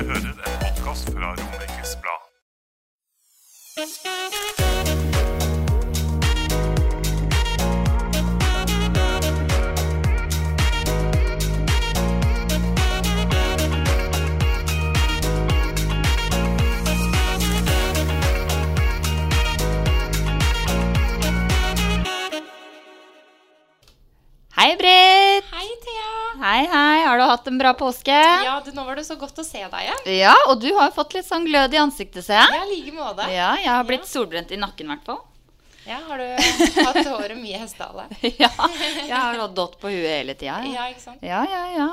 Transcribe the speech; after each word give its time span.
Du 0.00 0.04
hører 0.04 0.18
en 0.18 0.34
podkast 0.60 1.10
fra 1.12 1.28
Romerikes 1.36 1.96
Blad. 2.00 2.22
Hei, 24.56 24.76
Britt. 24.76 25.44
Hei, 25.52 25.68
Thea. 25.84 26.46
Hei, 26.46 26.66
hei. 26.72 26.89
Har 27.10 27.18
du 27.18 27.24
hatt 27.24 27.46
en 27.50 27.56
bra 27.58 27.72
påske? 27.74 28.14
Ja, 28.14 28.62
du, 28.64 28.70
nå 28.70 28.84
var 28.86 28.94
det 28.94 29.02
så 29.02 29.16
godt 29.18 29.38
å 29.42 29.42
se 29.42 29.58
deg 29.58 29.80
igjen. 29.82 30.04
Ja, 30.14 30.34
og 30.46 30.60
du 30.62 30.68
har 30.76 30.86
jo 30.86 30.92
fått 30.94 31.16
litt 31.16 31.26
sånn 31.26 31.42
glød 31.48 31.72
i 31.74 31.80
ansiktet, 31.82 32.22
ser 32.22 32.36
jeg. 32.38 32.52
Ja, 32.54 32.60
like 32.68 32.92
måte. 32.94 33.24
Ja, 33.34 33.48
jeg 33.58 33.66
har 33.72 33.88
blitt 33.88 34.06
solbrent 34.06 34.52
i 34.54 34.58
nakken, 34.60 34.86
i 34.86 34.94
hvert 34.94 35.08
fall. 35.08 35.18
Ja, 35.88 35.98
har 36.06 36.22
du 36.22 36.84
hatt 36.84 37.00
håret 37.08 37.34
mye 37.34 37.58
hestehale? 37.58 38.04
Ja, 38.44 38.52
jeg 38.54 39.10
har 39.10 39.40
hatt 39.40 39.56
dott 39.58 39.74
på 39.82 39.90
huet 39.90 40.06
hele 40.06 40.36
tida. 40.38 40.60
Ja, 40.70 40.86
ikke 40.92 41.02
sant? 41.02 41.26
Ja, 41.26 41.40
ja, 41.50 41.64
ja. 41.74 41.88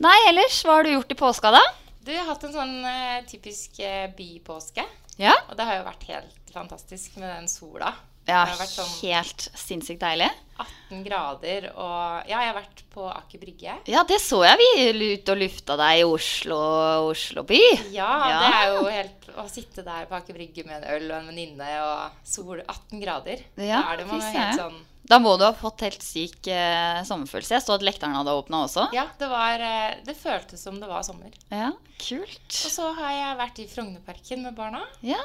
Nei, 0.00 0.16
ellers, 0.30 0.62
hva 0.64 0.78
har 0.78 0.88
du 0.88 0.94
gjort 0.94 1.12
i 1.12 1.18
påska, 1.20 1.52
da? 1.52 1.60
Du 2.08 2.14
har 2.16 2.24
hatt 2.32 2.48
en 2.48 2.56
sånn 2.56 2.72
uh, 2.80 3.18
typisk 3.28 3.76
uh, 3.84 4.06
bypåske. 4.16 4.86
Ja, 5.20 5.36
Og 5.50 5.60
det 5.60 5.68
har 5.68 5.82
jo 5.82 5.84
vært 5.90 6.08
helt 6.08 6.56
fantastisk 6.56 7.20
med 7.20 7.28
den 7.28 7.52
sola. 7.52 7.92
Ja 8.26 8.44
Det 8.44 8.52
har 8.52 8.58
vært 8.60 8.74
sånn 8.76 8.92
helt 9.02 9.48
sinnssykt 9.58 10.00
deilig. 10.04 10.30
18 10.62 11.00
grader 11.02 11.64
og 11.72 12.28
Ja, 12.28 12.38
jeg 12.44 12.52
har 12.52 12.54
vært 12.60 12.82
på 12.92 13.06
Aker 13.10 13.40
Brygge. 13.42 13.72
Ja, 13.90 14.04
det 14.06 14.20
så 14.22 14.42
jeg 14.46 14.60
vi 14.60 14.68
ute 15.16 15.32
og 15.34 15.40
lufta 15.40 15.76
deg 15.80 16.02
i 16.02 16.04
Oslo, 16.06 16.58
Oslo 17.08 17.42
by. 17.48 17.58
Ja, 17.90 18.10
Ja. 18.28 18.38
det 18.44 18.54
er 18.54 18.72
jo 18.76 18.84
helt 18.92 19.18
Å 19.32 19.46
sitte 19.48 19.82
der 19.82 20.04
på 20.06 20.14
Aker 20.14 20.34
Brygge 20.36 20.62
med 20.68 20.82
en 20.84 20.88
øl 20.92 21.10
og 21.10 21.18
en 21.22 21.28
venninne 21.32 21.68
og 21.82 22.10
sol 22.22 22.60
18 22.60 23.00
grader. 23.00 23.40
Ja, 23.56 23.80
da 23.82 23.92
er 23.94 23.96
det 24.02 24.06
man 24.06 24.20
er 24.20 24.34
helt 24.36 24.60
sånn 24.60 24.80
Da 25.08 25.18
må 25.18 25.32
du 25.40 25.42
ha 25.44 25.52
fått 25.56 25.80
helt 25.82 26.02
syk 26.04 26.46
eh, 26.52 27.00
sommerfølelse. 27.08 27.56
Jeg 27.56 27.64
så 27.64 27.74
at 27.74 27.82
lekteren 27.82 28.14
hadde 28.14 28.30
åpna 28.38 28.60
også. 28.68 28.84
Ja, 28.94 29.08
det 29.18 29.28
var 29.32 29.58
eh, 29.58 29.96
Det 30.04 30.14
føltes 30.16 30.62
som 30.62 30.78
det 30.78 30.86
var 30.88 31.02
sommer. 31.02 31.32
Ja, 31.50 31.72
kult. 31.98 32.46
Og 32.52 32.70
så 32.76 32.92
har 33.00 33.10
jeg 33.16 33.40
vært 33.40 33.58
i 33.58 33.66
Frognerparken 33.72 34.42
med 34.46 34.54
barna. 34.54 34.84
Ja, 35.02 35.18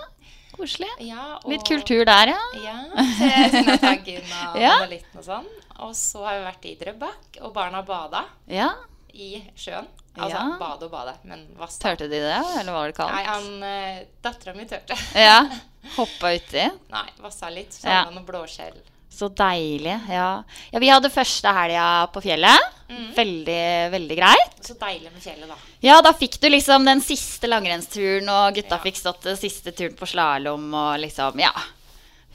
koselig. 0.57 0.89
Ja, 1.05 1.37
og, 1.37 1.47
Litt 1.51 1.65
kultur 1.67 2.03
der, 2.07 2.33
ja. 2.33 2.41
Ja, 2.63 2.77
så 3.13 3.29
jeg 3.29 4.23
og 4.53 4.59
Ja. 4.61 4.75
og 4.87 5.23
sånn. 5.25 5.47
Og 5.85 5.93
så 5.97 6.23
har 6.25 6.39
vi 6.39 6.45
vært 6.47 6.65
i 6.65 6.75
Drøbak, 6.79 7.39
og 7.45 7.53
barna 7.53 7.83
bada 7.85 8.25
Ja, 8.49 8.71
i 9.13 9.43
sjøen. 9.55 9.87
Altså 10.17 10.33
Ja. 10.33 10.57
bade 10.57 10.87
og 10.87 10.91
bade, 10.91 11.13
men 11.29 11.43
vassa 11.59 11.83
Tørte 11.83 12.07
de 12.09 12.17
det, 12.23 12.37
eller 12.59 12.73
var 12.73 12.87
det 12.89 12.95
kaldt? 12.97 13.13
Nei, 13.13 13.23
han 13.23 13.63
uh, 13.63 14.05
Dattera 14.25 14.55
mi 14.57 14.65
tørte. 14.65 14.97
Ja, 15.27 15.43
hoppa 15.97 16.33
uti. 16.33 16.63
Nei, 16.89 17.05
vassa 17.21 17.51
litt. 17.53 17.77
Ja. 17.83 18.01
Savna 18.01 18.17
noe 18.17 18.25
blåskjell. 18.25 18.79
Så 19.13 19.29
deilig. 19.33 19.93
Ja. 20.09 20.43
ja, 20.73 20.79
vi 20.81 20.89
hadde 20.89 21.09
første 21.13 21.53
helga 21.53 21.85
på 22.13 22.21
fjellet. 22.25 22.73
Veldig, 22.87 23.91
veldig 23.91 24.17
greit. 24.17 24.59
Så 24.63 24.73
deilig 24.79 25.09
med 25.11 25.21
fjellet, 25.23 25.47
da. 25.49 25.55
Ja, 25.83 25.97
da 26.01 26.13
fikk 26.15 26.37
du 26.39 26.47
liksom 26.49 26.85
den 26.87 27.01
siste 27.03 27.49
langrennsturen, 27.49 28.29
og 28.31 28.55
gutta 28.55 28.77
Ja. 28.77 28.83
fikk 28.83 28.95
stått 28.99 29.25
den 29.27 29.37
siste 29.37 29.73
turen 29.75 29.95
på 29.97 30.07
slalåm, 30.07 30.69
og 30.73 30.99
liksom, 31.03 31.39
ja. 31.39 31.51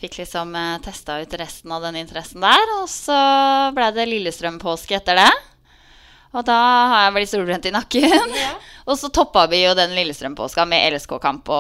Fikk 0.03 0.19
liksom 0.19 0.55
eh, 0.59 0.79
testa 0.83 1.21
ut 1.23 1.35
resten 1.39 1.73
av 1.73 1.83
den 1.83 1.97
interessen 1.97 2.43
der. 2.43 2.63
Og 2.81 2.89
så 2.91 3.17
ble 3.73 3.89
det 3.95 4.09
Lillestrøm-påske 4.11 4.97
etter 4.99 5.21
det. 5.23 5.31
Og 6.33 6.45
da 6.49 6.59
har 6.91 7.05
jeg 7.07 7.15
blitt 7.15 7.31
solbrent 7.31 7.67
i 7.69 7.75
nakken. 7.75 8.35
Ja. 8.35 8.53
og 8.89 8.99
så 8.99 9.09
toppa 9.15 9.47
vi 9.53 9.63
jo 9.63 9.75
den 9.79 9.95
Lillestrøm-påska 9.95 10.67
med 10.67 10.97
LSK-kamp 10.97 11.45
på, 11.47 11.59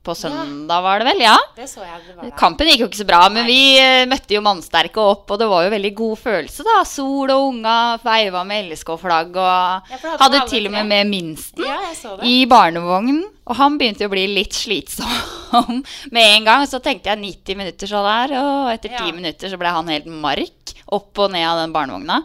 på 0.00 0.14
søndag, 0.16 0.80
var 0.80 1.02
det 1.02 1.06
vel? 1.10 1.18
Ja. 1.26 1.34
Det 1.56 1.66
så 1.68 1.82
jeg 1.84 1.98
det 2.06 2.14
var. 2.16 2.30
Kampen 2.40 2.70
gikk 2.70 2.80
jo 2.80 2.86
ikke 2.88 3.00
så 3.02 3.06
bra, 3.08 3.18
men 3.28 3.44
vi 3.44 3.58
eh, 3.76 4.06
møtte 4.08 4.32
jo 4.32 4.40
mannsterke 4.44 5.02
opp, 5.02 5.26
og 5.34 5.40
det 5.42 5.48
var 5.50 5.66
jo 5.66 5.72
veldig 5.74 5.90
god 5.98 6.18
følelse, 6.22 6.64
da. 6.64 6.78
Sol 6.88 7.28
og 7.34 7.48
unga 7.50 7.74
veiva 8.00 8.40
med 8.48 8.70
LSK-flagg 8.70 9.36
og 9.36 9.92
hadde 9.92 10.16
hadde 10.24 10.40
til 10.48 10.70
og 10.70 10.74
med 10.78 10.88
med 10.88 11.10
minsten 11.12 11.66
Ja, 11.68 11.76
i 12.24 12.38
barnevognen. 12.48 13.20
Og 13.50 13.56
han 13.58 13.76
begynte 13.80 14.04
jo 14.06 14.08
å 14.08 14.14
bli 14.14 14.24
litt 14.30 14.54
slitsom 14.56 15.10
med 16.14 16.24
en 16.36 16.44
gang. 16.48 16.64
Så 16.70 16.80
tenkte 16.80 17.10
jeg 17.12 17.20
90 17.20 17.58
minutter 17.60 17.90
så 17.90 18.00
der, 18.06 18.36
og 18.40 18.72
etter 18.72 18.94
10 18.94 19.10
Ja. 19.10 19.14
minutter 19.16 19.52
så 19.52 19.58
ble 19.60 19.72
han 19.74 19.90
helt 19.92 20.06
mark 20.06 20.74
opp 20.90 21.18
og 21.26 21.32
ned 21.34 21.44
av 21.44 21.60
den 21.64 21.74
barnevogna. 21.76 22.22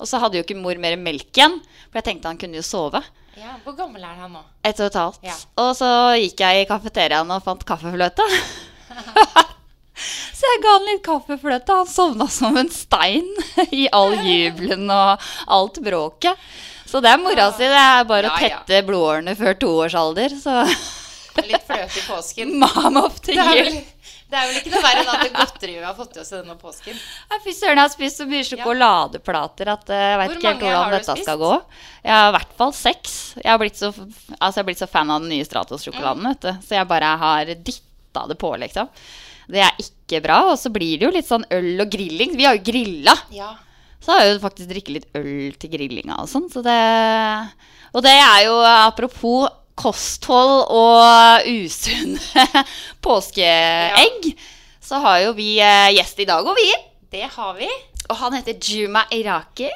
Og 0.00 0.06
så 0.08 0.20
hadde 0.22 0.38
jo 0.38 0.44
ikke 0.46 0.56
mor 0.62 0.78
mer 0.80 0.94
melk 1.00 1.34
igjen, 1.34 1.58
for 1.90 1.98
jeg 2.00 2.06
tenkte 2.06 2.30
han 2.30 2.38
kunne 2.40 2.60
jo 2.60 2.64
sove. 2.64 3.02
Ja, 3.40 3.54
Hvor 3.64 3.72
gammel 3.72 4.02
er 4.04 4.18
han 4.20 4.34
nå? 4.36 4.42
Ett 4.68 4.80
og 4.82 4.90
et 4.90 4.96
halvt. 5.00 5.22
Ja. 5.24 5.34
Og 5.62 5.70
så 5.78 5.88
gikk 6.20 6.42
jeg 6.44 6.60
i 6.60 6.66
kafeteriaen 6.68 7.30
og 7.32 7.40
fant 7.46 7.62
kaffefløte. 7.64 8.26
så 10.38 10.50
jeg 10.50 10.60
ga 10.60 10.74
han 10.74 10.88
litt 10.90 11.00
kaffefløte. 11.06 11.78
Han 11.78 11.88
sovna 11.88 12.26
som 12.28 12.58
en 12.60 12.68
stein 12.74 13.30
i 13.80 13.86
all 13.96 14.18
jubelen 14.20 14.92
og 14.92 15.24
alt 15.56 15.80
bråket. 15.86 16.36
Så 16.90 17.00
det 17.00 17.14
er 17.14 17.22
mora 17.22 17.48
si. 17.54 17.64
Det 17.64 17.80
er 17.80 18.04
bare 18.10 18.28
å 18.28 18.36
tette 18.36 18.76
ja. 18.76 18.84
blodårene 18.84 19.32
før 19.38 19.56
toårsalder. 19.64 20.36
Så 20.36 20.60
Litt 21.40 21.64
fløte 21.64 21.96
i 21.96 22.04
påsken. 22.04 22.54
Mom 22.60 23.00
er, 23.00 23.32
jul. 23.32 23.40
vel, 23.56 23.80
det 24.30 24.38
er 24.38 24.48
vel 24.48 24.58
ikke 24.60 24.72
noe 24.72 24.82
verre 24.84 25.02
enn 25.02 25.10
alt 25.12 25.22
det 25.26 25.30
godteriet 25.34 25.80
vi 25.80 25.86
har 25.88 25.96
fått 25.98 26.16
i 26.16 26.20
oss 26.22 26.32
denne 26.34 26.56
påsken. 26.60 26.98
Fy 27.44 27.54
søren, 27.56 27.80
jeg 27.80 27.82
har 27.82 27.92
spist 27.92 28.20
så 28.20 28.26
mye 28.30 28.46
sjokoladeplater 28.46 29.70
at 29.72 29.90
eh, 29.90 30.04
jeg 30.06 30.20
vet 30.20 30.34
ikke 30.36 30.52
helt 30.52 30.64
hvordan 30.66 30.94
dette 30.94 31.16
spist? 31.16 31.26
skal 31.26 31.40
gå. 31.40 31.52
Jeg 32.04 32.14
har 32.16 32.28
i 32.30 32.36
hvert 32.36 32.54
fall 32.60 32.74
seks. 32.76 33.16
Jeg 33.40 33.50
har 33.50 33.62
blitt 33.62 33.80
så, 33.80 33.90
altså 34.38 34.66
blitt 34.68 34.82
så 34.82 34.88
fan 34.90 35.10
av 35.10 35.24
den 35.24 35.32
nye 35.34 35.48
Stratos-sjokoladen, 35.48 36.28
vet 36.30 36.46
du. 36.46 36.52
Så 36.68 36.78
jeg 36.78 36.90
bare 36.90 37.10
har 37.24 37.50
dytta 37.56 38.26
det 38.30 38.38
på, 38.40 38.52
liksom. 38.62 38.92
Det 39.50 39.64
er 39.66 39.82
ikke 39.82 40.22
bra. 40.24 40.38
Og 40.52 40.56
så 40.62 40.70
blir 40.72 41.00
det 41.00 41.08
jo 41.08 41.14
litt 41.14 41.28
sånn 41.28 41.46
øl 41.50 41.82
og 41.82 41.90
grilling. 41.90 42.36
Vi 42.38 42.46
har 42.46 42.58
jo 42.58 42.64
grilla. 42.70 43.16
Ja. 43.34 43.54
Så 44.00 44.14
har 44.14 44.24
jeg 44.24 44.36
jo 44.36 44.42
faktisk 44.46 44.70
drikket 44.70 44.94
litt 44.96 45.18
øl 45.18 45.56
til 45.60 45.72
grillinga 45.74 46.22
og 46.22 46.30
sånn. 46.30 46.46
Så 46.52 46.62
det 46.64 46.76
Og 47.90 48.04
det 48.06 48.14
er 48.14 48.44
jo 48.46 48.54
apropos 48.62 49.50
kosthold 49.80 50.66
og 50.76 51.48
usunne 51.48 52.46
påskeegg. 53.06 54.32
Så 54.84 54.98
har 55.04 55.20
jo 55.26 55.34
vi 55.36 55.54
eh, 55.62 55.90
gjest 55.96 56.18
i 56.24 56.26
dag, 56.28 56.46
og 56.46 56.56
vi. 56.58 56.68
Det 57.12 57.26
har 57.36 57.54
vi. 57.58 57.68
Og 58.10 58.16
han 58.18 58.34
heter 58.38 58.58
Juma 58.58 59.04
Iraki. 59.14 59.68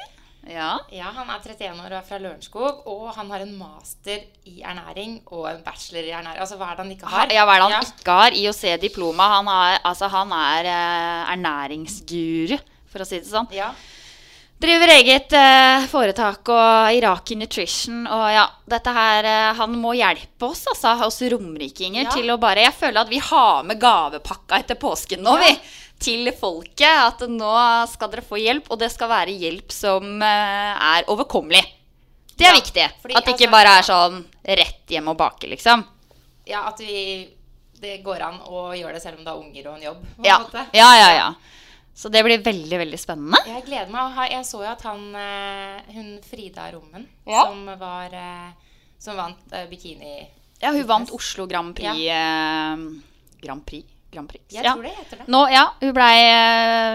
Ja. 0.45 0.75
Ja, 0.93 1.07
Han 1.15 1.29
er 1.33 1.39
31 1.41 1.71
år 1.81 1.87
og 1.87 1.95
er 1.97 2.03
fra 2.05 2.19
Lørenskog. 2.21 2.83
Og 2.91 3.07
han 3.15 3.31
har 3.33 3.41
en 3.45 3.55
master 3.57 4.19
i 4.45 4.59
ernæring 4.61 5.15
og 5.33 5.47
en 5.49 5.63
bachelor 5.65 6.05
i 6.05 6.11
ernæring. 6.13 6.41
Altså 6.43 6.57
hva 6.59 6.67
er 6.73 6.77
det 6.77 6.83
han 6.85 6.91
ikke 6.93 7.09
har? 7.09 7.31
Ja, 7.33 7.45
hva 7.47 7.55
er 7.55 7.63
det 7.63 7.65
han 7.71 7.75
Ja. 7.79 7.95
ikke 7.95 8.17
har? 8.19 8.37
IOC-diploma. 8.43 9.29
Han, 9.39 9.47
har- 9.49 9.79
altså, 9.89 10.07
han 10.13 10.31
er 10.37 10.69
eh, 10.69 11.33
ernæringsguru, 11.33 12.59
for 12.91 13.01
å 13.01 13.07
si 13.09 13.19
det 13.23 13.29
sånn. 13.31 13.49
Ja. 13.55 13.71
Driver 14.57 14.87
eget 14.87 15.33
eh, 15.35 15.83
foretak 15.91 16.47
og 16.49 16.95
Iraki 16.95 17.35
Nutrition. 17.37 18.05
Og 18.07 18.25
ja, 18.31 18.45
dette 18.71 18.93
her 18.95 19.27
eh, 19.27 19.49
Han 19.59 19.75
må 19.81 19.91
hjelpe 19.97 20.47
oss, 20.47 20.63
altså, 20.71 20.93
oss 21.05 21.19
romrikinger, 21.33 22.05
Ja. 22.07 22.11
til 22.15 22.31
å 22.31 22.37
bare 22.39 22.63
Jeg 22.63 22.73
føler 22.79 23.01
at 23.03 23.11
vi 23.11 23.19
har 23.19 23.63
med 23.67 23.79
gavepakka 23.81 24.61
etter 24.63 24.79
påsken 24.79 25.21
nå, 25.25 25.35
Ja. 25.37 25.49
vi. 25.51 25.81
Til 26.05 26.27
folket. 26.35 26.87
At 26.87 27.21
nå 27.31 27.51
skal 27.87 28.09
dere 28.11 28.23
få 28.25 28.35
hjelp, 28.39 28.65
og 28.71 28.79
det 28.79 28.89
skal 28.91 29.07
være 29.11 29.31
hjelp 29.35 29.71
som 29.71 30.21
eh, 30.23 30.73
er 30.95 31.05
overkommelig. 31.11 31.63
Det 32.35 32.47
er 32.47 32.51
Ja, 32.51 32.59
viktig. 32.59 32.87
fordi, 33.01 33.15
at 33.15 33.23
det 33.25 33.35
ikke 33.35 33.47
altså, 33.47 33.51
bare 33.51 33.75
er 33.79 33.85
sånn 33.87 34.17
rett 34.59 34.91
hjem 34.91 35.07
og 35.07 35.17
bake, 35.17 35.47
liksom. 35.51 35.85
ja, 36.47 36.65
at 36.67 36.79
vi 36.79 37.29
Det 37.79 38.01
går 38.03 38.21
an 38.23 38.39
å 38.47 38.71
gjøre 38.73 38.93
det 38.93 39.01
selv 39.03 39.19
om 39.19 39.23
du 39.25 39.29
har 39.29 39.37
unger 39.37 39.67
og 39.67 39.75
en 39.77 39.83
jobb. 39.83 39.97
på 40.15 40.19
en 40.23 40.25
Ja, 40.25 40.37
måte. 40.39 40.65
ja, 40.73 40.89
ja. 40.97 41.09
ja. 41.15 41.33
Så 41.95 42.09
det 42.11 42.25
blir 42.27 42.41
veldig, 42.43 42.77
veldig 42.81 42.97
spennende. 42.99 43.39
Jeg 43.47 43.63
gleder 43.69 43.91
meg. 43.93 44.17
Jeg 44.27 44.43
så 44.43 44.59
jo 44.65 44.67
at 44.67 44.81
han 44.83 45.03
eh, 45.15 45.93
Hun 45.95 46.09
Frida 46.27 46.67
Rommen, 46.73 47.07
Ja. 47.23 47.45
som 47.47 47.63
var 47.79 48.11
eh, 48.11 48.49
Som 48.99 49.15
vant 49.15 49.53
eh, 49.55 49.69
bikini 49.71 50.17
Ja, 50.59 50.73
hun 50.75 50.83
vant 50.87 51.13
Oslo 51.15 51.47
Grand 51.47 51.75
Prix 51.75 52.01
Ja. 52.03 52.75
Grand 53.41 53.63
Prix? 53.65 53.87
Grand 54.11 54.29
Prix. 54.31 54.43
Jeg 54.53 54.63
ja. 54.63 54.73
tror 54.73 54.83
det 54.83 54.91
heter 54.95 55.19
det. 55.19 55.25
Nå, 55.31 55.41
ja, 55.51 55.63
hun 55.81 55.91
ble 55.95 56.05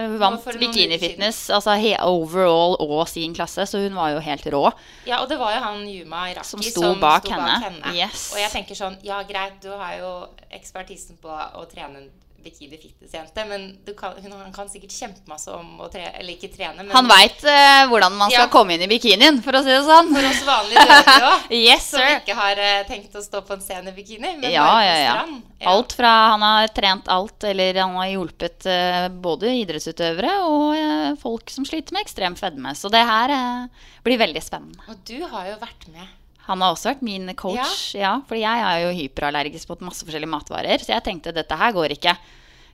Hun 0.09 0.15
vant 0.21 0.47
bikinifitness, 0.61 1.41
altså 1.53 1.75
overall 2.07 2.77
og 2.81 3.03
sin 3.09 3.35
klasse, 3.37 3.65
så 3.69 3.81
hun 3.83 3.93
var 3.97 4.15
jo 4.15 4.23
helt 4.25 4.47
rå. 4.53 4.63
Ja, 5.05 5.19
og 5.21 5.29
det 5.29 5.37
var 5.41 5.53
jo 5.53 5.61
han 5.65 5.83
Yuma 5.89 6.23
Iraki 6.31 6.49
Som 6.49 6.63
sto 6.65 6.95
bak 7.01 7.29
henne. 7.29 7.59
Yes. 7.93 8.31
Og 8.33 8.41
jeg 8.41 8.53
tenker 8.55 8.77
sånn, 8.77 8.97
ja 9.05 9.21
greit, 9.27 9.59
du 9.61 9.69
har 9.69 9.99
jo 9.99 10.11
ekspertisen 10.49 11.21
på 11.21 11.29
å 11.29 11.65
trene 11.69 12.01
en 12.01 12.09
bikini 12.43 12.77
fitness-jente, 12.81 13.45
men 13.49 13.67
du 13.85 13.93
kan, 13.97 14.13
hun, 14.21 14.31
han 14.39 14.51
kan 14.55 14.69
sikkert 14.71 14.91
kjempemasse 14.95 15.51
om 15.55 15.79
å 15.85 15.89
tre, 15.93 16.03
eller 16.19 16.33
ikke 16.35 16.51
trene, 16.55 16.83
men 16.83 16.91
Han 16.95 17.07
veit 17.09 17.41
hvordan 17.91 18.17
man 18.17 18.29
skal 18.31 18.47
Ja. 18.47 18.51
komme 18.53 18.75
inn 18.75 18.81
i 18.85 18.89
bikinien, 18.91 19.41
for 19.45 19.53
å 19.57 19.63
si 19.63 19.69
det 19.73 19.83
sånn. 19.87 20.09
for 20.13 20.27
oss 20.29 20.41
vanlige 20.47 20.85
dødelige 20.89 21.29
òg, 21.31 21.55
Yes, 21.61 21.89
som 21.93 22.01
ikke 22.17 22.35
har 22.37 22.61
uh, 22.61 22.83
tenkt 22.89 23.15
å 23.15 23.21
stå 23.23 23.41
på 23.47 23.53
en 23.57 23.61
scene 23.65 23.89
i 23.93 23.95
bikini, 23.95 24.35
men 24.41 24.49
Ja, 24.51 24.65
bare 24.65 24.81
på 24.81 24.87
ja, 24.89 24.97
ja. 25.05 25.13
strand. 25.15 25.41
Ja. 25.61 25.69
Alt 25.75 25.93
fra 25.93 26.11
Han 26.33 26.41
har 26.41 26.67
trent 26.73 27.07
alt, 27.13 27.43
eller 27.45 27.77
han 27.83 27.95
har 27.99 28.07
hjulpet 28.09 28.65
uh, 28.65 29.07
både 29.21 29.51
idrettsutøvere 29.61 30.31
og 30.47 30.71
eh, 30.77 31.11
folk 31.21 31.49
som 31.53 31.65
sliter 31.67 31.93
med 31.93 32.01
ekstrem 32.05 32.35
fedme. 32.39 32.73
Så 32.77 32.89
det 32.93 33.03
her 33.05 33.29
eh, 33.35 33.85
blir 34.05 34.17
veldig 34.21 34.41
spennende. 34.41 34.81
Og 34.89 34.97
du 35.05 35.19
har 35.29 35.51
jo 35.51 35.59
vært 35.61 35.85
med. 35.93 36.07
Han 36.51 36.61
har 36.63 36.75
også 36.75 36.91
vært 36.91 37.05
min 37.07 37.31
coach, 37.39 37.79
ja. 37.95 38.17
fordi 38.27 38.43
jeg 38.43 38.67
er 38.67 38.83
jo 38.85 38.91
hyperallergisk 38.97 39.71
mot 39.71 39.87
masse 39.87 40.03
forskjellige 40.07 40.33
matvarer. 40.33 40.83
Så 40.83 40.91
jeg 40.93 41.05
tenkte 41.07 41.33
dette 41.35 41.57
her 41.57 41.75
går 41.75 41.95
ikke. 41.95 42.15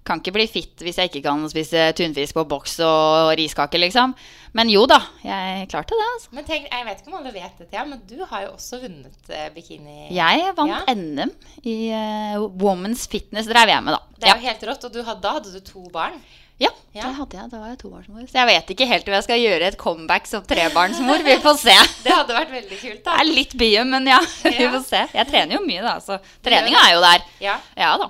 Kan 0.08 0.22
ikke 0.22 0.32
bli 0.38 0.46
fitt 0.48 0.80
hvis 0.86 0.98
jeg 1.02 1.10
ikke 1.12 1.22
kan 1.26 1.42
spise 1.52 1.90
tunfisk 1.98 2.38
på 2.38 2.46
boks 2.48 2.78
og 2.86 3.34
riskake, 3.36 3.80
liksom. 3.82 4.14
Men 4.56 4.72
jo 4.72 4.86
da, 4.90 5.02
jeg 5.26 5.68
klarte 5.74 5.98
det, 6.00 6.08
altså. 6.14 6.32
Men 6.38 6.48
tenk, 6.48 6.70
jeg 6.72 6.88
vet 6.88 7.02
ikke 7.02 7.12
om 7.12 7.18
alle 7.20 7.34
vet 7.36 7.60
det, 7.60 7.68
ja, 7.76 7.84
men 7.86 8.00
du 8.08 8.16
har 8.24 8.46
jo 8.46 8.54
også 8.56 8.80
vunnet 8.86 9.30
eh, 9.36 9.50
bikini. 9.54 10.08
Jeg 10.16 10.54
vant 10.58 10.72
Ja. 10.72 10.96
NM 10.96 11.34
i 11.68 11.76
uh, 11.92 12.48
Women's 12.64 13.04
Fitness, 13.12 13.52
drev 13.52 13.74
jeg 13.74 13.84
med, 13.84 13.98
da. 13.98 14.16
Det 14.16 14.30
er 14.30 14.32
Ja. 14.32 14.40
jo 14.40 14.48
helt 14.48 14.68
rått, 14.72 14.88
og 14.88 14.96
du 14.96 15.02
da 15.04 15.36
hadde 15.38 15.52
du 15.54 15.60
to 15.60 15.84
barn. 15.92 16.18
Ja, 16.60 16.70
Ja. 16.94 17.04
det 17.12 17.16
hadde 17.20 17.38
jeg. 17.38 17.50
Da 17.52 17.60
var 17.62 17.68
jeg 17.70 17.78
tobarnsmor. 17.84 18.24
Så 18.30 18.38
jeg 18.40 18.48
vet 18.50 18.72
ikke 18.74 18.88
helt 18.90 19.08
om 19.10 19.14
jeg 19.14 19.26
skal 19.28 19.40
gjøre 19.44 19.68
et 19.68 19.78
comeback 19.78 20.26
som 20.30 20.46
trebarnsmor. 20.50 21.22
Vi 21.28 21.36
får 21.44 21.60
se. 21.62 21.76
Det 22.06 22.14
hadde 22.16 22.34
vært 22.40 22.54
veldig 22.56 22.80
kult, 22.82 23.04
Det 23.04 23.04
da. 23.06 23.18
er 23.22 23.30
litt 23.30 23.54
byen, 23.60 23.90
men 23.94 24.08
ja. 24.10 24.18
Vi 24.48 24.56
får 24.74 24.82
se. 24.88 25.04
Jeg 25.14 25.28
trener 25.30 25.60
jo 25.60 25.62
mye, 25.68 25.84
da. 25.86 25.94
Så 26.02 26.18
treninga 26.46 26.82
er 26.88 26.96
jo 26.96 27.04
der. 27.06 27.28
Ja, 27.44 27.60
Ja 27.78 27.92
da. 28.02 28.10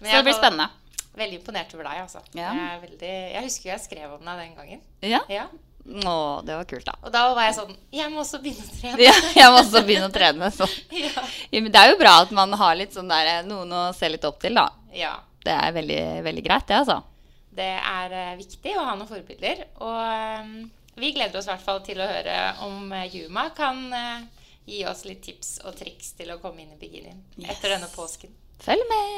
Så 0.00 0.12
det 0.12 0.22
blir 0.28 0.36
spennende. 0.36 0.68
Veldig 1.20 1.40
imponert 1.40 1.72
over 1.74 1.84
deg, 1.88 1.98
altså. 2.04 2.20
Jeg, 2.36 2.76
veldig, 2.84 3.08
jeg 3.34 3.42
husker 3.44 3.70
jeg 3.74 3.80
skrev 3.82 4.12
om 4.14 4.22
deg 4.24 4.38
den 4.44 4.54
gangen. 4.56 4.80
Ja. 5.04 5.20
Ja. 5.28 5.48
Å, 5.90 6.14
det 6.44 6.54
var 6.60 6.66
kult, 6.68 6.84
da. 6.86 6.94
Og 7.02 7.10
da 7.12 7.22
var 7.34 7.46
jeg 7.48 7.54
sånn 7.56 7.72
Jeg 7.96 8.10
må 8.12 8.20
også 8.20 8.38
begynne 8.44 8.62
å 8.68 8.76
trene. 8.76 9.00
Ja, 9.08 9.14
jeg 9.34 9.50
må 9.50 9.58
også 9.64 9.80
begynne 9.88 10.08
å 10.08 10.14
trene. 10.14 10.50
Så. 10.54 10.68
Ja. 11.00 11.24
Ja, 11.50 11.62
Det 11.66 11.80
er 11.80 11.92
jo 11.94 11.98
bra 12.00 12.18
at 12.22 12.30
man 12.36 12.52
har 12.60 12.76
litt 12.78 12.92
sånn 12.96 13.08
der, 13.10 13.40
noen 13.48 13.72
å 13.72 13.82
se 13.96 14.08
litt 14.12 14.24
opp 14.28 14.38
til, 14.44 14.60
da. 14.60 14.68
ja. 14.94 15.16
Det 15.40 15.54
er 15.56 15.72
veldig, 15.72 16.00
veldig 16.26 16.42
greit, 16.44 16.66
det, 16.68 16.76
altså. 16.82 16.98
Det 17.50 17.66
er 17.66 18.12
eh, 18.14 18.36
viktig 18.38 18.76
å 18.78 18.84
ha 18.86 18.94
noen 18.94 19.10
forbilder. 19.10 19.64
Og 19.82 19.98
eh, 19.98 20.52
vi 21.00 21.14
gleder 21.16 21.40
oss 21.40 21.48
i 21.48 21.52
hvert 21.52 21.64
fall 21.64 21.82
til 21.86 21.98
å 22.02 22.06
høre 22.06 22.36
om 22.66 22.92
Juma 22.94 23.08
Yuma 23.10 23.48
kan 23.56 23.82
eh, 23.90 24.46
gi 24.70 24.84
oss 24.86 25.02
litt 25.08 25.24
tips 25.26 25.58
og 25.66 25.74
triks 25.80 26.14
til 26.18 26.30
å 26.30 26.38
komme 26.42 26.62
inn 26.62 26.76
i 26.76 26.78
bikinien 26.78 27.24
etter 27.42 27.74
denne 27.74 27.90
påsken. 27.90 28.30
Følg 28.60 28.86
med. 28.90 29.10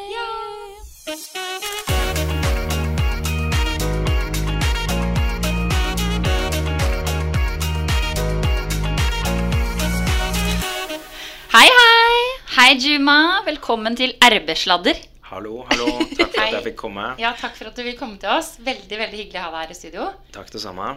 Hei, 11.53 11.69
hei. 11.69 12.21
Hei, 12.57 12.71
Juma. 12.81 13.43
Velkommen 13.45 13.99
til 13.99 14.15
RB-sladder. 14.25 15.12
Hallo, 15.33 15.63
hallo. 15.71 15.87
Takk 16.13 16.35
for 16.35 16.43
at 16.45 16.55
jeg 16.59 16.65
fikk 16.67 16.75
komme. 16.83 17.05
Ja, 17.17 17.31
takk 17.33 17.55
for 17.57 17.71
at 17.71 17.79
du 17.79 17.81
vil 17.87 17.95
komme 17.97 18.19
til 18.21 18.29
oss. 18.29 18.51
Veldig 18.61 18.99
veldig 19.01 19.17
hyggelig 19.17 19.39
å 19.41 19.45
ha 19.47 19.53
deg 19.55 19.63
her 19.63 19.71
i 19.73 19.77
studio. 19.79 20.09
Takk 20.35 20.51
det 20.53 20.61
samme. 20.61 20.91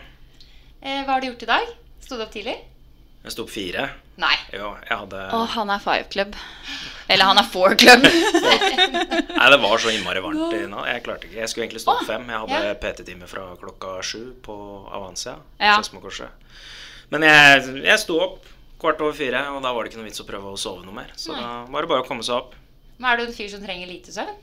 Eh, 0.81 1.05
hva 1.05 1.13
har 1.13 1.21
du 1.23 1.29
gjort 1.29 1.45
i 1.45 1.47
dag? 1.47 1.69
Sto 2.03 2.17
du 2.19 2.25
opp 2.25 2.33
tidlig? 2.33 2.57
Jeg 3.23 3.31
sto 3.31 3.45
opp 3.45 3.53
fire. 3.53 3.85
Nei. 4.19 4.33
Jo, 4.51 4.73
jeg 4.83 4.97
hadde 5.05 5.21
Å, 5.37 5.39
han 5.53 5.71
er 5.71 5.85
five 5.85 6.09
club. 6.11 6.35
Eller 7.15 7.31
han 7.31 7.39
er 7.39 7.47
four 7.53 7.77
club. 7.79 8.03
Nei, 9.39 9.47
det 9.53 9.61
var 9.63 9.85
så 9.85 9.93
innmari 9.93 10.25
varmt 10.25 10.57
i 10.57 10.59
natt. 10.67 10.89
Jeg 10.91 11.05
klarte 11.07 11.29
ikke. 11.29 11.39
Jeg 11.39 11.53
skulle 11.53 11.69
egentlig 11.69 11.85
stå 11.85 11.95
opp 11.95 12.03
fem. 12.09 12.27
Jeg 12.27 12.43
hadde 12.43 12.59
ja. 12.67 12.75
PT-time 12.83 13.31
fra 13.31 13.47
klokka 13.63 13.95
sju 14.03 14.19
på 14.43 14.57
Avancia. 14.99 15.37
Ja. 15.63 15.79
Men 17.15 17.29
jeg, 17.29 17.63
jeg 17.87 18.03
sto 18.03 18.19
opp 18.27 18.51
kvart 18.83 18.99
over 18.99 19.15
fire, 19.15 19.47
og 19.55 19.63
da 19.63 19.71
var 19.71 19.87
det 19.87 19.93
ikke 19.93 20.03
noe 20.03 20.11
vits 20.11 20.19
å 20.19 20.27
prøve 20.27 20.51
å 20.51 20.59
sove 20.59 20.83
noe 20.83 20.99
mer. 20.99 21.15
Så 21.15 21.31
da 21.31 21.63
var 21.71 21.87
det 21.87 21.93
bare 21.95 22.03
å 22.03 22.09
komme 22.11 22.27
seg 22.27 22.43
opp. 22.43 22.59
Men 22.97 23.11
er 23.11 23.17
du 23.17 23.23
en 23.27 23.33
fyr 23.35 23.49
som 23.51 23.63
trenger 23.63 23.87
lite 23.89 24.11
søvn? 24.15 24.35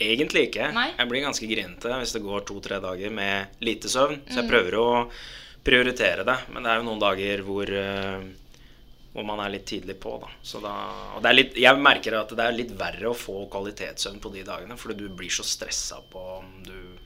Egentlig 0.00 0.46
ikke. 0.48 0.70
Nei. 0.72 0.86
Jeg 0.96 1.08
blir 1.10 1.20
ganske 1.26 1.48
grinete 1.50 1.90
hvis 2.00 2.14
det 2.16 2.22
går 2.24 2.44
to-tre 2.48 2.78
dager 2.80 3.10
med 3.12 3.60
lite 3.60 3.88
søvn. 3.92 4.20
Så 4.30 4.38
Mm. 4.38 4.42
jeg 4.42 4.48
prøver 4.50 4.76
å 4.80 5.10
prioritere 5.62 6.24
det. 6.24 6.38
Men 6.54 6.62
det 6.62 6.70
er 6.72 6.76
jo 6.80 6.86
noen 6.88 7.00
dager 7.02 7.42
hvor, 7.44 7.68
eh, 7.68 8.22
hvor 9.12 9.24
man 9.26 9.40
er 9.44 9.50
litt 9.50 9.66
tidlig 9.66 9.98
på. 10.00 10.18
Da. 10.22 10.28
Så 10.42 10.62
da 10.62 10.72
og 11.16 11.22
det 11.22 11.28
er 11.28 11.34
litt, 11.36 11.54
jeg 11.54 11.76
merker 11.76 12.16
at 12.18 12.28
det 12.30 12.38
er 12.46 12.52
litt 12.56 12.70
verre 12.78 13.10
å 13.10 13.14
få 13.14 13.46
kvalitetssøvn 13.50 14.20
på 14.20 14.32
de 14.32 14.42
dagene. 14.42 14.78
Fordi 14.78 14.96
du 14.96 15.08
blir 15.10 15.28
så 15.28 15.44
stressa 15.44 16.00
på 16.10 16.38
om 16.38 16.62
du 16.64 16.96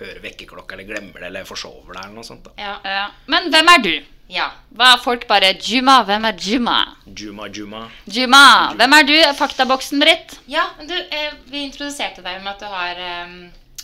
hører 0.00 0.22
vekkerklokka 0.22 0.72
eller 0.78 0.84
glemmer 0.88 1.20
det 1.20 1.26
eller 1.28 1.44
forsover 1.44 1.92
deg 1.92 2.04
eller 2.04 2.14
noe 2.14 2.24
sånt. 2.24 2.48
Ja. 2.56 2.78
Ja. 2.84 3.10
Men 3.26 3.50
hvem 3.52 3.68
er 3.68 3.82
du? 3.82 4.00
Ja. 4.30 4.46
Hva 4.78 4.92
er 4.94 5.02
folk 5.02 5.26
bare 5.30 5.52
Juma, 5.58 6.00
hvem 6.06 6.28
er 6.28 6.38
Juma? 6.46 6.78
Juma 7.06 7.48
Juma. 7.50 7.82
Juma, 8.06 8.44
hvem 8.78 8.96
er 8.96 9.06
du? 9.08 9.14
Faktaboksen, 9.38 10.00
Britt. 10.02 10.38
Ja, 10.50 10.68
du, 10.78 10.94
eh, 10.94 11.34
vi 11.50 11.64
introduserte 11.66 12.22
deg 12.24 12.40
med 12.44 12.54
at 12.54 12.62
du 12.62 12.70
har 12.70 13.04
eh, 13.10 13.36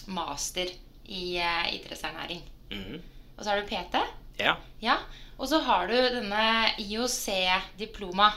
master 0.07 0.71
i 1.07 1.37
eh, 1.43 1.75
idrettsernæring. 1.77 2.43
Mhm. 2.71 3.01
Og 3.37 3.45
så 3.45 3.51
har 3.53 3.61
du 3.61 3.69
PT. 3.69 4.01
Ja. 4.41 4.57
Ja. 4.81 5.01
Og 5.37 5.51
så 5.51 5.61
har 5.67 5.91
du 5.91 5.97
denne 5.97 6.73
IOC-diploma. 6.81 8.33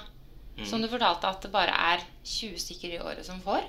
Som 0.67 0.81
du 0.83 0.89
fortalte 0.91 1.29
at 1.29 1.45
det 1.45 1.53
bare 1.53 1.71
er 1.71 2.01
20 2.27 2.57
stykker 2.59 2.97
i 2.97 2.99
året 2.99 3.23
som 3.23 3.37
får. 3.39 3.63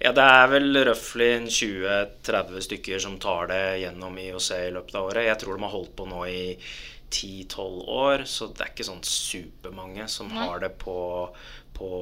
Ja, 0.00 0.12
det 0.16 0.24
er 0.24 0.48
vel 0.48 0.78
røftlig 0.88 1.28
20-30 1.52 2.64
stykker 2.66 3.02
som 3.04 3.18
tar 3.20 3.50
det 3.52 3.62
gjennom 3.82 4.16
IOC 4.18 4.48
i 4.56 4.72
løpet 4.72 4.96
av 4.98 5.10
året. 5.10 5.28
Jeg 5.28 5.38
tror 5.42 5.58
de 5.58 5.66
har 5.66 5.74
holdt 5.74 5.94
på 5.98 6.08
nå 6.08 6.24
i 6.28 6.42
10-12 7.12 7.88
år, 7.92 8.24
så 8.28 8.48
det 8.50 8.64
er 8.64 8.72
ikke 8.72 8.88
sånn 8.88 9.04
supermange 9.06 10.08
som 10.10 10.32
Nei. 10.32 10.46
har 10.48 10.62
det 10.64 10.72
på, 10.80 10.96
på 11.76 11.92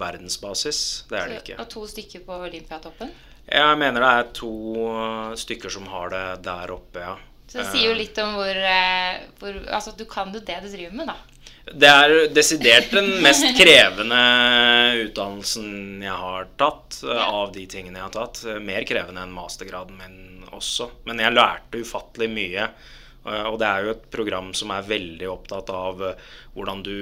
verdensbasis. 0.00 0.82
Det 1.10 1.18
er 1.18 1.32
det 1.32 1.40
ikke. 1.44 1.58
Og 1.62 1.72
to 1.72 1.86
stykker 1.90 2.26
på 2.26 2.38
Olympiatoppen. 2.50 3.12
Jeg 3.50 3.78
mener 3.80 4.04
det 4.04 4.12
er 4.20 4.30
to 4.36 4.52
uh, 4.84 5.32
stykker 5.38 5.72
som 5.72 5.88
har 5.90 6.12
det 6.12 6.24
der 6.46 6.74
oppe, 6.74 7.02
ja. 7.02 7.16
Så 7.50 7.58
det 7.58 7.70
sier 7.72 7.88
jo 7.90 7.96
litt 7.98 8.18
om 8.22 8.36
hvor, 8.38 8.54
eh, 8.54 9.24
hvor 9.40 9.56
Altså, 9.74 9.90
du 9.98 10.04
kan 10.06 10.30
jo 10.30 10.38
det 10.38 10.60
du 10.62 10.68
driver 10.70 10.94
med, 10.94 11.10
da. 11.10 11.16
Det 11.70 11.88
er 11.88 12.12
desidert 12.34 12.92
den 12.94 13.08
mest 13.24 13.44
krevende 13.58 14.20
utdannelsen 15.04 16.00
jeg 16.02 16.14
har 16.22 16.46
tatt, 16.58 17.00
eh, 17.02 17.24
av 17.26 17.50
de 17.54 17.66
tingene 17.70 17.98
jeg 17.98 18.06
har 18.06 18.14
tatt. 18.14 18.44
Eh, 18.46 18.60
Mer 18.62 18.86
krevende 18.88 19.22
enn 19.26 19.34
mastergraden 19.34 19.98
min 19.98 20.46
også. 20.54 20.90
Men 21.06 21.18
jeg 21.22 21.34
lærte 21.34 21.82
ufattelig 21.82 22.30
mye. 22.30 22.70
Eh, 23.26 23.46
Og 23.50 23.58
det 23.60 23.68
er 23.68 23.84
jo 23.84 23.96
et 23.96 24.06
program 24.12 24.54
som 24.56 24.72
er 24.74 24.88
veldig 24.88 25.28
opptatt 25.30 25.72
av 25.74 26.06
eh, 26.06 26.30
hvordan 26.54 26.82
du 26.86 26.96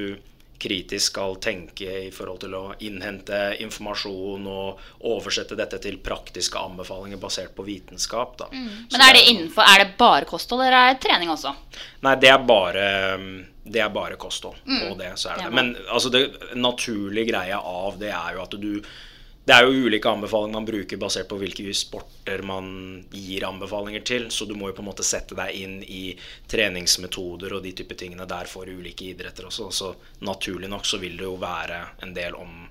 kritisk 0.58 1.12
skal 1.12 1.36
tenke 1.38 1.86
i 2.08 2.10
forhold 2.10 2.40
til 2.42 2.54
å 2.58 2.62
innhente 2.82 3.36
informasjon 3.62 4.46
og 4.50 4.80
oversette 5.06 5.54
dette 5.58 5.78
til 5.84 6.00
praktiske 6.02 6.58
anbefalinger 6.58 7.20
basert 7.22 7.54
på 7.54 7.62
vitenskap. 7.62 8.34
Da. 8.40 8.48
Mm. 8.50 8.88
Men 8.90 9.04
er 9.04 9.14
det 9.14 9.22
innenfor, 9.30 9.62
er 9.62 9.84
det 9.84 9.92
bare 10.00 10.26
kosthold, 10.26 10.64
eller 10.64 10.78
er 10.80 10.96
det 10.96 11.04
trening 11.06 11.30
også? 11.30 11.54
Nei, 12.06 12.16
det 12.18 12.32
er 12.32 12.42
bare 12.42 12.88
det 13.68 13.82
er 13.84 13.92
bare 13.92 14.16
kosthold 14.16 14.56
på 14.64 14.94
det. 14.98 15.12
så 15.20 15.36
Det 15.36 15.50
Men 15.52 15.76
altså, 15.88 16.08
det 16.08 16.56
naturlige 16.56 17.30
greia 17.30 17.60
av 17.60 17.98
det 18.00 18.10
er 18.10 18.34
jo 18.34 18.42
at 18.42 18.58
du 18.58 18.72
Det 19.48 19.56
er 19.56 19.64
jo 19.64 19.86
ulike 19.88 20.10
anbefalinger 20.10 20.58
man 20.58 20.66
bruker 20.68 20.98
basert 21.00 21.28
på 21.30 21.38
hvilke 21.40 21.72
sporter 21.72 22.42
man 22.44 22.66
gir 23.08 23.46
anbefalinger 23.48 24.02
til. 24.04 24.26
Så 24.28 24.44
du 24.44 24.52
må 24.52 24.68
jo 24.68 24.74
på 24.76 24.84
en 24.84 24.88
måte 24.90 25.06
sette 25.08 25.38
deg 25.38 25.54
inn 25.56 25.78
i 25.80 26.10
treningsmetoder 26.52 27.54
og 27.56 27.64
de 27.64 27.72
type 27.78 27.96
tingene 27.96 28.28
der 28.28 28.50
for 28.50 28.68
ulike 28.68 29.08
idretter 29.08 29.48
også. 29.48 29.70
Så 29.72 29.94
naturlig 30.28 30.68
nok 30.68 30.84
så 30.84 31.00
vil 31.00 31.16
det 31.16 31.24
jo 31.24 31.38
være 31.40 31.80
en 32.04 32.12
del 32.12 32.36
om, 32.36 32.66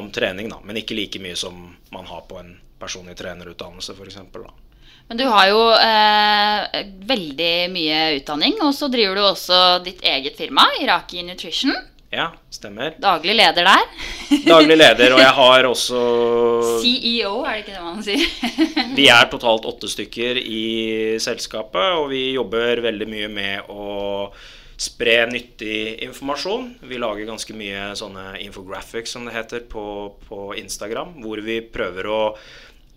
om 0.00 0.08
trening, 0.16 0.48
da. 0.48 0.62
Men 0.64 0.80
ikke 0.80 0.96
like 0.96 1.20
mye 1.20 1.36
som 1.36 1.60
man 1.92 2.08
har 2.08 2.24
på 2.30 2.40
en 2.40 2.54
personlig 2.80 3.18
trenerutdannelse, 3.20 3.92
f.eks. 3.92 4.16
Men 5.08 5.20
du 5.20 5.26
har 5.28 5.50
jo 5.52 5.62
eh, 5.76 6.84
veldig 7.04 7.54
mye 7.76 8.04
utdanning, 8.16 8.56
og 8.64 8.72
så 8.72 8.88
driver 8.88 9.20
du 9.20 9.26
også 9.28 9.64
ditt 9.84 10.00
eget 10.00 10.40
firma, 10.40 10.70
Iraki 10.80 11.20
Nutrition. 11.28 11.76
Ja, 12.14 12.28
stemmer. 12.52 12.94
Daglig 13.02 13.34
leder 13.34 13.66
der. 13.66 13.86
Daglig 14.52 14.76
leder, 14.78 15.16
og 15.16 15.22
jeg 15.22 15.34
har 15.40 15.66
også 15.66 16.00
CEO, 16.82 17.32
er 17.42 17.56
det 17.56 17.62
ikke 17.64 17.74
det 17.74 17.84
man 17.84 18.04
sier? 18.06 18.26
Vi 18.98 19.08
er 19.10 19.30
totalt 19.32 19.66
åtte 19.66 19.90
stykker 19.90 20.38
i 20.38 20.64
selskapet, 21.22 21.96
og 21.98 22.12
vi 22.12 22.28
jobber 22.36 22.84
veldig 22.84 23.08
mye 23.10 23.30
med 23.32 23.72
å 23.72 23.86
spre 24.78 25.24
nyttig 25.30 26.04
informasjon. 26.06 26.68
Vi 26.86 27.00
lager 27.02 27.26
ganske 27.26 27.56
mye 27.56 27.88
sånne 27.98 28.36
infographics, 28.44 29.16
som 29.16 29.26
det 29.26 29.34
heter, 29.34 29.64
på, 29.70 30.14
på 30.28 30.52
Instagram, 30.60 31.16
hvor 31.24 31.42
vi 31.42 31.58
prøver 31.74 32.10
å 32.10 32.22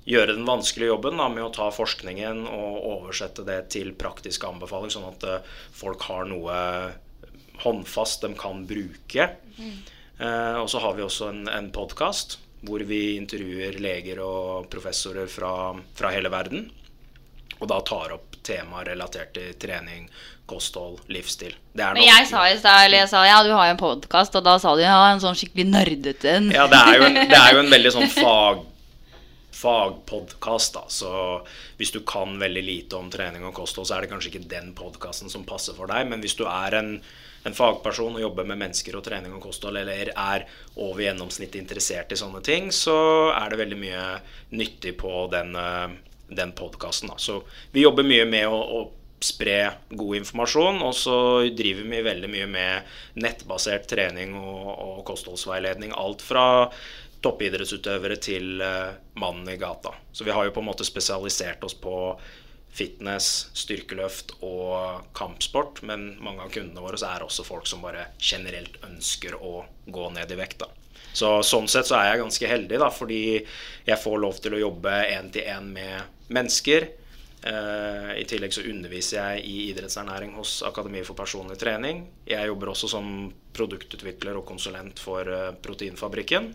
gjøre 0.08 0.38
den 0.38 0.46
vanskelige 0.48 0.94
jobben 0.94 1.18
da, 1.20 1.28
med 1.34 1.48
å 1.48 1.52
ta 1.54 1.68
forskningen 1.74 2.46
og 2.48 2.78
oversette 2.94 3.44
det 3.48 3.60
til 3.74 3.92
praktiske 4.00 4.48
anbefalinger, 4.48 4.94
sånn 4.94 5.10
at 5.10 5.26
eh, 5.28 5.58
folk 5.76 6.06
har 6.08 6.30
noe 6.30 6.62
håndfast 7.68 8.26
de 8.26 8.34
kan 8.40 8.66
bruke. 8.70 9.30
Eh, 10.18 10.56
og 10.58 10.70
så 10.72 10.82
har 10.82 10.98
vi 10.98 11.06
også 11.06 11.32
en, 11.34 11.46
en 11.52 11.72
podkast 11.76 12.40
hvor 12.66 12.82
vi 12.90 13.16
intervjuer 13.16 13.78
leger 13.84 14.20
og 14.26 14.66
professorer 14.72 15.30
fra, 15.30 15.76
fra 15.96 16.12
hele 16.16 16.32
verden. 16.34 16.66
Og 17.58 17.70
da 17.70 17.78
tar 17.86 18.16
opp 18.16 18.38
temaer 18.46 18.92
relatert 18.92 19.34
til 19.36 19.54
trening, 19.62 20.08
kosthold, 20.50 21.02
livsstil. 21.12 21.54
Det 21.74 21.84
er 21.84 21.98
Men 21.98 22.08
jeg 22.08 22.30
sa 22.30 22.46
i 22.50 22.58
stad, 22.58 22.86
eller 22.88 23.04
jeg 23.04 23.12
sa 23.12 23.26
ja, 23.28 23.44
du 23.46 23.52
har 23.54 23.70
jo 23.70 23.76
en 23.76 23.82
podkast, 23.82 24.38
og 24.40 24.46
da 24.46 24.56
sa 24.62 24.74
du 24.78 24.82
ja, 24.84 24.96
en 25.12 25.22
sånn 25.22 25.38
skikkelig 25.38 25.68
nerdete 25.70 26.34
en. 26.38 26.50
Ja, 26.56 26.66
det 26.72 26.80
er 26.80 27.00
jo 27.00 27.08
en, 27.10 27.22
det 27.34 27.40
er 27.40 27.54
jo 27.56 27.62
en 27.66 27.72
veldig 27.74 27.94
sånn 27.98 28.12
fag 28.16 28.66
fagpodkast. 29.58 30.78
Så 30.94 31.12
hvis 31.80 31.92
du 31.94 32.04
kan 32.06 32.36
veldig 32.40 32.62
lite 32.62 33.00
om 33.00 33.10
trening 33.10 33.46
og 33.48 33.56
kosthold, 33.58 33.88
så 33.90 33.98
er 33.98 34.06
det 34.06 34.12
kanskje 34.12 34.36
ikke 34.36 34.50
den 34.52 34.74
podkasten 34.78 35.34
som 35.34 35.48
passer 35.50 35.78
for 35.78 35.90
deg. 35.90 36.06
Men 36.12 36.22
hvis 36.22 36.38
du 36.38 36.46
er 36.46 36.78
en, 36.78 36.92
en 37.46 37.56
fagperson 37.56 38.18
og 38.18 38.24
jobber 38.24 38.48
med 38.50 38.60
mennesker 38.64 38.98
og 38.98 39.06
trening 39.06 39.36
og 39.36 39.44
kosthold, 39.46 39.80
eller 39.82 40.12
er 40.12 40.46
over 40.76 41.04
gjennomsnittet 41.06 41.62
interessert 41.62 42.12
i 42.12 42.20
sånne 42.20 42.42
ting, 42.46 42.72
så 42.76 42.98
er 43.36 43.52
det 43.52 43.62
veldig 43.62 43.80
mye 43.82 44.04
nyttig 44.58 44.98
på 45.00 45.26
den, 45.32 45.56
eh, 45.56 45.98
den 46.28 46.54
podkasten. 46.58 47.12
Så 47.18 47.42
vi 47.72 47.86
jobber 47.86 48.08
mye 48.08 48.26
med 48.30 48.48
å, 48.48 48.60
å 48.60 48.82
spre 49.24 49.72
god 49.90 50.20
informasjon, 50.20 50.82
og 50.86 50.94
så 50.96 51.18
driver 51.58 51.90
vi 51.90 52.06
veldig 52.06 52.30
mye 52.30 52.48
med 52.52 52.98
nettbasert 53.24 53.88
trening 53.90 54.36
og, 54.38 54.68
og 54.70 55.04
kostholdsveiledning. 55.08 55.96
Alt 55.98 56.22
fra 56.26 56.48
toppidrettsutøvere 57.26 58.20
til 58.22 58.62
eh, 58.62 58.98
mannen 59.18 59.50
i 59.50 59.58
gata. 59.58 59.96
Så 60.14 60.28
vi 60.28 60.36
har 60.36 60.46
jo 60.46 60.54
på 60.54 60.62
en 60.62 60.70
måte 60.70 60.86
spesialisert 60.86 61.64
oss 61.66 61.74
på 61.74 61.96
fitness, 62.78 63.48
styrkeløft 63.58 64.36
og 64.46 65.08
kampsport, 65.18 65.82
men 65.88 66.12
mange 66.24 66.46
av 66.46 66.52
kundene 66.54 66.84
våre 66.84 67.00
er 67.02 67.26
også 67.26 67.46
folk 67.48 67.66
som 67.70 67.82
bare 67.86 68.12
generelt 68.22 68.78
ønsker 68.86 69.38
å 69.38 69.64
gå 69.86 70.10
ned 70.14 70.32
i 70.32 70.38
vekt. 70.40 70.62
da. 70.66 70.70
Så 71.18 71.40
Sånn 71.46 71.68
sett 71.72 71.90
så 71.90 71.98
er 71.98 72.12
jeg 72.12 72.22
ganske 72.22 72.52
heldig, 72.52 72.80
da, 72.84 72.92
fordi 72.94 73.22
jeg 73.88 74.00
får 74.04 74.22
lov 74.22 74.40
til 74.44 74.54
å 74.58 74.62
jobbe 74.62 74.94
én-til-én 75.16 75.70
med 75.74 76.32
mennesker. 76.34 76.88
Eh, 77.48 78.12
I 78.22 78.26
tillegg 78.30 78.54
så 78.54 78.66
underviser 78.66 79.18
jeg 79.22 79.46
i 79.48 79.58
idrettsernæring 79.72 80.36
hos 80.38 80.60
Akademiet 80.68 81.08
for 81.08 81.18
personlig 81.18 81.58
trening. 81.62 82.06
Jeg 82.28 82.50
jobber 82.52 82.74
også 82.74 82.90
som 82.92 83.32
produktutvikler 83.58 84.38
og 84.38 84.46
konsulent 84.50 85.02
for 85.02 85.26
eh, 85.26 85.54
Proteinfabrikken. 85.64 86.52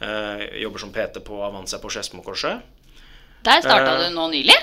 Eh, 0.00 0.46
jobber 0.60 0.82
som 0.82 0.92
PT 0.92 1.22
på 1.24 1.40
Avanza 1.44 1.80
på 1.80 1.92
Skedsmokorset. 1.92 2.72
Der 3.46 3.62
starta 3.62 3.96
Eh, 3.96 4.08
du 4.08 4.16
nå 4.16 4.28
nylig. 4.32 4.56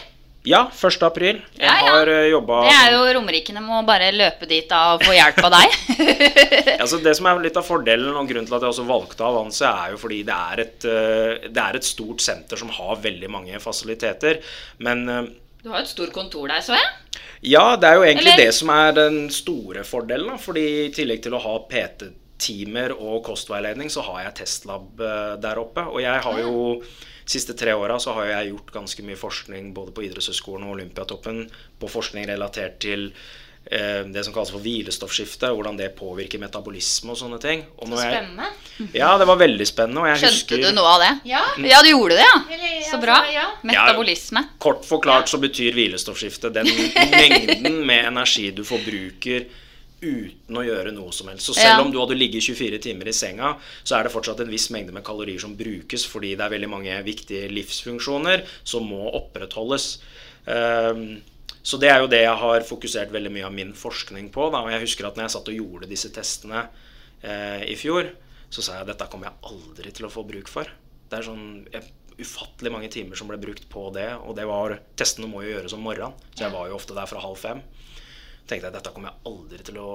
Ja, 0.43 0.65
1. 0.75 0.97
april. 1.07 1.37
Jeg 1.55 1.63
Ja, 1.63 1.73
ja. 1.79 1.91
har 1.93 2.09
uh, 2.11 2.25
jobba 2.27 2.57
Det 2.65 2.73
er 2.75 2.95
jo 2.97 3.03
Romerikene 3.15 3.61
må 3.63 3.77
bare 3.87 4.09
løpe 4.11 4.47
dit 4.49 4.65
da 4.67 4.81
og 4.95 5.03
få 5.05 5.13
hjelp 5.15 5.37
av 5.47 5.53
deg. 5.53 5.77
altså 6.83 6.99
Det 7.03 7.13
som 7.15 7.29
er 7.31 7.39
litt 7.45 7.59
av 7.59 7.63
fordelen 7.67 8.11
og 8.19 8.27
grunnen 8.27 8.49
til 8.49 8.57
at 8.57 8.65
jeg 8.65 8.73
også 8.73 8.85
valgte 8.89 9.23
Avanse, 9.23 9.69
er 9.69 9.93
jo 9.93 10.01
fordi 10.01 10.19
det 10.27 10.35
er 10.51 10.63
et, 10.65 10.87
eh, 10.89 11.47
det 11.47 11.63
er 11.63 11.79
et 11.79 11.87
stort 11.87 12.19
senter 12.25 12.59
som 12.59 12.73
har 12.75 12.99
veldig 13.05 13.29
mange 13.31 13.61
fasiliteter. 13.63 14.41
Men 14.83 15.05
eh, 15.09 15.31
Du 15.63 15.69
har 15.71 15.79
jo 15.79 15.85
et 15.87 15.93
stort 15.93 16.11
kontor 16.11 16.51
der, 16.51 16.59
så 16.65 16.75
jeg. 16.75 17.21
ja, 17.53 17.63
det 17.79 17.87
er 17.87 17.95
jo 18.01 18.03
egentlig 18.09 18.33
Eller- 18.33 18.43
det 18.49 18.53
som 18.59 18.69
er 18.75 18.91
den 18.99 19.29
store 19.31 19.85
fordelen. 19.87 20.27
Da, 20.33 20.35
fordi 20.43 20.65
i 20.89 20.91
tillegg 20.91 21.23
til 21.23 21.37
å 21.39 21.41
ha 21.45 21.55
PT-timer 21.71 22.91
og 22.99 23.23
kostveiledning, 23.29 23.87
så 23.89 24.03
har 24.09 24.25
jeg 24.25 24.35
testlab 24.43 24.99
eh, 24.99 25.37
der 25.39 25.63
oppe. 25.63 25.87
Og 25.87 26.01
jeg 26.03 26.19
har 26.27 26.43
jo 26.43 26.83
siste 27.25 27.53
tre 27.57 27.73
åra 27.73 27.99
så 27.99 28.13
har 28.17 28.25
jeg 28.31 28.51
gjort 28.51 28.71
ganske 28.73 29.03
mye 29.03 29.15
forskning 29.19 29.73
både 29.73 29.91
på 29.95 30.03
idrettshøyskolen 30.07 30.67
og 30.67 30.75
Olympiatoppen 30.77 31.45
på 31.79 31.89
forskning 31.89 32.27
relatert 32.27 32.79
til 32.83 33.11
eh, 33.71 34.03
det 34.11 34.25
som 34.25 34.33
kalles 34.35 34.51
for 34.51 34.59
hvilestoffskifte, 34.59 35.47
hvordan 35.55 35.77
det 35.79 35.93
påvirker 35.95 36.41
metabolisme 36.41 37.13
og 37.13 37.17
sånne 37.21 37.39
ting. 37.39 37.63
Og 37.79 37.87
når 37.89 38.01
jeg- 38.03 38.13
Spennende. 38.17 38.91
Ja, 38.93 39.17
det 39.17 39.27
var 39.27 39.37
veldig 39.39 39.67
spennende. 39.67 40.01
Og 40.01 40.07
jeg 40.07 40.17
Skjønte 40.19 40.33
husker, 40.33 40.57
du 40.67 40.75
noe 40.75 40.91
av 40.95 40.99
det? 41.01 41.11
Ja. 41.31 41.43
Ja, 41.63 41.81
du 41.81 41.89
gjorde 41.93 42.17
det, 42.19 42.25
ja. 42.27 42.39
Eller, 42.57 42.81
Så 42.91 42.99
bra. 42.99 43.21
bra. 43.21 43.31
ja. 43.31 43.45
Metabolisme. 43.63 44.43
Kort 44.59 44.83
forklart 44.85 45.29
så 45.29 45.37
betyr 45.39 45.71
hvilestoffskifte 45.73 46.51
den 46.53 46.67
mengden 47.15 47.85
med 47.85 48.05
energi 48.11 48.51
du 48.51 48.63
forbruker 48.67 49.45
uten 50.03 50.59
å 50.59 50.65
gjøre 50.67 50.91
noe 50.93 51.11
som 51.15 51.29
helst. 51.31 51.47
Så 51.47 51.55
selv 51.55 51.79
Ja. 51.79 51.81
om 51.81 51.91
du 51.91 51.99
hadde 51.99 52.17
ligget 52.19 52.43
24 52.43 52.79
timer 52.83 53.07
i 53.07 53.15
senga, 53.15 53.55
så 53.83 53.97
er 53.97 54.03
det 54.03 54.13
fortsatt 54.13 54.41
en 54.43 54.51
viss 54.51 54.69
mengde 54.69 54.93
med 54.93 55.03
kalorier 55.03 55.39
som 55.39 55.55
brukes, 55.55 56.05
fordi 56.05 56.35
det 56.35 56.45
er 56.45 56.55
veldig 56.57 56.69
mange 56.69 57.03
viktige 57.03 57.49
livsfunksjoner 57.49 58.45
som 58.63 58.83
må 58.87 59.09
opprettholdes. 59.15 59.99
Um, 60.45 61.21
så 61.63 61.79
det 61.79 61.89
er 61.89 62.01
jo 62.03 62.09
det 62.11 62.23
jeg 62.25 62.35
har 62.41 62.65
fokusert 62.67 63.11
veldig 63.13 63.31
mye 63.31 63.47
av 63.47 63.53
min 63.55 63.71
forskning 63.73 64.29
på. 64.35 64.49
Da. 64.51 64.59
Og 64.65 64.71
jeg 64.73 64.83
husker 64.83 65.07
at 65.07 65.15
når 65.15 65.29
jeg 65.29 65.35
satt 65.37 65.47
og 65.47 65.59
gjorde 65.61 65.89
disse 65.89 66.11
testene 66.11 66.67
eh, 67.23 67.63
i 67.71 67.75
fjor, 67.79 68.09
så 68.51 68.61
sa 68.61 68.75
jeg 68.75 68.83
at 68.83 68.91
dette 68.91 69.07
kommer 69.09 69.29
jeg 69.29 69.53
aldri 69.53 69.93
til 69.95 70.09
å 70.09 70.11
få 70.11 70.25
bruk 70.27 70.51
for. 70.51 70.67
Det 71.09 71.21
er 71.21 71.23
sånn 71.29 71.45
jeg, 71.71 71.87
ufattelig 72.19 72.73
mange 72.73 72.91
timer 72.93 73.15
som 73.15 73.31
ble 73.31 73.39
brukt 73.41 73.63
på 73.71 73.87
det. 73.95 74.09
Og 74.27 74.35
det 74.35 74.43
var, 74.49 74.75
testene 74.99 75.29
må 75.31 75.45
jo 75.45 75.55
gjøres 75.55 75.77
om 75.77 75.87
morgenen, 75.87 76.19
så 76.35 76.45
jeg 76.45 76.55
var 76.57 76.67
jo 76.67 76.75
ofte 76.75 76.97
der 76.97 77.07
fra 77.09 77.23
halv 77.23 77.39
fem. 77.39 77.63
Tenkte 78.47 78.67
jeg 78.67 78.75
dette 78.75 78.93
kommer 78.93 79.11
jeg 79.11 79.31
aldri 79.31 79.65
til 79.65 79.79
å 79.81 79.93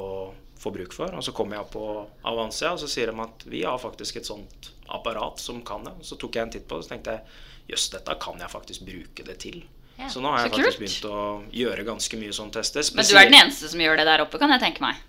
få 0.59 0.73
bruk 0.75 0.95
for. 0.97 1.14
Og 1.14 1.25
så 1.25 1.35
kom 1.37 1.52
jeg 1.55 1.71
på 1.73 1.85
Avancia, 2.28 2.73
og 2.75 2.83
så 2.83 2.90
sier 2.90 3.12
de 3.12 3.25
at 3.25 3.47
vi 3.49 3.62
har 3.67 3.78
faktisk 3.83 4.21
et 4.21 4.28
sånt 4.28 4.73
apparat 4.88 5.40
som 5.43 5.61
kan 5.67 5.85
det. 5.87 5.95
Så 6.07 6.19
tok 6.21 6.38
jeg 6.38 6.49
en 6.49 6.55
titt 6.57 6.69
på 6.69 6.76
det, 6.76 6.85
og 6.85 6.88
så 6.88 6.95
tenkte 6.95 7.19
jeg 7.19 7.75
jøss, 7.75 7.90
dette 7.95 8.17
kan 8.23 8.40
jeg 8.40 8.52
faktisk 8.52 8.88
bruke 8.88 9.26
det 9.26 9.38
til. 9.45 9.62
Ja, 9.99 10.09
så 10.11 10.23
nå 10.23 10.31
har 10.31 10.45
jeg 10.45 10.52
faktisk 10.55 10.69
kult. 10.69 10.83
begynt 10.83 11.07
å 11.11 11.23
gjøre 11.59 11.85
ganske 11.88 12.19
mye 12.21 12.35
sånne 12.35 12.55
tester. 12.55 12.85
Men 12.95 13.09
du 13.09 13.17
er 13.19 13.31
den 13.31 13.40
eneste 13.40 13.71
som 13.71 13.81
gjør 13.83 13.99
det 13.99 14.07
der 14.09 14.23
oppe, 14.23 14.38
kan 14.40 14.52
jeg 14.55 14.62
tenke 14.62 14.85
meg. 14.85 15.00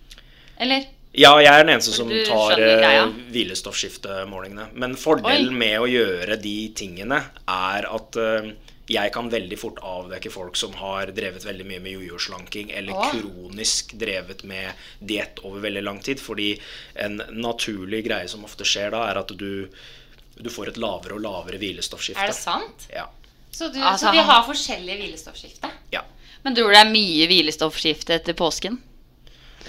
Eller? 0.59 0.87
Ja, 1.17 1.31
jeg 1.41 1.49
er 1.49 1.63
den 1.63 1.71
eneste 1.73 1.93
som 1.93 2.09
tar 2.09 2.59
uh, 2.59 2.65
greia. 2.81 3.05
hvilestoffskiftemålingene. 3.33 4.67
Men 4.81 4.97
fordelen 4.99 5.53
Oi. 5.53 5.59
med 5.61 5.77
å 5.81 5.87
gjøre 5.89 6.37
de 6.41 6.57
tingene 6.77 7.21
er 7.49 7.87
at 7.89 8.19
eh, 8.21 8.51
jeg 8.89 9.11
kan 9.13 9.29
veldig 9.29 9.57
fort 9.61 9.79
avdekke 9.85 10.31
folk 10.33 10.57
som 10.57 10.73
har 10.79 11.11
drevet 11.13 11.45
veldig 11.45 11.65
mye 11.69 11.81
med 11.83 11.93
jojo-slanking, 11.93 12.71
eller 12.73 12.97
Åh. 12.97 13.11
kronisk 13.13 13.93
drevet 14.01 14.41
med 14.49 14.71
diett 14.99 15.39
over 15.45 15.61
veldig 15.67 15.83
lang 15.85 15.99
tid. 16.01 16.21
Fordi 16.21 16.49
en 16.95 17.21
naturlig 17.29 18.01
greie 18.07 18.27
som 18.31 18.45
ofte 18.47 18.65
skjer 18.65 18.91
da, 18.95 19.03
er 19.11 19.21
at 19.21 19.33
du, 19.37 19.69
du 20.39 20.49
får 20.49 20.73
et 20.73 20.81
lavere 20.81 21.19
og 21.19 21.23
lavere 21.25 21.61
hvilestoffskifte. 21.61 22.23
Er 22.23 22.33
det 22.33 22.39
sant? 22.39 22.89
Ja. 22.93 23.05
Så, 23.51 23.67
du, 23.69 23.77
Altså, 23.81 24.07
så 24.07 24.15
vi 24.15 24.25
har 24.31 24.45
forskjellige 24.47 25.03
hvilestoffskifte? 25.03 25.71
ja. 25.93 26.05
Men 26.41 26.55
tror 26.55 26.69
du 26.69 26.75
det 26.77 26.79
er 26.79 26.91
mye 26.93 27.25
hvilestoffskifte 27.27 28.13
etter 28.15 28.35
påsken? 28.39 28.77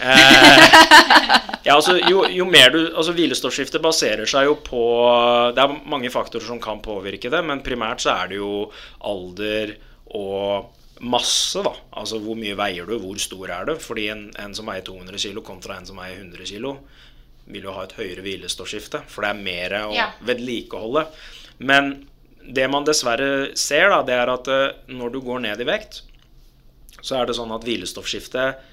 Ja, 1.67 1.75
altså, 1.77 1.99
jo, 2.09 2.23
jo 2.33 2.47
mer 2.49 2.71
du 2.73 2.79
Altså, 2.97 3.13
Hvilestoffskiftet 3.17 3.83
baserer 3.85 4.29
seg 4.31 4.47
jo 4.49 4.55
på 4.65 4.81
Det 5.57 5.61
er 5.61 5.75
mange 5.93 6.09
faktorer 6.13 6.47
som 6.49 6.61
kan 6.63 6.81
påvirke 6.85 7.31
det, 7.33 7.43
men 7.47 7.61
primært 7.65 8.01
så 8.05 8.15
er 8.17 8.31
det 8.33 8.39
jo 8.41 8.71
alder 9.05 9.75
og 10.17 10.71
masse, 11.01 11.61
da. 11.65 11.71
Altså 11.97 12.19
hvor 12.21 12.37
mye 12.37 12.57
veier 12.59 12.89
du, 12.89 12.97
hvor 13.01 13.17
stor 13.23 13.53
er 13.55 13.69
du? 13.71 13.75
Fordi 13.81 14.09
en, 14.13 14.25
en 14.43 14.57
som 14.57 14.67
veier 14.69 14.83
200 14.85 15.21
kg 15.23 15.39
kontra 15.47 15.77
en 15.79 15.87
som 15.89 16.01
veier 16.01 16.19
100 16.19 16.49
kg, 16.51 16.75
vil 17.51 17.65
jo 17.69 17.73
ha 17.77 17.85
et 17.87 17.95
høyere 17.97 18.25
hvilestoffskifte, 18.25 19.01
for 19.09 19.25
det 19.25 19.31
er 19.31 19.41
mer 19.47 19.77
å 19.85 19.95
Ja. 19.97 20.09
vedlikeholde. 20.29 21.07
Men 21.65 21.93
det 22.45 22.67
man 22.73 22.85
dessverre 22.89 23.53
ser, 23.59 23.89
da, 23.95 24.03
det 24.05 24.17
er 24.19 24.33
at 24.35 24.51
eh, 24.53 24.67
når 24.93 25.15
du 25.15 25.21
går 25.25 25.41
ned 25.47 25.63
i 25.63 25.69
vekt, 25.71 26.03
så 27.01 27.21
er 27.23 27.31
det 27.31 27.39
sånn 27.39 27.55
at 27.55 27.65
hvilestoffskiftet 27.65 28.67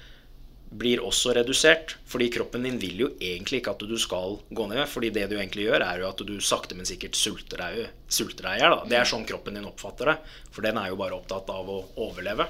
blir 0.70 1.00
også 1.04 1.32
redusert. 1.36 1.96
Fordi 2.08 2.28
kroppen 2.32 2.66
din 2.66 2.78
vil 2.80 3.04
jo 3.04 3.10
egentlig 3.16 3.62
ikke 3.62 3.74
at 3.76 3.84
du 3.88 3.96
skal 4.00 4.38
gå 4.50 4.68
ned. 4.70 4.84
Fordi 4.90 5.10
det 5.14 5.28
du 5.30 5.36
egentlig 5.38 5.68
gjør, 5.68 5.84
er 5.86 6.02
jo 6.02 6.10
at 6.10 6.22
du 6.28 6.36
sakte, 6.44 6.76
men 6.78 6.88
sikkert 6.88 7.18
sulter 7.18 7.62
deg 7.62 7.82
i 7.82 8.60
hjel. 8.60 8.80
Det 8.88 8.98
er 9.00 9.08
sånn 9.08 9.26
kroppen 9.28 9.58
din 9.58 9.68
oppfatter 9.68 10.12
det. 10.12 10.16
For 10.52 10.66
den 10.66 10.80
er 10.80 10.92
jo 10.92 11.00
bare 11.00 11.16
opptatt 11.18 11.50
av 11.54 11.70
å 11.72 11.82
overleve. 12.08 12.48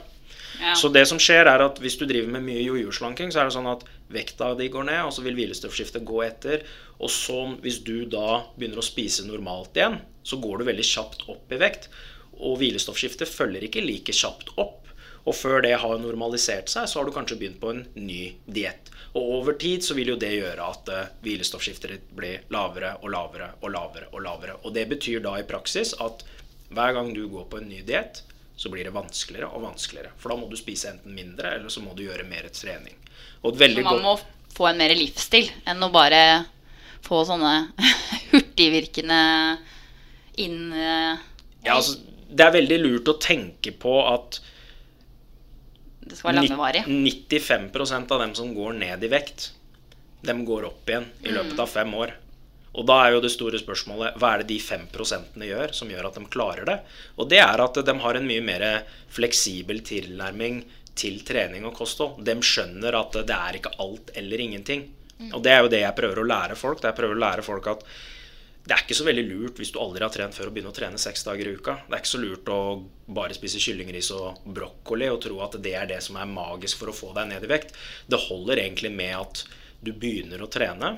Ja. 0.58 0.74
Så 0.74 0.90
det 0.90 1.04
som 1.06 1.20
skjer, 1.22 1.46
er 1.46 1.62
at 1.62 1.78
hvis 1.82 1.98
du 2.00 2.06
driver 2.08 2.30
med 2.34 2.46
mye 2.46 2.64
jojo-slanking, 2.64 3.30
så 3.30 3.42
er 3.42 3.48
det 3.48 3.54
sånn 3.54 3.70
at 3.70 3.84
vekta 4.12 4.54
di 4.58 4.68
går 4.72 4.88
ned, 4.88 5.02
og 5.06 5.12
så 5.14 5.22
vil 5.22 5.36
hvilestoffskiftet 5.38 6.06
gå 6.08 6.22
etter. 6.26 6.64
Og 6.98 7.12
så, 7.12 7.44
hvis 7.62 7.82
du 7.86 8.08
da 8.10 8.42
begynner 8.56 8.80
å 8.82 8.86
spise 8.86 9.26
normalt 9.28 9.76
igjen, 9.78 10.00
så 10.26 10.40
går 10.42 10.58
du 10.58 10.68
veldig 10.68 10.86
kjapt 10.86 11.26
opp 11.30 11.54
i 11.54 11.60
vekt. 11.60 11.88
Og 12.38 12.58
hvilestoffskiftet 12.60 13.30
følger 13.30 13.68
ikke 13.68 13.84
like 13.84 14.14
kjapt 14.14 14.54
opp. 14.58 14.87
Og 15.28 15.36
før 15.36 15.60
det 15.64 15.74
har 15.82 16.00
normalisert 16.00 16.70
seg, 16.72 16.88
så 16.88 17.00
har 17.00 17.08
du 17.08 17.12
kanskje 17.12 17.36
begynt 17.40 17.60
på 17.60 17.74
en 17.74 17.82
ny 17.98 18.22
diett. 18.46 18.88
Og 19.16 19.34
over 19.38 19.56
tid 19.60 19.84
så 19.84 19.96
vil 19.96 20.14
jo 20.14 20.18
det 20.20 20.30
gjøre 20.36 20.64
at 20.64 20.90
uh, 20.92 21.10
hvilestoffskiftet 21.24 21.92
ditt 21.92 22.08
blir 22.16 22.46
lavere 22.54 22.94
og 23.02 23.12
lavere 23.12 23.50
og 23.60 23.72
lavere. 23.74 24.08
Og 24.12 24.24
lavere. 24.24 24.56
Og 24.64 24.74
det 24.76 24.86
betyr 24.90 25.20
da 25.24 25.36
i 25.40 25.46
praksis 25.48 25.94
at 26.04 26.24
hver 26.72 26.94
gang 26.96 27.12
du 27.16 27.26
går 27.28 27.46
på 27.50 27.60
en 27.60 27.68
ny 27.68 27.82
diett, 27.84 28.22
så 28.58 28.72
blir 28.72 28.88
det 28.88 28.94
vanskeligere 28.96 29.52
og 29.54 29.62
vanskeligere. 29.68 30.10
For 30.18 30.32
da 30.32 30.40
må 30.40 30.48
du 30.50 30.56
spise 30.58 30.90
enten 30.90 31.14
mindre, 31.14 31.54
eller 31.56 31.72
så 31.72 31.82
må 31.84 31.94
du 31.96 32.02
gjøre 32.04 32.26
mer 32.28 32.48
trening. 32.52 32.96
Så 33.38 33.52
man 33.86 34.02
må 34.02 34.16
få 34.54 34.66
en 34.66 34.80
mer 34.80 34.92
livsstil 34.98 35.46
enn 35.68 35.84
å 35.84 35.92
bare 35.94 36.20
få 37.06 37.22
sånne 37.28 37.52
hurtigvirkende 38.32 39.20
inn 40.42 40.72
eh, 40.74 41.20
Ja, 41.62 41.76
altså, 41.76 41.98
det 42.28 42.44
er 42.44 42.56
veldig 42.56 42.78
lurt 42.82 43.10
å 43.12 43.18
tenke 43.22 43.72
på 43.78 43.94
at 44.10 44.40
Det 46.08 46.18
skal 46.18 46.32
være 46.32 46.42
langvarig. 46.46 46.84
95% 46.88 48.14
av 48.14 48.20
dem 48.24 48.34
som 48.38 48.54
går 48.56 48.72
ned 48.80 49.04
i 49.04 49.10
vekt, 49.12 49.50
dem 50.26 50.44
går 50.48 50.66
opp 50.70 50.88
igjen 50.90 51.06
i 51.24 51.30
løpet 51.34 51.54
Mm. 51.54 51.60
av 51.60 51.68
fem 51.68 51.94
år. 51.94 52.12
Og 52.78 52.86
da 52.86 52.96
er 53.06 53.12
jo 53.14 53.20
det 53.20 53.30
store 53.32 53.58
spørsmålet 53.58 54.18
hva 54.20 54.34
er 54.34 54.42
det 54.42 54.48
de 54.52 54.58
5 54.60 54.88
gjør 55.48 55.72
som 55.74 55.88
gjør 55.88 56.06
at 56.10 56.14
de 56.14 56.24
klarer 56.26 56.64
det? 56.68 56.78
Og 57.18 57.28
det 57.28 57.38
er 57.38 57.60
at 57.64 57.74
de 57.74 57.94
har 57.98 58.14
en 58.14 58.26
mye 58.26 58.42
mer 58.44 58.84
fleksibel 59.10 59.80
tilnærming 59.80 60.64
til 60.94 61.20
trening 61.24 61.64
og 61.64 61.74
kosthold. 61.74 62.22
De 62.24 62.34
skjønner 62.42 62.94
at 62.98 63.12
det 63.26 63.34
er 63.34 63.58
ikke 63.58 63.72
alt 63.78 64.10
eller 64.14 64.38
ingenting. 64.38 64.88
Og 65.32 65.42
det 65.42 65.50
er 65.52 65.62
jo 65.62 65.68
det 65.72 65.80
jeg 65.82 65.96
prøver 65.96 66.20
å 66.22 66.26
lære 66.28 66.56
folk. 66.56 66.80
Det 66.80 66.92
jeg 66.92 66.98
prøver 67.00 67.16
å 67.16 67.24
lære 67.24 67.42
folk 67.42 67.66
at 67.66 67.82
det 68.68 68.76
er 68.76 68.82
ikke 68.84 68.96
så 68.98 69.04
veldig 69.06 69.22
lurt 69.24 69.60
hvis 69.60 69.70
du 69.72 69.78
aldri 69.80 70.04
har 70.04 70.12
trent 70.12 70.34
før 70.36 70.50
å 70.50 70.52
begynne 70.52 70.68
å 70.68 70.76
trene 70.76 71.00
seks 71.00 71.22
dager 71.24 71.48
i 71.48 71.54
uka. 71.56 71.78
Det 71.86 71.94
er 71.94 72.02
ikke 72.02 72.10
så 72.10 72.20
lurt 72.20 72.50
å 72.52 72.60
bare 73.16 73.36
spise 73.36 73.62
kyllingris 73.64 74.10
og 74.12 74.42
brokkoli 74.44 75.08
og 75.08 75.22
tro 75.24 75.38
at 75.40 75.56
det 75.64 75.72
er 75.78 75.88
det 75.88 76.02
som 76.04 76.18
er 76.20 76.28
magisk 76.28 76.82
for 76.82 76.92
å 76.92 76.96
få 76.96 77.14
deg 77.16 77.30
ned 77.30 77.46
i 77.46 77.48
vekt. 77.48 77.72
Det 78.04 78.20
holder 78.26 78.60
egentlig 78.60 78.90
med 78.92 79.14
at 79.16 79.40
du 79.80 79.94
begynner 79.96 80.42
å 80.44 80.50
trene, 80.52 80.90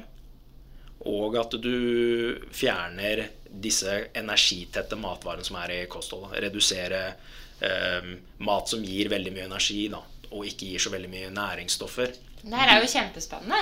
og 1.06 1.36
at 1.38 1.54
du 1.62 2.40
fjerner 2.52 3.28
disse 3.48 3.94
energitette 4.18 4.98
matvarene 4.98 5.46
som 5.46 5.60
er 5.62 5.76
i 5.76 5.78
kostholdet. 5.92 6.40
Redusere 6.42 7.04
eh, 7.06 8.10
mat 8.50 8.72
som 8.72 8.82
gir 8.84 9.12
veldig 9.14 9.36
mye 9.36 9.46
energi, 9.46 9.84
da, 9.94 10.02
og 10.34 10.48
ikke 10.48 10.72
gir 10.72 10.82
så 10.82 10.92
veldig 10.92 11.12
mye 11.12 11.30
næringsstoffer. 11.38 12.18
Det 12.42 12.56
her 12.56 12.70
er 12.72 12.80
jo 12.80 12.86
kjempespennende. 12.88 13.58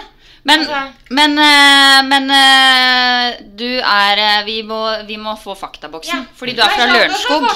Men, 0.47 0.61
Altså- 0.61 0.93
men, 1.11 1.33
eh, 1.39 2.03
men 2.07 2.31
eh, 2.31 3.41
du 3.59 3.67
er 3.81 4.19
eh, 4.23 4.45
vi 4.47 4.63
må, 4.63 4.79
vi 5.07 5.17
må 5.19 5.35
få 5.43 5.57
faktaboksen. 5.59 6.21
Ja. 6.23 6.37
Fordi 6.39 6.53
du 6.55 6.63
er 6.63 6.69
fra 6.77 6.87
Lørenskog. 6.87 7.49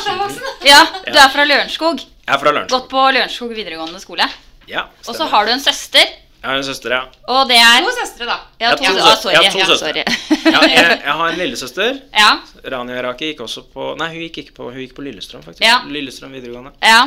Ja, 0.67 0.81
du 1.07 1.19
er 1.19 1.29
fra 1.31 1.45
Lørenskog. 1.47 2.01
Jeg 2.03 2.35
er 2.35 2.39
fra 2.43 2.51
Lørenskog. 2.53 2.81
Gått 2.81 2.91
på 2.91 3.05
Lørenskog 3.15 3.55
videregående 3.55 4.01
skole. 4.03 4.27
Ja, 4.69 4.85
Og 5.07 5.15
så 5.15 5.27
har 5.31 5.47
du 5.47 5.53
en 5.53 5.61
søster. 5.63 6.03
Jeg 6.43 6.51
har 6.51 6.57
en 6.59 6.65
søster, 6.67 6.91
ja. 6.91 7.01
Og 7.31 7.47
det 7.49 7.57
er 7.57 7.85
To 7.87 7.91
søstre, 8.01 8.27
da. 8.27 8.37
Ja, 8.59 8.71
Jeg 8.71 8.79
to, 8.79 8.85
har 8.85 8.93
to 8.93 8.99
ah, 8.99 9.11
søstre. 9.11 9.23
sorry. 9.23 9.33
Jeg 9.35 9.45
har 9.45 9.53
to 9.53 9.59
Ja, 9.59 9.67
søstre. 9.67 9.89
sorry. 9.89 10.03
ja 10.53 10.61
jeg, 10.75 11.03
jeg 11.05 11.13
har 11.21 11.29
en 11.29 11.39
lillesøster. 11.39 12.01
ja, 12.19 12.31
Rania 12.75 12.97
Iraki 12.99 13.29
gikk 13.33 13.41
også 13.47 13.63
på 13.73 13.93
Nei, 14.01 14.09
hun 14.09 14.25
gikk 14.27 14.39
ikke 14.43 14.55
på 14.57 14.65
Hun 14.73 14.81
gikk 14.83 14.95
på 14.97 15.05
Lillestrøm, 15.07 15.43
faktisk. 15.47 15.63
Ja. 15.63 15.79
Lillestrøm 15.87 16.33
videregående. 16.35 16.73
ja. 16.83 17.05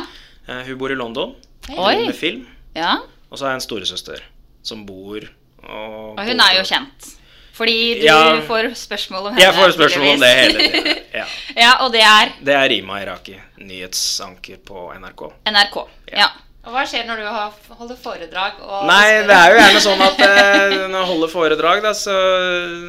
Uh, 0.48 0.62
hun 0.62 0.78
bor 0.78 0.88
i 0.90 0.94
London. 0.94 1.34
Oi. 1.68 1.74
Driver 1.76 2.06
med 2.06 2.14
film. 2.16 2.46
ja. 2.76 2.96
Og 3.30 3.38
så 3.38 3.44
har 3.46 3.54
jeg 3.54 3.60
en 3.62 3.66
storesøster 3.66 4.22
som 4.66 4.84
bor 4.86 5.24
og 5.66 6.18
Og 6.18 6.24
hun 6.28 6.40
er 6.40 6.58
jo 6.60 6.64
kjent. 6.68 7.12
Fordi 7.56 7.76
du 8.00 8.04
Ja. 8.04 8.40
får 8.46 8.74
spørsmål 8.76 9.28
om 9.30 9.34
henne. 9.34 9.40
Jeg 9.42 9.54
får 9.56 9.70
spørsmål 9.78 10.08
om 10.14 10.20
det 10.20 10.32
hele 10.36 10.58
tiden. 10.70 10.98
Ja. 11.14 11.24
ja, 11.64 11.70
og 11.84 11.92
det 11.92 12.02
er 12.04 12.32
Det 12.44 12.54
er 12.54 12.68
Rima 12.68 12.98
Iraki, 13.02 13.36
nyhetsanker 13.58 14.58
på 14.66 14.90
NRK. 15.00 15.30
NRK. 15.48 15.78
Ja. 16.12 16.28
Og 16.66 16.72
hva 16.74 16.82
skjer 16.82 17.04
når 17.06 17.20
du 17.22 17.74
holder 17.78 17.96
foredrag 18.02 18.56
og 18.58 18.88
Nei, 18.88 19.22
det 19.22 19.30
er 19.36 19.52
jo 19.52 19.58
gjerne 19.60 19.82
sånn 19.84 20.00
at 20.02 20.18
eh, 20.26 20.72
når 20.90 20.96
jeg 20.98 21.08
holder 21.12 21.30
foredrag, 21.30 21.82
da, 21.84 21.92
så 21.94 22.16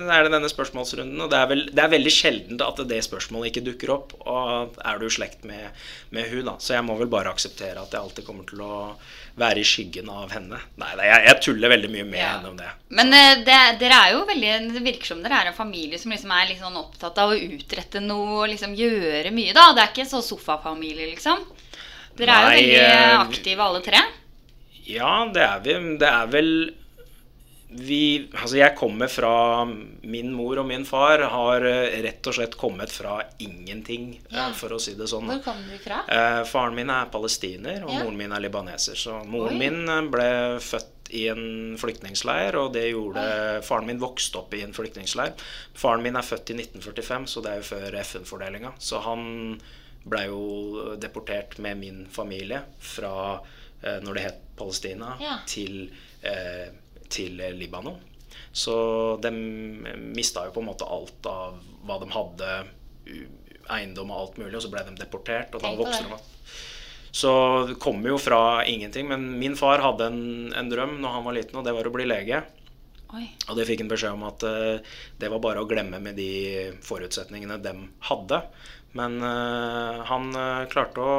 er 0.09 0.23
det 0.25 0.31
denne 0.33 0.49
spørsmålsrunden. 0.49 1.21
Og 1.21 1.29
det 1.29 1.37
er, 1.37 1.45
vel, 1.51 1.61
det 1.69 1.83
er 1.83 1.91
veldig 1.93 2.13
sjelden 2.15 2.63
at 2.65 2.81
det 2.89 3.03
spørsmålet 3.05 3.51
ikke 3.51 3.65
dukker 3.69 3.93
opp. 3.93 4.15
Og 4.25 4.79
er 4.81 4.97
du 4.97 5.05
i 5.05 5.13
slekt 5.13 5.45
med, 5.45 5.69
med 6.09 6.25
hun, 6.33 6.43
da. 6.49 6.55
Så 6.57 6.73
jeg 6.73 6.87
må 6.89 6.97
vel 6.97 7.11
bare 7.13 7.29
akseptere 7.29 7.77
at 7.83 7.93
jeg 7.93 8.01
alltid 8.01 8.25
kommer 8.25 8.49
til 8.49 8.65
å 8.65 8.73
være 9.37 9.61
i 9.61 9.65
skyggen 9.67 10.07
av 10.09 10.31
henne. 10.33 10.57
Nei, 10.81 10.89
nei 10.97 11.05
jeg, 11.11 11.23
jeg 11.27 11.41
tuller 11.45 11.69
veldig 11.75 11.89
mye 11.93 12.05
med 12.09 12.19
Ja. 12.19 12.29
henne 12.35 12.49
om 12.49 12.57
det. 12.57 12.69
Men 12.97 13.13
eh, 13.13 13.43
det, 13.45 13.57
dere 13.83 13.99
er 14.07 14.13
jo 14.15 14.23
veldig 14.25 14.53
Det 14.73 14.81
virker 14.85 15.11
som 15.11 15.21
dere 15.21 15.41
er 15.43 15.51
en 15.51 15.57
familie 15.57 15.99
som 16.01 16.11
liksom 16.13 16.31
er 16.33 16.47
litt 16.49 16.61
sånn 16.63 16.79
opptatt 16.79 17.21
av 17.21 17.33
å 17.35 17.37
utrette 17.37 18.01
noe 18.01 18.39
og 18.43 18.49
liksom 18.53 18.73
gjøre 18.77 19.29
mye, 19.35 19.53
da. 19.53 19.67
Det 19.77 19.83
er 19.83 19.91
ikke 19.93 20.07
så 20.09 20.23
sofafamilie, 20.25 21.11
liksom. 21.13 21.45
Dere 22.17 22.33
er 22.33 22.43
jo 22.47 22.55
veldig 22.57 22.81
eh, 22.81 23.19
aktive 23.19 23.63
alle 23.67 23.83
tre. 23.85 24.01
Ja, 24.87 25.13
det 25.33 25.43
er 25.45 25.59
vi. 25.65 25.77
Det 26.01 26.09
er 26.09 26.29
vel 26.33 26.51
vi 27.77 28.29
Altså, 28.33 28.57
jeg 28.57 28.75
kommer 28.77 29.07
fra 29.11 29.65
Min 30.03 30.31
mor 30.33 30.59
og 30.61 30.67
min 30.69 30.85
far 30.87 31.21
har 31.29 31.65
eh, 31.67 32.01
rett 32.03 32.27
og 32.29 32.33
slett 32.37 32.57
kommet 32.57 32.91
fra 32.93 33.19
ingenting, 33.43 34.15
eh, 34.29 34.35
Ja. 34.37 34.51
for 34.53 34.69
å 34.75 34.79
si 34.81 34.93
det 34.97 35.07
sånn. 35.11 35.27
Hvor 35.29 35.43
kommer 35.43 35.69
du 35.71 35.77
fra? 35.83 36.01
Eh, 36.07 36.43
faren 36.49 36.75
min 36.75 36.89
er 36.89 37.05
palestiner, 37.13 37.83
og 37.83 37.91
Ja. 37.91 38.03
moren 38.03 38.17
min 38.17 38.31
er 38.31 38.39
libaneser. 38.39 38.95
Så 38.95 39.23
moren 39.25 39.53
Oi. 39.53 39.69
min 39.69 39.89
eh, 39.89 40.01
ble 40.09 40.29
født 40.59 40.93
i 41.13 41.27
en 41.31 41.77
flyktningleir, 41.79 42.55
og 42.59 42.73
det 42.73 42.91
gjorde 42.91 43.63
Faren 43.63 43.85
min 43.87 43.99
vokste 43.99 44.35
opp 44.41 44.53
i 44.53 44.61
en 44.61 44.73
flyktningleir. 44.73 45.33
Faren 45.73 46.03
min 46.03 46.15
er 46.19 46.21
født 46.21 46.49
i 46.51 46.53
1945, 46.57 47.27
så 47.27 47.41
det 47.43 47.51
er 47.51 47.61
jo 47.61 47.69
før 47.75 47.95
FN-fordelinga. 48.01 48.73
Så 48.79 48.99
han 49.01 49.61
ble 50.05 50.25
jo 50.27 50.95
deportert 50.99 51.57
med 51.59 51.77
min 51.79 52.05
familie 52.11 52.61
fra 52.79 53.39
eh, 53.83 53.99
når 54.01 54.13
det 54.15 54.23
het 54.23 54.41
Palestina, 54.57 55.15
Ja. 55.21 55.37
til, 55.45 55.89
eh, 56.23 56.69
til 57.11 57.41
Libanon. 57.57 57.99
Så 58.51 58.75
de 59.21 59.31
mista 59.31 60.47
jo 60.47 60.53
på 60.55 60.63
en 60.63 60.69
måte 60.71 60.87
alt 60.87 61.27
av 61.29 61.59
hva 61.85 61.99
de 62.01 62.09
hadde, 62.13 62.53
eiendom 63.73 64.11
og 64.11 64.21
alt 64.21 64.39
mulig, 64.41 64.55
og 64.57 64.63
så 64.65 64.71
ble 64.73 64.83
de 64.87 64.95
deportert, 64.97 65.53
og 65.55 65.63
da 65.63 65.73
det. 65.77 66.01
de 66.07 66.17
opp. 66.17 66.33
Så 67.17 67.31
det 67.69 67.77
kommer 67.81 68.13
jo 68.13 68.19
fra 68.21 68.65
ingenting. 68.65 69.07
Men 69.09 69.27
min 69.39 69.55
far 69.57 69.81
hadde 69.81 70.09
en, 70.11 70.21
en 70.53 70.69
drøm 70.69 70.97
når 71.01 71.15
han 71.15 71.25
var 71.25 71.37
liten, 71.37 71.59
og 71.59 71.65
det 71.65 71.73
var 71.73 71.89
å 71.89 71.93
bli 71.93 72.07
lege. 72.07 72.43
Oi. 73.15 73.23
Og 73.47 73.55
det 73.57 73.67
fikk 73.69 73.85
han 73.85 73.91
beskjed 73.91 74.17
om 74.17 74.25
at 74.27 74.43
uh, 74.43 74.97
det 75.19 75.29
var 75.31 75.43
bare 75.43 75.63
å 75.63 75.69
glemme 75.69 76.01
med 76.03 76.17
de 76.19 76.73
forutsetningene 76.85 77.59
de 77.63 77.73
hadde. 78.09 78.41
Men 78.99 79.17
uh, 79.23 80.03
han 80.09 80.29
uh, 80.35 80.67
klarte 80.71 81.03
å 81.03 81.17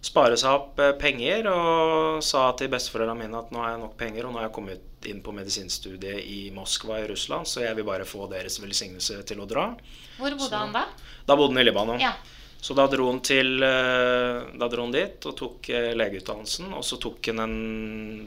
spare 0.00 0.36
seg 0.40 0.56
opp 0.56 0.80
eh, 0.80 0.94
penger 1.00 1.48
og 1.52 2.24
sa 2.24 2.48
til 2.58 2.72
besteforeldrene 2.72 3.26
mine 3.26 3.40
at 3.40 3.52
nå 3.52 3.60
har 3.62 3.74
jeg 3.74 3.82
nok 3.84 3.96
penger, 4.00 4.26
og 4.26 4.32
nå 4.32 4.40
har 4.40 4.48
jeg 4.48 4.56
kommet 4.56 5.08
inn 5.10 5.22
på 5.24 5.34
medisinstudiet 5.36 6.24
i 6.24 6.40
Moskva 6.56 7.00
i 7.02 7.06
Russland, 7.08 7.48
så 7.48 7.64
jeg 7.64 7.76
vil 7.78 7.88
bare 7.88 8.08
få 8.08 8.26
deres 8.32 8.58
velsignelse 8.62 9.22
til 9.28 9.40
å 9.40 9.48
dra. 9.48 9.70
Hvor 10.18 10.36
bodde 10.40 10.60
han 10.60 10.76
da? 10.76 10.86
Da 11.28 11.36
bodde 11.36 11.54
han 11.54 11.62
i 11.62 11.68
Libanon. 11.68 12.02
Ja. 12.02 12.14
Så 12.60 12.74
da 12.76 12.84
dro 12.92 13.06
til 13.24 13.62
eh, 13.64 14.40
Da 14.60 14.66
dro 14.68 14.84
han 14.84 14.92
dit 14.92 15.24
og 15.24 15.32
tok 15.38 15.70
eh, 15.72 15.94
legeutdannelsen. 15.96 16.74
Og 16.76 16.84
så 16.84 16.98
tok 17.00 17.30
han 17.32 17.40
en 17.46 17.56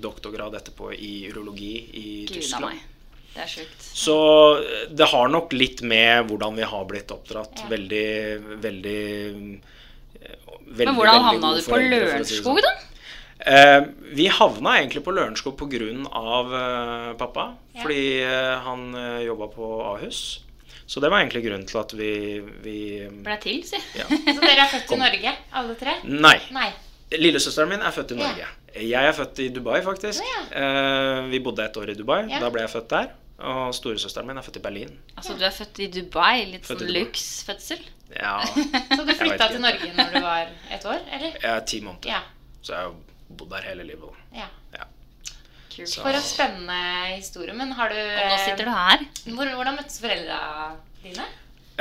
doktorgrad 0.01 0.57
etterpå 0.57 0.89
i 0.95 1.13
urologi 1.29 1.75
i 2.01 2.07
Gud 2.25 2.39
Tyskland. 2.39 2.81
Det 3.33 3.43
er 3.45 3.49
sjukt. 3.49 3.77
Så 3.81 4.15
det 4.89 5.05
har 5.09 5.29
nok 5.29 5.53
litt 5.53 5.81
med 5.85 6.25
hvordan 6.29 6.57
vi 6.57 6.65
har 6.69 6.89
blitt 6.89 7.13
oppdratt. 7.13 7.61
Ja. 7.61 7.69
Veldig, 7.75 8.09
veldig 8.65 8.99
veldig, 10.67 10.85
Men 10.87 10.95
hvordan 10.97 11.27
havna 11.27 11.53
du 11.57 11.61
på 11.67 11.79
Lørenskog, 11.81 12.59
sånn. 12.59 12.65
da? 12.65 12.73
Eh, 13.43 13.81
vi 14.15 14.27
havna 14.31 14.77
egentlig 14.79 15.03
på 15.03 15.11
Lørenskog 15.15 15.57
pga. 15.59 15.89
Eh, 15.89 17.13
pappa. 17.19 17.47
Ja. 17.75 17.81
Fordi 17.81 18.03
eh, 18.23 18.55
han 18.67 18.87
eh, 18.95 19.19
jobba 19.27 19.47
på 19.51 19.69
Ahus. 19.93 20.23
Så 20.85 20.99
det 20.99 21.09
var 21.09 21.23
egentlig 21.23 21.43
grunnen 21.45 21.65
til 21.67 21.79
at 21.79 21.93
vi, 21.95 22.09
vi 22.63 22.77
Ble 23.23 23.37
til, 23.41 23.61
si. 23.65 23.79
ja. 23.97 24.05
Så 24.35 24.39
dere 24.43 24.65
er 24.65 24.71
født 24.71 24.91
i 24.93 24.99
Norge, 24.99 25.31
alle 25.59 25.75
tre? 25.79 25.95
Nei. 26.03 26.37
Nei. 26.53 26.69
Lillesøsteren 27.13 27.69
min 27.69 27.81
er 27.85 27.93
født 27.95 28.11
i 28.13 28.19
Ja. 28.19 28.27
Norge. 28.27 28.47
Jeg 28.73 29.05
er 29.05 29.13
født 29.13 29.39
i 29.43 29.49
Dubai, 29.53 29.81
faktisk. 29.85 30.23
Ja. 30.25 30.39
Eh, 30.59 31.27
vi 31.29 31.39
bodde 31.45 31.65
et 31.65 31.75
år 31.77 31.91
i 31.93 31.97
Dubai. 31.97 32.23
Ja. 32.31 32.39
Da 32.41 32.49
ble 32.53 32.63
jeg 32.65 32.71
født 32.73 32.89
der. 32.89 33.11
Og 33.43 33.73
storesøsteren 33.75 34.27
min 34.29 34.37
er 34.39 34.45
født 34.45 34.57
i 34.59 34.63
Berlin. 34.63 34.93
Altså, 35.17 35.35
du 35.37 35.43
er 35.45 35.53
født 35.53 35.79
i 35.83 35.87
Dubai. 35.93 36.45
Litt 36.51 36.65
Født 36.65 36.81
sånn 36.83 36.93
Dubai. 36.93 37.83
Ja, 38.19 38.35
Så 38.97 39.03
du 39.07 39.13
flytta 39.17 39.47
til 39.51 39.61
Norge 39.63 39.89
når 39.97 40.11
du 40.13 40.19
var 40.23 40.49
et 40.71 40.85
år, 40.85 40.99
eller? 41.11 41.37
jeg 41.41 41.49
er 41.55 41.63
ti 41.69 41.79
måneder. 41.81 42.09
Ja. 42.13 42.21
Så 42.61 42.73
jeg 42.75 42.87
har 42.87 43.37
bodd 43.37 43.49
der 43.55 43.69
hele 43.69 43.83
livet. 43.87 44.19
ja. 44.35 44.47
Ja. 44.77 44.85
Kult. 45.73 45.89
For 46.03 46.13
en 46.13 46.21
spennende 46.21 46.81
historie. 47.15 47.53
Men 47.57 47.71
har 47.73 47.89
du 47.89 47.97
Og 47.97 48.27
nå 48.29 48.35
sitter 48.43 48.67
du 48.67 48.73
her. 48.73 48.99
Hvordan 49.25 49.73
møttes 49.79 49.97
foreldra 50.03 50.37
dine? 51.01 51.25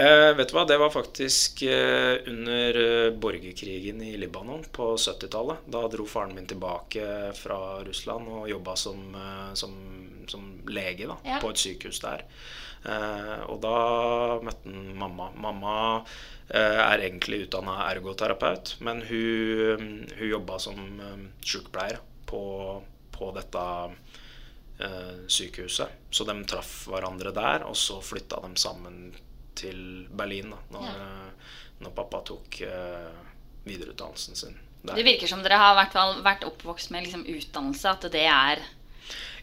Eh, 0.00 0.30
vet 0.38 0.48
du 0.48 0.54
hva, 0.56 0.62
det 0.64 0.78
var 0.80 0.88
faktisk 0.94 1.60
eh, 1.68 2.22
under 2.30 2.78
eh, 2.80 3.10
borgerkrigen 3.20 4.00
i 4.00 4.14
Libanon 4.16 4.64
på 4.72 4.94
70-tallet. 4.96 5.66
Da 5.68 5.82
dro 5.92 6.06
faren 6.08 6.32
min 6.38 6.48
tilbake 6.48 7.04
fra 7.36 7.58
Russland 7.84 8.32
og 8.32 8.48
jobba 8.48 8.78
som, 8.80 9.02
eh, 9.12 9.50
som, 9.60 9.76
som 10.32 10.48
lege 10.72 11.10
da, 11.10 11.18
Ja. 11.28 11.36
på 11.44 11.52
et 11.52 11.60
sykehus 11.60 12.00
der. 12.00 12.24
Eh, 12.84 13.42
og 13.46 13.60
da 13.62 13.74
møtte 14.42 14.70
han 14.72 14.88
mamma. 14.98 15.28
Mamma 15.38 15.74
eh, 16.48 16.80
er 16.82 17.04
egentlig 17.06 17.44
utdanna 17.46 17.76
ergoterapeut, 17.92 18.76
men 18.82 19.02
hun, 19.06 19.84
hun 20.18 20.28
jobba 20.32 20.58
som 20.62 20.80
eh, 21.00 21.20
sykepleier 21.46 22.00
på, 22.26 22.42
på 23.14 23.30
dette 23.36 23.62
eh, 24.82 25.14
sykehuset. 25.28 25.88
Så 26.10 26.24
de 26.28 26.36
traff 26.48 26.86
hverandre 26.90 27.32
der, 27.36 27.66
og 27.68 27.76
så 27.78 28.00
flytta 28.02 28.40
de 28.46 28.56
sammen 28.60 29.12
til 29.58 30.08
Berlin 30.10 30.50
da 30.54 30.60
når, 30.72 30.88
Ja. 30.88 31.06
eh, 31.06 31.56
når 31.82 31.94
pappa 31.96 32.22
tok 32.26 32.60
eh, 32.66 33.08
videreutdannelsen 33.66 34.36
sin 34.38 34.58
der. 34.82 34.96
Det 34.98 35.04
virker 35.06 35.30
som 35.30 35.42
dere 35.44 35.58
har 35.60 35.76
vært 36.24 36.44
oppvokst 36.48 36.90
med 36.90 37.04
liksom 37.06 37.22
utdannelse. 37.30 37.90
At 37.90 38.06
det 38.10 38.24
er 38.26 38.62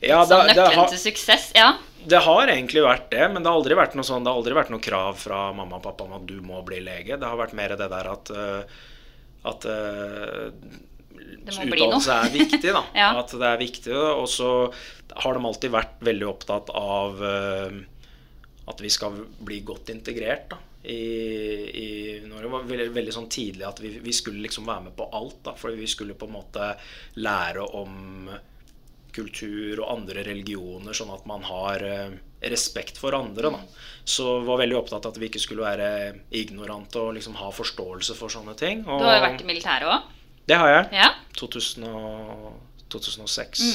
Ja, 0.02 0.22
Sånn 0.24 0.48
det, 0.48 0.54
det, 0.54 0.62
nøkkelen 0.62 0.80
har, 0.80 0.92
til 0.94 1.02
suksess. 1.02 1.50
Ja. 1.58 1.74
det 2.08 2.22
har 2.24 2.48
egentlig 2.54 2.84
vært 2.86 3.10
det, 3.12 3.26
men 3.34 3.44
det 3.44 3.52
har 3.52 3.60
aldri 3.60 3.76
vært 3.76 3.98
noe 4.00 4.08
sånn 4.08 4.24
Det 4.24 4.32
har 4.32 4.40
aldri 4.40 4.56
vært 4.56 4.72
noe 4.72 4.84
krav 4.84 5.18
fra 5.20 5.50
mamma 5.56 5.82
og 5.82 5.84
pappa 5.84 6.06
om 6.08 6.14
at 6.20 6.28
du 6.30 6.38
må 6.46 6.62
bli 6.68 6.80
lege. 6.86 7.18
Det 7.20 7.28
har 7.28 7.40
vært 7.40 7.58
mer 7.58 7.76
det 7.80 7.90
der 7.92 8.12
at 8.14 8.32
øh, 8.32 8.80
At 9.50 9.68
noe. 9.68 11.68
utdannelse 11.68 12.16
er 12.16 12.32
viktig, 12.34 12.72
da. 12.76 12.84
Ja. 13.02 13.12
At 13.22 13.36
det 13.36 13.52
er 13.52 13.60
viktig. 13.62 13.94
Og 13.96 14.28
så 14.32 14.50
har 15.20 15.36
de 15.36 15.46
alltid 15.52 15.74
vært 15.74 16.00
veldig 16.06 16.28
opptatt 16.30 16.72
av 16.76 17.22
øh, 17.24 17.80
at 18.70 18.84
vi 18.86 18.92
skal 18.94 19.16
bli 19.42 19.64
godt 19.66 19.90
integrert 19.90 20.52
da, 20.54 20.60
i, 20.86 21.00
i 21.74 21.88
Norge. 22.24 22.46
Det 22.46 22.52
var 22.54 22.68
veldig, 22.70 22.92
veldig 22.96 23.16
sånn 23.16 23.30
tidlig 23.34 23.66
at 23.68 23.82
vi, 23.82 23.96
vi 24.04 24.14
skulle 24.16 24.44
liksom 24.46 24.68
være 24.70 24.86
med 24.90 24.96
på 25.00 25.10
alt. 25.18 25.40
da, 25.48 25.56
For 25.58 25.74
vi 25.76 25.88
skulle 25.90 26.16
på 26.16 26.30
en 26.30 26.36
måte 26.38 26.70
lære 27.20 27.66
om 27.80 28.30
kultur 29.20 29.84
og 29.84 29.92
andre 29.98 30.24
religioner, 30.26 30.96
sånn 30.96 31.14
at 31.14 31.28
man 31.30 31.46
har 31.48 31.86
eh, 31.86 32.18
respekt 32.50 32.98
for 32.98 33.16
andre. 33.18 33.52
Da. 33.52 33.88
Så 34.10 34.40
var 34.48 34.62
veldig 34.64 34.80
opptatt 34.80 35.06
av 35.06 35.14
at 35.14 35.22
vi 35.22 35.30
ikke 35.30 35.44
skulle 35.44 35.68
være 35.68 35.90
ignorante 36.40 37.02
og 37.04 37.14
liksom 37.20 37.36
ha 37.40 37.52
forståelse 37.54 38.16
for 38.18 38.32
sånne 38.34 38.56
ting. 38.60 38.86
Og 38.88 39.04
Du 39.04 39.08
har 39.10 39.20
jo 39.20 39.26
vært 39.28 39.44
i 39.44 39.50
militæret 39.50 39.92
òg. 39.92 40.16
Det 40.50 40.58
har 40.58 40.72
jeg. 40.74 40.86
Ja. 41.04 41.10
2000 41.38 41.84
og, 41.92 42.54
2006. 42.90 43.66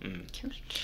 Mm. 0.00 0.22
Kult. 0.32 0.78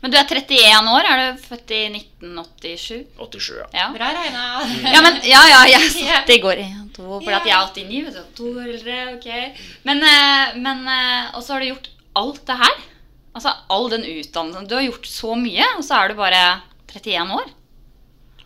Men 0.00 0.12
du 0.12 0.16
er 0.16 0.24
31 0.24 0.88
år. 0.88 1.04
Er 1.10 1.20
du 1.20 1.42
født 1.44 1.72
i 1.76 1.80
1987? 1.92 3.02
87, 3.18 3.50
ja. 3.58 3.66
Ja. 3.76 3.88
Bra 3.92 4.08
regna. 4.16 4.44
Ja, 4.94 5.02
men, 5.04 5.18
ja, 5.28 5.42
ja, 5.50 5.58
jeg 5.74 5.90
satt 5.98 6.32
i 6.32 6.38
går 6.40 6.62
i 6.62 6.68
to, 6.96 7.18
for 7.20 7.36
at 7.36 7.48
jeg 7.48 7.56
er 7.56 7.66
89, 7.74 8.06
vet 8.06 8.16
du. 8.16 8.22
To 8.40 8.54
eldre, 8.64 8.96
ok. 9.18 9.28
Men, 9.88 10.00
eh, 10.06 10.56
men 10.64 10.86
eh, 10.88 11.34
Og 11.36 11.44
så 11.44 11.54
har 11.54 11.60
du 11.60 11.68
gjort 11.74 11.90
alt 12.16 12.40
det 12.48 12.56
her. 12.62 12.80
Altså 13.34 13.52
all 13.70 13.88
den 13.92 14.04
utdannelsen. 14.08 14.66
Du 14.70 14.74
har 14.74 14.82
gjort 14.86 15.06
så 15.06 15.34
mye, 15.38 15.66
og 15.78 15.84
så 15.86 16.00
er 16.02 16.10
du 16.12 16.18
bare 16.18 16.40
31 16.90 17.34
år. 17.36 17.52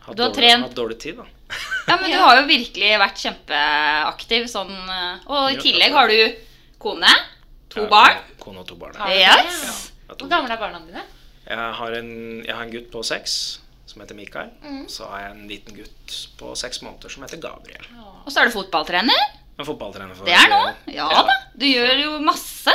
Hatt 0.05 0.17
Du 0.19 0.23
har 0.23 0.29
dårlig, 0.29 0.37
trent- 0.37 0.67
hatt 0.69 0.77
dårlig 0.77 0.99
tid, 1.01 1.17
da. 1.23 1.25
Ja, 1.89 1.97
men 2.01 2.11
du 2.11 2.17
har 2.19 2.39
jo 2.41 2.47
virkelig 2.49 2.91
vært 3.01 3.21
kjempeaktiv 3.21 4.47
sånn 4.49 4.73
eh, 4.73 5.27
Og 5.29 5.51
i 5.53 5.59
tillegg 5.61 5.93
har 5.93 6.09
du 6.09 6.17
kone, 6.81 7.11
to 7.73 7.83
Jeg 7.85 7.91
barn. 7.93 8.23
Kone 8.41 8.63
og 8.63 8.69
to 8.69 8.77
barn. 8.81 8.97
Ja. 9.13 9.35
Yes. 9.45 9.91
Jeg 10.09 10.17
Hvor 10.21 10.31
gamle 10.33 10.53
er 10.53 10.61
barna 10.61 10.81
dine? 10.85 11.05
Jeg 11.45 11.69
har, 11.79 11.97
en, 12.01 12.11
jeg 12.45 12.55
har 12.57 12.63
en 12.65 12.73
gutt 12.73 12.89
på 12.93 13.03
seks 13.05 13.35
som 13.89 14.01
heter 14.03 14.17
Mikael. 14.17 14.49
Mm. 14.65 14.85
Så 14.91 15.05
har 15.09 15.27
jeg 15.27 15.35
en 15.37 15.45
liten 15.49 15.77
gutt 15.77 16.15
på 16.41 16.53
seks 16.59 16.81
måneder 16.85 17.13
som 17.13 17.25
heter 17.27 17.41
Gabriel. 17.45 17.85
Og 18.25 18.33
så 18.33 18.41
er 18.43 18.49
du 18.49 18.55
fotballtrener. 18.57 19.27
En 19.61 19.69
fotballtrener 19.69 20.17
for 20.19 20.27
Det 20.29 20.35
er 20.35 20.49
nå. 20.51 20.63
Ja 20.97 21.09
da. 21.29 21.37
Du 21.55 21.67
gjør 21.69 21.93
jo 22.01 22.15
masse. 22.25 22.73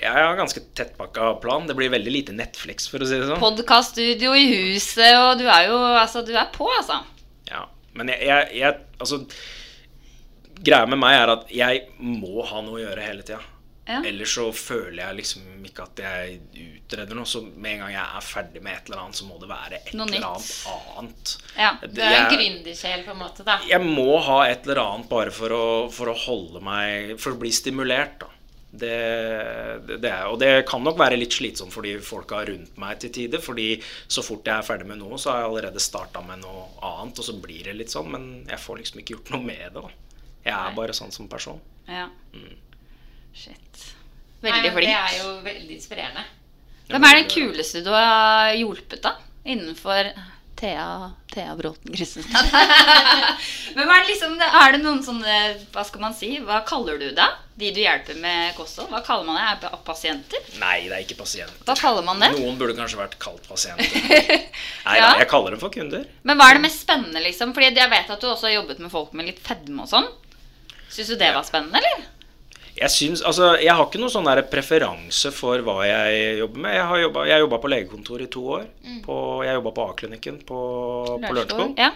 Jeg 0.00 0.16
har 0.16 0.36
ganske 0.38 0.62
tettpakka 0.76 1.34
plan. 1.42 1.66
Det 1.68 1.76
blir 1.76 1.92
veldig 1.92 2.12
lite 2.12 2.34
Netflix, 2.36 2.88
for 2.88 3.04
å 3.04 3.08
si 3.08 3.18
det 3.20 3.28
sånn. 3.28 3.40
Podkaststudio 3.42 4.32
i 4.36 4.46
huset, 4.48 5.12
og 5.18 5.40
du 5.40 5.46
er 5.46 5.68
jo 5.68 5.78
Altså, 5.90 6.24
du 6.24 6.32
er 6.32 6.48
på, 6.54 6.68
altså. 6.78 7.02
Ja. 7.50 7.66
Men 7.98 8.12
jeg, 8.14 8.24
jeg, 8.30 8.52
jeg 8.62 8.78
Altså 9.00 9.24
Greia 10.60 10.84
med 10.88 11.00
meg 11.00 11.16
er 11.16 11.32
at 11.32 11.52
jeg 11.52 11.86
må 12.04 12.44
ha 12.44 12.60
noe 12.64 12.76
å 12.76 12.82
gjøre 12.82 13.04
hele 13.04 13.24
tida. 13.24 13.40
Ja. 13.90 14.02
Ellers 14.06 14.34
så 14.36 14.44
føler 14.54 15.00
jeg 15.00 15.16
liksom 15.18 15.64
ikke 15.66 15.86
at 15.88 16.02
jeg 16.04 16.34
utreder 16.62 17.16
noe. 17.16 17.26
Så 17.26 17.40
med 17.42 17.72
en 17.72 17.84
gang 17.84 17.94
jeg 17.94 18.02
er 18.04 18.26
ferdig 18.26 18.62
med 18.62 18.76
et 18.76 18.90
eller 18.90 19.02
annet, 19.02 19.18
så 19.18 19.26
må 19.26 19.38
det 19.40 19.48
være 19.50 19.80
et 19.80 19.94
eller 19.94 20.26
annet 20.28 20.50
annet. 20.98 21.32
Ja. 21.56 21.70
Du 21.82 22.02
er 22.04 22.18
en 22.18 22.28
gründersjel, 22.30 23.06
på 23.06 23.14
en 23.14 23.22
måte, 23.22 23.46
da. 23.46 23.56
jeg 23.66 23.82
må 23.86 24.20
ha 24.28 24.42
et 24.50 24.68
eller 24.68 24.82
annet 24.84 25.10
bare 25.10 25.32
for 25.34 25.56
å, 25.56 25.64
for 25.94 26.12
å 26.12 26.18
holde 26.26 26.62
meg 26.64 27.16
For 27.20 27.34
å 27.34 27.40
bli 27.40 27.50
stimulert, 27.54 28.20
da. 28.20 28.30
Det, 28.70 28.90
det, 29.86 29.96
det 29.98 30.10
er, 30.10 30.28
og 30.30 30.36
det 30.38 30.50
kan 30.68 30.82
nok 30.86 30.98
være 31.00 31.18
litt 31.18 31.34
slitsomt 31.34 31.74
for 31.74 31.82
de 31.82 31.96
folka 32.06 32.44
rundt 32.46 32.76
meg 32.78 33.00
til 33.02 33.12
tider. 33.16 33.42
Fordi 33.42 33.68
så 34.06 34.22
fort 34.22 34.46
jeg 34.46 34.54
er 34.56 34.66
ferdig 34.66 34.86
med 34.90 35.00
noe, 35.02 35.18
så 35.18 35.32
har 35.32 35.42
jeg 35.42 35.50
allerede 35.50 35.82
starta 35.82 36.22
med 36.26 36.44
noe 36.44 36.68
annet. 36.86 37.18
Og 37.18 37.26
så 37.26 37.34
blir 37.42 37.66
det 37.66 37.76
litt 37.78 37.94
sånn, 37.94 38.10
men 38.14 38.28
jeg 38.48 38.62
får 38.62 38.82
liksom 38.82 39.02
ikke 39.02 39.16
gjort 39.16 39.32
noe 39.34 39.46
med 39.48 39.64
det. 39.66 39.72
da 39.80 39.86
Jeg 40.46 40.54
er 40.54 40.68
Nei. 40.70 40.76
bare 40.78 40.96
sånn 40.96 41.14
som 41.14 41.28
person. 41.30 41.60
Ja. 41.90 42.06
Mm. 42.34 42.54
Shit. 43.34 43.86
Veldig 44.40 44.70
flink. 44.72 44.88
Det 44.88 44.98
er 44.98 45.16
jo 45.18 45.32
veldig 45.44 45.74
inspirerende. 45.76 46.26
Hvem 46.90 47.06
er 47.06 47.18
den 47.20 47.28
kuleste 47.30 47.82
du 47.86 47.90
har 47.94 48.54
hjulpet, 48.58 49.02
da? 49.04 49.16
Innenfor 49.46 50.08
Thea, 50.60 51.10
Thea 51.32 51.54
Bråten 51.56 51.94
Christensen. 51.96 52.32
Hvem 53.74 53.88
er 53.94 54.02
det 54.02 54.08
liksom 54.10 54.34
Er 54.44 54.74
det 54.74 54.80
noen 54.82 54.98
sånne 55.06 55.36
Hva 55.72 55.84
skal 55.88 56.02
man 56.02 56.12
si? 56.16 56.34
Hva 56.44 56.58
kaller 56.68 56.98
du 57.00 57.06
da? 57.16 57.30
De 57.60 57.70
du 57.72 57.80
hjelper 57.80 58.18
med 58.20 58.52
kosthold? 58.58 58.90
Hva 58.92 59.00
kaller 59.06 59.24
man 59.28 59.38
det? 59.38 59.46
Er 59.46 59.56
det 59.62 59.80
pasienter? 59.88 60.44
Nei, 60.60 60.76
det 60.90 60.96
er 60.98 61.02
ikke 61.06 61.16
pasienter. 61.22 61.56
Hva 61.68 61.76
kaller 61.80 62.04
man 62.06 62.20
det? 62.20 62.30
Noen 62.36 62.60
burde 62.60 62.76
kanskje 62.76 63.00
vært 63.00 63.16
kalt 63.20 63.48
pasienter. 63.48 63.88
Nei, 64.86 64.96
Ja. 64.96 65.10
nei, 65.10 65.18
jeg 65.22 65.28
kaller 65.32 65.56
dem 65.56 65.60
for 65.64 65.72
kunder. 65.74 66.04
Men 66.28 66.40
hva 66.40 66.50
er 66.52 66.56
det 66.60 66.64
mest 66.68 66.84
spennende, 66.84 67.20
liksom? 67.24 67.52
Fordi 67.56 67.72
jeg 67.80 67.92
vet 67.96 68.12
at 68.16 68.20
du 68.24 68.28
også 68.30 68.48
har 68.50 68.58
jobbet 68.60 68.80
med 68.84 68.92
folk 68.92 69.12
med 69.16 69.28
litt 69.32 69.40
fedme 69.44 69.84
og 69.84 69.92
sånn. 69.92 70.08
Syns 70.90 71.12
du 71.12 71.16
det 71.20 71.32
var 71.36 71.44
spennende, 71.48 71.80
eller? 71.80 72.08
Jeg 72.80 72.92
syns, 72.94 73.20
altså, 73.28 73.50
jeg 73.60 73.74
har 73.76 73.84
ikke 73.84 74.00
noen 74.00 74.12
sånn 74.12 74.28
preferanse 74.48 75.28
for 75.36 75.60
hva 75.66 75.82
jeg 75.84 76.38
jobber 76.38 76.62
med. 76.64 76.76
Jeg 76.78 76.86
har 76.88 77.42
jobba, 77.42 77.58
på 77.60 77.70
legekontor 77.74 78.24
i 78.24 78.28
to 78.32 78.44
år. 78.56 78.64
På, 79.04 79.16
jeg 79.44 79.58
jobba 79.58 79.72
på 79.76 79.84
A-klinikken 79.90 80.40
på, 80.48 80.60
på 81.20 81.34
Lørenskog. 81.36 81.76
Ja. 81.76 81.92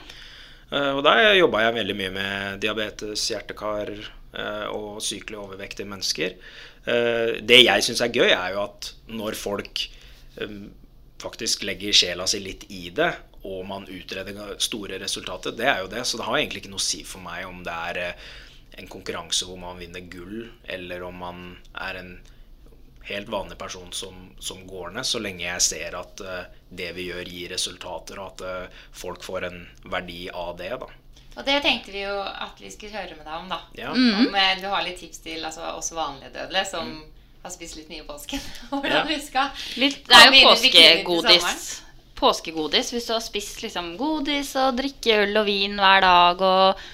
Uh, 0.75 0.97
og 0.99 1.03
der 1.07 1.35
jobba 1.39 1.63
jeg 1.63 1.77
veldig 1.79 1.97
mye 1.97 2.13
med 2.15 2.61
diabetes, 2.65 3.25
hjertekar 3.31 3.93
uh, 3.95 4.67
og 4.75 5.03
sykelig 5.05 5.41
overvektige 5.41 5.89
mennesker. 5.89 6.37
Uh, 6.85 7.41
det 7.41 7.63
jeg 7.63 7.85
syns 7.87 8.03
er 8.05 8.13
gøy, 8.13 8.31
er 8.33 8.57
jo 8.57 8.65
at 8.65 8.91
når 9.13 9.37
folk 9.39 9.87
um, 10.43 10.67
faktisk 11.23 11.65
legger 11.69 11.97
sjela 11.97 12.27
si 12.29 12.41
litt 12.43 12.67
i 12.75 12.89
det, 12.93 13.13
og 13.45 13.65
man 13.69 13.85
utreder 13.89 14.57
store 14.61 14.99
resultater, 15.01 15.53
det 15.57 15.69
er 15.69 15.85
jo 15.85 15.93
det. 15.93 16.05
Så 16.09 16.21
det 16.21 16.27
har 16.29 16.41
egentlig 16.41 16.65
ikke 16.65 16.73
noe 16.73 16.83
å 16.83 16.89
si 16.93 17.05
for 17.09 17.25
meg 17.25 17.45
om 17.49 17.61
det 17.65 17.77
er 17.93 18.01
en 18.79 18.89
konkurranse 18.91 19.47
hvor 19.49 19.59
man 19.61 19.79
vinner 19.79 20.01
gull, 20.11 20.49
eller 20.65 21.03
om 21.07 21.21
man 21.23 21.45
er 21.75 22.01
en 22.01 22.15
helt 23.05 23.29
vanlig 23.29 23.59
person 23.61 23.93
som, 23.93 24.31
som 24.41 24.67
går 24.67 24.95
ned, 24.97 25.07
så 25.07 25.21
lenge 25.21 25.45
jeg 25.45 25.63
ser 25.63 25.97
at 25.99 26.21
uh, 26.25 26.45
det 26.73 26.91
vi 26.97 27.11
gjør, 27.11 27.29
gir 27.29 27.53
resultater, 27.53 28.21
og 28.21 28.33
at 28.33 28.45
uh, 28.69 28.85
folk 28.97 29.25
får 29.25 29.49
en 29.51 29.59
verdi 29.93 30.29
av 30.33 30.57
det. 30.59 30.73
da. 30.81 30.89
Og 31.35 31.43
det 31.45 31.59
tenkte 31.65 31.93
vi 31.93 32.05
jo 32.05 32.17
at 32.23 32.61
vi 32.63 32.71
skulle 32.71 32.95
høre 32.95 33.17
med 33.19 33.27
deg 33.27 33.37
om, 33.37 33.49
da. 33.51 33.61
Ja. 33.77 33.91
Om 33.93 34.35
eh, 34.39 34.55
du 34.63 34.69
har 34.71 34.85
litt 34.87 35.01
tips 35.03 35.21
til 35.25 35.43
altså, 35.45 35.67
oss 35.75 35.91
vanlige 35.95 36.31
dødelige 36.37 36.69
som 36.71 36.93
har 37.45 37.53
spist 37.53 37.77
litt 37.77 37.91
mye 37.91 38.05
i 38.05 38.09
påsken. 38.09 38.45
Hvordan 38.71 39.01
Ja. 39.01 39.07
vi 39.09 39.19
skal 39.21 39.65
Litt, 39.83 40.05
det 40.09 40.21
er 40.21 40.31
jo 40.31 40.53
påskegodis. 40.53 41.65
Påskegodis. 42.15 42.93
Hvis 42.95 43.09
du 43.11 43.17
har 43.17 43.25
spist 43.25 43.65
liksom 43.67 43.97
godis 43.99 44.55
og 44.63 44.79
drikke 44.79 45.25
øl 45.25 45.43
og 45.43 45.49
vin 45.51 45.75
hver 45.77 46.07
dag 46.07 46.45
og 46.47 46.85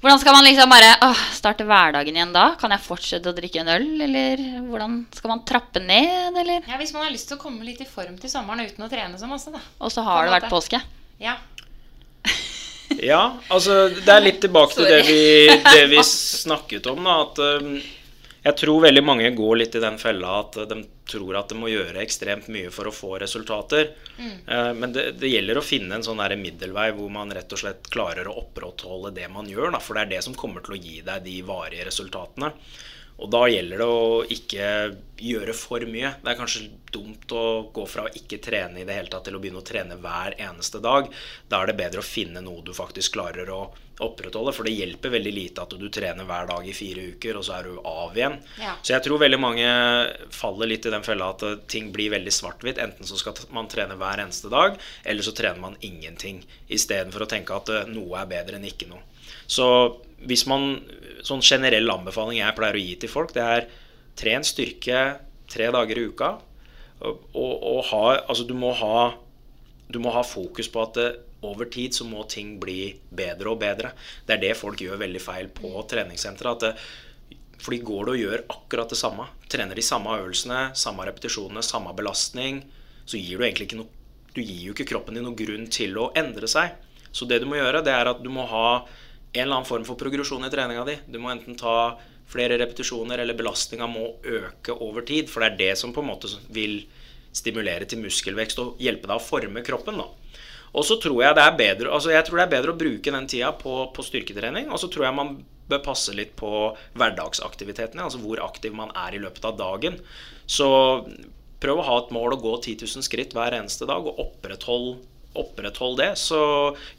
Hvordan 0.00 0.20
skal 0.22 0.32
man 0.32 0.46
liksom 0.46 0.70
bare 0.72 0.94
åh, 1.04 1.22
starte 1.36 1.64
hverdagen 1.68 2.16
igjen 2.16 2.32
da? 2.32 2.54
Kan 2.60 2.72
jeg 2.72 2.80
fortsette 2.80 3.28
å 3.28 3.36
drikke 3.36 3.60
en 3.60 3.68
øl, 3.74 3.88
eller 4.06 4.40
hvordan 4.70 4.94
skal 5.12 5.34
man 5.34 5.42
trappe 5.44 5.82
ned, 5.84 6.38
eller? 6.40 6.64
Ja, 6.64 6.78
Hvis 6.80 6.94
man 6.96 7.04
har 7.04 7.12
lyst 7.12 7.28
til 7.28 7.36
å 7.36 7.42
komme 7.42 7.66
litt 7.68 7.82
i 7.84 7.88
form 7.88 8.16
til 8.20 8.32
sommeren 8.32 8.64
uten 8.64 8.86
å 8.86 8.88
trene 8.88 9.20
så 9.20 9.28
masse, 9.28 9.52
da. 9.52 9.60
Og 9.84 9.92
så 9.92 10.04
har 10.06 10.24
det 10.24 10.32
vært 10.38 10.48
påske. 10.52 10.80
Ja. 11.20 11.36
Ja, 12.96 13.20
altså 13.52 13.90
det 13.92 14.10
er 14.10 14.24
litt 14.24 14.40
tilbake 14.42 14.74
til 14.74 14.88
det 14.88 15.02
vi, 15.10 15.20
det 15.68 15.84
vi 15.92 16.00
snakket 16.06 16.88
om. 16.90 17.04
Da, 17.04 17.20
at 17.26 17.42
um, 17.60 17.76
jeg 18.40 18.56
tror 18.56 18.84
veldig 18.86 19.02
mange 19.04 19.30
går 19.36 19.58
litt 19.60 19.74
i 19.76 19.82
den 19.82 19.98
fella 20.00 20.38
at 20.40 20.56
de 20.70 20.78
tror 21.10 21.36
at 21.40 21.50
de 21.52 21.58
må 21.60 21.68
gjøre 21.68 22.00
ekstremt 22.00 22.48
mye 22.52 22.70
for 22.72 22.88
å 22.88 22.94
få 22.94 23.18
resultater. 23.20 23.90
Mm. 24.16 24.78
men 24.78 24.94
det, 24.94 25.06
det 25.20 25.32
gjelder 25.32 25.60
å 25.60 25.64
finne 25.64 25.98
en 25.98 26.06
sånn 26.06 26.22
middelvei 26.40 26.90
hvor 26.96 27.10
man 27.12 27.32
rett 27.34 27.52
og 27.52 27.60
slett 27.60 27.90
klarer 27.92 28.28
å 28.28 28.38
opprettholde 28.44 29.12
det 29.16 29.28
man 29.32 29.48
gjør. 29.50 29.74
Da, 29.74 29.82
for 29.82 29.96
det 29.98 30.06
er 30.06 30.12
det 30.14 30.22
som 30.28 30.36
kommer 30.38 30.64
til 30.64 30.76
å 30.76 30.80
gi 30.80 31.02
deg 31.04 31.26
de 31.26 31.36
varige 31.46 31.88
resultatene. 31.90 32.52
Og 33.20 33.28
da 33.32 33.44
gjelder 33.50 33.82
det 33.82 33.88
å 33.88 34.20
ikke 34.32 34.66
gjøre 35.20 35.54
for 35.56 35.84
mye. 35.88 36.14
Det 36.22 36.32
er 36.32 36.38
kanskje 36.38 36.68
dumt 36.90 37.32
å 37.36 37.44
gå 37.74 37.84
fra 37.86 38.06
å 38.06 38.12
ikke 38.16 38.40
trene 38.42 38.80
i 38.80 38.86
det 38.88 38.96
hele 38.96 39.12
tatt 39.12 39.26
til 39.28 39.36
å 39.36 39.42
begynne 39.42 39.60
å 39.60 39.66
trene 39.66 39.98
hver 40.00 40.38
eneste 40.40 40.80
dag. 40.82 41.10
Da 41.50 41.60
er 41.60 41.70
det 41.70 41.78
bedre 41.78 42.02
å 42.02 42.06
finne 42.06 42.42
noe 42.44 42.64
du 42.64 42.72
faktisk 42.76 43.18
klarer 43.18 43.52
å 43.52 43.60
opprettholde. 44.00 44.54
For 44.56 44.66
det 44.66 44.74
hjelper 44.74 45.12
veldig 45.12 45.32
lite 45.34 45.64
at 45.64 45.76
du 45.76 45.86
trener 45.92 46.28
hver 46.28 46.48
dag 46.50 46.66
i 46.66 46.74
fire 46.76 47.04
uker, 47.12 47.36
og 47.38 47.46
så 47.46 47.58
er 47.58 47.68
du 47.68 47.78
av 47.84 48.16
igjen. 48.16 48.38
Ja. 48.60 48.74
Så 48.80 48.94
jeg 48.94 49.04
tror 49.06 49.22
veldig 49.22 49.40
mange 49.42 49.68
faller 50.34 50.70
litt 50.72 50.88
i 50.88 50.94
den 50.94 51.06
fella 51.06 51.30
at 51.34 51.44
eh, 51.46 51.58
ting 51.70 51.92
blir 51.94 52.12
veldig 52.16 52.34
svart-hvitt. 52.34 52.80
Enten 52.82 53.08
så 53.08 53.20
skal 53.20 53.36
man 53.54 53.68
trene 53.70 53.98
hver 54.00 54.24
eneste 54.24 54.52
dag, 54.52 54.80
eller 55.04 55.26
så 55.26 55.36
trener 55.36 55.60
man 55.60 55.78
ingenting. 55.84 56.42
Istedenfor 56.72 57.26
å 57.26 57.30
tenke 57.30 57.56
at 57.56 57.72
eh, 57.74 57.88
noe 57.92 58.22
er 58.22 58.30
bedre 58.32 58.60
enn 58.60 58.68
ikke 58.68 58.88
noe. 58.90 59.04
Så 59.50 59.66
hvis 60.26 60.46
man 60.50 60.80
Sånn 61.20 61.42
generell 61.44 61.90
anbefaling 61.92 62.38
jeg 62.38 62.56
pleier 62.56 62.76
å 62.78 62.80
gi 62.80 62.94
til 63.02 63.10
folk, 63.12 63.34
det 63.36 63.42
er 63.44 63.66
tren 64.16 64.40
styrke 64.46 65.00
tre 65.52 65.66
dager 65.74 65.98
i 66.00 66.04
uka. 66.08 66.30
Og, 67.04 67.18
og, 67.36 67.82
ha 67.90 68.04
Altså, 68.22 68.46
du 68.48 68.54
må 68.56 68.70
ha 68.78 69.10
du 69.90 69.98
må 70.00 70.12
ha 70.14 70.22
fokus 70.24 70.70
på 70.72 70.80
at 70.80 70.96
det, 70.96 71.10
over 71.42 71.68
tid 71.72 71.96
så 71.96 72.04
må 72.04 72.22
ting 72.28 72.54
bli 72.60 72.92
bedre 73.16 73.52
og 73.52 73.60
bedre. 73.60 73.92
Det 74.26 74.36
er 74.36 74.42
det 74.42 74.56
folk 74.58 74.80
gjør 74.80 75.00
veldig 75.00 75.22
feil 75.24 75.48
på 75.52 75.72
treningssenteret. 75.90 76.66
at 76.70 77.60
For 77.60 77.74
de 77.74 77.80
går 77.84 78.06
det 78.06 78.14
og 78.14 78.20
gjør 78.20 78.44
akkurat 78.56 78.92
det 78.92 79.00
samme. 79.00 79.26
Trener 79.50 79.76
de 79.76 79.84
samme 79.84 80.18
øvelsene, 80.20 80.70
samme 80.76 81.06
repetisjonene, 81.08 81.64
samme 81.64 81.94
belastning. 81.96 82.64
så 83.04 83.16
gir 83.16 83.38
du 83.38 83.44
egentlig 83.44 83.66
ikke 83.66 83.80
noe 83.82 83.98
Du 84.34 84.40
gir 84.40 84.62
jo 84.62 84.72
ikke 84.72 84.86
kroppen 84.86 85.14
din 85.14 85.24
noen 85.26 85.34
grunn 85.34 85.66
til 85.66 85.96
å 85.98 86.12
endre 86.14 86.46
seg. 86.46 86.76
Så 87.10 87.26
det 87.26 87.40
du 87.42 87.46
må 87.50 87.56
gjøre, 87.56 87.82
det 87.82 87.90
er 87.90 88.06
at 88.06 88.22
du 88.22 88.28
må 88.30 88.44
ha 88.46 88.86
en 89.32 89.42
eller 89.42 89.60
annen 89.60 89.68
form 89.68 89.84
for 89.86 89.98
progresjon 90.00 90.44
i 90.46 90.50
treninga 90.50 90.84
di. 90.88 90.96
Du 91.06 91.20
må 91.22 91.30
enten 91.30 91.58
ta 91.58 91.98
flere 92.30 92.58
repetisjoner, 92.58 93.18
eller 93.18 93.38
belastninga 93.38 93.86
må 93.90 94.14
øke 94.22 94.74
over 94.74 95.06
tid. 95.06 95.30
For 95.30 95.42
det 95.42 95.52
er 95.52 95.60
det 95.60 95.78
som 95.78 95.94
på 95.94 96.02
en 96.02 96.10
måte 96.12 96.30
vil 96.54 96.82
stimulere 97.34 97.86
til 97.86 98.02
muskelvekst 98.02 98.58
og 98.62 98.82
hjelpe 98.82 99.06
deg 99.06 99.18
å 99.18 99.22
forme 99.22 99.62
kroppen. 99.66 100.00
da. 100.02 100.08
Og 100.70 100.86
så 100.86 100.98
tror 101.02 101.22
jeg 101.24 101.34
det 101.34 101.42
er 101.42 101.56
bedre 101.58 101.90
altså 101.90 102.12
jeg 102.14 102.22
tror 102.26 102.38
det 102.38 102.44
er 102.44 102.52
bedre 102.52 102.72
å 102.74 102.78
bruke 102.78 103.10
den 103.10 103.26
tida 103.30 103.50
på, 103.58 103.72
på 103.94 104.04
styrketrening. 104.06 104.70
Og 104.70 104.82
så 104.82 104.90
tror 104.90 105.08
jeg 105.08 105.18
man 105.18 105.34
bør 105.70 105.82
passe 105.84 106.14
litt 106.14 106.34
på 106.38 106.50
hverdagsaktivitetene, 106.98 108.02
altså 108.02 108.18
hvor 108.22 108.42
aktiv 108.42 108.74
man 108.74 108.90
er 108.98 109.14
i 109.14 109.22
løpet 109.22 109.46
av 109.46 109.58
dagen. 109.58 110.00
Så 110.50 110.66
prøv 111.62 111.78
å 111.78 111.86
ha 111.86 111.98
et 112.00 112.12
mål 112.14 112.34
å 112.34 112.42
gå 112.42 112.56
10 112.56 112.82
000 112.82 113.06
skritt 113.06 113.34
hver 113.36 113.54
eneste 113.54 113.86
dag, 113.86 114.06
og 114.06 114.18
oppretthold, 114.22 115.02
oppretthold 115.38 115.98
det. 116.00 116.10
Så 116.18 116.40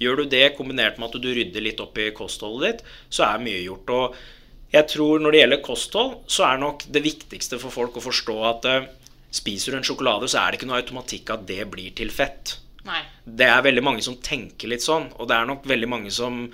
gjør 0.02 0.22
du 0.22 0.32
det 0.32 0.54
kombinert 0.58 1.00
med 1.00 1.10
at 1.10 1.22
du 1.24 1.30
rydder 1.32 1.66
litt 1.66 1.82
opp 1.84 1.98
i 2.00 2.12
kostholdet 2.16 2.68
ditt, 2.68 2.94
så 3.10 3.28
er 3.28 3.44
mye 3.44 3.64
gjort. 3.66 3.92
Og 3.96 4.22
jeg 4.72 4.88
tror 4.94 5.20
når 5.20 5.36
det 5.36 5.44
gjelder 5.44 5.64
kosthold, 5.66 6.18
så 6.32 6.48
er 6.48 6.62
nok 6.62 6.86
det 6.96 7.04
viktigste 7.04 7.60
for 7.62 7.74
folk 7.74 8.00
å 8.00 8.06
forstå 8.06 8.36
at 8.48 8.68
eh, 8.72 8.90
spiser 9.32 9.74
du 9.74 9.80
en 9.80 9.88
sjokolade, 9.88 10.30
så 10.32 10.42
er 10.42 10.52
det 10.52 10.62
ikke 10.62 10.70
noe 10.70 10.82
automatikk 10.82 11.34
at 11.36 11.48
det 11.50 11.66
blir 11.72 11.96
til 11.98 12.12
fett. 12.14 12.58
Nei. 12.88 13.02
Det 13.26 13.48
er 13.48 13.66
veldig 13.66 13.84
mange 13.86 14.04
som 14.06 14.18
tenker 14.24 14.72
litt 14.72 14.84
sånn, 14.86 15.12
og 15.20 15.28
det 15.30 15.38
er 15.38 15.50
nok 15.50 15.68
veldig 15.70 15.90
mange 15.92 16.14
som 16.14 16.46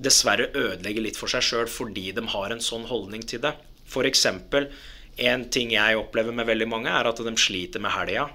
dessverre 0.00 0.48
ødelegger 0.56 1.04
litt 1.04 1.18
for 1.20 1.30
seg 1.32 1.44
sjøl 1.44 1.68
fordi 1.68 2.10
de 2.16 2.24
har 2.32 2.52
en 2.52 2.62
sånn 2.64 2.86
holdning 2.88 3.24
til 3.28 3.42
det. 3.44 3.52
F.eks. 3.90 4.26
en 4.26 5.44
ting 5.52 5.72
jeg 5.74 5.98
opplever 5.98 6.34
med 6.34 6.48
veldig 6.48 6.68
mange, 6.70 6.92
er 6.92 7.08
at 7.10 7.20
de 7.20 7.34
sliter 7.38 7.82
med 7.82 7.94
helga, 7.94 8.28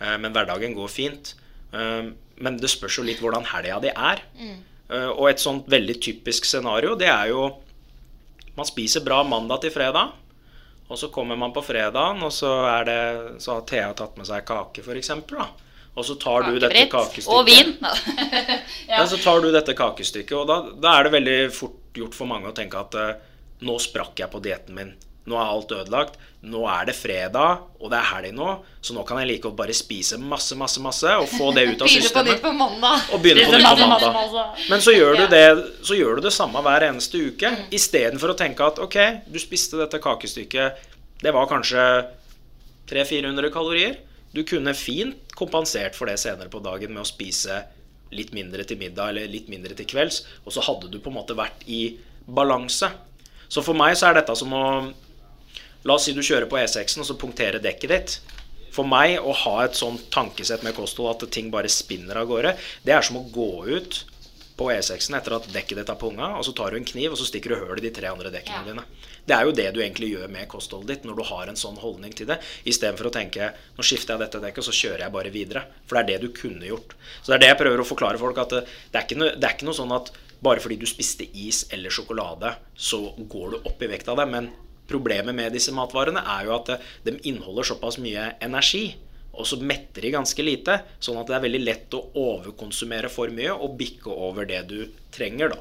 eh, 0.00 0.16
men 0.18 0.34
hverdagen 0.34 0.76
går 0.76 0.90
fint. 0.92 1.34
Eh, 1.72 2.10
Men 2.40 2.56
det 2.56 2.70
spørs 2.72 2.96
jo 2.96 3.04
litt 3.04 3.20
hvordan 3.20 3.44
helga 3.44 3.80
di 3.82 3.90
er. 3.92 4.22
Mm. 4.40 4.58
Og 4.90 5.26
et 5.28 5.38
sånt 5.38 5.68
veldig 5.70 5.98
typisk 6.02 6.46
scenario, 6.48 6.96
det 6.98 7.06
er 7.06 7.28
jo 7.30 7.44
Man 8.56 8.66
spiser 8.66 9.04
bra 9.04 9.22
mandag 9.22 9.60
til 9.62 9.70
fredag. 9.70 10.10
Og 10.90 10.98
så 10.98 11.08
kommer 11.14 11.36
man 11.38 11.52
på 11.54 11.62
fredagen, 11.62 12.22
og 12.26 12.32
så, 12.34 12.50
er 12.66 12.84
det, 12.88 13.02
så 13.38 13.54
har 13.54 13.66
Thea 13.68 13.92
tatt 13.94 14.16
med 14.18 14.26
seg 14.26 14.42
kake, 14.48 14.82
f.eks. 14.82 15.12
Og 15.94 16.06
så 16.06 16.16
tar 16.18 16.48
du 16.48 16.58
dette 16.58 16.82
kakestykket 16.90 17.30
og 17.30 17.46
vin. 17.46 17.70
ja. 18.90 19.04
Så 19.06 19.20
tar 19.22 19.38
du 19.44 19.52
dette 19.54 19.76
kakestykket, 19.78 20.34
og 20.40 20.48
da, 20.50 20.58
da 20.82 20.96
er 20.98 21.06
det 21.06 21.14
veldig 21.14 21.38
fort 21.54 21.94
gjort 21.94 22.18
for 22.18 22.30
mange 22.30 22.50
å 22.50 22.56
tenke 22.56 22.82
at 22.82 22.98
eh, 22.98 23.14
nå 23.66 23.78
sprakk 23.82 24.18
jeg 24.22 24.30
på 24.32 24.42
dietten 24.42 24.74
min. 24.78 24.92
Nå 25.28 25.36
er 25.36 25.50
alt 25.52 25.72
ødelagt. 25.76 26.14
Nå 26.42 26.62
er 26.72 26.86
det 26.88 26.94
fredag, 26.96 27.58
og 27.78 27.90
det 27.92 27.98
er 27.98 28.06
helg 28.14 28.30
nå, 28.32 28.46
så 28.80 28.94
nå 28.96 29.02
kan 29.04 29.18
jeg 29.20 29.28
like 29.28 29.42
godt 29.44 29.56
bare 29.58 29.74
spise 29.76 30.16
masse, 30.18 30.56
masse, 30.56 30.80
masse 30.80 31.10
og 31.20 31.26
få 31.28 31.50
det 31.54 31.66
ut 31.68 31.82
av 31.84 31.86
Begynne 31.90 32.08
på 32.14 32.22
nytt 32.24 32.32
systemet. 32.32 32.40
på 32.46 32.52
mandag. 32.56 33.02
Og 33.12 33.20
begynne 33.22 33.44
på 33.44 33.58
nytt 33.60 33.68
på 33.82 33.88
mandag. 33.92 34.62
Men 34.70 34.80
så 34.80 34.94
gjør 34.96 35.18
du 35.20 35.26
det, 35.34 35.44
så 35.84 35.98
gjør 35.98 36.16
du 36.16 36.22
det 36.24 36.32
samme 36.32 36.62
hver 36.64 36.88
eneste 36.88 37.20
uke, 37.20 37.50
Mm. 37.50 37.66
istedenfor 37.76 38.32
å 38.32 38.38
tenke 38.40 38.64
at 38.64 38.78
ok, 38.80 38.96
du 39.28 39.38
spiste 39.38 39.76
dette 39.76 40.00
kakestykket, 40.00 40.80
det 41.20 41.34
var 41.36 41.46
kanskje 41.52 41.84
300-400 42.90 43.50
kalorier. 43.52 43.98
Du 44.32 44.42
kunne 44.46 44.72
fint 44.78 45.34
kompensert 45.36 45.96
for 45.98 46.06
det 46.08 46.16
senere 46.22 46.48
på 46.52 46.62
dagen 46.62 46.92
med 46.94 47.02
å 47.04 47.08
spise 47.08 47.60
litt 48.14 48.32
mindre 48.34 48.64
til 48.66 48.78
middag 48.80 49.12
eller 49.12 49.28
litt 49.30 49.48
mindre 49.52 49.74
til 49.78 49.86
kvelds, 49.86 50.22
og 50.46 50.54
så 50.54 50.62
hadde 50.66 50.88
du 50.90 50.98
på 51.02 51.10
en 51.12 51.18
måte 51.20 51.36
vært 51.38 51.62
i 51.70 51.96
balanse. 52.26 52.88
Så 53.50 53.62
for 53.66 53.74
meg 53.78 53.96
så 53.98 54.08
er 54.10 54.18
dette 54.20 54.34
som 54.38 54.50
å 54.54 54.64
La 55.88 55.96
oss 55.96 56.04
si 56.08 56.12
du 56.16 56.20
kjører 56.24 56.48
på 56.50 56.58
E6-en 56.60 57.04
og 57.04 57.08
så 57.08 57.16
punkterer 57.20 57.62
dekket 57.62 57.92
ditt. 57.94 58.18
For 58.74 58.86
meg 58.86 59.16
å 59.18 59.32
ha 59.34 59.56
et 59.64 59.78
sånt 59.78 60.10
tankesett 60.14 60.62
med 60.62 60.76
kosthold 60.76 61.10
at 61.24 61.30
ting 61.34 61.48
bare 61.50 61.70
spinner 61.72 62.20
av 62.20 62.28
gårde, 62.30 62.52
det 62.86 62.94
er 62.94 63.02
som 63.06 63.18
å 63.18 63.26
gå 63.32 63.48
ut 63.66 64.04
på 64.60 64.66
E6-en 64.74 65.16
etter 65.16 65.32
at 65.38 65.46
dekket 65.54 65.78
ditt 65.80 65.88
er 65.90 65.96
punga, 65.98 66.34
og 66.36 66.44
så 66.44 66.52
tar 66.54 66.70
du 66.70 66.76
en 66.76 66.84
kniv 66.86 67.14
og 67.14 67.18
så 67.18 67.24
stikker 67.24 67.54
du 67.54 67.62
høl 67.62 67.80
i 67.80 67.86
de 67.86 67.92
tre 67.96 68.10
andre 68.12 68.28
dekkene 68.34 68.60
Ja. 68.60 68.66
dine. 68.68 68.84
Det 69.26 69.34
er 69.36 69.44
jo 69.48 69.56
det 69.56 69.66
du 69.72 69.80
egentlig 69.80 70.10
gjør 70.12 70.28
med 70.28 70.48
kostholdet 70.52 70.88
ditt 70.92 71.04
når 71.08 71.16
du 71.16 71.22
har 71.30 71.48
en 71.48 71.56
sånn 71.56 71.80
holdning 71.80 72.12
til 72.12 72.28
det, 72.28 72.38
istedenfor 72.68 73.08
å 73.08 73.14
tenke 73.16 73.52
nå 73.78 73.82
skifter 73.82 74.14
jeg 74.14 74.26
dette 74.26 74.40
dekket, 74.44 74.58
og 74.60 74.68
så 74.68 74.76
kjører 74.76 75.06
jeg 75.06 75.12
bare 75.16 75.32
videre. 75.32 75.64
For 75.88 75.96
det 75.96 76.02
er 76.02 76.10
det 76.12 76.20
du 76.28 76.28
kunne 76.36 76.68
gjort. 76.68 76.94
Så 77.22 77.32
det 77.32 77.38
er 77.38 77.44
det 77.46 77.52
jeg 77.54 77.60
prøver 77.64 77.80
å 77.80 77.88
forklare 77.88 78.20
folk, 78.20 78.38
at 78.38 78.50
det, 78.50 78.64
det, 78.92 78.98
er, 79.00 79.06
ikke 79.08 79.18
noe, 79.22 79.32
det 79.34 79.48
er 79.48 79.56
ikke 79.56 79.70
noe 79.70 79.80
sånn 79.80 79.96
at 79.96 80.12
bare 80.44 80.60
fordi 80.60 80.76
du 80.76 80.86
spiste 80.86 81.24
is 81.32 81.64
eller 81.72 81.90
sjokolade, 81.90 82.52
så 82.76 83.00
går 83.16 83.50
du 83.56 83.62
opp 83.64 83.80
i 83.82 83.88
vekt 83.88 84.12
av 84.12 84.20
det. 84.20 84.28
Men 84.28 84.52
problemet 84.90 85.36
med 85.36 85.54
disse 85.54 85.74
matvarene 85.74 86.22
er 86.36 86.48
jo 86.48 86.56
at 86.58 86.74
eh, 86.74 86.90
de 87.06 87.16
inneholder 87.30 87.70
såpass 87.72 88.00
mye 88.02 88.32
energi. 88.42 88.88
Og 89.30 89.46
så 89.46 89.56
metter 89.62 90.04
de 90.04 90.12
ganske 90.12 90.44
lite, 90.44 90.80
sånn 91.00 91.20
at 91.20 91.30
det 91.30 91.38
er 91.38 91.44
veldig 91.46 91.62
lett 91.62 91.96
å 91.96 92.02
overkonsumere 92.18 93.08
for 93.12 93.30
mye 93.32 93.54
og 93.54 93.76
bikke 93.78 94.10
over 94.10 94.48
det 94.48 94.64
du 94.68 94.80
trenger, 95.14 95.54
da. 95.54 95.60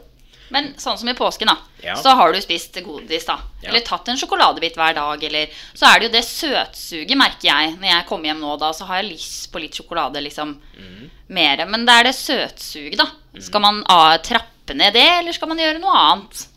Men 0.49 0.71
sånn 0.81 0.97
som 0.97 1.09
i 1.11 1.15
påsken, 1.17 1.51
da. 1.51 1.57
Ja. 1.85 1.95
Så 2.01 2.11
har 2.17 2.33
du 2.33 2.39
spist 2.41 2.77
godis, 2.83 3.27
da. 3.27 3.37
Ja. 3.61 3.69
Eller 3.69 3.85
tatt 3.85 4.09
en 4.09 4.17
sjokoladebit 4.17 4.77
hver 4.79 4.95
dag, 4.97 5.23
eller 5.23 5.53
Så 5.77 5.85
er 5.85 5.99
det 5.99 6.09
jo 6.09 6.15
det 6.17 6.25
søtsuget, 6.25 7.17
merker 7.19 7.51
jeg. 7.51 7.75
Når 7.77 7.91
jeg 7.91 8.07
kommer 8.09 8.31
hjem 8.31 8.41
nå, 8.41 8.55
da, 8.61 8.71
så 8.73 8.89
har 8.89 9.01
jeg 9.01 9.11
lyst 9.13 9.51
på 9.53 9.61
litt 9.61 9.77
sjokolade, 9.77 10.23
liksom. 10.25 10.55
Mm. 10.79 11.09
Mere. 11.37 11.69
Men 11.69 11.85
det 11.85 11.97
er 11.99 12.09
det 12.09 12.15
søtsuget, 12.17 12.97
da. 12.99 13.11
Skal 13.45 13.61
man 13.63 13.83
ah, 13.93 14.17
trappe 14.25 14.73
ned 14.73 14.97
det, 14.97 15.05
eller 15.19 15.37
skal 15.37 15.53
man 15.53 15.61
gjøre 15.61 15.81
noe 15.83 16.01
annet? 16.09 16.47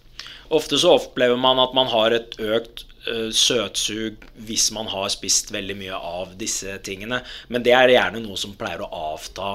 Ofte 0.52 0.78
så 0.78 0.96
opplever 0.98 1.38
man 1.40 1.60
at 1.62 1.72
man 1.76 1.88
har 1.88 2.12
et 2.12 2.34
økt 2.36 2.84
eh, 3.08 3.30
søtsug 3.32 4.24
hvis 4.44 4.68
man 4.76 4.90
har 4.92 5.08
spist 5.12 5.52
veldig 5.54 5.76
mye 5.80 5.96
av 5.96 6.34
disse 6.40 6.76
tingene. 6.84 7.22
Men 7.48 7.64
det 7.64 7.72
er 7.76 7.94
gjerne 7.94 8.20
noe 8.20 8.36
som 8.40 8.52
pleier 8.58 8.84
å 8.84 8.90
avta 9.14 9.54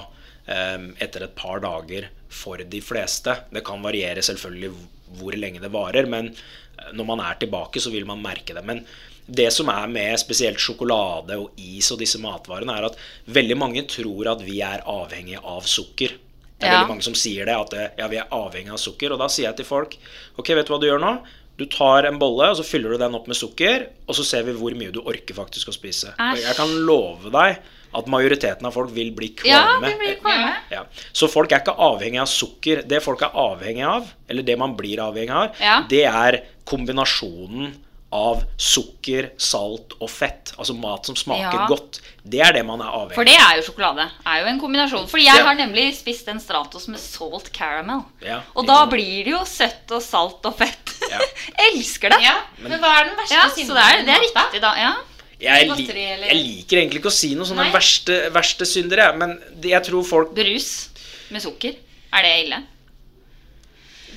eh, 0.50 0.88
etter 1.04 1.28
et 1.28 1.36
par 1.38 1.62
dager 1.62 2.10
for 2.34 2.62
de 2.62 2.82
fleste. 2.82 3.36
Det 3.54 3.62
kan 3.68 3.86
variere 3.86 4.26
selvfølgelig 4.26 4.74
hvor 5.20 5.38
lenge 5.38 5.62
det 5.62 5.72
varer, 5.74 6.10
men 6.10 6.32
eh, 6.34 6.90
når 6.98 7.12
man 7.14 7.22
er 7.28 7.38
tilbake, 7.44 7.84
så 7.84 7.94
vil 7.94 8.10
man 8.10 8.24
merke 8.24 8.58
det. 8.58 8.66
Men 8.66 8.82
det 9.28 9.52
som 9.54 9.70
er 9.70 9.90
med 9.92 10.18
spesielt 10.18 10.62
sjokolade 10.64 11.38
og 11.38 11.58
is 11.60 11.92
og 11.94 12.02
disse 12.02 12.20
matvarene, 12.24 12.74
er 12.74 12.90
at 12.90 12.98
veldig 13.38 13.58
mange 13.60 13.86
tror 13.92 14.34
at 14.34 14.42
vi 14.48 14.62
er 14.66 14.86
avhengige 14.88 15.44
av 15.44 15.68
sukker. 15.68 16.16
Det 16.60 16.68
er 16.68 16.72
Ja. 16.72 16.78
veldig 16.80 16.90
mange 16.90 17.04
som 17.04 17.14
sier 17.14 17.46
det, 17.46 17.54
at 17.56 17.74
eh, 17.74 17.90
ja, 18.00 18.08
vi 18.08 18.18
er 18.18 18.28
avhengig 18.32 18.72
av 18.74 18.78
sukker. 18.82 19.12
Og 19.14 19.20
da 19.20 19.28
sier 19.28 19.46
jeg 19.50 19.58
til 19.58 19.66
folk 19.66 19.96
ok, 20.40 20.48
vet 20.56 20.66
du 20.66 20.74
hva 20.74 20.80
du 20.82 20.88
gjør 20.88 21.00
nå? 21.04 21.20
Du 21.58 21.66
tar 21.66 22.06
en 22.06 22.20
bolle, 22.20 22.50
og 22.52 22.58
så 22.58 22.64
fyller 22.66 22.90
du 22.94 22.98
den 22.98 23.16
opp 23.16 23.28
med 23.28 23.36
sukker, 23.36 23.88
og 24.08 24.14
så 24.16 24.24
ser 24.24 24.44
vi 24.44 24.54
hvor 24.54 24.74
mye 24.78 24.92
du 24.94 25.00
orker 25.02 25.34
faktisk 25.34 25.70
å 25.70 25.74
spise. 25.74 26.12
Og 26.14 26.36
Æsj. 26.38 26.44
jeg 26.46 26.56
kan 26.56 26.70
love 26.86 27.32
deg 27.34 27.58
at 27.98 28.06
majoriteten 28.06 28.66
av 28.66 28.74
folk 28.74 28.92
vil 28.94 29.10
bli 29.12 29.32
Ja, 29.46 29.64
kvalme. 29.80 29.88
vi 29.88 29.98
blir 30.04 30.20
kvalme. 30.22 30.54
Ja. 30.70 30.84
Så 31.14 31.28
folk 31.30 31.52
er 31.52 31.62
ikke 31.64 31.74
avhengig 31.78 32.20
av 32.22 32.28
sukker. 32.28 32.84
Det 32.88 33.02
folk 33.02 33.22
er 33.22 33.30
avhengig 33.34 33.86
av, 33.88 34.06
eller 34.30 34.44
det 34.44 34.58
man 34.60 34.76
blir 34.78 34.98
avhengig 34.98 35.32
av, 35.32 35.56
Ja. 35.60 35.82
det 35.90 36.06
er 36.06 36.44
kombinasjonen 36.66 37.74
av 38.14 38.44
sukker, 38.58 39.32
salt 39.38 39.94
og 40.00 40.10
fett. 40.10 40.54
Altså 40.58 40.74
mat 40.80 41.06
som 41.06 41.16
smaker 41.16 41.58
Ja. 41.60 41.66
godt. 41.68 42.00
Det 42.24 42.40
er 42.40 42.54
det 42.54 42.66
man 42.66 42.80
er 42.82 42.86
avhengig 42.88 43.16
For 43.16 43.26
det 43.28 43.36
er 43.36 43.58
jo 43.58 43.64
sjokolade. 43.68 44.06
er 44.26 44.40
jo 44.42 44.46
en 44.48 44.60
kombinasjon. 44.62 45.08
Fordi 45.08 45.26
jeg 45.26 45.36
Ja. 45.36 45.44
har 45.44 45.56
nemlig 45.56 45.94
spist 45.96 46.28
en 46.30 46.40
Stratos 46.40 46.88
med 46.88 47.00
salt 47.00 47.52
caramel. 47.52 48.06
Ja, 48.22 48.42
Og 48.56 48.66
da 48.66 48.78
sant? 48.80 48.92
blir 48.92 49.24
det 49.26 49.32
jo 49.34 49.44
søtt 49.46 49.92
og 49.92 50.02
salt 50.02 50.46
og 50.46 50.56
fett. 50.58 50.94
Ja. 51.12 51.20
Elsker 51.74 52.10
det. 52.10 52.22
Ja, 52.24 52.38
men 52.60 52.80
hva 52.80 53.02
er 53.02 53.04
den 53.10 53.18
verste 53.18 53.34
Ja, 53.36 53.50
så 53.50 53.56
det 53.76 53.84
er, 53.84 54.04
det 54.06 54.16
er 54.16 54.22
riktig, 54.24 54.62
da. 54.62 54.74
Ja. 54.76 54.94
Jeg, 55.40 55.68
Godteri, 55.70 56.18
li 56.18 56.28
jeg 56.28 56.36
liker 56.36 56.78
egentlig 56.78 57.00
ikke 57.00 57.12
å 57.12 57.14
si 57.14 57.36
noe 57.36 57.46
sånn 57.46 57.58
den 57.62 57.72
verste, 57.72 58.32
verste 58.34 58.66
syndere, 58.66 59.12
jeg, 59.12 59.18
men 59.18 59.40
jeg 59.62 59.84
tror 59.84 60.04
folk 60.04 60.34
Brus 60.34 60.90
med 61.30 61.42
sukker. 61.44 61.76
Er 62.12 62.24
det 62.24 62.46
ille? 62.46 62.64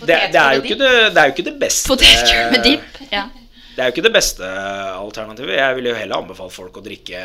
det, 0.07 0.35
er 0.35 0.55
jo 0.55 0.63
ikke 0.63 0.79
det, 0.79 1.15
det 1.15 1.19
er 1.19 1.27
jo 1.29 1.35
ikke 1.35 1.45
det 1.45 1.59
beste 1.61 1.89
Potetgull 1.89 2.51
med 2.55 2.63
dipp. 2.65 3.01
Ja. 3.13 3.27
Det 3.81 3.87
er 3.87 3.89
jo 3.89 3.95
ikke 3.95 4.05
det 4.05 4.13
beste 4.13 4.49
alternativet. 4.93 5.57
Jeg 5.57 5.77
ville 5.79 5.95
jo 5.95 5.97
heller 5.97 6.21
anbefale 6.21 6.53
folk 6.53 6.75
å 6.77 6.83
drikke 6.85 7.21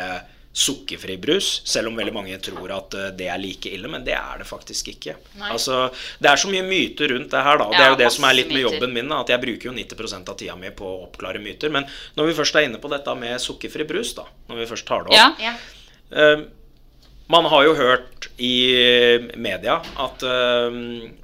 sukkerfri 0.56 1.18
brus, 1.20 1.50
selv 1.68 1.90
om 1.90 1.98
veldig 2.00 2.14
mange 2.16 2.38
tror 2.40 2.70
at 2.72 2.94
eh, 2.96 3.10
det 3.18 3.26
er 3.28 3.40
like 3.42 3.68
ille, 3.76 3.90
men 3.92 4.06
det 4.06 4.14
er 4.16 4.40
det 4.40 4.46
faktisk 4.48 4.88
ikke. 4.94 5.18
Altså, 5.52 5.82
det 6.16 6.30
er 6.30 6.40
så 6.40 6.48
mye 6.48 6.62
myter 6.64 7.12
rundt 7.12 7.28
det 7.34 7.42
her, 7.44 7.60
da. 7.60 7.66
Det 7.74 7.82
er 7.82 7.92
jo 7.92 7.98
det 8.00 8.08
som 8.14 8.24
er 8.24 8.38
litt 8.38 8.54
med 8.54 8.64
jobben 8.64 8.96
min, 8.96 9.12
at 9.12 9.34
jeg 9.34 9.42
bruker 9.42 9.68
jo 9.68 9.74
90 9.76 10.16
av 10.16 10.32
tida 10.40 10.56
mi 10.56 10.72
på 10.72 10.88
å 10.88 11.02
oppklare 11.10 11.42
myter. 11.44 11.74
Men 11.76 11.84
når 12.16 12.30
vi 12.30 12.38
først 12.40 12.56
er 12.56 12.70
inne 12.70 12.80
på 12.80 12.88
dette 12.88 13.18
med 13.20 13.36
sukkerfri 13.44 13.84
brus, 13.90 14.14
da, 14.16 14.24
når 14.48 14.62
vi 14.62 14.70
først 14.72 14.88
tar 14.88 15.04
det 15.04 15.12
opp 15.12 15.44
ja. 15.44 15.52
Man 17.26 17.46
har 17.50 17.64
jo 17.66 17.72
hørt 17.74 18.28
i 18.38 18.54
media 19.34 19.80
at 19.98 20.22
uh, 20.22 20.70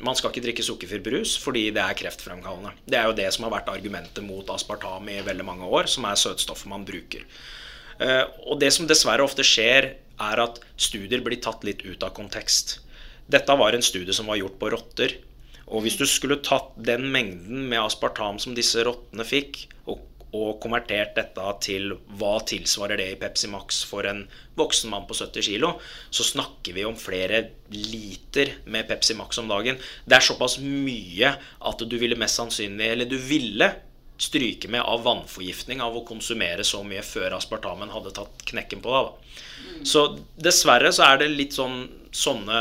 man 0.03 0.17
skal 0.19 0.33
ikke 0.33 0.43
drikke 0.49 0.65
sukkerfri 0.67 0.99
brus 1.05 1.37
fordi 1.39 1.69
det 1.75 1.83
er 1.83 1.99
kreftfremkallende. 2.01 2.73
Det 2.83 2.99
er 2.99 3.07
jo 3.07 3.19
det 3.21 3.29
som 3.35 3.47
har 3.47 3.55
vært 3.55 3.71
argumentet 3.71 4.25
mot 4.27 4.51
aspartam 4.51 5.07
i 5.13 5.21
veldig 5.23 5.47
mange 5.47 5.69
år, 5.69 5.87
som 5.87 6.09
er 6.11 6.19
søtstoffet 6.19 6.71
man 6.73 6.87
bruker. 6.89 7.23
Uh, 8.03 8.25
og 8.51 8.59
det 8.59 8.73
som 8.75 8.89
dessverre 8.91 9.23
ofte 9.23 9.47
skjer, 9.47 9.93
er 10.23 10.43
at 10.43 10.59
studier 10.75 11.23
blir 11.23 11.39
tatt 11.43 11.63
litt 11.67 11.85
ut 11.87 12.03
av 12.03 12.11
kontekst. 12.19 12.81
Dette 13.31 13.55
var 13.59 13.75
en 13.75 13.87
studie 13.87 14.15
som 14.15 14.27
var 14.31 14.41
gjort 14.41 14.59
på 14.59 14.73
rotter. 14.75 15.15
Og 15.71 15.87
hvis 15.87 15.97
du 16.01 16.05
skulle 16.11 16.43
tatt 16.45 16.75
den 16.77 17.07
mengden 17.15 17.69
med 17.71 17.81
aspartam 17.81 18.43
som 18.43 18.57
disse 18.59 18.83
rottene 18.85 19.25
fikk, 19.25 19.69
og 19.87 20.03
og 20.33 20.57
konvertert 20.63 21.13
dette 21.19 21.49
til 21.65 21.93
hva 22.17 22.39
tilsvarer 22.49 22.97
det 23.01 23.09
i 23.13 23.19
Pepsi 23.21 23.51
Max 23.53 23.83
for 23.89 24.09
en 24.09 24.25
voksen 24.57 24.93
mann 24.93 25.05
på 25.09 25.17
70 25.19 25.45
kg, 25.45 25.69
så 26.11 26.25
snakker 26.25 26.77
vi 26.77 26.87
om 26.89 26.97
flere 26.97 27.45
liter 27.73 28.55
med 28.65 28.89
Pepsi 28.89 29.17
Max 29.19 29.41
om 29.43 29.51
dagen. 29.53 29.81
Det 30.09 30.17
er 30.17 30.25
såpass 30.25 30.59
mye 30.63 31.35
at 31.37 31.85
du 31.85 31.97
ville 32.01 32.19
mest 32.21 32.41
sannsynlig, 32.41 32.89
eller 32.95 33.11
du 33.11 33.19
ville 33.21 33.69
stryke 34.23 34.69
med 34.71 34.81
av 34.81 35.03
vannforgiftning 35.05 35.83
av 35.83 35.97
å 35.99 36.05
konsumere 36.07 36.65
så 36.65 36.83
mye 36.87 37.03
før 37.05 37.37
aspartamen 37.37 37.91
hadde 37.93 38.15
tatt 38.17 38.45
knekken 38.49 38.83
på 38.85 38.93
deg. 38.95 39.35
Så 39.89 40.05
dessverre 40.41 40.93
så 40.95 41.09
er 41.11 41.23
det 41.23 41.33
litt 41.33 41.57
sånn 41.57 41.85
sånne 42.13 42.57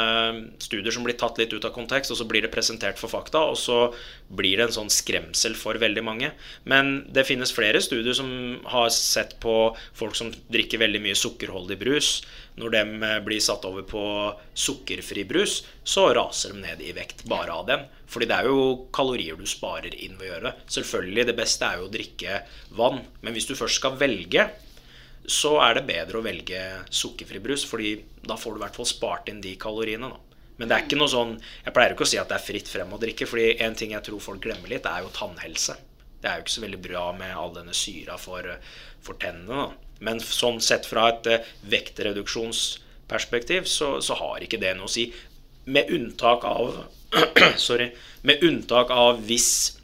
studier 0.64 0.94
som 0.96 1.04
blir 1.04 1.18
tatt 1.20 1.40
litt 1.42 1.52
ut 1.52 1.66
av 1.68 1.74
kontekst, 1.76 2.14
og 2.14 2.20
så 2.22 2.28
blir 2.28 2.46
det 2.46 2.54
presentert 2.54 3.00
for 3.00 3.12
fakta, 3.12 3.44
og 3.52 3.58
så 3.60 3.92
blir 4.32 4.58
det 4.58 4.70
en 4.70 4.78
sånn 4.78 4.94
skremsel 4.94 5.58
for 5.60 5.80
veldig 5.82 6.04
mange. 6.08 6.32
Men 6.64 7.04
det 7.12 7.28
finnes 7.28 7.52
flere 7.52 7.82
studier 7.84 8.16
som 8.16 8.32
har 8.72 8.88
sett 8.96 9.38
på 9.44 9.56
folk 9.98 10.16
som 10.16 10.32
drikker 10.52 10.82
veldig 10.82 11.04
mye 11.04 11.20
sukkerholdig 11.20 11.78
brus. 11.84 12.14
Når 12.60 12.76
de 12.76 13.12
blir 13.28 13.44
satt 13.44 13.68
over 13.68 13.84
på 13.88 14.06
sukkerfri 14.56 15.28
brus, 15.28 15.62
så 15.84 16.10
raser 16.16 16.56
de 16.56 16.64
ned 16.64 16.84
i 16.84 16.96
vekt 16.96 17.26
bare 17.32 17.52
av 17.52 17.68
den. 17.68 17.86
Fordi 18.12 18.28
det 18.28 18.40
er 18.40 18.50
jo 18.52 18.90
kalorier 18.96 19.40
du 19.40 19.48
sparer 19.48 19.94
inn 19.96 20.18
ved 20.20 20.28
å 20.28 20.34
gjøre 20.34 20.50
det. 20.50 20.58
Selvfølgelig, 20.80 21.28
det 21.30 21.38
beste 21.38 21.68
er 21.68 21.80
jo 21.80 21.88
å 21.88 21.94
drikke 21.94 22.42
vann. 22.80 23.04
Men 23.24 23.36
hvis 23.36 23.48
du 23.52 23.56
først 23.56 23.80
skal 23.80 24.00
velge, 24.00 24.50
så 25.29 25.55
er 25.62 25.77
det 25.77 25.88
bedre 25.89 26.19
å 26.19 26.25
velge 26.25 26.60
sukkerfri 26.89 27.41
brus, 27.43 27.65
fordi 27.67 27.93
da 28.25 28.38
får 28.39 28.55
du 28.55 28.60
i 28.60 28.63
hvert 28.65 28.79
fall 28.79 28.89
spart 28.89 29.29
inn 29.29 29.41
de 29.43 29.53
kaloriene. 29.60 30.10
Da. 30.10 30.47
Men 30.57 30.69
det 30.69 30.75
er 30.75 30.86
ikke 30.86 30.99
noe 30.99 31.10
sånn 31.10 31.31
Jeg 31.39 31.73
pleier 31.73 31.95
ikke 31.95 32.05
å 32.05 32.12
si 32.12 32.19
at 32.21 32.29
det 32.29 32.38
er 32.38 32.45
fritt 32.45 32.69
frem 32.69 32.91
å 32.93 32.99
drikke, 33.01 33.27
fordi 33.29 33.55
en 33.65 33.77
ting 33.77 33.95
jeg 33.95 34.05
tror 34.05 34.21
folk 34.21 34.43
glemmer 34.43 34.71
litt, 34.71 34.86
er 34.86 35.05
jo 35.05 35.13
tannhelse. 35.15 35.77
Det 36.21 36.29
er 36.29 36.38
jo 36.38 36.45
ikke 36.45 36.57
så 36.57 36.65
veldig 36.65 36.81
bra 36.84 37.05
med 37.17 37.34
all 37.34 37.55
denne 37.55 37.73
syra 37.77 38.17
for, 38.21 38.45
for 39.01 39.17
tennene. 39.21 39.65
Da. 39.65 39.91
Men 40.05 40.21
sånn 40.21 40.62
sett 40.63 40.88
fra 40.89 41.07
et 41.12 41.27
eh, 41.29 41.49
vektreduksjonsperspektiv 41.69 43.69
så, 43.69 43.95
så 44.05 44.17
har 44.17 44.45
ikke 44.45 44.62
det 44.62 44.73
noe 44.77 44.89
å 44.89 44.91
si. 44.91 45.07
Med 45.69 45.91
unntak 45.93 46.45
av 46.47 46.84
Sorry. 47.67 47.91
Med 48.25 48.41
unntak 48.45 48.93
av 48.93 49.21
hvis 49.27 49.81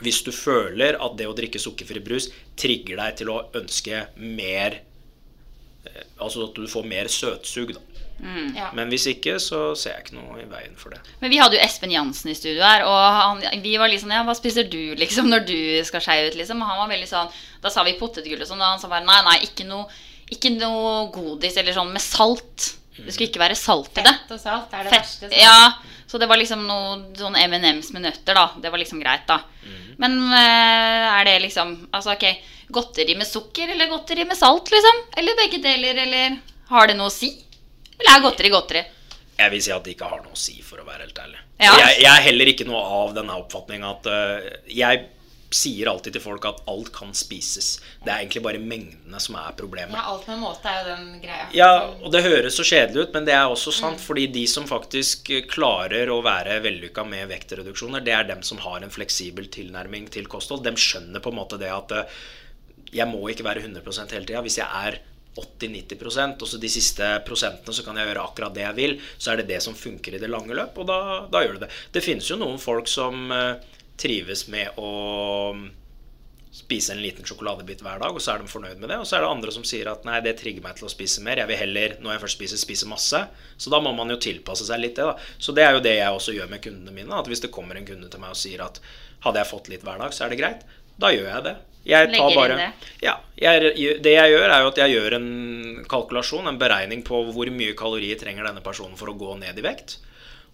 hvis 0.00 0.22
du 0.26 0.32
føler 0.32 0.96
at 0.96 1.16
det 1.18 1.28
å 1.28 1.36
drikke 1.36 1.60
sukkerfri 1.60 2.02
brus 2.04 2.30
trigger 2.58 3.00
deg 3.02 3.20
til 3.20 3.32
å 3.32 3.42
ønske 3.60 4.06
mer 4.16 4.80
eh, 4.80 6.04
Altså 6.20 6.48
at 6.48 6.56
du 6.56 6.66
får 6.68 6.88
mer 6.88 7.08
søtsug, 7.12 7.74
da. 7.76 7.84
Mm. 8.20 8.52
Ja. 8.56 8.66
Men 8.76 8.90
hvis 8.92 9.06
ikke, 9.08 9.38
så 9.40 9.70
ser 9.78 9.94
jeg 9.94 10.04
ikke 10.04 10.16
noe 10.18 10.42
i 10.42 10.48
veien 10.48 10.74
for 10.76 10.92
det. 10.92 11.00
Men 11.22 11.32
vi 11.32 11.38
hadde 11.40 11.56
jo 11.56 11.62
Espen 11.64 11.92
Jansen 11.94 12.32
i 12.32 12.36
studio 12.36 12.60
her, 12.60 12.84
og 12.84 12.98
han, 13.16 13.62
vi 13.64 13.76
var 13.80 13.88
litt 13.88 14.02
sånn 14.02 14.12
Ja, 14.12 14.24
hva 14.28 14.34
spiser 14.36 14.68
du, 14.68 14.92
liksom, 15.00 15.30
når 15.32 15.46
du 15.48 15.56
skal 15.88 16.04
skeie 16.04 16.28
ut, 16.28 16.36
liksom? 16.36 16.60
Og 16.60 16.68
han 16.68 16.82
var 16.82 16.90
veldig 16.92 17.08
sånn 17.08 17.32
Da 17.64 17.72
sa 17.72 17.84
vi 17.86 17.96
potetgull 18.00 18.42
og 18.44 18.50
sånn, 18.50 18.60
og 18.60 18.74
han 18.74 18.82
sa 18.82 18.92
bare 18.92 19.06
nei, 19.08 19.20
nei, 19.24 19.38
ikke 19.48 19.64
noe, 19.68 19.88
ikke 20.28 20.52
noe 20.58 21.08
godis 21.14 21.56
eller 21.60 21.76
sånn 21.76 21.94
med 21.94 22.04
salt. 22.04 22.74
Det 23.00 23.14
skulle 23.14 23.30
ikke 23.30 23.40
være 23.40 23.56
salt 23.56 23.96
i 23.96 24.04
det. 24.04 24.12
Fett 24.26 24.36
og 24.36 24.42
salt 24.42 24.76
er 24.76 24.84
det 24.84 24.92
Fett, 24.92 25.06
verste. 25.06 25.30
Sånn. 25.30 25.40
ja, 25.40 25.89
så 26.10 26.18
det 26.18 26.26
var 26.26 26.40
liksom 26.40 26.64
noe 26.66 27.12
sånn 27.14 27.36
M&M's 27.38 27.92
med 27.94 28.02
nøtter, 28.02 28.34
da. 28.34 28.48
Det 28.58 28.70
var 28.72 28.80
liksom 28.82 28.98
greit, 28.98 29.28
da. 29.28 29.36
Men 30.00 30.16
eh, 30.34 31.04
er 31.06 31.28
det 31.28 31.36
liksom 31.44 31.74
Altså, 31.92 32.16
ok, 32.16 32.24
godteri 32.74 33.14
med 33.18 33.28
sukker 33.28 33.70
eller 33.70 33.92
godteri 33.92 34.24
med 34.26 34.38
salt, 34.38 34.72
liksom? 34.74 35.04
Eller 35.20 35.38
begge 35.38 35.60
deler, 35.62 36.00
eller 36.02 36.40
har 36.72 36.90
det 36.90 36.96
noe 36.98 37.12
å 37.12 37.14
si? 37.14 37.30
Eller 38.00 38.16
er 38.16 38.24
godteri 38.24 38.50
godteri? 38.50 38.82
Jeg 39.38 39.54
vil 39.54 39.62
si 39.62 39.72
at 39.76 39.86
det 39.86 39.94
ikke 39.94 40.10
har 40.10 40.24
noe 40.24 40.34
å 40.34 40.40
si, 40.40 40.56
for 40.66 40.82
å 40.82 40.88
være 40.88 41.06
helt 41.06 41.22
ærlig. 41.22 41.38
Ja. 41.62 41.76
Jeg, 41.78 42.02
jeg 42.02 42.10
er 42.10 42.26
heller 42.26 42.50
ikke 42.52 42.66
noe 42.66 42.82
av 42.98 43.14
denne 43.14 43.38
oppfatning 43.38 43.86
at 43.86 44.06
uh, 44.10 44.50
Jeg 44.66 45.06
sier 45.50 45.88
alltid 45.90 46.14
til 46.14 46.22
folk 46.22 46.44
at 46.46 46.62
alt 46.70 46.92
kan 46.94 47.10
spises. 47.16 47.72
Det 48.04 48.10
er 48.10 48.22
egentlig 48.22 48.42
bare 48.44 48.62
mengdene 48.62 49.20
som 49.22 49.36
er 49.40 49.56
problemet. 49.58 49.96
Ja, 49.98 50.06
alt 50.12 50.28
med 50.30 50.38
måte 50.42 50.70
er 50.70 50.80
jo 50.80 50.88
den 50.92 51.08
greia. 51.22 51.48
Ja, 51.56 51.70
og 51.98 52.14
det 52.14 52.22
høres 52.26 52.58
så 52.58 52.66
kjedelig 52.66 53.08
ut, 53.08 53.14
men 53.16 53.26
det 53.26 53.34
er 53.34 53.50
også 53.50 53.74
sant. 53.74 54.02
Fordi 54.02 54.28
de 54.30 54.44
som 54.50 54.68
faktisk 54.70 55.32
klarer 55.50 56.12
å 56.12 56.20
være 56.24 56.60
vellykka 56.64 57.04
med 57.08 57.28
vektreduksjoner, 57.32 58.04
det 58.06 58.14
er 58.14 58.28
dem 58.30 58.44
som 58.46 58.62
har 58.62 58.80
en 58.80 58.94
fleksibel 58.94 59.50
tilnærming 59.50 60.06
til 60.14 60.30
kosthold. 60.30 60.62
De 60.66 60.74
skjønner 60.78 61.22
på 61.22 61.34
en 61.34 61.40
måte 61.42 61.58
det 61.60 61.72
at 61.74 61.96
eh, 61.98 62.20
jeg 62.94 63.10
må 63.10 63.22
ikke 63.30 63.46
være 63.46 63.66
100 63.66 64.14
hele 64.14 64.26
tida. 64.26 64.44
Hvis 64.46 64.60
jeg 64.62 64.86
er 64.86 65.00
80-90% 65.40 66.42
og 66.42 66.48
så 66.50 66.58
de 66.58 66.68
siste 66.70 67.06
prosentene 67.26 67.74
så 67.74 67.84
kan 67.86 67.98
jeg 67.98 68.10
gjøre 68.10 68.22
akkurat 68.26 68.54
det 68.54 68.64
jeg 68.64 68.78
vil, 68.78 68.96
så 69.16 69.32
er 69.32 69.40
det 69.40 69.50
det 69.52 69.60
som 69.62 69.76
funker 69.78 70.16
i 70.16 70.22
det 70.22 70.30
lange 70.30 70.56
løp, 70.56 70.78
og 70.82 70.88
da, 70.90 70.98
da 71.30 71.44
gjør 71.44 71.58
du 71.58 71.66
det. 71.66 71.70
Det 71.94 72.02
finnes 72.04 72.30
jo 72.30 72.38
noen 72.40 72.58
folk 72.60 72.90
som 72.90 73.30
eh, 73.34 73.78
trives 74.00 74.46
med 74.52 74.80
å 74.80 74.90
spise 76.50 76.92
en 76.92 77.02
liten 77.02 77.26
sjokoladebit 77.26 77.82
hver 77.84 78.00
dag, 78.02 78.14
og 78.14 78.22
så 78.22 78.32
er 78.32 78.42
de 78.42 78.50
fornøyd 78.50 78.80
med 78.82 78.90
det. 78.90 78.98
Og 78.98 79.06
så 79.06 79.16
er 79.16 79.22
det 79.24 79.30
andre 79.30 79.52
som 79.54 79.64
sier 79.66 79.86
at 79.92 80.02
nei, 80.06 80.18
det 80.24 80.34
trigger 80.40 80.64
meg 80.64 80.76
til 80.78 80.88
å 80.88 80.90
spise 80.90 81.22
mer. 81.22 81.38
Jeg 81.38 81.50
vil 81.50 81.60
heller, 81.60 81.94
når 82.02 82.16
jeg 82.16 82.22
først 82.24 82.38
spiser, 82.38 82.60
spise 82.60 82.90
masse. 82.90 83.22
Så 83.54 83.70
da 83.72 83.78
må 83.82 83.92
man 83.94 84.10
jo 84.10 84.18
tilpasse 84.20 84.66
seg 84.66 84.82
litt 84.82 84.98
det, 84.98 85.06
da. 85.06 85.30
Så 85.38 85.54
det 85.54 85.64
er 85.66 85.76
jo 85.76 85.84
det 85.84 85.94
jeg 86.00 86.18
også 86.18 86.34
gjør 86.34 86.50
med 86.50 86.62
kundene 86.64 86.94
mine. 86.96 87.22
At 87.22 87.30
hvis 87.30 87.44
det 87.44 87.52
kommer 87.54 87.78
en 87.78 87.86
kunde 87.86 88.10
til 88.10 88.22
meg 88.22 88.34
og 88.34 88.40
sier 88.40 88.66
at 88.66 88.82
hadde 89.22 89.42
jeg 89.42 89.50
fått 89.52 89.70
litt 89.70 89.86
hver 89.86 90.02
dag, 90.02 90.14
så 90.16 90.26
er 90.26 90.34
det 90.34 90.40
greit. 90.42 90.66
Da 91.00 91.12
gjør 91.14 91.30
jeg 91.30 91.46
det. 91.46 91.56
Jeg 91.86 92.10
tar 92.12 92.34
bare. 92.36 92.70
Ja. 93.00 93.14
Jeg, 93.40 93.72
det 94.04 94.12
jeg 94.12 94.34
gjør, 94.34 94.50
er 94.50 94.64
jo 94.64 94.70
at 94.74 94.80
jeg 94.82 94.96
gjør 94.98 95.16
en 95.16 95.30
kalkulasjon, 95.88 96.50
en 96.50 96.60
beregning 96.60 97.06
på 97.06 97.22
hvor 97.30 97.54
mye 97.54 97.78
kalorier 97.78 98.18
trenger 98.20 98.50
denne 98.50 98.64
personen 98.64 98.98
for 99.00 99.12
å 99.12 99.16
gå 99.16 99.38
ned 99.40 99.60
i 99.60 99.64
vekt. 99.64 99.96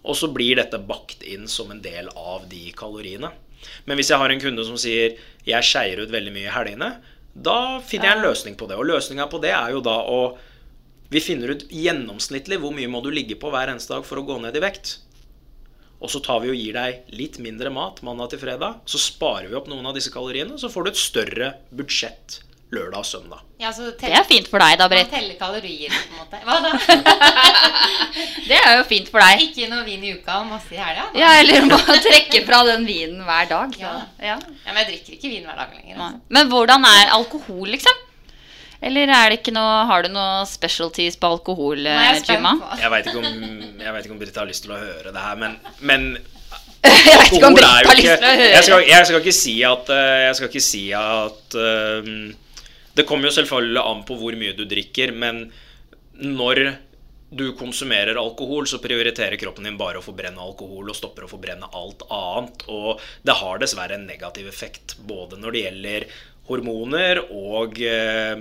Og 0.07 0.15
så 0.15 0.29
blir 0.31 0.57
dette 0.59 0.79
bakt 0.79 1.23
inn 1.27 1.47
som 1.51 1.71
en 1.73 1.83
del 1.83 2.09
av 2.15 2.47
de 2.49 2.69
kaloriene. 2.77 3.31
Men 3.85 3.99
hvis 3.99 4.11
jeg 4.13 4.21
har 4.21 4.31
en 4.31 4.41
kunde 4.41 4.65
som 4.67 4.77
sier 4.79 5.17
jeg 5.47 5.67
skeier 5.67 5.99
ut 6.03 6.13
veldig 6.13 6.33
mye 6.35 6.47
i 6.47 6.53
helgene, 6.53 6.91
da 7.33 7.79
finner 7.85 8.09
jeg 8.09 8.17
en 8.17 8.25
løsning 8.25 8.55
på 8.59 8.69
det. 8.69 8.77
Og 8.79 8.87
løsninga 8.87 9.27
på 9.29 9.41
det 9.43 9.53
er 9.55 9.73
jo 9.75 9.83
da 9.85 9.99
å 10.03 10.21
Vi 11.07 11.21
finner 11.23 11.53
ut 11.55 11.61
gjennomsnittlig 11.71 12.57
hvor 12.59 12.73
mye 12.75 12.89
må 12.91 12.99
du 12.99 13.07
ligge 13.15 13.37
på 13.39 13.47
hver 13.47 13.69
eneste 13.71 13.93
dag 13.93 14.03
for 14.03 14.19
å 14.19 14.25
gå 14.27 14.41
ned 14.43 14.57
i 14.59 14.59
vekt. 14.59 14.97
Og 16.03 16.11
så 16.11 16.19
tar 16.19 16.41
vi 16.43 16.51
og 16.51 16.57
gir 16.59 16.75
deg 16.75 17.13
litt 17.15 17.39
mindre 17.39 17.71
mat 17.71 18.01
mandag 18.03 18.33
til 18.33 18.41
fredag. 18.41 18.81
Så 18.83 18.99
sparer 18.99 19.47
vi 19.47 19.55
opp 19.55 19.69
noen 19.71 19.87
av 19.87 19.95
disse 19.95 20.11
kaloriene, 20.11 20.59
så 20.59 20.67
får 20.67 20.83
du 20.83 20.91
et 20.91 20.99
større 20.99 21.49
budsjett 21.71 22.41
lørdag 22.75 22.99
og 22.99 23.05
søndag. 23.07 23.43
Ja, 23.61 23.71
så 23.73 23.91
Det 23.97 24.09
er 24.11 24.25
fint 24.27 24.47
for 24.51 24.59
deg, 24.61 24.75
da, 24.77 24.87
Britt. 24.91 25.09
Telle 25.09 25.33
kalorier, 25.39 25.89
på 25.89 26.13
en 26.13 26.19
måte. 26.19 26.41
Hva 26.45 26.57
da? 26.65 26.71
Det 28.47 28.57
er 28.57 28.77
jo 28.79 28.83
fint 28.89 29.07
for 29.11 29.23
deg. 29.23 29.41
Ikke 29.47 29.67
noe 29.71 29.85
vin 29.87 30.03
i 30.03 30.11
uka 30.17 30.39
og 30.41 30.49
masse 30.51 30.73
i 30.75 30.79
helga? 30.81 31.07
Ja, 31.17 31.31
eller 31.41 31.65
må 31.67 31.79
trekke 31.79 32.43
fra 32.47 32.61
den 32.67 32.85
vinen 32.87 33.23
hver 33.27 33.47
dag. 33.49 33.73
Ja. 33.79 33.93
Ja. 34.19 34.35
Ja, 34.39 34.73
men 34.73 34.81
jeg 34.83 34.89
drikker 34.91 35.17
ikke 35.17 35.31
vin 35.33 35.47
hver 35.47 35.57
dag 35.59 35.73
lenger. 35.77 35.95
Altså. 35.97 36.21
Men 36.37 36.51
hvordan 36.51 36.87
er 36.91 37.13
alkohol, 37.17 37.67
liksom? 37.75 38.03
Eller 38.87 39.09
er 39.09 39.31
det 39.33 39.39
ikke 39.39 39.55
noe, 39.55 39.77
har 39.89 40.05
du 40.05 40.11
noe 40.13 40.43
specialties 40.45 41.15
på 41.17 41.29
alkohol, 41.33 41.79
Nå 41.81 41.93
er 41.97 42.19
jeg 42.19 42.27
Juma? 42.35 42.51
Jeg 42.77 42.91
veit 42.93 43.07
ikke, 43.09 43.23
om- 43.25 44.11
om 44.13 44.19
Britt 44.21 44.35
har 44.37 44.45
lyst 44.45 44.67
til 44.67 44.75
å 44.75 44.77
høre 44.77 45.11
det 45.15 45.23
her, 45.23 45.35
men, 45.41 45.55
men 45.79 46.03
Jeg 46.87 47.17
vet 47.17 47.31
ikke 47.33 47.47
om 47.49 47.55
Britt 47.57 47.65
har 47.65 47.87
lyst 47.89 48.03
til 48.05 48.27
å 48.27 48.35
høre. 48.37 48.51
jeg 48.53 48.63
skal, 48.67 48.83
jeg 48.85 49.07
skal 49.09 49.23
ikke 49.23 49.33
si 49.39 49.55
at 49.65 49.89
eh, 49.89 50.19
Jeg 50.27 50.35
skal 50.37 50.51
ikke 50.51 50.61
si 50.67 50.83
at 50.93 51.57
eh, 51.57 52.11
Det 52.97 53.05
kommer 53.05 53.29
jo 53.29 53.37
selvfølgelig 53.37 53.83
an 53.85 54.03
på 54.07 54.17
hvor 54.17 54.37
mye 54.39 54.55
du 54.57 54.65
drikker, 54.69 55.13
men 55.13 55.45
når 56.17 56.63
du 57.29 57.51
konsumerer 57.59 58.15
alkohol, 58.15 58.67
så 58.67 58.79
prioriterer 58.79 59.35
kroppen 59.39 59.67
din 59.67 59.77
bare 59.79 59.99
å 59.99 60.05
forbrenne 60.05 60.41
alkohol 60.41 60.89
og 60.89 60.95
stopper 60.95 61.25
å 61.25 61.31
forbrenne 61.31 61.67
alt 61.75 62.05
annet. 62.13 62.63
Og 62.71 63.03
det 63.27 63.35
har 63.41 63.59
dessverre 63.61 63.97
en 63.97 64.07
negativ 64.07 64.47
effekt 64.47 64.95
både 65.09 65.39
når 65.41 65.55
det 65.55 65.63
gjelder 65.65 66.07
hormoner 66.47 67.19
og 67.27 67.81
eh, 67.83 68.39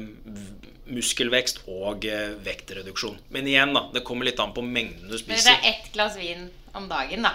muskelvekst 0.94 1.64
og 1.66 2.06
eh, 2.06 2.36
vektreduksjon. 2.46 3.18
Men 3.34 3.50
igjen, 3.50 3.74
da, 3.74 3.88
det 3.94 4.04
kommer 4.06 4.28
litt 4.28 4.40
an 4.42 4.54
på 4.54 4.62
mengden 4.62 5.10
du 5.10 5.18
Men 5.18 5.34
det 5.34 5.56
er 5.56 5.70
ett 5.72 5.90
glass 5.94 6.18
vin 6.20 6.46
om 6.78 6.86
dagen, 6.90 7.26
da. 7.26 7.34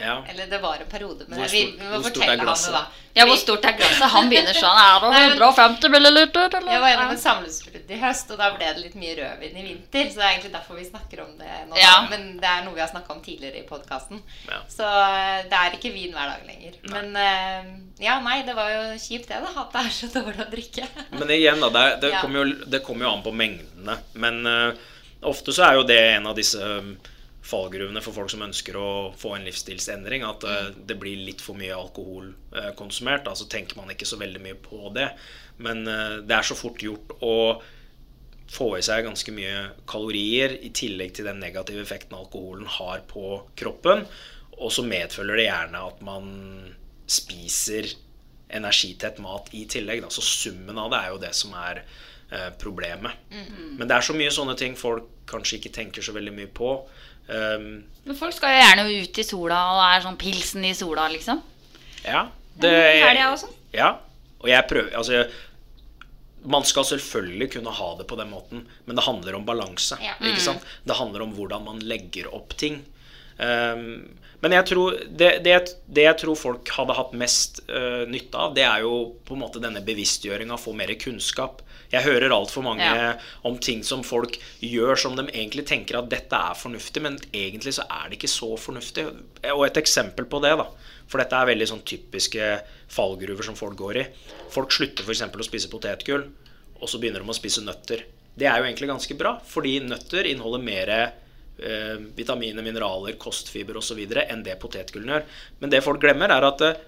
Ja. 0.00 0.24
Eller 0.28 0.46
det 0.50 0.58
var 0.62 0.80
en 0.80 0.88
periode 0.90 1.24
men 1.28 1.38
Hvor 1.38 1.48
stort- 1.48 1.52
vi 1.52 1.84
må 1.84 1.90
hvor 1.90 2.02
stort 2.10 2.16
er 2.16 2.30
fortelle 2.32 2.46
han 2.48 2.62
det, 2.64 2.72
da. 2.72 2.84
Ja, 3.14 3.26
hvor 3.28 3.36
stort 3.36 3.64
er 3.68 3.74
glasset? 3.76 4.06
Han 4.14 4.30
begynner 4.30 4.56
sånn. 4.56 4.78
Er 4.80 5.02
det 5.04 5.18
150 5.36 5.92
milliliter? 5.92 6.54
Eller? 6.58 6.72
Jeg 6.72 6.80
var 6.80 6.92
gjennom 6.94 7.10
en 7.12 7.20
samlivsbrudd 7.20 7.90
i 7.92 7.98
høst, 8.00 8.30
og 8.32 8.40
da 8.40 8.48
ble 8.56 8.70
det 8.72 8.80
litt 8.86 8.96
mye 8.96 9.16
rødvin 9.18 9.58
i 9.60 9.64
vinter. 9.66 10.08
Så 10.08 10.16
det 10.16 10.24
er 10.24 10.30
egentlig 10.32 10.52
derfor 10.54 10.78
vi 10.80 10.86
snakker 10.88 11.22
om 11.26 11.34
det 11.38 11.58
nå. 11.68 11.76
Ja. 11.76 11.92
Men 12.10 12.24
det 12.40 12.48
er 12.48 12.64
noe 12.64 12.74
vi 12.78 12.80
har 12.84 12.88
snakka 12.94 13.12
om 13.12 13.20
tidligere 13.26 13.60
i 13.60 13.66
podkasten. 13.68 14.22
Ja. 14.48 14.62
Så 14.72 14.88
eh, 14.88 15.44
det 15.52 15.60
er 15.60 15.76
ikke 15.76 15.92
vin 15.92 16.16
hver 16.16 16.32
dag 16.32 16.48
lenger. 16.48 16.80
Men 16.94 17.12
eh, 17.26 17.70
ja, 18.06 18.16
nei, 18.24 18.40
det 18.48 18.56
var 18.56 18.72
jo 18.72 18.82
kjipt 18.96 19.28
det, 19.28 19.42
da. 19.44 19.52
At 19.66 19.76
det 19.76 19.84
er 19.84 19.94
så 20.00 20.10
dårlig 20.16 20.46
å 20.46 20.50
drikke. 20.56 20.88
Men 21.20 21.36
igjen, 21.36 21.60
da, 21.60 21.68
det, 21.76 21.86
det, 22.06 22.14
Ja. 22.16 22.24
kommer 22.24 22.42
jo, 22.48 22.80
kom 22.88 23.04
jo 23.04 23.12
an 23.12 23.22
på 23.28 23.36
mengdene. 23.36 23.98
Men 24.16 24.40
uh, 24.48 24.72
ofte 25.28 25.52
så 25.52 25.68
er 25.68 25.78
jo 25.78 25.84
det 25.86 26.00
en 26.16 26.26
av 26.32 26.38
disse 26.40 26.58
um, 26.58 26.94
fallgruvene 27.42 28.00
for 28.02 28.14
folk 28.14 28.30
som 28.30 28.44
ønsker 28.46 28.76
å 28.78 28.88
få 29.18 29.34
en 29.36 29.46
livsstilsendring. 29.46 30.24
At 30.26 30.46
eh, 30.46 30.70
det 30.86 30.96
blir 31.00 31.24
litt 31.26 31.42
for 31.42 31.58
mye 31.58 31.74
alkohol 31.74 32.30
eh, 32.54 32.70
konsumert. 32.78 33.24
Da 33.26 33.34
så 33.38 33.48
tenker 33.50 33.80
man 33.80 33.90
ikke 33.92 34.08
så 34.08 34.18
veldig 34.20 34.42
mye 34.44 34.58
på 34.62 34.92
det. 34.94 35.08
Men 35.62 35.82
eh, 35.90 36.20
det 36.22 36.36
er 36.36 36.46
så 36.46 36.58
fort 36.58 36.82
gjort 36.82 37.16
å 37.20 37.36
få 38.52 38.68
i 38.76 38.84
seg 38.84 39.06
ganske 39.06 39.34
mye 39.34 39.72
kalorier 39.88 40.54
i 40.60 40.70
tillegg 40.76 41.16
til 41.16 41.26
den 41.26 41.40
negative 41.42 41.82
effekten 41.82 42.18
alkoholen 42.18 42.68
har 42.78 43.02
på 43.10 43.40
kroppen. 43.58 44.06
Og 44.60 44.70
så 44.70 44.86
medfølger 44.86 45.40
det 45.40 45.48
gjerne 45.48 45.84
at 45.88 46.02
man 46.04 46.32
spiser 47.10 47.88
energitett 48.52 49.18
mat 49.24 49.48
i 49.56 49.64
tillegg. 49.66 50.04
Da. 50.04 50.12
Så 50.14 50.22
summen 50.22 50.78
av 50.78 50.92
det 50.92 51.00
er 51.00 51.14
jo 51.14 51.22
det 51.24 51.34
som 51.34 51.56
er 51.58 51.82
problemet. 52.56 53.26
Mm. 53.28 53.74
Men 53.76 53.88
det 53.88 53.92
er 53.92 54.04
så 54.06 54.14
mye 54.16 54.30
sånne 54.32 54.54
ting 54.56 54.72
folk 54.78 55.10
kanskje 55.28 55.58
ikke 55.58 55.72
tenker 55.74 56.04
så 56.04 56.14
veldig 56.16 56.32
mye 56.32 56.48
på. 56.48 56.70
Um, 57.32 57.66
Men 58.04 58.18
folk 58.18 58.34
skal 58.36 58.52
jo 58.52 58.60
gjerne 58.60 58.84
ut 58.90 59.18
i 59.22 59.24
sola 59.24 59.58
og 59.72 59.82
er 59.86 60.04
sånn 60.04 60.20
pilsen 60.20 60.66
i 60.68 60.74
sola, 60.76 61.08
liksom. 61.12 61.40
ja. 62.04 62.26
Det, 62.52 62.68
også. 63.32 63.48
Ja. 63.72 63.94
Og 64.42 64.48
jeg 64.50 64.66
prøver 64.68 64.92
Altså, 64.98 65.22
man 66.44 66.66
skal 66.68 66.84
selvfølgelig 66.84 67.46
kunne 67.54 67.72
ha 67.72 67.86
det 67.96 68.04
på 68.10 68.18
den 68.18 68.28
måten, 68.28 68.66
men 68.84 68.98
det 68.98 69.04
handler 69.06 69.38
om 69.38 69.46
balanse. 69.46 69.96
Ja. 70.02 70.18
Ikke 70.20 70.42
sant? 70.42 70.66
Det 70.84 70.98
handler 70.98 71.24
om 71.24 71.32
hvordan 71.36 71.64
man 71.64 71.80
legger 71.80 72.28
opp 72.34 72.52
ting. 72.60 72.82
Um, 73.38 74.10
men 74.42 74.56
jeg 74.56 74.66
tror, 74.72 74.96
det, 75.06 75.28
det, 75.44 75.54
det 75.86 76.04
jeg 76.08 76.18
tror 76.18 76.38
folk 76.38 76.70
hadde 76.74 76.96
hatt 76.98 77.12
mest 77.14 77.60
uh, 77.70 78.02
nytte 78.10 78.38
av, 78.38 78.54
det 78.56 78.64
er 78.66 78.82
jo 78.82 78.96
på 79.22 79.36
en 79.36 79.42
måte 79.44 79.62
denne 79.62 79.82
bevisstgjøringa, 79.86 80.58
få 80.58 80.74
mer 80.74 80.90
kunnskap. 80.98 81.62
Jeg 81.92 82.02
hører 82.06 82.32
altfor 82.34 82.64
mange 82.64 82.82
Ja. 82.82 83.12
om 83.46 83.58
ting 83.62 83.84
som 83.86 84.02
folk 84.02 84.38
gjør 84.64 84.98
som 84.98 85.14
de 85.14 85.26
egentlig 85.28 85.66
tenker 85.68 85.98
at 86.00 86.08
dette 86.10 86.34
er 86.34 86.58
fornuftig, 86.58 87.02
men 87.04 87.20
egentlig 87.30 87.76
så 87.76 87.84
er 87.86 88.08
det 88.08 88.18
ikke 88.18 88.32
så 88.32 88.50
fornuftig. 88.58 89.06
Og 89.52 89.66
et 89.68 89.78
eksempel 89.78 90.26
på 90.26 90.40
det, 90.42 90.56
da. 90.58 90.66
For 91.06 91.20
dette 91.20 91.36
er 91.36 91.50
veldig 91.52 91.68
sånn 91.68 91.84
typiske 91.86 92.50
fallgruver 92.90 93.44
som 93.46 93.58
folk 93.58 93.76
går 93.78 94.00
i. 94.00 94.06
Folk 94.50 94.72
slutter 94.72 95.04
f.eks. 95.04 95.22
å 95.28 95.46
spise 95.46 95.70
potetgull, 95.70 96.26
og 96.80 96.88
så 96.88 96.98
begynner 96.98 97.22
de 97.22 97.30
å 97.30 97.36
spise 97.36 97.62
nøtter. 97.62 98.06
Det 98.34 98.48
er 98.48 98.58
jo 98.58 98.64
egentlig 98.66 98.88
ganske 98.88 99.14
bra, 99.20 99.36
fordi 99.44 99.76
nøtter 99.84 100.26
inneholder 100.32 100.64
mer 100.64 100.94
vitaminer, 102.16 102.64
mineraler, 102.64 103.18
kostfiber 103.20 103.78
osv. 103.78 104.00
enn 104.24 104.44
det 104.46 104.58
potetgullen 104.62 105.14
gjør. 105.14 105.26
Men 105.60 105.74
det 105.74 105.82
folk 105.84 106.02
glemmer, 106.02 106.32
er 106.32 106.48
at 106.48 106.64
eh, 106.66 106.84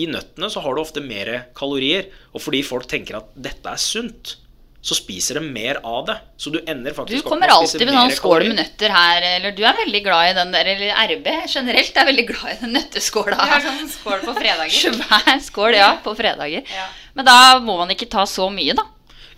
i 0.00 0.06
nøttene 0.10 0.50
så 0.50 0.62
har 0.62 0.74
du 0.74 0.82
ofte 0.82 1.02
mer 1.04 1.32
kalorier. 1.56 2.08
Og 2.34 2.42
fordi 2.42 2.62
folk 2.66 2.88
tenker 2.90 3.20
at 3.20 3.34
dette 3.34 3.70
er 3.70 3.80
sunt, 3.82 4.36
så 4.80 4.96
spiser 4.96 5.36
de 5.36 5.42
mer 5.52 5.82
av 5.84 6.06
det. 6.08 6.16
Så 6.40 6.52
du 6.54 6.58
ender 6.62 6.94
Du 6.94 6.96
faktisk 6.96 7.26
kommer 7.28 7.52
opp 7.52 7.60
med 7.60 7.66
å 7.66 7.68
spise 7.68 7.76
alltid 7.76 7.90
med 7.90 7.98
sånn 7.98 8.14
skål 8.16 8.44
med 8.48 8.56
nøtter 8.62 8.94
her, 8.94 9.26
eller 9.34 9.56
du 9.56 9.60
er 9.68 9.76
veldig 9.82 10.00
glad 10.06 10.30
i 10.30 10.36
den 10.38 10.54
der, 10.54 10.70
eller 10.74 11.02
RB 11.10 11.28
generelt 11.52 12.00
er 12.00 12.08
veldig 12.08 12.26
glad 12.30 12.54
i 12.54 12.56
den 12.62 12.72
nøtteskåla. 12.78 13.36
Vi 13.36 13.52
har 13.52 13.66
sånn 13.66 13.92
skål 13.92 14.24
på 14.24 14.36
fredager. 14.38 14.96
Svær 15.02 15.44
skål, 15.44 15.76
ja, 15.76 15.90
på 16.04 16.16
fredager. 16.16 16.64
Ja. 16.64 16.88
Men 17.18 17.28
da 17.28 17.36
må 17.60 17.76
man 17.82 17.92
ikke 17.92 18.08
ta 18.08 18.24
så 18.30 18.48
mye, 18.54 18.78
da. 18.78 18.86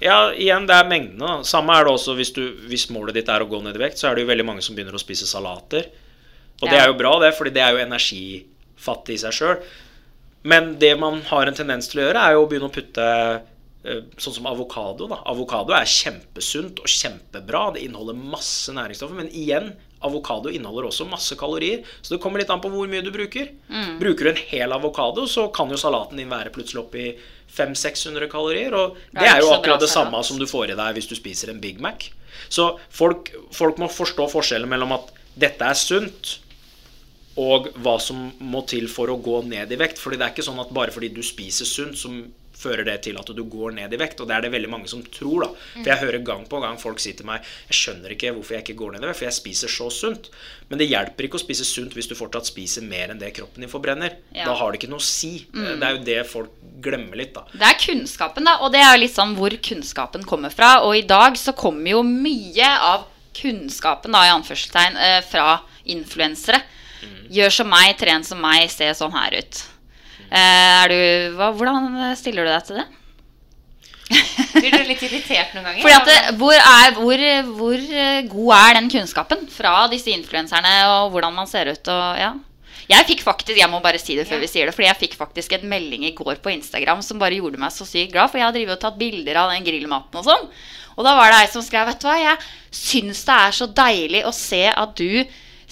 Ja, 0.02 0.32
igjen, 0.34 0.66
det 0.66 0.74
er 0.74 0.88
mengdene. 0.90 1.42
Samme 1.46 1.76
er 1.78 1.86
det 1.86 1.92
også 1.94 2.16
hvis, 2.18 2.32
du, 2.34 2.42
hvis 2.70 2.88
målet 2.90 3.14
ditt 3.20 3.30
er 3.30 3.44
å 3.44 3.48
gå 3.50 3.60
ned 3.62 3.78
i 3.78 3.84
vekt, 3.84 4.00
så 4.00 4.08
er 4.10 4.16
det 4.18 4.24
jo 4.24 4.30
veldig 4.32 4.46
mange 4.48 4.64
som 4.66 4.74
begynner 4.74 4.96
å 4.98 5.02
spise 5.02 5.28
salater. 5.30 5.86
Og 6.62 6.68
det 6.70 6.78
er 6.78 6.90
jo 6.90 6.98
bra, 6.98 7.16
det, 7.22 7.32
fordi 7.34 7.50
det 7.54 7.62
er 7.62 7.74
jo 7.74 7.82
energifattig 7.82 9.16
i 9.16 9.22
seg 9.22 9.34
sjøl. 9.34 9.62
Men 10.50 10.74
det 10.82 10.92
man 10.98 11.20
har 11.30 11.46
en 11.46 11.54
tendens 11.54 11.86
til 11.90 12.02
å 12.02 12.06
gjøre, 12.08 12.22
er 12.22 12.34
jo 12.36 12.44
å 12.44 12.50
begynne 12.50 12.70
å 12.70 12.74
putte 12.74 13.06
eh, 13.06 14.02
Sånn 14.18 14.34
som 14.36 14.46
avokado. 14.46 15.08
da. 15.10 15.20
Avokado 15.30 15.74
er 15.74 15.86
kjempesunt 15.90 16.78
og 16.82 16.90
kjempebra. 16.90 17.64
Det 17.74 17.82
inneholder 17.86 18.14
masse 18.14 18.70
næringsstoffer. 18.74 19.16
Men 19.18 19.30
igjen, 19.34 19.72
avokado 20.06 20.50
inneholder 20.54 20.86
også 20.86 21.06
masse 21.10 21.34
kalorier. 21.38 21.82
Så 22.02 22.14
det 22.14 22.20
kommer 22.22 22.42
litt 22.42 22.50
an 22.50 22.62
på 22.62 22.70
hvor 22.70 22.90
mye 22.90 23.02
du 23.02 23.10
bruker. 23.14 23.50
Bruker 24.02 24.24
du 24.24 24.30
en 24.34 24.42
hel 24.50 24.74
avokado, 24.74 25.26
så 25.30 25.48
kan 25.54 25.70
jo 25.70 25.78
salaten 25.82 26.18
din 26.18 26.30
være 26.30 26.54
plutselig 26.54 26.82
oppi 26.84 27.08
i 27.10 27.16
500-600 27.56 28.28
kalorier. 28.32 28.74
Og 28.76 28.98
det 29.12 29.28
er 29.28 29.42
jo 29.42 29.52
akkurat 29.54 29.82
det 29.82 29.90
samme 29.92 30.22
som 30.26 30.40
du 30.40 30.46
får 30.48 30.72
i 30.72 30.78
deg 30.78 30.98
hvis 30.98 31.10
du 31.10 31.16
spiser 31.18 31.52
en 31.52 31.60
Big 31.62 31.80
Mac. 31.82 32.10
Så 32.52 32.72
folk, 32.90 33.32
folk 33.54 33.80
må 33.80 33.90
forstå 33.92 34.28
forskjellen 34.32 34.70
mellom 34.70 34.96
at 34.96 35.12
dette 35.38 35.64
er 35.64 35.78
sunt, 35.78 36.38
og 37.40 37.70
hva 37.80 37.96
som 38.02 38.26
må 38.44 38.60
til 38.68 38.88
for 38.92 39.08
å 39.08 39.16
gå 39.20 39.38
ned 39.48 39.72
i 39.72 39.78
vekt. 39.80 40.00
Fordi 40.00 40.18
det 40.20 40.26
er 40.26 40.34
ikke 40.34 40.44
sånn 40.44 40.60
at 40.60 40.72
bare 40.74 40.92
fordi 40.92 41.12
du 41.14 41.22
spiser 41.24 41.68
sunt, 41.68 41.96
som 41.98 42.18
fører 42.62 42.86
det 42.86 42.96
til 43.06 43.18
at 43.20 43.28
du 43.34 43.42
går 43.50 43.74
ned 43.76 43.92
i 43.92 44.00
vekt. 44.00 44.22
Og 44.22 44.30
det 44.30 44.36
er 44.36 44.46
det 44.46 44.52
veldig 44.54 44.70
mange 44.72 44.90
som 44.90 45.02
tror, 45.02 45.44
da. 45.44 45.50
For 45.74 45.90
jeg 45.92 46.02
hører 46.04 46.24
gang 46.26 46.46
på 46.48 46.60
gang 46.62 46.78
folk 46.80 47.02
si 47.02 47.14
til 47.18 47.28
meg 47.28 47.44
Jeg 47.68 47.78
skjønner 47.78 48.14
ikke 48.14 48.32
hvorfor 48.36 48.56
jeg 48.56 48.64
ikke 48.66 48.78
går 48.80 48.94
ned 48.94 49.04
i 49.04 49.10
vekt, 49.10 49.20
for 49.20 49.28
jeg 49.28 49.38
spiser 49.38 49.72
så 49.72 49.88
sunt. 49.92 50.30
Men 50.70 50.80
det 50.80 50.88
hjelper 50.88 51.28
ikke 51.28 51.40
å 51.40 51.42
spise 51.42 51.66
sunt 51.68 51.96
hvis 51.96 52.08
du 52.10 52.16
fortsatt 52.18 52.48
spiser 52.48 52.86
mer 52.86 53.12
enn 53.12 53.20
det 53.20 53.32
kroppen 53.36 53.64
din 53.64 53.72
forbrenner. 53.72 54.18
Ja. 54.32 54.46
Da 54.48 54.56
har 54.60 54.72
det 54.72 54.80
ikke 54.80 54.92
noe 54.92 55.02
å 55.02 55.06
si. 55.06 55.34
Det 55.52 55.76
er 55.78 55.98
jo 55.98 56.04
det 56.06 56.20
folk 56.30 56.54
glemmer 56.82 57.18
litt, 57.20 57.34
da. 57.36 57.46
Det 57.52 57.68
er 57.68 57.80
kunnskapen, 57.82 58.46
da. 58.48 58.58
Og 58.64 58.72
det 58.74 58.82
er 58.82 58.94
jo 58.94 59.02
litt 59.04 59.14
sånn 59.14 59.34
hvor 59.38 59.54
kunnskapen 59.68 60.24
kommer 60.28 60.54
fra. 60.54 60.78
Og 60.86 60.96
i 60.98 61.06
dag 61.06 61.36
så 61.40 61.54
kommer 61.56 61.92
jo 61.94 62.04
mye 62.06 62.70
av 62.92 63.08
kunnskapen, 63.36 64.12
da, 64.12 64.26
i 64.28 64.32
anførselstegn, 64.34 64.96
eh, 65.00 65.20
fra 65.24 65.60
influensere. 65.88 66.62
Gjør 67.32 67.50
som 67.50 67.70
meg, 67.72 67.96
tren 67.98 68.24
som 68.24 68.40
meg, 68.42 68.68
se 68.70 68.86
sånn 68.94 69.14
her 69.14 69.38
ut. 69.40 69.62
Eh, 70.32 70.82
du, 70.88 70.98
hva, 71.36 71.50
hvordan 71.52 72.14
stiller 72.16 72.46
du 72.48 72.52
deg 72.52 72.68
til 72.68 72.80
det? 72.80 72.88
Blir 74.52 74.74
du 74.74 74.86
litt 74.88 75.02
irritert 75.04 75.52
noen 75.56 75.66
ganger? 75.68 75.82
Fordi 75.84 75.96
at 75.96 76.08
det, 76.08 76.16
hvor, 76.40 76.56
er, 76.56 76.96
hvor, 76.96 77.26
hvor 77.58 77.84
eh, 78.04 78.22
god 78.30 78.54
er 78.58 78.78
den 78.78 78.88
kunnskapen 78.92 79.44
fra 79.52 79.74
disse 79.92 80.12
influenserne, 80.12 80.72
og 80.92 81.12
hvordan 81.14 81.36
man 81.36 81.50
ser 81.50 81.72
ut 81.72 81.92
og 81.92 82.18
ja. 82.20 82.32
Jeg 82.90 83.06
fikk 83.08 83.22
faktisk, 83.24 83.54
jeg 83.56 83.70
må 83.70 83.78
bare 83.80 84.00
si 84.00 84.16
det 84.18 84.26
før 84.28 84.40
Ja. 84.40 84.42
vi 84.42 84.50
sier 84.50 84.68
det, 84.68 84.74
fordi 84.74 84.88
jeg 84.88 85.00
fikk 85.04 85.14
faktisk 85.16 85.54
en 85.56 85.68
melding 85.70 86.04
i 86.08 86.14
går 86.16 86.40
på 86.42 86.50
Instagram 86.52 87.00
som 87.04 87.20
bare 87.20 87.38
gjorde 87.38 87.60
meg 87.60 87.72
så 87.72 87.86
sykt 87.88 88.12
glad, 88.12 88.32
for 88.32 88.40
jeg 88.40 88.48
har 88.48 88.74
og 88.74 88.80
tatt 88.82 88.98
bilder 89.00 89.38
av 89.44 89.52
den 89.52 89.64
grillmaten 89.64 90.18
og 90.18 90.26
sånn. 90.26 90.48
Og 90.96 91.06
da 91.06 91.14
var 91.16 91.30
det 91.32 91.38
ei 91.44 91.52
som 91.52 91.64
skrev, 91.64 91.86
vet 91.88 92.02
du 92.02 92.08
hva, 92.08 92.18
jeg 92.20 92.42
syns 92.74 93.22
det 93.28 93.38
er 93.38 93.56
så 93.56 93.68
deilig 93.70 94.24
å 94.28 94.34
se 94.36 94.64
at 94.68 94.98
du 94.98 95.22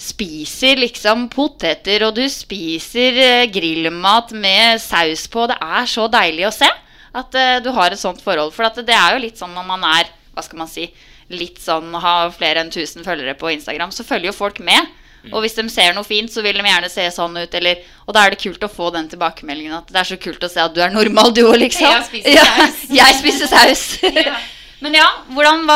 spiser 0.01 0.79
liksom 0.81 1.27
poteter, 1.31 2.07
og 2.07 2.15
du 2.17 2.23
spiser 2.31 3.19
eh, 3.21 3.49
grillmat 3.53 4.33
med 4.33 4.81
saus 4.81 5.27
på. 5.31 5.45
Det 5.51 5.59
er 5.61 5.89
så 5.89 6.07
deilig 6.11 6.47
å 6.49 6.55
se 6.55 6.69
at 7.11 7.37
eh, 7.37 7.59
du 7.63 7.69
har 7.75 7.93
et 7.93 8.01
sånt 8.01 8.21
forhold. 8.23 8.53
For 8.55 8.67
at 8.67 8.79
det 8.87 8.97
er 8.97 9.15
jo 9.15 9.25
litt 9.25 9.41
sånn 9.41 9.53
når 9.55 9.67
man 9.67 9.85
er, 9.91 10.09
hva 10.33 10.45
skal 10.45 10.63
man 10.63 10.71
si, 10.71 10.87
litt 11.31 11.61
sånn 11.63 11.93
har 12.01 12.33
flere 12.35 12.63
enn 12.63 12.71
1000 12.73 13.05
følgere 13.07 13.37
på 13.39 13.53
Instagram, 13.53 13.93
så 13.95 14.07
følger 14.07 14.31
jo 14.31 14.39
folk 14.41 14.59
med. 14.65 14.89
Og 15.29 15.43
hvis 15.43 15.53
de 15.53 15.67
ser 15.69 15.93
noe 15.93 16.07
fint, 16.07 16.31
så 16.33 16.41
vil 16.41 16.57
de 16.57 16.65
gjerne 16.65 16.89
se 16.89 17.03
sånn 17.13 17.35
ut. 17.37 17.53
Eller, 17.59 17.83
og 18.07 18.15
da 18.17 18.25
er 18.25 18.33
det 18.33 18.41
kult 18.41 18.63
å 18.65 18.71
få 18.71 18.89
den 18.95 19.09
tilbakemeldingen 19.11 19.77
at 19.77 19.91
det 19.93 20.01
er 20.01 20.09
så 20.09 20.17
kult 20.21 20.41
å 20.41 20.49
se 20.49 20.63
at 20.63 20.73
du 20.73 20.81
er 20.81 20.93
normal, 20.93 21.29
du 21.35 21.43
òg, 21.45 21.59
liksom. 21.61 21.85
Jeg 21.85 22.07
spiser 22.09 22.39
saus. 22.41 22.81
jeg 23.01 23.19
spiser 23.21 23.53
saus. 23.53 23.85
Ja. 24.31 24.39
Men 24.81 24.95
ja, 24.97 25.05
hvordan, 25.29 25.67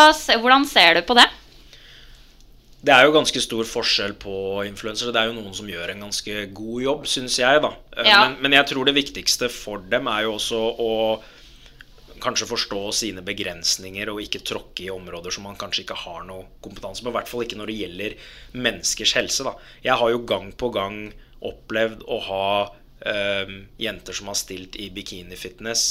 hvordan 0.41 0.63
ser 0.65 0.97
du 0.97 1.03
på 1.05 1.13
det? 1.13 1.28
Det 2.86 2.93
er 2.93 3.07
jo 3.07 3.15
ganske 3.15 3.41
stor 3.41 3.65
forskjell 3.65 4.13
på 4.21 4.36
influensere. 4.67 5.13
Det 5.15 5.21
er 5.21 5.31
jo 5.31 5.38
noen 5.39 5.55
som 5.57 5.69
gjør 5.69 5.93
en 5.93 6.03
ganske 6.05 6.43
god 6.53 6.83
jobb, 6.83 7.07
syns 7.09 7.39
jeg, 7.41 7.61
da. 7.63 7.71
Eh, 7.97 8.09
Ja. 8.11 8.19
Men, 8.25 8.38
men 8.45 8.57
jeg 8.59 8.69
tror 8.69 8.86
det 8.86 8.93
viktigste 8.97 9.49
for 9.49 9.81
dem 9.93 10.09
er 10.11 10.27
jo 10.27 10.36
også 10.36 10.59
å 10.59 10.91
kanskje 12.21 12.47
forstå 12.47 12.81
sine 12.95 13.21
begrensninger 13.25 14.09
og 14.11 14.21
ikke 14.23 14.43
tråkke 14.47 14.86
i 14.86 14.93
områder 14.93 15.33
som 15.33 15.45
man 15.47 15.57
kanskje 15.59 15.83
ikke 15.83 15.97
har 16.05 16.23
noe 16.27 16.45
kompetanse 16.63 17.03
på. 17.03 17.11
I 17.11 17.17
hvert 17.17 17.29
fall 17.31 17.45
ikke 17.45 17.59
når 17.59 17.71
det 17.71 17.77
gjelder 17.81 18.17
menneskers 18.65 19.15
helse. 19.17 19.45
Da. 19.47 19.55
Jeg 19.86 19.99
har 20.01 20.13
jo 20.13 20.23
gang 20.29 20.51
på 20.55 20.71
gang 20.75 20.99
opplevd 21.45 22.05
å 22.07 22.19
ha 22.29 22.47
øh, 23.11 23.55
jenter 23.81 24.17
som 24.17 24.31
har 24.31 24.39
stilt 24.39 24.77
i 24.81 24.89
bikinifitness 24.95 25.86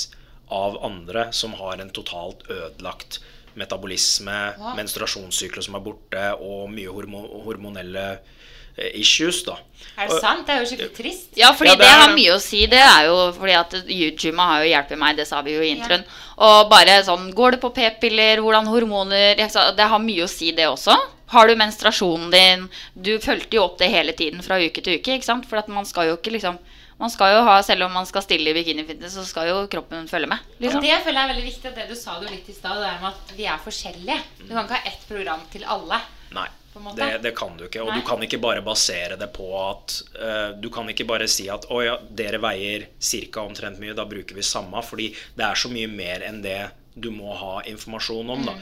av 0.54 0.78
andre 0.84 1.28
som 1.32 1.54
har 1.58 1.80
en 1.80 1.92
totalt 1.94 2.46
ødelagt 2.52 3.20
metabolisme, 3.60 4.38
ja. 4.58 4.72
menstruasjonssykler 4.78 5.64
som 5.66 5.78
er 5.78 5.84
borte, 5.84 6.24
og 6.40 6.66
mye 6.72 6.90
hormon 6.92 7.28
hormonelle 7.44 8.04
eh, 8.14 8.90
issues. 9.00 9.42
da. 9.46 9.58
Er 9.94 10.10
det 10.10 10.20
sant? 10.22 10.44
Det 10.46 10.54
er 10.54 10.62
jo 10.62 10.68
skikkelig 10.70 10.94
trist. 10.96 11.30
Ja, 11.38 11.52
fordi 11.54 11.70
Ja, 11.70 11.76
det 11.78 11.86
det, 11.86 11.96
har 12.02 12.14
mye 12.16 12.34
å 12.34 12.42
si. 12.42 12.64
Det 12.70 12.82
er 12.82 13.08
jo 13.08 13.16
fordi 13.36 13.56
at 13.58 13.74
YouTube 13.86 14.36
har 14.42 14.62
jo 14.64 14.70
hjulpet 14.72 15.00
meg, 15.00 15.16
det 15.18 15.26
sa 15.30 15.42
vi 15.46 15.54
jo 15.54 15.62
i 15.62 15.72
introen. 15.76 16.06
Og 16.42 16.70
bare 16.70 17.00
sånn 17.06 17.30
Går 17.34 17.56
det 17.56 17.60
på 17.62 17.70
p-piller, 17.74 18.42
hvordan 18.42 18.70
hormoner 18.70 19.42
sa, 19.48 19.70
Det 19.72 19.90
har 19.90 20.02
mye 20.02 20.24
å 20.24 20.30
si, 20.30 20.50
det 20.52 20.66
også. 20.66 20.96
Har 21.34 21.48
du 21.48 21.54
menstruasjonen 21.56 22.30
din 22.30 22.68
Du 22.94 23.18
fulgte 23.22 23.56
jo 23.56 23.64
opp 23.64 23.78
det 23.78 23.88
hele 23.90 24.12
tiden 24.12 24.42
fra 24.42 24.58
uke 24.60 24.82
til 24.82 24.98
uke, 24.98 25.18
ikke 25.18 25.30
sant? 25.30 25.46
For 25.46 25.62
at 25.62 25.70
man 25.70 25.86
skal 25.86 26.10
jo 26.10 26.18
ikke 26.18 26.34
liksom 26.34 26.58
Man 27.04 27.12
skal 27.12 27.34
jo 27.34 27.44
ha, 27.44 27.58
selv 27.66 27.84
om 27.84 27.92
man 27.92 28.06
skal 28.08 28.24
stille 28.24 28.48
i 28.48 28.56
bikinifitness, 28.56 29.12
så 29.18 29.26
skal 29.28 29.50
jo 29.50 29.56
kroppen 29.68 30.06
følge 30.08 30.30
med. 30.30 30.40
Og 30.54 30.62
Liksom. 30.64 30.80
det 30.80 30.98
føler 31.04 31.18
jeg 31.20 31.24
er 31.28 31.32
veldig 31.34 31.46
viktig, 31.50 31.64
og 31.68 31.74
det 31.76 31.84
du 31.90 31.96
sa 32.00 32.14
jo 32.16 32.30
litt 32.30 32.46
i 32.48 32.54
stad, 32.56 32.78
det 32.80 32.86
er 32.88 33.00
med 33.02 33.10
at 33.10 33.32
vi 33.36 33.48
er 33.52 33.58
forskjellige. 33.60 34.16
Du 34.40 34.52
kan 34.54 34.62
ikke 34.64 34.78
ha 34.78 34.88
ett 34.88 35.02
program 35.10 35.42
til 35.52 35.66
alle. 35.68 35.98
Nei, 36.32 36.46
På 36.72 36.80
en 36.80 36.86
måte. 36.86 36.96
det, 37.02 37.18
det 37.26 37.32
kan 37.36 37.58
du 37.58 37.66
ikke. 37.66 37.82
Og 37.84 37.90
Nei. 37.92 37.98
du 38.00 38.06
kan 38.08 38.24
ikke 38.24 38.40
bare 38.40 38.62
basere 38.64 39.18
det 39.20 39.28
på 39.36 39.50
at 39.60 39.98
uh, 40.16 40.56
Du 40.58 40.70
kan 40.72 40.88
ikke 40.88 41.04
bare 41.06 41.28
si 41.28 41.44
at 41.52 41.66
å 41.70 41.82
ja, 41.84 41.98
dere 42.08 42.40
veier 42.42 42.86
ca. 42.98 43.44
omtrent 43.44 43.78
mye, 43.82 43.92
da 43.94 44.06
bruker 44.08 44.34
vi 44.34 44.42
samme. 44.42 44.80
Fordi 44.82 45.10
det 45.36 45.44
er 45.44 45.60
så 45.60 45.68
mye 45.68 45.90
mer 45.92 46.24
enn 46.24 46.40
det 46.46 46.62
du 46.94 47.10
må 47.12 47.34
ha 47.36 47.58
informasjon 47.68 48.32
om. 48.32 48.48
Da. 48.48 48.56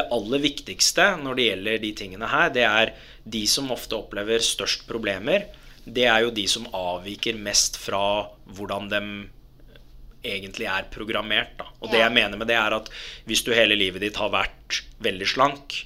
Det 0.00 0.08
aller 0.10 0.42
viktigste 0.42 1.06
når 1.22 1.38
det 1.38 1.46
gjelder 1.52 1.78
de 1.86 1.92
tingene 2.02 2.32
her, 2.34 2.50
det 2.50 2.66
er 2.66 2.92
de 3.22 3.44
som 3.46 3.70
ofte 3.70 3.94
opplever 3.94 4.42
størst 4.42 4.88
problemer. 4.90 5.46
Det 5.86 6.06
er 6.10 6.24
jo 6.24 6.34
de 6.34 6.46
som 6.50 6.66
avviker 6.74 7.38
mest 7.38 7.78
fra 7.78 8.26
hvordan 8.58 8.90
de 8.90 9.02
egentlig 10.26 10.66
er 10.66 10.88
programmert. 10.90 11.54
Da. 11.60 11.68
Og 11.80 11.92
det 11.92 12.02
jeg 12.02 12.14
mener 12.14 12.38
med 12.40 12.50
det, 12.50 12.58
er 12.58 12.74
at 12.74 12.90
hvis 13.28 13.44
du 13.46 13.52
hele 13.54 13.78
livet 13.78 14.02
ditt 14.02 14.18
har 14.18 14.32
vært 14.34 14.82
veldig 15.04 15.28
slank, 15.30 15.76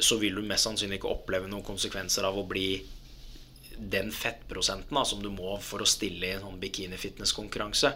så 0.00 0.16
vil 0.20 0.36
du 0.36 0.44
mest 0.44 0.68
sannsynlig 0.68 1.00
ikke 1.00 1.12
oppleve 1.12 1.48
noen 1.48 1.64
konsekvenser 1.64 2.26
av 2.28 2.36
å 2.40 2.46
bli 2.48 2.80
den 3.80 4.10
fettprosenten 4.12 4.96
da, 4.96 5.04
som 5.08 5.22
du 5.22 5.30
må 5.32 5.56
for 5.64 5.82
å 5.82 5.88
stille 5.88 6.28
i 6.28 6.32
en 6.34 6.44
sånn 6.44 6.60
bikini-fitness-konkurranse. 6.62 7.94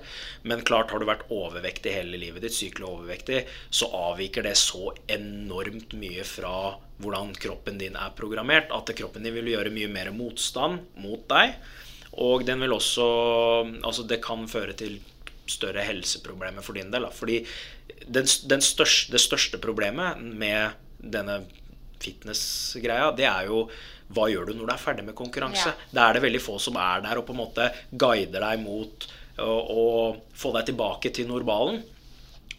Men 0.49 0.65
klart, 0.67 0.91
har 0.93 1.03
du 1.03 1.09
vært 1.09 1.27
overvektig 1.35 1.93
hele 1.95 2.21
livet 2.21 2.47
ditt, 2.47 2.57
sykelig 2.57 2.89
overvektig, 2.89 3.45
så 3.69 3.91
avviker 4.11 4.47
det 4.47 4.57
så 4.61 4.93
enormt 5.13 5.97
mye 6.01 6.25
fra 6.29 6.75
hvordan 7.03 7.35
kroppen 7.41 7.81
din 7.81 7.99
er 7.99 8.15
programmert, 8.17 8.73
at 8.73 8.95
kroppen 8.97 9.27
din 9.27 9.35
vil 9.37 9.53
gjøre 9.55 9.75
mye 9.75 9.91
mer 9.93 10.13
motstand 10.15 10.85
mot 11.03 11.27
deg. 11.31 11.57
Og 12.23 12.45
den 12.47 12.61
vil 12.63 12.77
også 12.77 13.05
Altså, 13.83 14.05
det 14.07 14.23
kan 14.23 14.47
føre 14.51 14.77
til 14.79 15.01
større 15.51 15.83
helseproblemer 15.85 16.65
for 16.65 16.79
din 16.79 16.93
del. 16.93 17.09
Da. 17.09 17.11
Fordi 17.13 17.43
den, 18.07 18.29
den 18.49 18.65
største, 18.65 19.13
det 19.13 19.21
største 19.23 19.61
problemet 19.61 20.21
med 20.23 20.79
denne 20.99 21.43
fitness-greia, 22.05 23.11
det 23.17 23.29
er 23.31 23.51
jo 23.51 23.65
hva 24.15 24.29
gjør 24.29 24.51
du 24.51 24.55
når 24.59 24.69
du 24.69 24.73
er 24.75 24.83
ferdig 24.83 25.07
med 25.07 25.17
konkurranse? 25.17 25.73
Ja. 25.73 25.91
Da 25.97 26.07
er 26.07 26.17
det 26.17 26.25
veldig 26.27 26.43
få 26.45 26.59
som 26.63 26.77
er 26.81 27.03
der 27.05 27.21
og 27.21 27.27
på 27.27 27.35
en 27.35 27.41
måte 27.41 27.71
guider 27.91 28.45
deg 28.45 28.61
mot 28.63 29.07
å, 29.41 29.51
å 29.51 29.85
få 30.37 30.53
deg 30.59 30.71
tilbake 30.71 31.13
til 31.15 31.31
normalen. 31.31 31.81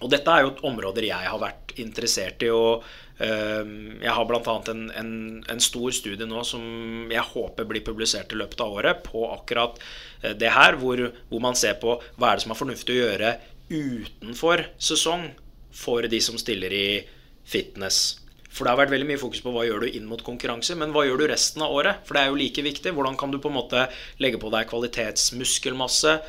Og 0.04 0.12
dette 0.12 0.32
er 0.32 0.44
jo 0.44 0.56
områder 0.68 1.08
jeg 1.08 1.30
har 1.32 1.40
vært 1.40 1.76
interessert 1.80 2.44
i. 2.44 2.50
og 2.52 2.84
øhm, 3.24 4.02
Jeg 4.04 4.12
har 4.18 4.28
bl.a. 4.28 4.56
En, 4.74 4.84
en, 4.92 5.14
en 5.52 5.64
stor 5.64 5.96
studie 5.96 6.28
nå 6.28 6.44
som 6.48 7.08
jeg 7.12 7.32
håper 7.32 7.70
blir 7.70 7.86
publisert 7.86 8.34
i 8.34 8.42
løpet 8.42 8.66
av 8.66 8.76
året, 8.82 9.06
på 9.08 9.24
akkurat 9.32 9.80
eh, 10.22 10.36
det 10.36 10.52
her, 10.52 10.80
hvor, 10.82 11.08
hvor 11.30 11.44
man 11.44 11.56
ser 11.56 11.80
på 11.80 11.96
hva 12.18 12.32
er 12.32 12.40
det 12.40 12.48
som 12.48 12.56
er 12.56 12.62
fornuftig 12.64 12.98
å 12.98 13.02
gjøre 13.06 13.34
utenfor 13.72 14.68
sesong 14.78 15.30
for 15.76 16.06
de 16.12 16.20
som 16.24 16.38
stiller 16.40 16.76
i 16.76 16.88
fitness. 17.48 18.25
For 18.56 18.64
det 18.64 18.72
har 18.72 18.80
vært 18.80 18.94
veldig 18.94 19.10
mye 19.10 19.20
fokus 19.20 19.44
på 19.44 19.52
hva 19.52 19.66
gjør 19.68 19.84
du 19.84 19.98
inn 19.98 20.08
mot 20.08 20.22
konkurranse, 20.24 20.78
men 20.80 20.96
hva 20.96 21.04
gjør 21.04 21.20
du 21.22 21.28
resten 21.28 21.66
av 21.66 21.76
året? 21.76 22.06
For 22.08 22.16
det 22.16 22.24
er 22.24 22.32
jo 22.32 22.40
like 22.40 22.64
viktig. 22.64 22.94
Hvordan 22.96 23.18
kan 23.20 23.34
du 23.34 23.42
på 23.44 23.52
en 23.52 23.58
måte 23.58 23.88
legge 24.24 24.40
på 24.40 24.52
deg 24.54 24.70
kvalitetsmuskelmasse? 24.72 26.20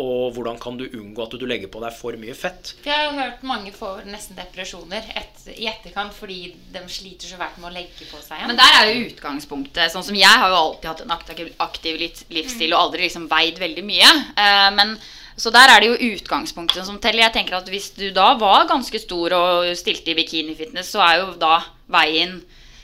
Og 0.00 0.32
hvordan 0.32 0.56
kan 0.60 0.78
du 0.78 0.86
unngå 0.86 1.24
at 1.24 1.34
du 1.36 1.44
legger 1.44 1.68
på 1.72 1.80
deg 1.82 1.92
for 1.92 2.16
mye 2.20 2.34
fett? 2.36 2.72
Jeg 2.86 2.94
har 2.94 3.10
jo 3.10 3.18
hørt 3.18 3.42
mange 3.44 3.72
får 3.76 4.06
nesten 4.08 4.38
depresjoner 4.38 5.08
et, 5.18 5.42
i 5.52 5.66
etterkant 5.68 6.14
fordi 6.16 6.54
de 6.72 6.84
sliter 6.88 7.28
så 7.28 7.40
fælt 7.40 7.58
med 7.60 7.68
å 7.68 7.74
legge 7.74 8.06
på 8.08 8.20
seg 8.22 8.38
igjen. 8.38 8.52
Men 8.52 8.60
der 8.60 8.78
er 8.78 8.88
jo 8.88 9.08
utgangspunktet 9.10 9.92
Sånn 9.92 10.06
som 10.06 10.16
jeg 10.16 10.42
har 10.44 10.48
jo 10.48 10.60
alltid 10.60 10.88
hatt 10.88 11.02
en 11.04 11.16
aktiv, 11.16 11.50
aktiv 11.60 11.98
livsstil 12.32 12.72
og 12.72 12.86
aldri 12.86 13.04
liksom 13.04 13.28
veid 13.28 13.60
veldig 13.60 13.84
mye. 13.84 14.14
Eh, 14.32 14.70
men 14.78 14.96
så 15.36 15.52
der 15.54 15.72
er 15.72 15.82
det 15.82 15.90
jo 15.90 16.10
utgangspunktet 16.12 16.86
som 16.86 16.98
teller. 17.00 17.26
Jeg 17.26 17.36
tenker 17.36 17.58
at 17.58 17.68
Hvis 17.68 17.90
du 17.96 18.10
da 18.14 18.32
var 18.40 18.68
ganske 18.70 18.98
stor 19.00 19.36
og 19.36 19.70
stilte 19.78 20.12
i 20.12 20.18
bikinifitness, 20.18 20.92
så 20.92 21.04
er 21.04 21.22
jo 21.22 21.30
da 21.40 21.60
veien 21.92 22.40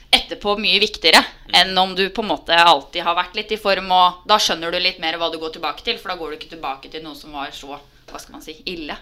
etterpå 0.09 0.55
mye 0.57 0.79
viktigere 0.81 1.21
enn 1.53 1.77
om 1.77 1.91
du 1.97 2.07
på 2.09 2.23
en 2.23 2.31
måte 2.31 2.55
alltid 2.57 3.05
har 3.05 3.17
vært 3.17 3.37
litt 3.37 3.53
i 3.53 3.61
form. 3.61 3.91
Og 3.93 4.25
da 4.29 4.39
skjønner 4.41 4.73
du 4.73 4.81
litt 4.81 4.99
mer 5.01 5.19
hva 5.21 5.29
du 5.29 5.37
går 5.41 5.53
tilbake 5.57 5.85
til, 5.85 6.01
for 6.01 6.11
da 6.11 6.17
går 6.19 6.31
du 6.31 6.39
ikke 6.39 6.55
tilbake 6.55 6.89
til 6.89 7.05
noe 7.05 7.17
som 7.17 7.35
var 7.37 7.53
så 7.55 7.77
hva 8.09 8.17
skal 8.17 8.37
man 8.37 8.43
si, 8.43 8.55
ille. 8.69 8.95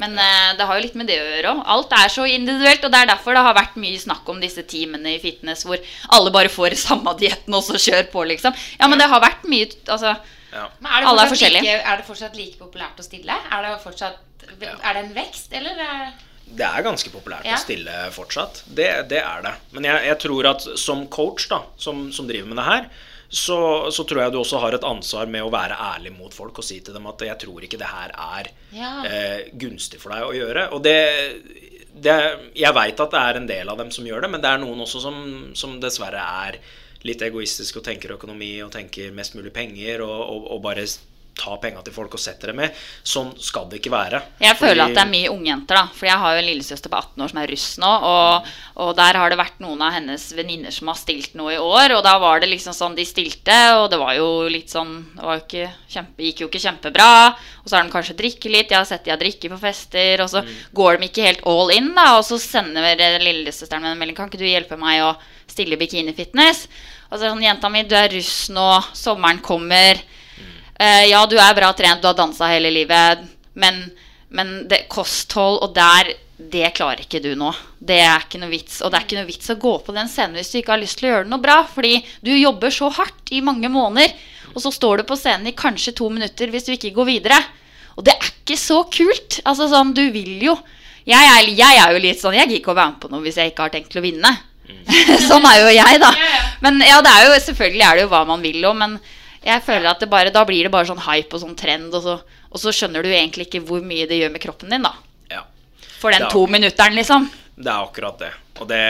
Men 0.00 0.16
eh, 0.18 0.54
det 0.58 0.66
har 0.66 0.78
jo 0.78 0.82
litt 0.82 0.96
med 0.98 1.06
det 1.10 1.18
å 1.20 1.26
gjøre 1.28 1.52
òg. 1.52 1.60
Alt 1.74 1.92
er 1.94 2.12
så 2.12 2.24
individuelt, 2.26 2.84
og 2.84 2.90
det 2.90 3.02
er 3.02 3.12
derfor 3.12 3.36
det 3.36 3.44
har 3.46 3.54
vært 3.54 3.76
mye 3.78 4.00
snakk 4.02 4.32
om 4.32 4.40
disse 4.42 4.64
teamene 4.66 5.14
i 5.14 5.20
fitness 5.22 5.62
hvor 5.66 5.78
alle 6.16 6.32
bare 6.34 6.52
får 6.52 6.74
samme 6.88 7.14
dietten 7.20 7.54
og 7.54 7.62
så 7.66 7.78
kjør 7.78 8.10
på, 8.12 8.24
liksom. 8.32 8.56
Ja, 8.80 8.90
men 8.90 9.00
det 9.00 9.06
har 9.12 9.22
vært 9.22 9.46
mye 9.46 9.70
altså, 9.86 10.16
Men 10.52 10.88
er 10.92 11.00
det, 11.02 11.08
Alle 11.10 11.22
er 11.26 11.32
forskjellige. 11.32 11.62
like, 11.62 11.82
er 11.92 11.96
det 12.00 12.06
fortsatt 12.06 12.36
like 12.36 12.58
populært 12.58 12.96
å 12.98 13.04
stille? 13.04 13.36
Er 13.52 13.62
det, 13.66 13.74
fortsatt, 13.82 14.18
er 14.62 14.94
det 14.94 15.02
en 15.04 15.14
vekst, 15.14 15.52
eller? 15.52 15.76
er- 15.84 16.12
Det 16.48 16.64
er 16.64 16.82
ganske 16.82 17.10
populært 17.12 17.44
Ja. 17.44 17.54
å 17.56 17.58
stille 17.60 17.92
fortsatt. 18.10 18.62
Det, 18.66 19.08
det 19.10 19.18
er 19.20 19.42
det. 19.42 19.54
Men 19.72 19.84
jeg, 19.84 20.04
jeg 20.06 20.18
tror 20.18 20.46
at 20.48 20.62
som 20.80 21.06
coach, 21.08 21.48
da, 21.48 21.62
som, 21.76 22.10
som 22.12 22.26
driver 22.26 22.48
med 22.48 22.56
det 22.56 22.64
her, 22.64 22.86
så, 23.28 23.90
så 23.92 24.06
tror 24.08 24.22
jeg 24.22 24.32
du 24.32 24.38
også 24.40 24.58
har 24.62 24.72
et 24.72 24.84
ansvar 24.88 25.26
med 25.28 25.42
å 25.44 25.50
være 25.52 25.76
ærlig 25.76 26.14
mot 26.16 26.32
folk 26.32 26.56
og 26.58 26.64
si 26.64 26.78
til 26.80 26.94
dem 26.94 27.06
at 27.10 27.20
jeg 27.20 27.36
tror 27.42 27.60
ikke 27.66 27.76
det 27.76 27.90
her 27.90 28.08
er 28.16 28.48
Ja. 28.72 28.92
eh, 29.04 29.50
gunstig 29.52 30.00
for 30.00 30.08
deg 30.16 30.24
å 30.24 30.32
gjøre. 30.32 30.72
Og 30.72 30.80
det, 30.82 30.96
det 32.00 32.14
Jeg 32.56 32.72
veit 32.72 32.98
at 33.04 33.10
det 33.10 33.20
er 33.20 33.36
en 33.36 33.46
del 33.46 33.68
av 33.68 33.76
dem 33.76 33.90
som 33.90 34.06
gjør 34.06 34.22
det, 34.24 34.30
men 34.30 34.40
det 34.40 34.48
er 34.48 34.58
noen 34.64 34.80
også 34.80 35.02
som, 35.02 35.18
som 35.54 35.78
dessverre 35.82 36.24
er 36.46 36.58
litt 37.06 37.22
egoistisk 37.22 37.78
og 37.78 37.84
tenker 37.86 38.16
økonomi 38.16 38.56
og 38.64 38.72
tenker 38.74 39.14
mest 39.14 39.36
mulig 39.38 39.52
penger 39.54 40.02
og, 40.06 40.18
og, 40.18 40.48
og 40.56 40.62
bare 40.64 40.86
ta 41.38 41.54
penga 41.62 41.82
til 41.86 41.94
folk 41.94 42.14
og 42.16 42.20
setter 42.20 42.50
dem 42.50 42.58
med. 42.60 42.74
Sånn 43.06 43.30
skal 43.40 43.68
det 43.70 43.78
ikke 43.80 43.92
være. 43.94 44.20
Jeg 44.42 44.56
føler 44.58 44.82
Fordi- 44.82 44.90
at 44.90 44.94
det 44.96 45.02
er 45.04 45.12
mye 45.12 45.30
ungjenter, 45.32 45.78
da. 45.78 45.86
For 45.94 46.06
jeg 46.06 46.18
har 46.18 46.34
jo 46.34 46.42
en 46.42 46.48
lillesøster 46.50 46.90
på 46.90 46.98
18 46.98 47.22
år 47.24 47.30
som 47.30 47.38
er 47.42 47.52
russ 47.52 47.68
nå. 47.78 47.92
Og, 48.12 48.48
og 48.76 48.96
der 48.98 49.18
har 49.20 49.30
det 49.30 49.38
vært 49.38 49.60
noen 49.62 49.80
av 49.82 49.92
hennes 49.94 50.24
venninner 50.34 50.74
som 50.74 50.90
har 50.90 50.98
stilt 50.98 51.34
noe 51.38 51.54
i 51.54 51.60
år. 51.62 51.96
Og 51.96 52.02
da 52.04 52.18
var 52.18 52.40
det 52.40 52.50
liksom 52.50 52.74
sånn 52.74 52.96
de 52.98 53.06
stilte, 53.06 53.58
og 53.78 53.88
det 53.90 53.98
var 54.02 54.14
jo 54.18 54.48
litt 54.50 54.68
sånn 54.68 54.96
Det 55.14 55.22
var 55.24 55.38
jo 55.38 55.44
ikke 55.46 55.70
kjempe, 55.88 56.26
gikk 56.26 56.40
jo 56.42 56.48
ikke 56.50 56.64
kjempebra. 56.66 57.10
Og 57.62 57.70
så 57.70 57.76
har 57.76 57.84
de 57.84 57.94
kanskje 57.94 58.18
drikke 58.18 58.50
litt. 58.50 58.70
Jeg 58.70 58.78
har 58.78 58.84
sett 58.88 59.04
de 59.04 59.10
har 59.14 59.18
drikke 59.22 59.48
på 59.54 59.60
fester. 59.62 60.20
Og 60.20 60.28
så 60.30 60.44
går 60.74 60.98
de 60.98 61.08
ikke 61.08 61.26
helt 61.26 61.46
all 61.46 61.70
in, 61.70 61.94
da. 61.94 62.18
Og 62.18 62.24
så 62.24 62.38
sender 62.42 62.96
lillesøsteren 63.22 63.82
min 63.82 63.92
en 63.94 63.98
melding. 63.98 64.16
Kan 64.16 64.28
ikke 64.30 64.42
du 64.42 64.48
hjelpe 64.48 64.78
meg 64.78 65.02
å 65.06 65.14
stille 65.48 65.78
bikinifitness? 65.78 66.66
Og 67.08 67.16
så 67.16 67.22
er 67.22 67.28
det 67.28 67.32
sånn 67.32 67.46
Jenta 67.46 67.70
mi, 67.72 67.82
du 67.88 67.94
er 67.96 68.10
russ 68.12 68.48
nå. 68.52 68.68
Sommeren 68.96 69.40
kommer. 69.44 70.00
Eh, 70.78 71.04
ja, 71.10 71.26
du 71.26 71.34
er 71.38 71.56
bra 71.58 71.72
trent, 71.74 72.02
du 72.02 72.06
har 72.06 72.14
dansa 72.14 72.46
hele 72.52 72.70
livet, 72.70 73.24
men, 73.58 73.80
men 74.30 74.54
det, 74.70 74.84
kosthold 74.92 75.62
og 75.66 75.74
der 75.76 76.14
Det 76.38 76.68
klarer 76.70 77.00
ikke 77.02 77.18
du 77.18 77.32
nå. 77.34 77.48
Det 77.82 77.96
er 77.98 78.22
ikke 78.22 78.38
noe 78.38 78.52
vits. 78.52 78.76
Og 78.86 78.92
det 78.92 78.98
er 79.00 79.06
ikke 79.08 79.16
noe 79.18 79.26
vits 79.26 79.50
å 79.50 79.56
gå 79.58 79.72
på 79.82 79.94
den 79.96 80.06
scenen 80.06 80.38
hvis 80.38 80.52
du 80.52 80.60
ikke 80.60 80.70
har 80.76 80.78
lyst 80.78 81.00
til 81.00 81.08
å 81.08 81.10
gjøre 81.10 81.26
noe 81.32 81.42
bra. 81.42 81.56
Fordi 81.66 81.96
du 82.22 82.30
jobber 82.30 82.70
så 82.70 82.92
hardt 82.94 83.32
i 83.34 83.40
mange 83.42 83.66
måneder, 83.66 84.14
og 84.52 84.62
så 84.62 84.70
står 84.70 85.00
du 85.00 85.08
på 85.08 85.18
scenen 85.18 85.50
i 85.50 85.56
kanskje 85.58 85.96
to 85.98 86.06
minutter 86.14 86.52
hvis 86.54 86.68
du 86.68 86.76
ikke 86.76 86.94
går 86.94 87.08
videre. 87.10 87.40
Og 87.98 88.06
det 88.06 88.14
er 88.14 88.30
ikke 88.30 88.54
så 88.54 88.84
kult. 88.86 89.40
Altså 89.42 89.66
sånn, 89.72 89.90
du 89.98 90.04
vil 90.14 90.38
jo 90.46 90.54
Jeg 91.08 91.26
er, 91.26 91.50
jeg 91.58 91.82
er 91.82 91.94
jo 91.96 92.00
litt 92.04 92.20
sånn 92.20 92.36
Jeg 92.36 92.46
gidder 92.46 92.60
ikke 92.60 92.74
å 92.74 92.78
være 92.78 92.92
med 92.92 93.00
på 93.02 93.10
noe 93.10 93.24
hvis 93.24 93.38
jeg 93.40 93.50
ikke 93.50 93.66
har 93.66 93.74
tenkt 93.74 93.90
til 93.90 93.98
å 93.98 94.06
vinne. 94.06 94.30
sånn 95.28 95.46
er 95.50 95.62
jo 95.64 95.74
jeg, 95.74 95.98
da. 96.06 96.14
Men 96.62 96.78
ja, 96.86 97.02
det 97.02 97.18
er 97.18 97.26
jo, 97.26 97.38
selvfølgelig 97.50 97.86
er 97.88 97.98
det 97.98 98.06
jo 98.06 98.12
hva 98.14 98.22
man 98.30 98.46
vil 98.46 98.62
òg, 98.62 98.78
men 98.78 99.00
jeg 99.44 99.62
føler 99.64 99.90
at 99.90 100.00
det 100.02 100.08
bare, 100.10 100.32
da 100.34 100.44
blir 100.48 100.66
det 100.66 100.72
bare 100.74 100.88
sånn 100.88 101.04
hype 101.04 101.36
og 101.36 101.42
sånn 101.44 101.56
trend, 101.58 101.92
og 101.94 102.02
så, 102.02 102.16
og 102.50 102.62
så 102.62 102.72
skjønner 102.74 103.04
du 103.04 103.10
egentlig 103.12 103.48
ikke 103.48 103.62
hvor 103.68 103.84
mye 103.84 104.08
det 104.10 104.18
gjør 104.20 104.32
med 104.34 104.42
kroppen 104.42 104.74
din, 104.74 104.82
da. 104.86 104.94
Ja. 105.30 105.44
For 106.00 106.14
den 106.14 106.26
to 106.32 106.46
minutteren, 106.50 106.96
liksom. 106.98 107.30
Det 107.58 107.70
er 107.70 107.84
akkurat 107.86 108.18
det. 108.22 108.32
Og 108.58 108.68
det 108.70 108.82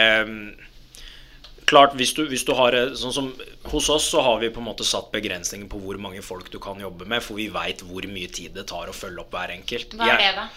Klart, 1.69 1.93
hvis 1.93 2.15
du, 2.17 2.23
hvis 2.25 2.41
du 2.47 2.55
har 2.57 2.73
Sånn 2.97 3.13
som 3.13 3.27
hos 3.69 3.89
oss 3.93 4.07
så 4.09 4.23
har 4.25 4.39
vi 4.41 4.47
på 4.49 4.57
en 4.57 4.65
måte 4.65 4.85
satt 4.87 5.11
begrensninger 5.13 5.67
på 5.69 5.77
hvor 5.83 5.99
mange 6.01 6.23
folk 6.25 6.47
du 6.49 6.57
kan 6.63 6.79
jobbe 6.81 7.05
med, 7.05 7.21
for 7.21 7.37
vi 7.37 7.45
veit 7.53 7.83
hvor 7.85 8.07
mye 8.09 8.31
tid 8.33 8.55
det 8.57 8.65
tar 8.71 8.89
å 8.89 8.95
følge 8.95 9.21
opp 9.21 9.35
hver 9.35 9.53
enkelt. 9.53 9.93
Hva 9.99 10.07
er 10.15 10.23
det, 10.23 10.31
da? 10.39 10.47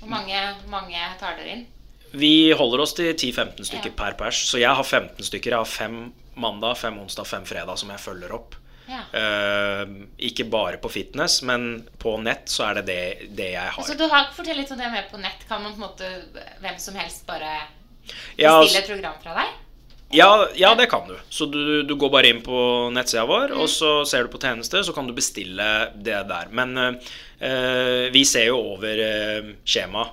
Hvor 0.00 0.10
mange, 0.10 0.40
mange 0.72 1.04
tar 1.20 1.38
dere 1.38 1.52
inn? 1.54 1.62
Vi 2.14 2.50
holder 2.56 2.82
oss 2.82 2.96
til 2.98 3.12
10-15 3.12 3.68
stykker 3.68 3.92
Ja. 3.92 3.96
per 3.98 4.18
pers. 4.18 4.40
Så 4.50 4.58
jeg 4.58 4.74
har 4.74 4.82
15 4.84 5.22
stykker. 5.28 5.54
Jeg 5.54 5.60
har 5.60 5.70
fem 5.70 6.12
mandag, 6.34 6.76
fem 6.78 6.98
onsdag, 6.98 7.26
fem 7.30 7.46
fredag 7.46 7.78
som 7.78 7.90
jeg 7.90 8.02
følger 8.02 8.34
opp. 8.34 8.56
Ja. 8.86 9.00
Eh, 9.16 9.84
ikke 10.28 10.44
bare 10.52 10.76
på 10.82 10.90
fitness, 10.92 11.38
men 11.42 11.86
på 11.98 12.16
nett 12.20 12.50
så 12.52 12.66
er 12.68 12.80
det 12.80 12.86
det, 12.90 13.28
det 13.38 13.50
jeg 13.54 13.74
har. 13.76 13.86
Så 13.86 13.96
du 13.96 14.04
har, 14.10 14.28
fortell 14.36 14.58
litt 14.60 14.70
om 14.74 14.80
det 14.80 14.90
med 14.92 15.10
på 15.10 15.20
nett. 15.22 15.46
Kan 15.48 15.62
man 15.64 15.72
på 15.72 15.80
en 15.80 15.86
måte 15.86 16.10
hvem 16.60 16.76
som 16.78 16.94
helst 17.00 17.24
bare 17.26 17.54
bestille 18.36 18.82
et 18.82 18.90
program 18.90 19.20
fra 19.22 19.38
deg? 19.40 19.60
Ja, 20.14 20.28
ja, 20.54 20.74
det 20.78 20.86
kan 20.92 21.08
du. 21.08 21.16
Så 21.32 21.46
du, 21.50 21.82
du 21.82 21.94
går 21.98 22.10
bare 22.12 22.28
inn 22.30 22.42
på 22.44 22.58
nettsida 22.94 23.24
vår, 23.26 23.48
Mm. 23.54 23.62
og 23.64 23.68
så 23.72 23.94
ser 24.06 24.22
du 24.22 24.28
på 24.30 24.38
tjeneste, 24.38 24.84
så 24.84 24.92
kan 24.94 25.08
du 25.08 25.14
bestille 25.16 25.64
det 25.96 26.20
der. 26.28 26.52
Men 26.54 26.76
eh, 26.78 28.10
vi 28.14 28.22
ser 28.28 28.50
jo 28.52 28.60
over 28.76 29.00
eh, 29.08 29.48
skjema. 29.64 30.04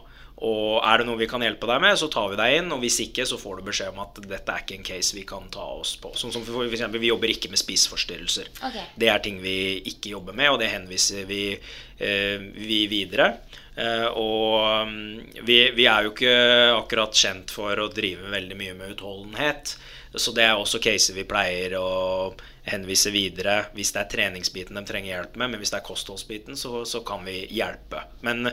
Og 0.42 0.80
er 0.82 1.02
det 1.02 1.06
noe 1.06 1.20
vi 1.20 1.28
kan 1.30 1.44
hjelpe 1.46 1.68
deg 1.70 1.84
med, 1.84 1.98
så 2.02 2.08
tar 2.10 2.32
vi 2.32 2.40
deg 2.40 2.56
inn. 2.58 2.72
Og 2.74 2.82
hvis 2.82 2.98
ikke, 3.04 3.28
så 3.30 3.38
får 3.38 3.60
du 3.60 3.68
beskjed 3.68 3.94
om 3.94 4.02
at 4.02 4.18
dette 4.26 4.56
er 4.56 4.64
ikke 4.64 4.80
en 4.80 4.88
case 4.88 5.14
vi 5.18 5.26
kan 5.30 5.46
ta 5.54 5.68
oss 5.78 5.94
på. 6.02 6.16
Sånn 6.18 6.34
som 6.34 6.46
for 6.48 6.66
eksempel, 6.66 7.02
vi 7.04 7.12
jobber 7.12 7.30
ikke 7.30 7.52
med 7.54 7.62
spiseforstyrrelser. 7.62 8.50
Okay. 8.58 8.88
Det 8.98 9.12
er 9.14 9.22
ting 9.22 9.38
vi 9.44 9.56
ikke 9.94 10.16
jobber 10.16 10.38
med, 10.38 10.50
og 10.54 10.62
det 10.64 10.72
henviser 10.74 11.30
vi, 11.30 11.44
eh, 11.54 12.42
vi 12.58 12.82
videre. 12.90 13.36
Eh, 13.76 14.08
og 14.18 14.90
mm, 14.90 15.46
vi, 15.46 15.62
vi 15.78 15.88
er 15.88 16.08
jo 16.08 16.16
ikke 16.16 16.36
akkurat 16.76 17.22
kjent 17.22 17.54
for 17.54 17.78
å 17.78 17.92
drive 17.94 18.34
veldig 18.34 18.58
mye 18.58 18.78
med 18.80 18.96
utholdenhet. 18.96 19.76
Så 20.18 20.34
det 20.36 20.44
er 20.44 20.60
også 20.60 20.82
caser 20.84 21.16
vi 21.16 21.24
pleier 21.24 21.78
å 21.80 22.34
henvise 22.68 23.10
videre 23.14 23.72
hvis 23.74 23.94
det 23.96 24.02
er 24.04 24.10
treningsbiten 24.12 24.78
de 24.78 24.84
trenger 24.86 25.14
hjelp 25.14 25.38
med. 25.38 25.54
Men 25.54 25.62
hvis 25.62 25.72
det 25.72 25.80
er 25.80 25.88
kostholdsbiten, 25.88 26.58
så, 26.60 26.82
så 26.90 27.06
kan 27.08 27.24
vi 27.28 27.46
hjelpe. 27.54 28.04
Men, 28.26 28.50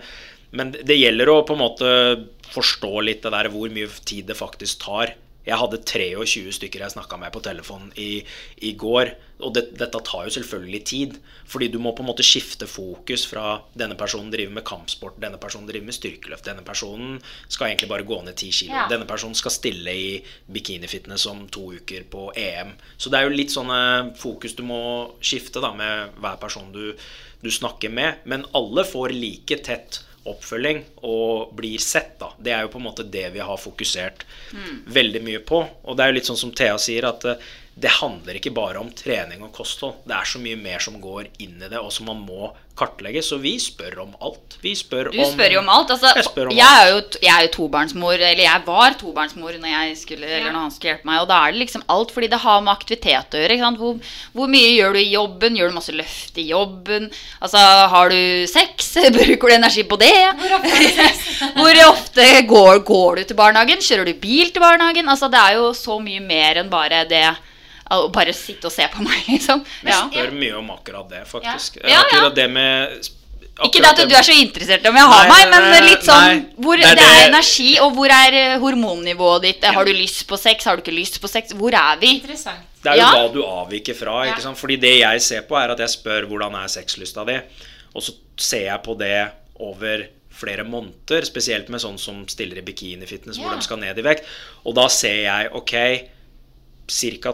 men 0.50 0.72
det 0.72 0.96
gjelder 0.98 1.28
å 1.32 1.42
på 1.46 1.56
en 1.56 1.64
måte 1.64 1.88
forstå 2.48 2.92
litt 3.04 3.24
det 3.26 3.32
der 3.34 3.50
hvor 3.52 3.68
mye 3.72 3.88
tid 4.08 4.28
det 4.30 4.38
faktisk 4.38 4.84
tar. 4.86 5.14
Jeg 5.48 5.56
hadde 5.56 5.78
23 5.80 6.52
stykker 6.52 6.82
jeg 6.84 6.92
snakka 6.92 7.16
med 7.16 7.32
på 7.32 7.40
telefonen 7.40 7.88
i, 7.96 8.20
i 8.68 8.74
går. 8.76 9.14
Og 9.40 9.54
det, 9.56 9.62
dette 9.80 10.00
tar 10.04 10.26
jo 10.26 10.32
selvfølgelig 10.34 10.80
tid. 10.84 11.14
Fordi 11.48 11.70
du 11.72 11.78
må 11.80 11.94
på 11.96 12.02
en 12.04 12.08
måte 12.10 12.26
skifte 12.26 12.66
fokus 12.68 13.24
fra 13.30 13.54
denne 13.72 13.96
personen 13.96 14.28
driver 14.32 14.52
med 14.58 14.66
kampsport, 14.68 15.16
denne 15.22 15.40
personen 15.40 15.68
driver 15.70 15.86
med 15.88 15.96
styrkeløft, 15.96 16.44
denne 16.44 16.64
personen 16.66 17.16
skal 17.48 17.70
egentlig 17.70 17.88
bare 17.88 18.04
gå 18.08 18.18
ned 18.26 18.36
10 18.36 18.52
kilo, 18.58 18.74
Ja. 18.74 18.88
denne 18.92 19.08
personen 19.08 19.38
skal 19.38 19.54
stille 19.54 19.94
i 19.94 20.10
bikinifitness 20.52 21.24
om 21.32 21.46
to 21.48 21.70
uker 21.78 22.04
på 22.12 22.26
EM. 22.36 22.74
Så 22.98 23.08
det 23.08 23.20
er 23.20 23.30
jo 23.30 23.38
litt 23.38 23.54
sånne 23.54 23.80
fokus 24.20 24.52
du 24.58 24.66
må 24.68 24.82
skifte 25.24 25.64
da 25.64 25.72
med 25.72 26.12
hver 26.20 26.36
person 26.42 26.68
du, 26.72 26.92
du 27.40 27.50
snakker 27.50 27.88
med. 27.88 28.20
Men 28.28 28.44
alle 28.52 28.84
får 28.84 29.16
like 29.16 29.62
tett 29.64 30.02
oppfølging 30.28 30.82
og 31.06 31.54
blir 31.56 31.78
sett, 31.82 32.16
da. 32.20 32.32
Det 32.38 32.52
er 32.54 32.64
jo 32.64 32.72
på 32.72 32.80
en 32.80 32.86
måte 32.88 33.06
det 33.06 33.28
vi 33.34 33.44
har 33.44 33.60
fokusert 33.60 34.24
veldig 34.98 35.22
mye 35.24 35.40
på. 35.46 35.62
Og 35.84 35.96
det 35.96 36.04
er 36.04 36.12
jo 36.12 36.18
litt 36.18 36.30
sånn 36.30 36.40
som 36.40 36.54
Thea 36.56 36.78
sier, 36.82 37.06
at 37.08 37.24
eh, 37.28 37.48
det 37.78 37.94
handler 38.00 38.38
ikke 38.38 38.54
bare 38.56 38.80
om 38.82 38.90
trening 38.90 39.44
og 39.46 39.52
kosthold. 39.54 40.00
Det 40.08 40.16
er 40.16 40.26
så 40.26 40.40
mye 40.42 40.58
mer 40.58 40.82
som 40.82 40.98
går 41.00 41.30
inn 41.38 41.60
i 41.62 41.68
det, 41.68 41.78
og 41.78 41.92
som 41.94 42.10
man 42.10 42.24
må 42.26 42.50
kartlegge. 42.78 43.22
Så 43.26 43.36
vi 43.42 43.56
spør 43.60 43.98
om 44.04 44.12
alt. 44.24 44.56
Vi 44.62 44.72
spør 44.78 45.10
Du 45.14 45.18
spør 45.26 45.52
jo 45.56 45.60
om 45.60 45.68
alt. 45.74 45.90
Altså, 45.94 46.12
Jeg 46.16 46.24
spør 46.28 46.50
om 46.50 46.56
jeg, 46.56 46.64
alt. 46.66 46.84
er 46.86 46.92
jo, 46.92 47.22
jeg 47.26 47.32
er 47.34 47.46
jo 47.46 47.50
tobarnsmor, 47.56 48.14
eller 48.16 48.42
jeg 48.44 48.62
var 48.66 48.96
tobarnsmor 49.00 49.58
når, 49.58 49.68
jeg 49.74 49.96
skulle, 50.00 50.26
eller 50.26 50.52
når 50.54 50.64
han 50.66 50.74
skulle 50.74 50.92
hjelpe 50.94 51.10
meg. 51.10 51.20
Og 51.24 51.28
da 51.30 51.40
er 51.46 51.54
det 51.56 51.62
liksom 51.64 51.84
alt, 51.94 52.14
fordi 52.14 52.30
det 52.32 52.40
har 52.44 52.60
med 52.64 52.72
aktivitet 52.74 53.34
å 53.36 53.42
gjøre. 53.42 53.56
Ikke 53.58 53.66
sant? 53.66 53.82
Hvor, 53.82 54.14
hvor 54.38 54.52
mye 54.54 54.70
gjør 54.76 54.96
du 54.96 55.00
i 55.02 55.08
jobben? 55.12 55.58
Gjør 55.58 55.72
du 55.74 55.78
masse 55.80 55.96
løft 55.98 56.38
i 56.38 56.46
jobben? 56.52 57.10
Altså, 57.42 57.64
Har 57.94 58.14
du 58.14 58.20
sex? 58.50 58.94
Bruker 59.18 59.48
du 59.52 59.54
energi 59.58 59.84
på 59.88 59.98
det? 60.00 60.14
Hvor 61.58 61.82
ofte 61.88 62.24
går, 62.48 62.78
går 62.86 63.20
du 63.20 63.22
til 63.28 63.38
barnehagen? 63.38 63.82
Kjører 63.84 64.08
du 64.08 64.14
bil 64.22 64.50
til 64.54 64.62
barnehagen? 64.62 65.08
Altså, 65.10 65.28
Det 65.32 65.38
er 65.40 65.58
jo 65.58 65.70
så 65.76 65.98
mye 66.02 66.20
mer 66.24 66.62
enn 66.62 66.70
bare 66.72 67.04
det 67.10 67.24
å 67.90 68.08
bare 68.12 68.32
sitte 68.36 68.66
og 68.68 68.72
se 68.74 68.86
på 68.92 69.02
meg, 69.04 69.22
liksom. 69.28 69.62
Vi 69.82 69.90
Ja. 69.90 70.02
spør 70.10 70.32
mye 70.32 70.56
om 70.58 70.68
akkurat 70.70 71.08
det, 71.08 71.22
faktisk. 71.26 71.78
Ja, 71.82 71.88
ja. 71.88 72.00
Akkurat 72.02 72.34
det 72.34 72.50
med 72.50 73.08
Ikke 73.64 73.80
det 73.82 73.88
at 73.90 74.08
du 74.08 74.14
er 74.14 74.22
så 74.22 74.34
interessert 74.38 74.84
om 74.86 74.94
jeg 74.94 75.02
har 75.10 75.24
Nei, 75.28 75.30
meg, 75.34 75.50
men 75.50 75.64
nei, 75.72 75.80
litt 75.90 76.04
sånn 76.06 76.26
nei. 76.28 76.34
hvor, 76.62 76.76
Det 76.78 76.92
det, 76.94 77.02
er 77.02 77.24
er 77.24 77.28
energi, 77.32 77.70
og 77.82 77.92
hvor 77.96 78.06
er 78.14 78.32
eh, 78.38 78.58
hormonnivået 78.62 79.42
ditt? 79.42 79.64
Har 79.64 79.84
du 79.84 79.90
lyst 79.92 80.28
på 80.28 80.38
sex? 80.38 80.64
Har 80.64 80.76
du 80.76 80.82
ikke 80.82 80.94
lyst 80.94 81.18
på 81.20 81.26
sex? 81.28 81.50
Hvor 81.58 81.74
er 81.74 81.96
vi? 81.98 82.12
Interessant. 82.20 82.62
Det 82.82 82.92
er 82.92 82.96
jo 83.00 83.02
Ja. 83.02 83.10
hva 83.16 83.32
du 83.34 83.40
avviker 83.42 83.96
fra. 83.98 84.24
Ja. 84.24 84.30
ikke 84.32 84.42
sant? 84.42 84.56
Fordi 84.58 84.76
det 84.78 84.92
jeg 85.00 85.20
ser 85.22 85.42
på, 85.42 85.56
er 85.58 85.70
at 85.74 85.78
jeg 85.82 85.88
spør 85.88 86.28
hvordan 86.30 86.54
er 86.54 86.68
sexlysta 86.68 87.24
di, 87.26 87.40
og 87.96 88.02
så 88.02 88.12
ser 88.36 88.64
jeg 88.68 88.82
på 88.84 88.96
det 88.96 89.32
over 89.58 90.06
flere 90.38 90.62
måneder, 90.62 91.26
spesielt 91.26 91.68
med 91.68 91.80
sånn 91.80 91.98
som 91.98 92.28
stiller 92.28 92.58
i 92.58 92.62
bikinifitness, 92.62 93.38
hvor 93.42 93.56
de 93.56 93.60
skal 93.66 93.78
ned 93.82 93.98
i 93.98 94.02
vekt. 94.06 94.24
Og 94.64 94.76
da 94.76 94.86
ser 94.86 95.24
jeg 95.24 95.50
ok, 95.52 95.74
ca. 96.86 97.32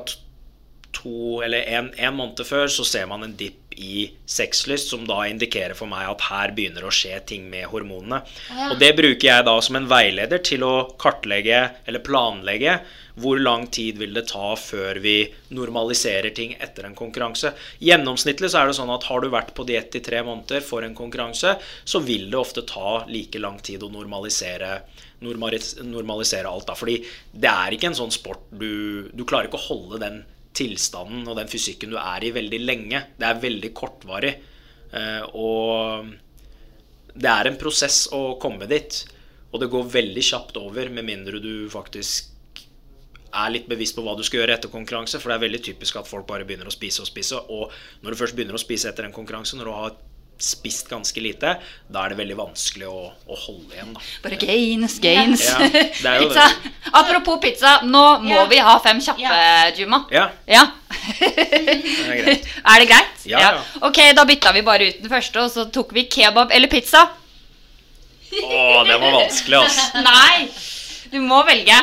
to 0.96 1.42
eller 1.44 1.66
en, 1.78 1.90
en 1.96 2.16
måned 2.16 2.44
før 2.46 2.70
så 2.72 2.86
ser 2.88 3.06
man 3.10 3.26
en 3.26 3.36
dipp 3.38 3.60
i 3.76 4.10
sexlyst, 4.26 4.90
som 4.90 5.06
da 5.06 5.24
indikerer 5.26 5.74
for 5.74 5.90
meg 5.90 6.06
at 6.06 6.26
her 6.28 6.52
begynner 6.54 6.86
å 6.86 6.92
skje 6.94 7.18
ting 7.26 7.48
med 7.50 7.66
hormonene. 7.72 8.20
Ja. 8.50 8.70
Og 8.70 8.78
det 8.78 8.92
bruker 8.98 9.26
jeg 9.28 9.46
da 9.48 9.54
som 9.64 9.78
en 9.78 9.88
veileder 9.90 10.42
til 10.46 10.62
å 10.66 10.74
kartlegge 11.00 11.64
eller 11.84 12.04
planlegge 12.04 12.78
hvor 13.20 13.38
lang 13.38 13.68
tid 13.70 13.98
vil 14.00 14.14
det 14.16 14.26
ta 14.32 14.54
før 14.58 14.98
vi 15.02 15.20
normaliserer 15.54 16.34
ting 16.34 16.56
etter 16.58 16.88
en 16.88 16.96
konkurranse. 16.98 17.52
Gjennomsnittlig 17.82 18.50
så 18.50 18.62
er 18.62 18.70
det 18.70 18.78
sånn 18.78 18.90
at 18.94 19.06
har 19.06 19.22
du 19.22 19.30
vært 19.30 19.54
på 19.54 19.66
diett 19.68 19.94
i 19.94 20.02
tre 20.02 20.22
måneder 20.26 20.64
for 20.66 20.86
en 20.86 20.96
konkurranse, 20.98 21.54
så 21.62 22.02
vil 22.02 22.26
det 22.30 22.40
ofte 22.40 22.66
ta 22.66 23.04
like 23.10 23.38
lang 23.38 23.60
tid 23.62 23.86
å 23.86 23.92
normalisere, 23.92 24.80
normalis- 25.22 25.76
normalisere 25.82 26.50
alt. 26.50 26.66
da, 26.66 26.74
Fordi 26.74 26.98
det 27.32 27.50
er 27.50 27.76
ikke 27.76 27.92
en 27.92 28.00
sånn 28.02 28.14
sport 28.14 28.50
du 28.50 29.10
Du 29.14 29.24
klarer 29.24 29.46
ikke 29.46 29.60
å 29.62 29.68
holde 29.68 30.00
den 30.02 30.24
tilstanden 30.54 31.26
og 31.28 31.38
den 31.38 31.50
fysikken 31.50 31.92
du 31.94 31.98
er 32.00 32.24
i, 32.24 32.34
veldig 32.34 32.60
lenge. 32.62 33.00
Det 33.18 33.26
er 33.28 33.42
veldig 33.42 33.72
kortvarig. 33.76 34.34
Eh, 34.94 35.24
og 35.34 36.12
det 37.14 37.30
er 37.30 37.50
en 37.50 37.58
prosess 37.60 38.04
å 38.14 38.36
komme 38.42 38.68
dit. 38.70 39.00
Og 39.54 39.60
det 39.62 39.70
går 39.70 39.90
veldig 39.90 40.24
kjapt 40.26 40.56
over, 40.58 40.90
med 40.90 41.06
mindre 41.06 41.42
du 41.42 41.68
faktisk 41.70 42.32
er 43.34 43.50
litt 43.50 43.66
bevisst 43.70 43.96
på 43.96 44.02
hva 44.06 44.14
du 44.14 44.22
skal 44.26 44.42
gjøre 44.42 44.56
etter 44.58 44.70
konkurranse. 44.70 45.18
For 45.20 45.30
det 45.30 45.38
er 45.38 45.46
veldig 45.46 45.62
typisk 45.70 45.98
at 45.98 46.10
folk 46.10 46.26
bare 46.28 46.46
begynner 46.46 46.70
å 46.70 46.74
spise 46.74 47.02
og 47.02 47.10
spise. 47.10 47.38
Og 47.50 47.70
når 48.02 48.14
du 48.14 48.20
først 48.20 48.38
begynner 48.38 48.58
å 48.58 48.62
spise 48.62 48.90
etter 48.90 49.06
en 49.06 49.14
konkurranse, 49.14 49.58
når 49.58 49.70
du 49.70 49.74
har 49.74 49.96
spist 50.38 50.88
ganske 50.90 51.20
lite, 51.22 51.54
da 51.88 52.02
er 52.04 52.08
det 52.12 52.18
veldig 52.18 52.36
vanskelig 52.36 52.88
å, 52.90 53.04
å 53.30 53.36
holde 53.46 53.74
igjen. 53.76 53.92
da. 53.94 54.00
Bare 54.24 54.36
gains, 54.40 54.96
gains. 55.00 55.44
Ja, 55.46 55.58
det 55.68 56.10
er 56.10 56.20
jo 56.20 56.28
pizza. 56.32 56.46
det. 56.48 56.72
Apropos 56.92 57.38
pizza, 57.40 57.74
nå 57.86 58.02
må 58.24 58.34
Ja. 58.34 58.44
vi 58.50 58.58
ha 58.58 58.74
fem 58.82 59.00
kjappe, 59.00 59.22
Ja. 59.22 59.70
Juma. 59.78 60.02
Ja, 60.10 60.26
Ja. 60.46 60.64
det 61.20 61.30
er 61.38 62.24
er 62.74 62.78
det 62.82 62.88
greit? 62.90 63.24
Ja, 63.30 63.38
ja. 63.40 63.52
Ok, 63.82 64.00
da 64.14 64.24
bytta 64.28 64.52
vi 64.52 64.62
bare 64.66 64.88
ut 64.90 65.00
den 65.02 65.10
første, 65.10 65.40
og 65.46 65.50
så 65.54 65.64
tok 65.72 65.92
vi 65.96 66.04
kebab 66.10 66.50
eller 66.52 66.68
pizza. 66.68 67.06
Å, 68.34 68.84
det 68.88 68.96
var 69.00 69.12
vanskelig, 69.20 69.60
altså. 69.62 70.02
Nei, 70.08 70.48
du 71.12 71.20
må 71.22 71.44
velge. 71.46 71.76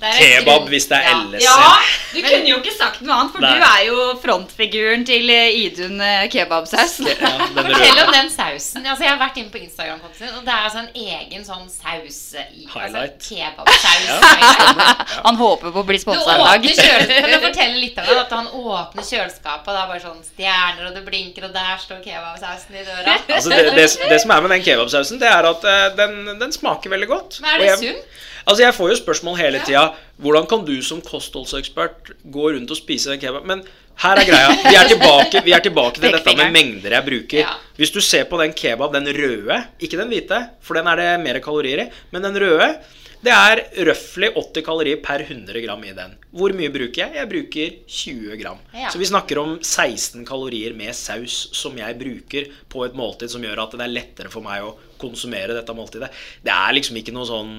Kebab 0.00 0.68
hvis 0.72 0.86
det 0.90 0.96
er 0.98 1.08
Ja. 1.10 1.18
LSC. 1.24 1.44
Ja, 1.44 1.72
du 2.14 2.20
kunne 2.24 2.48
jo 2.48 2.56
ikke 2.60 2.72
sagt 2.76 3.00
noe 3.04 3.14
annet, 3.16 3.32
for 3.34 3.40
Nei. 3.44 3.50
du 3.54 3.64
er 3.66 3.82
jo 3.86 3.98
frontfiguren 4.22 5.04
til 5.06 5.30
eh, 5.30 5.50
Idun 5.64 6.00
eh, 6.00 6.24
kebabsaus. 6.32 6.96
Ja, 7.06 7.30
Fortell 7.54 8.00
om 8.04 8.12
den 8.14 8.30
sausen. 8.32 8.86
Altså, 8.86 9.04
jeg 9.04 9.12
har 9.12 9.20
vært 9.20 9.36
inne 9.42 9.50
på 9.52 9.60
Instagram-kontoen 9.60 10.26
din, 10.26 10.36
og 10.38 10.44
det 10.46 10.54
er 10.54 10.64
altså 10.68 10.82
en 10.84 10.90
egen 10.94 11.44
sånn 11.46 11.66
saus 11.70 12.20
i 12.40 12.66
Highlight. 12.72 13.20
Altså, 13.20 13.34
kebabsaus. 13.34 14.06
Ja. 14.08 14.94
Han 15.26 15.36
håper 15.40 15.74
på 15.74 15.82
å 15.84 15.86
bli 15.90 15.98
Du 16.00 16.04
sponsa 16.06 16.34
en 16.34 16.44
dag. 16.46 16.62
du 16.62 17.38
forteller 17.46 17.78
litt 17.82 17.98
om 18.00 18.08
det? 18.10 18.18
At 18.20 18.32
han 18.36 18.48
åpner 18.48 19.04
kjøleskapet, 19.06 19.68
og 19.68 19.74
det 19.76 19.82
er 19.82 19.90
bare 19.92 20.02
sånn 20.04 20.22
stjerner, 20.26 20.86
og 20.88 20.94
det 20.96 21.04
blinker, 21.06 21.46
og 21.48 21.54
der 21.54 21.76
står 21.82 22.00
kebabsausen 22.04 22.80
i 22.80 22.84
døra. 22.86 23.18
Altså 23.28 23.50
det, 23.52 23.62
det, 23.76 23.86
det 24.10 24.20
som 24.22 24.30
er 24.34 24.40
med 24.46 24.54
den 24.56 24.64
kebabsausen, 24.66 25.20
det 25.22 25.28
er 25.30 25.50
at 25.50 25.64
eh, 25.68 25.86
den, 25.98 26.18
den 26.40 26.52
smaker 26.56 26.90
veldig 26.96 27.08
godt. 27.10 27.40
Men 27.44 27.50
er 27.50 27.54
Og 27.54 27.60
det 27.66 27.70
jeg- 27.70 27.78
sunt? 27.84 28.18
Altså 28.50 28.64
Jeg 28.64 28.74
får 28.74 28.88
jo 28.90 28.98
spørsmål 28.98 29.36
hele 29.38 29.60
tida. 29.62 29.84
Hvordan 30.18 30.48
kan 30.50 30.64
du 30.66 30.74
som 30.82 30.98
kostholdsekspert 31.06 32.10
gå 32.34 32.48
rundt 32.56 32.72
og 32.74 32.78
spise 32.78 33.14
en 33.14 33.20
kebab? 33.22 33.46
Men 33.46 33.62
her 34.02 34.18
er 34.18 34.26
greia. 34.26 34.54
Vi 34.66 34.74
er 34.74 34.88
tilbake, 34.90 35.42
vi 35.46 35.54
er 35.54 35.62
tilbake 35.62 36.02
til 36.02 36.16
dette 36.16 36.34
med 36.34 36.50
mengder 36.56 36.96
jeg 36.96 37.06
bruker. 37.06 37.52
Hvis 37.78 37.94
du 37.94 38.00
ser 38.02 38.26
på 38.26 38.40
den 38.40 38.54
kebab, 38.56 38.90
den 38.96 39.06
røde, 39.14 39.60
ikke 39.78 40.00
den 40.00 40.10
hvite, 40.10 40.40
for 40.66 40.78
den 40.78 40.90
er 40.90 40.98
det 40.98 41.10
mer 41.22 41.38
kalorier 41.44 41.84
i, 41.84 41.92
men 42.10 42.26
den 42.26 42.40
røde 42.42 42.72
det 43.20 43.32
er 43.36 43.60
røftlig 43.84 44.30
80 44.32 44.64
kalorier 44.64 45.00
per 45.04 45.20
100 45.26 45.60
gram 45.60 45.82
i 45.84 45.92
den. 45.92 46.14
Hvor 46.32 46.54
mye 46.56 46.70
bruker 46.72 47.02
jeg? 47.02 47.18
Jeg 47.18 47.28
bruker 47.28 47.74
20 47.84 48.38
gram. 48.40 48.62
Ja. 48.72 48.88
Så 48.88 48.96
vi 48.96 49.08
snakker 49.10 49.42
om 49.42 49.58
16 49.60 50.24
kalorier 50.24 50.72
med 50.76 50.96
saus 50.96 51.50
som 51.52 51.76
jeg 51.76 51.98
bruker 52.00 52.48
på 52.72 52.86
et 52.86 52.96
måltid 52.96 53.28
som 53.28 53.44
gjør 53.44 53.60
at 53.66 53.76
det 53.76 53.84
er 53.84 53.92
lettere 53.92 54.32
for 54.32 54.46
meg 54.46 54.64
å 54.64 54.72
konsumere 55.00 55.52
dette 55.52 55.76
måltidet. 55.76 56.08
Det 56.40 56.54
er 56.54 56.78
liksom 56.78 56.96
ikke 56.96 57.12
noe 57.12 57.28
sånn 57.28 57.52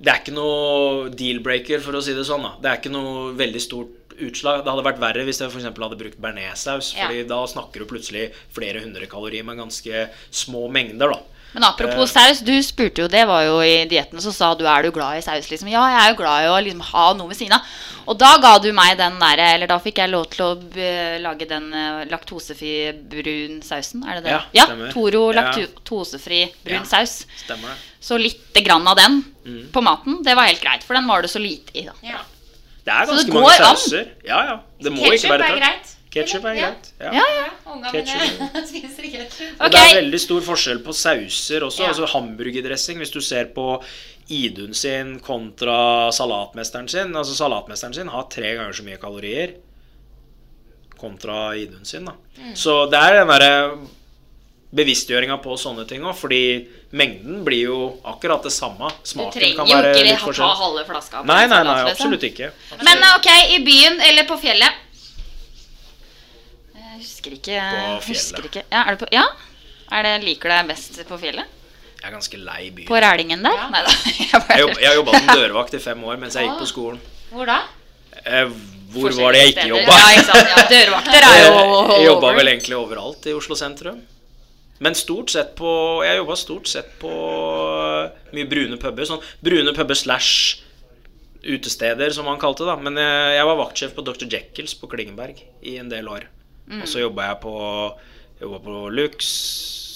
det 0.00 0.12
er 0.12 0.20
ikke 0.22 0.36
noe 0.36 1.10
deal-breaker, 1.12 1.82
for 1.84 1.98
å 1.98 2.04
si 2.04 2.14
det 2.16 2.24
sånn. 2.28 2.46
da. 2.46 2.54
Det 2.62 2.70
er 2.70 2.78
ikke 2.80 2.92
noe 2.94 3.32
veldig 3.36 3.60
stort 3.60 4.14
utslag. 4.20 4.62
Det 4.64 4.72
hadde 4.72 4.86
vært 4.86 5.02
verre 5.02 5.24
hvis 5.26 5.40
jeg 5.42 5.52
eksempel 5.60 5.84
hadde 5.86 5.98
brukt 6.00 6.20
bearnéssaus. 6.20 6.94
Ja. 6.96 7.08
Fordi 7.08 7.26
da 7.28 7.40
snakker 7.48 7.82
du 7.82 7.90
plutselig 7.90 8.30
flere 8.56 8.82
hundre 8.84 9.08
kalorier 9.10 9.44
med 9.46 9.60
ganske 9.60 10.06
små 10.42 10.66
mengder. 10.72 11.12
da. 11.12 11.20
Men 11.52 11.64
apropos 11.66 12.12
saus, 12.12 12.40
du 12.46 12.52
spurte 12.62 13.02
jo 13.02 13.08
det, 13.10 13.24
var 13.26 13.42
jo 13.42 13.56
i 13.64 13.84
dietten, 13.90 14.20
så 14.22 14.30
sa 14.32 14.52
du 14.54 14.64
er 14.70 14.82
du 14.86 14.90
glad 14.94 15.18
i 15.18 15.22
saus, 15.24 15.48
liksom. 15.50 15.68
Ja, 15.72 15.82
jeg 15.90 16.00
er 16.04 16.12
jo 16.12 16.18
glad 16.20 16.44
i 16.44 16.50
å 16.52 16.58
liksom 16.62 16.84
ha 16.92 17.06
noe 17.18 17.28
ved 17.32 17.36
siden 17.40 17.56
av. 17.58 17.66
Og 18.06 18.18
da 18.18 18.30
ga 18.42 18.52
du 18.62 18.68
meg 18.72 18.96
den 18.98 19.18
derre, 19.18 19.48
eller 19.56 19.66
da 19.70 19.78
fikk 19.82 19.98
jeg 20.02 20.10
lov 20.12 20.28
til 20.30 20.44
å 20.46 20.50
eh, 20.78 21.18
lage 21.22 21.46
den 21.50 21.68
eh, 21.74 22.04
laktosefri 22.10 22.92
brun 23.10 23.60
sausen, 23.66 24.02
er 24.06 24.20
det 24.20 24.24
det? 24.28 24.38
Ja, 24.56 24.66
stemmer. 24.70 24.92
Toro 24.94 25.24
laktosefri 25.36 26.44
brun 26.64 26.80
Ja. 26.80 26.84
saus. 26.88 27.24
Stemmer 27.44 27.74
det? 27.74 27.78
Så 28.00 28.16
lite 28.18 28.62
grann 28.64 28.86
av 28.88 28.96
den 28.96 29.22
Mm. 29.44 29.70
på 29.72 29.80
maten, 29.82 30.22
det 30.22 30.34
var 30.36 30.46
helt 30.46 30.60
greit, 30.62 30.82
for 30.84 30.94
den 30.94 31.06
var 31.06 31.22
det 31.22 31.30
så 31.30 31.40
lite 31.40 31.72
i 31.74 31.84
da. 31.86 31.92
Ja. 32.02 32.18
Det 32.84 32.92
er 32.92 33.06
ganske 33.06 33.32
mange 33.32 33.56
sauser. 33.56 34.08
Ja, 34.24 34.44
ja. 34.44 34.60
Det 34.80 34.92
må 34.92 35.02
Ketchup 35.04 35.24
ikke 35.24 35.38
være 35.38 35.56
er 35.56 35.82
Ketchup 36.10 36.44
er 36.50 36.56
greit. 36.58 36.88
Ja. 36.98 37.12
Ja, 37.14 37.26
ja. 37.36 37.48
Ungene 37.70 38.02
mine 38.02 38.62
spiser 38.70 39.06
ketsjup. 39.06 39.52
Okay. 39.60 39.70
Det 39.70 39.82
er 39.82 39.98
veldig 40.00 40.20
stor 40.24 40.40
forskjell 40.48 40.80
på 40.82 40.94
sauser 40.96 41.66
også. 41.68 41.84
Ja. 41.84 41.92
Altså 41.92 42.08
Hamburgerdressing, 42.16 42.98
hvis 42.98 43.14
du 43.14 43.20
ser 43.22 43.52
på 43.54 43.66
Idun 44.30 44.74
sin 44.74 45.16
kontra 45.22 46.10
salatmesteren 46.14 46.90
sin. 46.90 47.14
Altså 47.18 47.34
Salatmesteren 47.38 47.94
sin 47.94 48.10
har 48.10 48.26
tre 48.30 48.56
ganger 48.58 48.74
så 48.74 48.86
mye 48.86 48.98
kalorier 49.02 49.54
kontra 51.00 51.54
Idun 51.56 51.84
sin. 51.84 52.04
da 52.10 52.16
Mm. 52.40 52.54
Så 52.56 52.86
det 52.88 52.96
er 52.96 53.18
den 53.18 53.28
derre 53.28 53.78
bevisstgjøringa 54.72 55.36
på 55.42 55.56
sånne 55.58 55.84
ting 55.88 56.04
òg, 56.06 56.14
fordi 56.16 56.68
mengden 56.96 57.42
blir 57.44 57.66
jo 57.66 57.80
akkurat 58.06 58.42
det 58.46 58.52
samme. 58.54 58.88
Du 59.02 59.10
Smaken 59.10 59.34
trenger 59.34 59.56
kan 59.58 59.68
jo 59.68 60.04
ikke 60.14 60.34
ta 60.38 60.50
halve 60.62 60.84
flaska. 60.88 61.22
Nei, 61.28 61.42
nei, 61.50 61.58
nei, 61.66 61.74
liksom. 61.84 61.90
absolutt 61.98 62.24
ikke. 62.30 62.52
Men 62.80 63.02
eh, 63.02 63.16
ok, 63.18 63.28
i 63.56 63.58
byen 63.66 64.00
eller 64.08 64.28
på 64.30 64.38
fjellet? 64.40 64.79
Jeg 67.20 67.36
husker 67.36 67.36
ikke. 67.36 67.60
På 67.60 67.94
Husker 68.08 68.36
fjellet. 68.40 68.50
ikke. 68.50 68.62
Ja, 68.72 68.82
er 68.86 68.96
det 68.96 69.00
på, 69.02 69.08
ja? 69.12 69.24
Er 69.92 70.02
det, 70.06 70.12
liker 70.24 70.48
du 70.48 70.54
deg 70.54 70.68
best 70.70 71.00
på 71.08 71.18
fjellet? 71.20 71.56
Jeg 72.00 72.08
er 72.08 72.14
ganske 72.14 72.38
lei 72.40 72.70
byen. 72.72 72.86
På 72.88 72.96
Rælingen 73.02 73.42
der? 73.44 73.56
Ja. 73.58 73.66
Nei 73.74 73.82
da. 73.84 73.90
Jeg 74.20 74.28
har 74.32 74.44
bare 74.48 74.60
jobb- 74.62 74.80
jeg 74.80 74.96
jobba 74.96 75.18
som 75.18 75.26
dørvakt 75.36 75.74
i 75.76 75.80
fem 75.84 76.04
år 76.08 76.16
mens 76.22 76.34
jeg 76.38 76.46
gikk 76.48 76.60
på 76.62 76.68
skolen. 76.70 77.00
Hvor 77.30 77.44
da? 77.50 77.58
Eh, 78.24 78.48
hvor 78.94 79.12
var 79.18 79.32
det 79.36 79.42
jeg 79.42 79.52
ikke 79.52 79.66
jobba? 79.68 79.98
Ja. 80.00 80.38
Ja, 80.54 80.62
dørvakter 80.70 81.26
er 81.28 81.42
jo 81.44 81.58
Jeg 81.98 82.06
jobba 82.08 82.32
vel 82.38 82.48
egentlig 82.54 82.78
overalt 82.78 83.28
i 83.28 83.34
Oslo 83.36 83.58
sentrum. 83.58 84.00
Men 84.80 84.96
stort 84.96 85.28
sett 85.34 85.52
på 85.58 85.68
Jeg 86.06 86.16
jobba 86.22 86.36
stort 86.40 86.68
sett 86.72 86.94
på 87.02 87.10
øh, 87.12 88.08
mye 88.32 88.48
brune 88.48 88.78
puber. 88.80 89.04
Sånn 89.04 89.20
brune 89.44 89.74
puber 89.76 89.94
slash 89.98 90.62
utesteder, 91.44 92.10
som 92.16 92.24
man 92.28 92.40
kalte 92.40 92.64
det. 92.64 92.72
da 92.72 92.76
Men 92.80 92.96
jeg, 93.00 93.36
jeg 93.36 93.46
var 93.50 93.60
vaktsjef 93.60 93.92
på 93.96 94.04
Dr. 94.08 94.24
Jekylls 94.28 94.74
på 94.80 94.88
Klingenberg 94.92 95.36
i 95.68 95.76
en 95.80 95.88
del 95.92 96.08
år. 96.08 96.26
Og 96.78 96.88
så 96.88 97.02
jobba 97.02 97.30
jeg 97.32 97.40
på 97.42 97.54
jobba 98.40 98.60
på 98.64 98.74
Lux, 98.94 99.26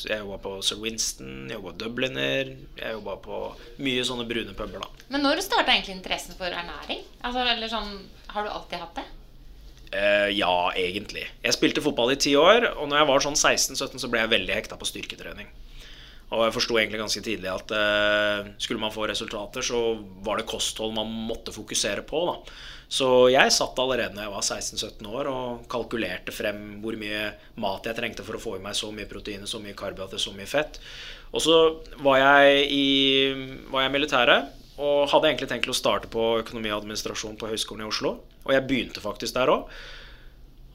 jeg 0.05 0.20
jobba 0.20 0.39
på 0.45 0.55
Sir 0.64 0.81
Winston, 0.83 1.49
jobba 1.49 1.72
Dubliner. 1.81 2.51
Jeg 2.77 2.97
jobba 2.99 3.16
på 3.25 3.41
mye 3.85 4.05
sånne 4.05 4.27
brune 4.29 4.53
puber, 4.57 4.83
da. 4.83 5.07
Men 5.14 5.25
når 5.25 5.41
starta 5.45 5.72
egentlig 5.72 5.97
interessen 5.97 6.37
for 6.37 6.53
ernæring? 6.53 7.05
Altså, 7.22 7.45
eller 7.45 7.70
sånn, 7.72 8.03
Har 8.35 8.45
du 8.45 8.51
alltid 8.51 8.81
hatt 8.83 8.97
det? 8.99 9.05
Uh, 9.95 10.31
ja, 10.35 10.72
egentlig. 10.75 11.22
Jeg 11.45 11.55
spilte 11.55 11.83
fotball 11.85 12.11
i 12.11 12.18
ti 12.18 12.33
år, 12.35 12.66
og 12.75 12.89
når 12.91 12.99
jeg 12.99 13.09
var 13.12 13.22
sånn 13.22 13.39
16-17, 13.39 14.01
så 14.03 14.09
ble 14.11 14.25
jeg 14.25 14.33
veldig 14.33 14.57
hekta 14.57 14.79
på 14.81 14.89
styrketrening. 14.91 15.53
Og 16.33 16.47
jeg 16.47 16.55
forsto 16.57 16.79
egentlig 16.81 17.03
ganske 17.03 17.22
tidlig 17.25 17.51
at 17.53 17.75
eh, 17.77 18.53
skulle 18.59 18.81
man 18.83 18.95
få 18.95 19.09
resultater, 19.11 19.64
så 19.64 19.81
var 20.25 20.41
det 20.41 20.49
kosthold 20.51 20.95
man 20.97 21.11
måtte 21.29 21.53
fokusere 21.55 22.07
på. 22.09 22.22
da. 22.31 22.55
Så 22.95 23.09
jeg 23.33 23.53
satt 23.55 23.79
allerede 23.81 24.14
når 24.14 24.27
jeg 24.27 24.35
var 24.35 24.45
16-17 24.45 25.09
år 25.09 25.31
og 25.31 25.64
kalkulerte 25.72 26.35
frem 26.35 26.79
hvor 26.83 26.97
mye 27.01 27.31
mat 27.61 27.89
jeg 27.89 27.97
trengte 27.99 28.27
for 28.27 28.39
å 28.39 28.43
få 28.43 28.57
i 28.59 28.64
meg 28.64 28.77
så 28.79 28.91
mye 28.95 29.09
proteiner, 29.11 29.49
så 29.51 29.61
mye 29.62 29.77
karbohydrater, 29.79 30.20
så 30.22 30.35
mye 30.37 30.49
fett. 30.49 30.79
Og 31.35 31.43
så 31.43 31.57
var 32.05 32.20
jeg 32.20 32.68
i 32.70 32.85
var 33.72 33.87
jeg 33.87 33.95
militæret 33.97 34.61
og 34.75 35.09
hadde 35.11 35.31
egentlig 35.31 35.51
tenkt 35.51 35.70
å 35.70 35.77
starte 35.77 36.11
på 36.11 36.22
økonomi 36.41 36.72
og 36.72 36.81
administrasjon 36.83 37.37
på 37.39 37.51
Høgskolen 37.51 37.85
i 37.85 37.91
Oslo. 37.91 38.16
Og 38.45 38.55
jeg 38.55 38.66
begynte 38.68 39.03
faktisk 39.03 39.37
der 39.37 39.53
òg. 39.53 39.68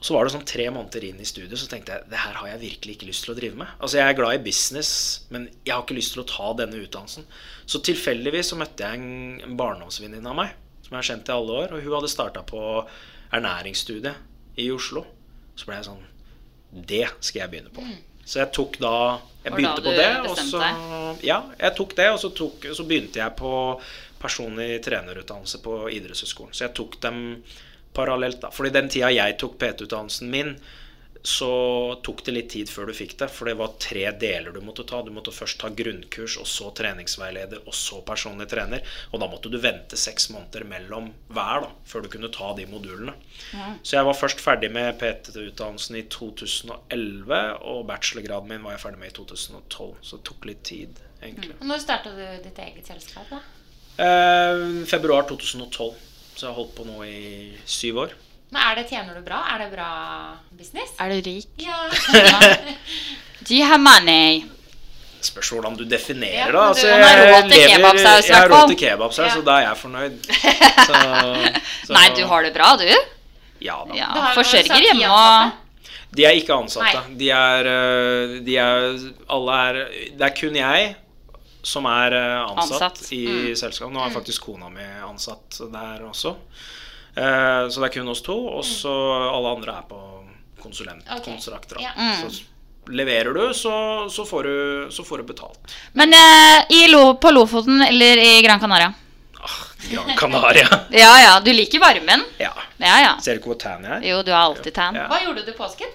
Og 0.00 0.06
så 0.08 0.14
var 0.16 0.24
det 0.24 0.32
sånn 0.32 0.46
tre 0.48 0.64
måneder 0.72 1.04
inn 1.10 1.18
i 1.20 1.28
studiet 1.28 1.60
så 1.60 1.66
tenkte 1.68 1.92
jeg 1.92 2.08
det 2.08 2.20
her 2.22 2.38
har 2.40 2.48
jeg 2.54 2.62
virkelig 2.62 2.94
ikke 2.96 3.08
lyst 3.10 3.26
til 3.26 3.34
å 3.34 3.36
drive 3.36 3.58
med. 3.60 3.68
Altså 3.84 3.98
Jeg 4.00 4.08
er 4.08 4.16
glad 4.16 4.38
i 4.38 4.44
business, 4.46 4.92
men 5.28 5.44
jeg 5.60 5.74
har 5.74 5.84
ikke 5.84 5.98
lyst 5.98 6.14
til 6.16 6.22
å 6.22 6.28
ta 6.30 6.54
denne 6.56 6.80
utdannelsen. 6.80 7.28
Så 7.68 7.82
tilfeldigvis 7.84 8.54
så 8.54 8.56
møtte 8.56 8.86
jeg 8.86 8.96
en, 8.96 9.40
en 9.44 9.58
barndomsvenninne 9.60 10.32
av 10.32 10.38
meg 10.40 10.56
som 10.80 10.94
jeg 10.94 10.98
har 11.02 11.08
kjent 11.10 11.28
i 11.28 11.36
alle 11.36 11.58
år. 11.66 11.76
Og 11.76 11.84
hun 11.84 11.98
hadde 11.98 12.12
starta 12.16 12.46
på 12.48 12.62
ernæringsstudiet 13.36 14.56
i 14.64 14.70
Oslo. 14.72 15.04
Så 15.52 15.68
ble 15.68 15.76
jeg 15.76 15.90
sånn 15.90 16.06
Det 16.88 17.04
skal 17.20 17.44
jeg 17.44 17.52
begynne 17.52 17.74
på. 17.76 17.84
Så 18.24 18.40
jeg 18.40 18.54
tok 18.56 18.80
da 18.80 18.94
Jeg 19.44 19.52
begynte 19.52 19.84
på 19.84 19.92
det, 20.00 20.10
og 20.24 20.38
så 20.38 20.64
Ja, 21.26 21.42
jeg 21.60 21.76
tok 21.76 21.96
det, 21.98 22.08
og 22.14 22.22
så, 22.22 22.32
tok, 22.32 22.70
så 22.72 22.88
begynte 22.88 23.20
jeg 23.20 23.36
på 23.36 23.52
personlig 24.20 24.78
trenerutdannelse 24.84 25.60
på 25.64 25.82
idrettshøyskolen. 25.92 26.56
Så 26.56 26.66
jeg 26.66 26.76
tok 26.76 26.96
dem 27.04 27.20
parallelt, 27.96 28.40
da. 28.42 28.50
For 28.54 28.66
i 28.68 28.74
den 28.74 28.88
tida 28.92 29.10
jeg 29.14 29.38
tok 29.40 29.58
PT-utdannelsen 29.60 30.30
min, 30.30 30.54
så 31.22 32.00
tok 32.00 32.22
det 32.24 32.32
litt 32.32 32.46
tid 32.54 32.70
før 32.72 32.88
du 32.88 32.94
fikk 32.96 33.10
det. 33.20 33.26
For 33.28 33.44
det 33.50 33.52
var 33.58 33.74
tre 33.82 34.06
deler 34.16 34.54
du 34.56 34.62
måtte 34.64 34.86
ta. 34.88 35.02
Du 35.04 35.10
måtte 35.12 35.34
først 35.36 35.58
ta 35.60 35.68
grunnkurs, 35.68 36.38
og 36.40 36.46
så 36.48 36.70
treningsveileder, 36.78 37.60
og 37.68 37.76
så 37.76 37.98
personlig 38.06 38.46
trener. 38.48 38.80
Og 39.12 39.20
da 39.20 39.28
måtte 39.28 39.52
du 39.52 39.58
vente 39.60 39.98
seks 40.00 40.30
måneder 40.32 40.64
mellom 40.70 41.10
hver 41.28 41.66
da, 41.66 41.70
før 41.84 42.06
du 42.06 42.08
kunne 42.14 42.32
ta 42.32 42.54
de 42.56 42.64
modulene. 42.70 43.12
Så 43.82 43.98
jeg 43.98 44.08
var 44.08 44.16
først 44.16 44.40
ferdig 44.40 44.72
med 44.72 44.96
PT-utdannelsen 45.02 46.00
i 46.00 46.06
2011, 46.08 47.40
og 47.68 47.84
bachelorgraden 47.92 48.48
min 48.54 48.64
var 48.64 48.78
jeg 48.78 48.84
ferdig 48.86 49.02
med 49.04 49.12
i 49.12 49.16
2012. 49.20 49.94
Så 50.00 50.16
det 50.22 50.28
tok 50.30 50.48
litt 50.48 50.64
tid, 50.72 51.04
egentlig. 51.20 51.52
Og 51.60 51.68
Når 51.68 51.84
starta 51.84 52.14
du 52.16 52.24
ditt 52.46 52.64
eget 52.64 52.88
selskap? 52.94 53.28
da? 53.28 53.42
Eh, 54.00 54.86
februar 54.88 55.28
2012. 55.28 56.06
Så 56.40 56.46
jeg 56.46 56.54
har 56.54 56.56
holdt 56.62 56.70
på 56.78 56.84
nå 56.88 57.02
i 57.04 57.50
syv 57.68 57.98
år. 58.06 58.12
Men 58.50 58.62
er 58.64 58.78
det, 58.80 58.86
Tjener 58.88 59.18
du 59.18 59.20
bra? 59.26 59.42
Er 59.52 59.60
det 59.60 59.66
bra 59.74 59.88
business? 60.56 60.94
Er 60.98 61.12
du 61.12 61.18
rik? 61.26 61.50
Ja. 61.60 61.82
Do 63.44 63.52
you 63.54 63.66
have 63.68 63.78
money? 63.82 64.40
Spørs 65.20 65.50
hvordan 65.52 65.76
du 65.76 65.84
definerer 65.84 66.48
det. 66.48 66.54
men 66.54 66.62
Altså, 66.70 66.86
jeg 66.88 66.96
lever- 66.96 67.60
Jeg 68.24 68.36
har 68.36 68.48
råd 68.48 68.68
til 68.72 68.78
kebabsaus, 68.80 69.26
Ja. 69.26 69.34
så 69.34 69.42
da 69.44 69.58
er 69.58 69.66
jeg 69.68 69.76
fornøyd. 69.76 70.16
Så, 70.88 70.94
så, 71.86 71.92
Nei, 71.92 72.06
du 72.16 72.22
har 72.26 72.42
det 72.42 72.54
bra, 72.54 72.70
du. 72.80 72.88
Ja 73.60 73.76
da. 73.86 73.94
Ja, 73.94 74.08
Forsørger 74.34 74.80
hjemme 74.80 75.10
og. 75.12 75.52
De 76.16 76.24
er 76.24 76.30
ikke 76.40 76.56
ansatte. 76.56 77.02
De 77.20 77.28
er, 77.30 77.68
øh, 77.68 78.40
de 78.46 78.56
er 78.56 78.96
Alle 79.30 79.58
er 79.68 79.84
Det 80.16 80.24
er 80.26 80.32
kun 80.40 80.56
jeg 80.56 80.96
som 81.62 81.84
er 81.86 82.14
øh, 82.16 82.50
ansatt, 82.50 82.82
Ansatt. 82.82 83.12
i 83.12 83.24
Mm. 83.28 83.56
selskapet. 83.56 83.92
Nå 83.94 84.04
er 84.06 84.10
faktisk 84.14 84.42
kona 84.48 84.68
mi 84.72 84.84
ansatt 85.08 85.60
der 85.72 86.04
også. 86.08 86.34
Eh, 87.16 87.68
så 87.68 87.80
det 87.80 87.88
er 87.90 87.94
kun 88.00 88.08
oss 88.08 88.22
to. 88.22 88.36
Og 88.58 88.64
så 88.64 88.92
alle 89.34 89.56
andre 89.56 89.72
er 89.78 89.82
på 89.88 90.00
konsulentkontrakter. 90.62 91.76
Okay. 91.76 91.90
ja. 91.96 92.28
Så 92.30 92.42
leverer 92.90 93.34
du, 93.34 93.54
så, 93.54 93.72
så, 94.10 94.24
får 94.26 94.42
du, 94.48 94.88
så 94.90 95.04
får 95.04 95.18
du 95.18 95.22
betalt. 95.32 95.74
Men 95.92 96.12
eh, 96.16 96.64
i 96.70 96.86
Lo 96.90 97.14
på 97.20 97.30
Lofoten 97.30 97.82
eller 97.82 98.16
i 98.18 98.42
Gran 98.42 98.60
Canaria? 98.60 98.92
Gran 99.90 100.16
Canaria. 100.16 100.68
Ja 100.90 101.12
ja, 101.20 101.40
du 101.40 101.52
liker 101.52 101.80
varmen? 101.80 102.24
ja. 102.38 102.52
Ja 102.80 102.96
ja. 103.00 103.12
Ser 103.20 103.36
du 103.36 103.40
ikke 103.42 103.50
hvor 103.54 103.58
tan 103.60 103.84
jeg 103.84 103.92
er? 103.92 104.04
Jo, 104.10 104.22
du 104.24 104.30
er 104.32 104.38
alltid 104.40 104.72
tan. 104.74 104.94
Ja. 104.96 105.06
Hva 105.08 105.18
gjorde 105.24 105.42
du 105.42 105.50
til 105.50 105.56
påsken? 105.58 105.90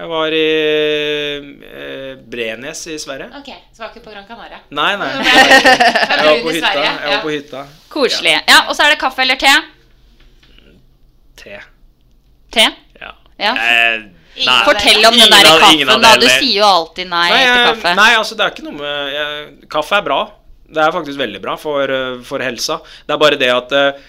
Jeg 0.00 0.08
var 0.08 0.32
i 0.32 0.44
eh, 1.60 2.12
Brenes 2.32 2.80
i 2.88 2.94
Sverige. 3.02 3.26
Ok, 3.36 3.50
Så 3.74 3.82
var 3.82 3.90
ikke 3.90 4.04
på 4.06 4.12
Gran 4.14 4.24
Canaria. 4.28 4.60
Nei, 4.72 4.92
nei. 4.96 5.10
Jeg 5.20 6.24
var, 6.24 6.30
jeg 6.30 6.44
på 6.46 6.54
hytta. 6.54 6.70
Jeg 6.84 7.10
var 7.10 7.20
på 7.26 7.32
hytta. 7.34 7.64
Koselig. 7.92 8.32
Ja, 8.48 8.62
Og 8.70 8.76
så 8.78 8.86
er 8.86 8.94
det 8.94 9.00
kaffe 9.02 9.24
eller 9.26 9.36
te? 9.40 9.52
Te. 11.40 11.58
Te? 12.54 12.64
Ja. 13.00 13.12
Ja. 13.40 13.52
Eh, 13.56 13.98
nei. 14.46 14.56
Fortell 14.66 15.04
om 15.08 15.16
den 15.16 15.32
der 15.32 15.48
av- 15.50 15.60
kaffen, 15.66 16.02
da. 16.04 16.14
Du 16.20 16.26
sier 16.28 16.60
jo 16.60 16.66
alltid 16.68 17.08
nei, 17.10 17.26
Nei, 17.32 17.42
til 17.46 17.64
kaffe. 17.70 17.94
nei, 18.00 18.10
altså 18.18 18.36
det 18.38 18.46
er 18.46 18.54
ikke 18.54 18.66
noe 18.68 18.78
med 18.80 19.14
jeg, 19.14 19.68
Kaffe 19.72 19.98
er 20.00 20.06
bra. 20.06 20.20
Det 20.70 20.82
er 20.84 20.92
faktisk 20.94 21.18
veldig 21.18 21.40
bra 21.42 21.56
for, 21.58 21.90
eh, 21.90 22.20
for 22.24 22.44
helsa. 22.44 22.80
Det 23.06 23.16
er 23.16 23.22
bare 23.24 23.38
det 23.40 23.50
at 23.52 23.72
eh, 23.76 24.02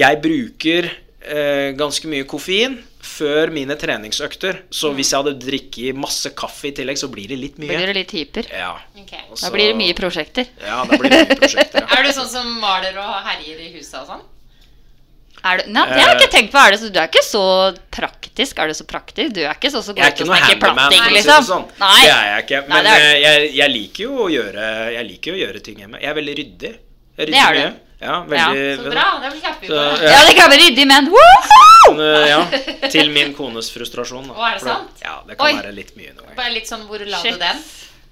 jeg 0.00 0.20
bruker 0.24 0.88
eh, 0.90 1.72
ganske 1.78 2.08
mye 2.10 2.26
koffein 2.30 2.78
før 3.00 3.50
mine 3.54 3.76
treningsøkter. 3.80 4.62
Så 4.72 4.92
hvis 4.96 5.12
jeg 5.12 5.22
hadde 5.22 5.38
drikket 5.40 5.96
masse 5.98 6.32
kaffe 6.36 6.68
i 6.70 6.74
tillegg, 6.76 6.98
så 7.00 7.08
blir 7.12 7.30
det 7.32 7.38
litt 7.40 7.60
mye. 7.60 7.70
Blir 7.72 7.90
det 7.90 7.96
litt 7.96 8.12
hyper? 8.16 8.50
Ja. 8.52 8.74
Okay. 9.02 9.22
og 9.30 9.40
Da 9.40 9.52
blir 9.54 9.72
det 9.72 9.78
mye 9.78 9.96
prosjekter. 9.96 10.50
Ja, 10.64 10.82
da 10.88 10.98
blir 11.00 11.12
det 11.14 11.22
mye 11.24 11.40
prosjekter. 11.40 11.86
Ja. 11.86 11.88
Er 12.00 12.06
du 12.06 12.12
sånn 12.16 12.28
som 12.30 12.52
maler 12.60 12.96
og 13.00 13.16
herjer 13.26 13.64
i 13.66 13.72
huset 13.78 13.98
og 14.02 14.12
sånn? 14.12 14.28
Er 15.40 15.62
du, 15.62 15.70
nei, 15.72 15.86
det 15.88 16.00
har 16.02 16.10
jeg 16.10 16.16
ikke 16.20 16.32
tenkt 16.34 16.52
på. 16.52 16.60
Er 16.60 16.74
det 16.74 16.80
så, 16.82 16.88
du 16.92 16.98
er 17.00 17.08
ikke 17.08 17.24
så 17.24 17.44
praktisk. 17.96 18.58
Er 18.60 18.68
du 18.68 18.76
så 18.76 18.84
praktisk? 18.88 19.32
Du 19.36 19.40
er 19.40 19.54
ikke 19.56 19.70
så, 19.72 19.80
så 19.84 19.94
handyman, 19.96 20.36
platting, 20.60 20.76
å 20.76 20.88
si 20.90 21.00
det 21.00 21.14
liksom? 21.16 21.46
sånn. 21.48 21.68
Nei. 21.80 22.00
Det 22.04 22.10
er 22.12 22.26
jeg 22.28 22.44
ikke. 22.44 22.60
Men 22.68 22.84
nei, 22.84 22.96
er 22.96 23.06
eh, 23.06 23.20
jeg, 23.24 23.52
jeg 23.56 23.74
liker 23.76 24.04
jo 24.04 24.18
å 24.26 24.28
gjøre 24.32 24.66
Jeg 24.96 25.06
liker 25.08 25.32
jo 25.32 25.38
å 25.38 25.40
gjøre 25.40 25.62
ting 25.64 25.80
hjemme. 25.80 26.02
Jeg 26.02 26.12
er 26.12 26.18
veldig 26.20 26.34
ryddig. 26.42 26.72
Jeg 26.74 27.16
Det 27.16 27.24
er 27.24 27.32
rydder 27.32 27.56
du. 27.56 27.62
mye. 27.64 27.89
Ja, 28.00 28.20
veldig 28.28 28.76
Så 28.80 28.92
bra. 28.94 29.06
Det 29.22 29.30
blir 29.34 29.56
vi 29.60 29.66
Så, 29.68 29.80
Ja, 30.08 30.20
det 30.28 30.36
kan 30.38 30.50
være 30.50 30.62
ryddig, 30.62 30.86
men 30.88 31.10
woohoo! 31.12 31.92
Eh, 32.00 32.28
ja, 32.30 32.88
til 32.88 33.10
min 33.12 33.34
kones 33.36 33.68
frustrasjon. 33.74 34.30
Da. 34.30 34.36
Å, 34.38 34.46
er 34.48 34.56
det 34.56 34.62
For 34.64 34.72
sant? 34.72 35.04
Ja, 35.04 35.18
det 35.26 35.36
kan 35.36 35.50
Oi. 35.50 35.58
være 35.60 35.74
litt 35.76 35.92
mye 35.98 36.14
noen 36.14 36.24
ganger. 36.24 36.38
Bare 36.40 36.54
litt 36.56 36.70
sånn 36.70 36.86
hvor 36.88 37.04
la 37.04 37.20
du 37.24 37.36
den? 37.40 37.62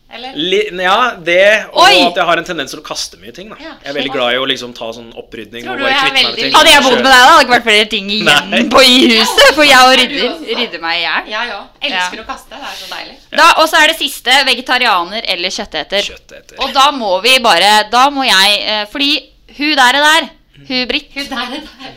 Eller? 0.09 0.33
Ja, 0.81 1.15
det 1.21 1.41
og 1.69 1.83
Oi! 1.85 1.99
at 2.07 2.17
jeg 2.17 2.25
har 2.25 2.41
en 2.41 2.47
tendens 2.49 2.73
til 2.73 2.81
å 2.81 2.85
kaste 2.85 3.19
mye 3.21 3.33
ting. 3.37 3.51
Da. 3.53 3.59
Ja, 3.61 3.75
Jeg 3.83 3.91
er 3.93 3.97
veldig 3.99 4.13
glad 4.15 4.33
i 4.33 4.39
å 4.41 4.47
liksom 4.49 4.73
ta 4.77 4.89
sånn 4.97 5.11
opprydning. 5.21 5.67
Tror 5.67 5.77
og 5.77 5.85
bare 5.85 5.99
er 5.99 6.07
meg 6.07 6.15
med 6.17 6.25
veldig 6.31 6.45
ting. 6.47 6.55
Hadde 6.57 6.73
jeg 6.73 6.85
bodd 6.87 6.97
med 6.97 7.05
deg, 7.05 7.13
da 7.13 7.27
hadde 7.29 7.37
det 7.37 7.45
ikke 7.45 7.55
vært 7.55 7.67
flere 7.69 7.89
ting 7.93 8.09
igjen 8.15 8.49
Nei. 8.55 8.63
på 8.73 8.85
i 8.89 8.95
huset. 9.13 9.43
For 9.59 9.69
jeg 9.69 9.83
og 9.85 9.95
rydder, 10.01 10.39
rydder 10.63 10.85
meg 10.85 10.97
i 10.97 11.03
hjel. 11.05 11.29
Jeg 11.35 11.53
ja. 11.53 11.59
Elsker 11.91 12.23
å 12.23 12.27
kaste. 12.31 12.55
Det 12.57 12.71
er 12.73 12.79
så 12.81 12.89
deilig. 12.95 13.17
Da, 13.37 13.49
og 13.61 13.69
så 13.69 13.83
er 13.83 13.93
det 13.93 13.99
siste 14.01 14.39
vegetarianer 14.49 15.29
eller 15.37 15.57
kjøtteter. 15.59 16.09
Kjøtteter. 16.09 16.57
Og 16.65 16.73
da 16.77 16.87
må 16.97 17.19
vi 17.25 17.37
bare 17.45 17.75
Da 17.93 18.09
må 18.13 18.25
jeg 18.25 18.57
eh, 18.65 18.87
Fordi 18.89 19.13
hun 19.59 19.75
der 19.79 19.99
er 19.99 20.07
der. 20.07 20.31
Hun 20.69 20.89
Britt. 20.91 21.11
Hun 21.15 21.29
der, 21.31 21.53
der. 21.53 21.93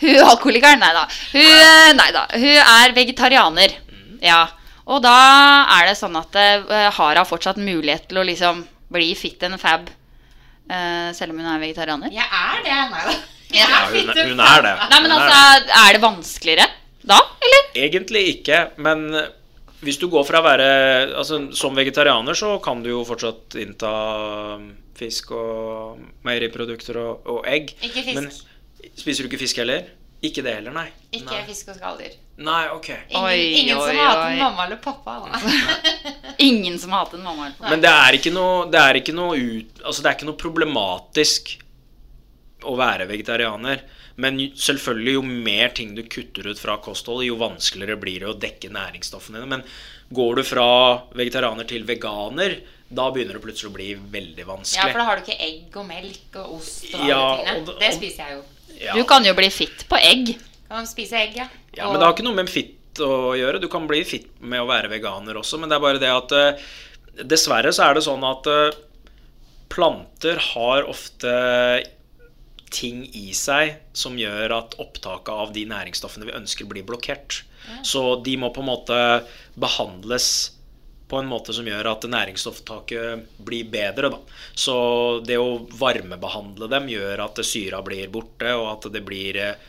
Hun 0.00 0.22
alkoholikeren. 0.30 0.80
Nei 0.80 0.92
da. 0.96 1.04
Hun, 1.32 1.42
eh, 1.42 1.90
nei 1.98 2.08
da. 2.14 2.24
Hun 2.32 2.62
er 2.62 2.96
vegetarianer. 2.96 3.76
Ja. 4.24 4.46
Og 4.86 5.02
da 5.02 5.16
er 5.80 5.90
det 5.90 5.96
sånn 5.98 6.16
at 6.18 6.36
uh, 6.38 6.90
har 6.94 7.18
hun 7.18 7.28
fortsatt 7.28 7.58
mulighet 7.58 8.06
til 8.10 8.22
å 8.22 8.26
liksom 8.26 8.62
bli 8.94 9.10
fit 9.18 9.42
and 9.42 9.58
fab 9.58 9.88
uh, 9.90 11.10
selv 11.16 11.34
om 11.34 11.40
hun 11.42 11.48
er 11.50 11.62
vegetarianer? 11.64 12.12
Jeg 12.14 12.26
er 12.26 12.62
det. 12.62 12.76
Nei 12.92 13.06
da. 13.08 13.16
Ja, 13.56 13.66
hun, 13.90 14.10
hun 14.10 14.42
er 14.42 14.62
det. 14.62 14.74
Nei, 14.90 15.00
men 15.02 15.16
altså, 15.16 15.72
er 15.80 15.96
det 15.96 16.02
vanskeligere 16.02 16.68
da, 17.06 17.18
eller? 17.46 17.66
Egentlig 17.78 18.22
ikke, 18.32 18.62
men 18.82 19.04
hvis 19.84 19.98
du 20.00 20.06
går 20.08 20.24
fra 20.24 20.40
å 20.40 20.44
være 20.46 20.66
altså, 21.20 21.38
Som 21.56 21.76
vegetarianer 21.76 22.34
så 22.38 22.54
kan 22.64 22.80
du 22.82 22.88
jo 22.94 23.02
fortsatt 23.04 23.56
innta 23.60 23.90
fisk 24.96 25.30
og 25.36 25.98
meieriprodukter 26.24 26.96
og, 27.02 27.26
og 27.28 27.46
egg. 27.50 27.74
Ikke 27.84 28.02
fisk. 28.06 28.16
Men 28.16 28.30
spiser 28.96 29.24
du 29.26 29.28
ikke 29.30 29.42
fisk 29.42 29.60
heller? 29.60 29.90
Ikke 30.24 30.40
det 30.42 30.54
heller, 30.56 30.72
nei. 30.72 30.86
Ikke 31.12 31.28
Nei, 31.34 31.42
fisk 31.44 31.68
og 31.68 31.76
skalldyr. 31.76 32.14
nei 32.40 32.62
ok. 32.72 32.88
Ingen, 33.10 33.20
Oi, 33.20 33.34
ingen 33.60 33.76
oi, 33.76 33.90
som 33.90 33.98
hater 34.00 34.30
oi. 34.30 34.38
mamma 34.40 34.64
eller 34.64 34.80
pappa. 34.80 35.16
Ingen 36.48 36.78
som 36.80 36.94
hater 36.96 37.20
mamma. 37.20 37.46
eller 37.50 37.58
pappa. 37.58 37.70
Men 37.74 37.84
det 37.84 37.92
er 37.92 38.16
ikke 38.18 38.32
noe, 38.32 38.64
det 38.72 38.80
er 38.80 38.98
ikke 39.02 39.14
noe, 39.16 39.36
ut, 39.36 39.82
altså 39.84 40.02
det 40.02 40.08
er 40.10 40.16
ikke 40.16 40.30
noe 40.30 40.40
problematisk 40.40 41.52
å 42.66 42.74
være 42.80 43.06
vegetarianer. 43.12 43.84
Men 44.16 44.38
selvfølgelig, 44.56 45.12
jo 45.18 45.22
mer 45.22 45.68
ting 45.76 45.94
du 45.94 46.02
kutter 46.08 46.46
ut 46.48 46.58
fra 46.58 46.78
kostholdet, 46.80 47.26
jo 47.28 47.36
vanskeligere 47.36 47.98
blir 48.00 48.20
det 48.24 48.30
å 48.30 48.38
dekke 48.40 48.70
næringsstoffene 48.72 49.42
dine. 49.42 49.50
Men 49.58 49.64
går 50.16 50.36
du 50.36 50.42
fra 50.48 50.68
vegetarianer 51.18 51.68
til 51.68 51.84
veganer, 51.84 52.60
da 52.88 53.10
begynner 53.10 53.36
det 53.36 53.42
plutselig 53.42 53.68
å 53.72 53.74
bli 53.76 53.88
veldig 53.94 54.46
vanskelig. 54.46 54.78
Ja, 54.86 54.92
for 54.92 55.02
da 55.02 55.04
har 55.10 55.16
du 55.20 55.22
ikke 55.26 55.40
egg 55.42 55.76
og 55.76 55.86
melk 55.90 56.38
og 56.40 56.54
ost 56.60 56.86
og 56.94 57.04
Ja, 57.08 57.18
alle 57.18 57.42
tingene. 57.44 57.56
og 57.58 57.66
det- 57.66 57.78
Det 57.80 57.94
spiser 57.98 58.24
jeg 58.24 58.36
jo. 58.38 58.42
Ja. 58.80 58.94
Du 58.94 59.04
kan 59.04 59.24
jo 59.24 59.34
bli 59.34 59.50
fitt 59.50 59.84
på 59.88 59.96
egg. 60.00 60.36
Kan 60.68 60.86
spise 60.86 61.12
egg, 61.12 61.36
ja. 61.36 61.48
Ja, 61.76 61.86
Og- 61.86 61.92
men 61.92 62.00
det 62.00 62.06
har 62.06 62.14
ikke 62.14 62.24
noe 62.24 62.34
med 62.34 62.48
fitt 62.48 62.74
å 62.98 63.36
gjøre. 63.36 63.60
Du 63.60 63.68
kan 63.68 63.86
bli 63.86 64.02
fitt 64.04 64.40
med 64.40 64.60
å 64.60 64.66
være 64.66 64.88
veganer 64.88 65.34
også, 65.36 65.58
men 65.60 65.68
det 65.68 65.76
er 65.76 65.80
bare 65.80 65.98
det 65.98 66.08
at 66.08 66.32
eh, 66.32 66.62
Dessverre 67.24 67.72
så 67.72 67.90
er 67.90 67.94
det 67.94 68.02
sånn 68.04 68.22
at 68.24 68.46
eh, 68.46 68.76
planter 69.68 70.36
har 70.38 70.82
ofte 70.84 71.86
ting 72.72 73.04
i 73.14 73.30
seg 73.36 73.76
som 73.96 74.18
gjør 74.18 74.54
at 74.56 74.76
opptaket 74.82 75.32
av 75.32 75.52
de 75.54 75.64
næringsstoffene 75.70 76.28
vi 76.28 76.36
ønsker, 76.36 76.68
blir 76.68 76.86
blokkert. 76.86 77.44
Så 77.86 78.02
de 78.22 78.36
må 78.38 78.52
på 78.54 78.62
en 78.62 78.70
måte 78.70 78.98
behandles 79.58 80.56
på 81.06 81.20
en 81.20 81.28
måte 81.30 81.54
som 81.54 81.66
gjør 81.66 81.86
at 81.92 82.04
næringsstofftaket 82.10 83.38
blir 83.46 83.68
bedre. 83.70 84.10
Da. 84.10 84.18
Så 84.58 84.76
det 85.26 85.38
å 85.38 85.60
varmebehandle 85.78 86.66
dem 86.70 86.88
gjør 86.90 87.22
at 87.28 87.42
syra 87.46 87.82
blir 87.86 88.10
borte, 88.10 88.50
og 88.58 88.66
at 88.72 88.88
det 88.94 89.04
blir 89.06 89.38
eh, 89.38 89.66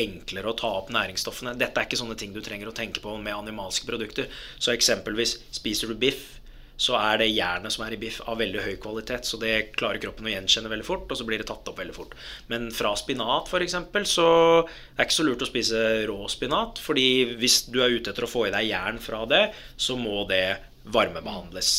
enklere 0.00 0.48
å 0.48 0.56
ta 0.56 0.70
opp 0.78 0.92
næringsstoffene. 0.94 1.52
Dette 1.60 1.76
er 1.76 1.88
ikke 1.88 2.00
sånne 2.00 2.16
ting 2.16 2.32
du 2.32 2.40
trenger 2.44 2.70
å 2.70 2.76
tenke 2.76 3.04
på 3.04 3.16
med 3.20 3.36
animalske 3.36 3.88
produkter. 3.88 4.32
Så 4.58 4.72
eksempelvis 4.72 5.36
spiser 5.52 5.92
du 5.92 5.98
biff, 6.00 6.38
så 6.76 6.96
er 6.98 7.20
det 7.20 7.28
jernet 7.30 7.72
som 7.74 7.84
er 7.86 7.94
i 7.94 8.00
biff 8.00 8.18
av 8.26 8.40
veldig 8.40 8.62
høy 8.64 8.72
kvalitet. 8.82 9.28
Så 9.28 9.38
det 9.40 9.74
klarer 9.76 10.00
kroppen 10.02 10.26
å 10.26 10.32
gjenkjenne 10.32 10.72
veldig 10.72 10.86
fort, 10.86 11.06
og 11.10 11.18
så 11.18 11.26
blir 11.28 11.42
det 11.42 11.46
tatt 11.50 11.68
opp 11.68 11.78
veldig 11.78 11.94
fort. 11.94 12.16
Men 12.50 12.70
fra 12.74 12.94
spinat 12.98 13.50
f.eks. 13.50 13.76
så 14.10 14.26
er 14.64 14.98
det 14.98 15.06
ikke 15.06 15.18
så 15.18 15.26
lurt 15.28 15.44
å 15.46 15.50
spise 15.50 15.84
rå 16.10 16.18
spinat. 16.32 16.82
fordi 16.82 17.06
hvis 17.38 17.62
du 17.70 17.82
er 17.82 17.94
ute 17.94 18.10
etter 18.10 18.26
å 18.26 18.30
få 18.30 18.48
i 18.48 18.54
deg 18.54 18.70
jern 18.70 19.00
fra 19.02 19.24
det, 19.30 19.44
så 19.76 19.96
må 20.00 20.24
det 20.30 20.58
varmebehandles. 20.82 21.72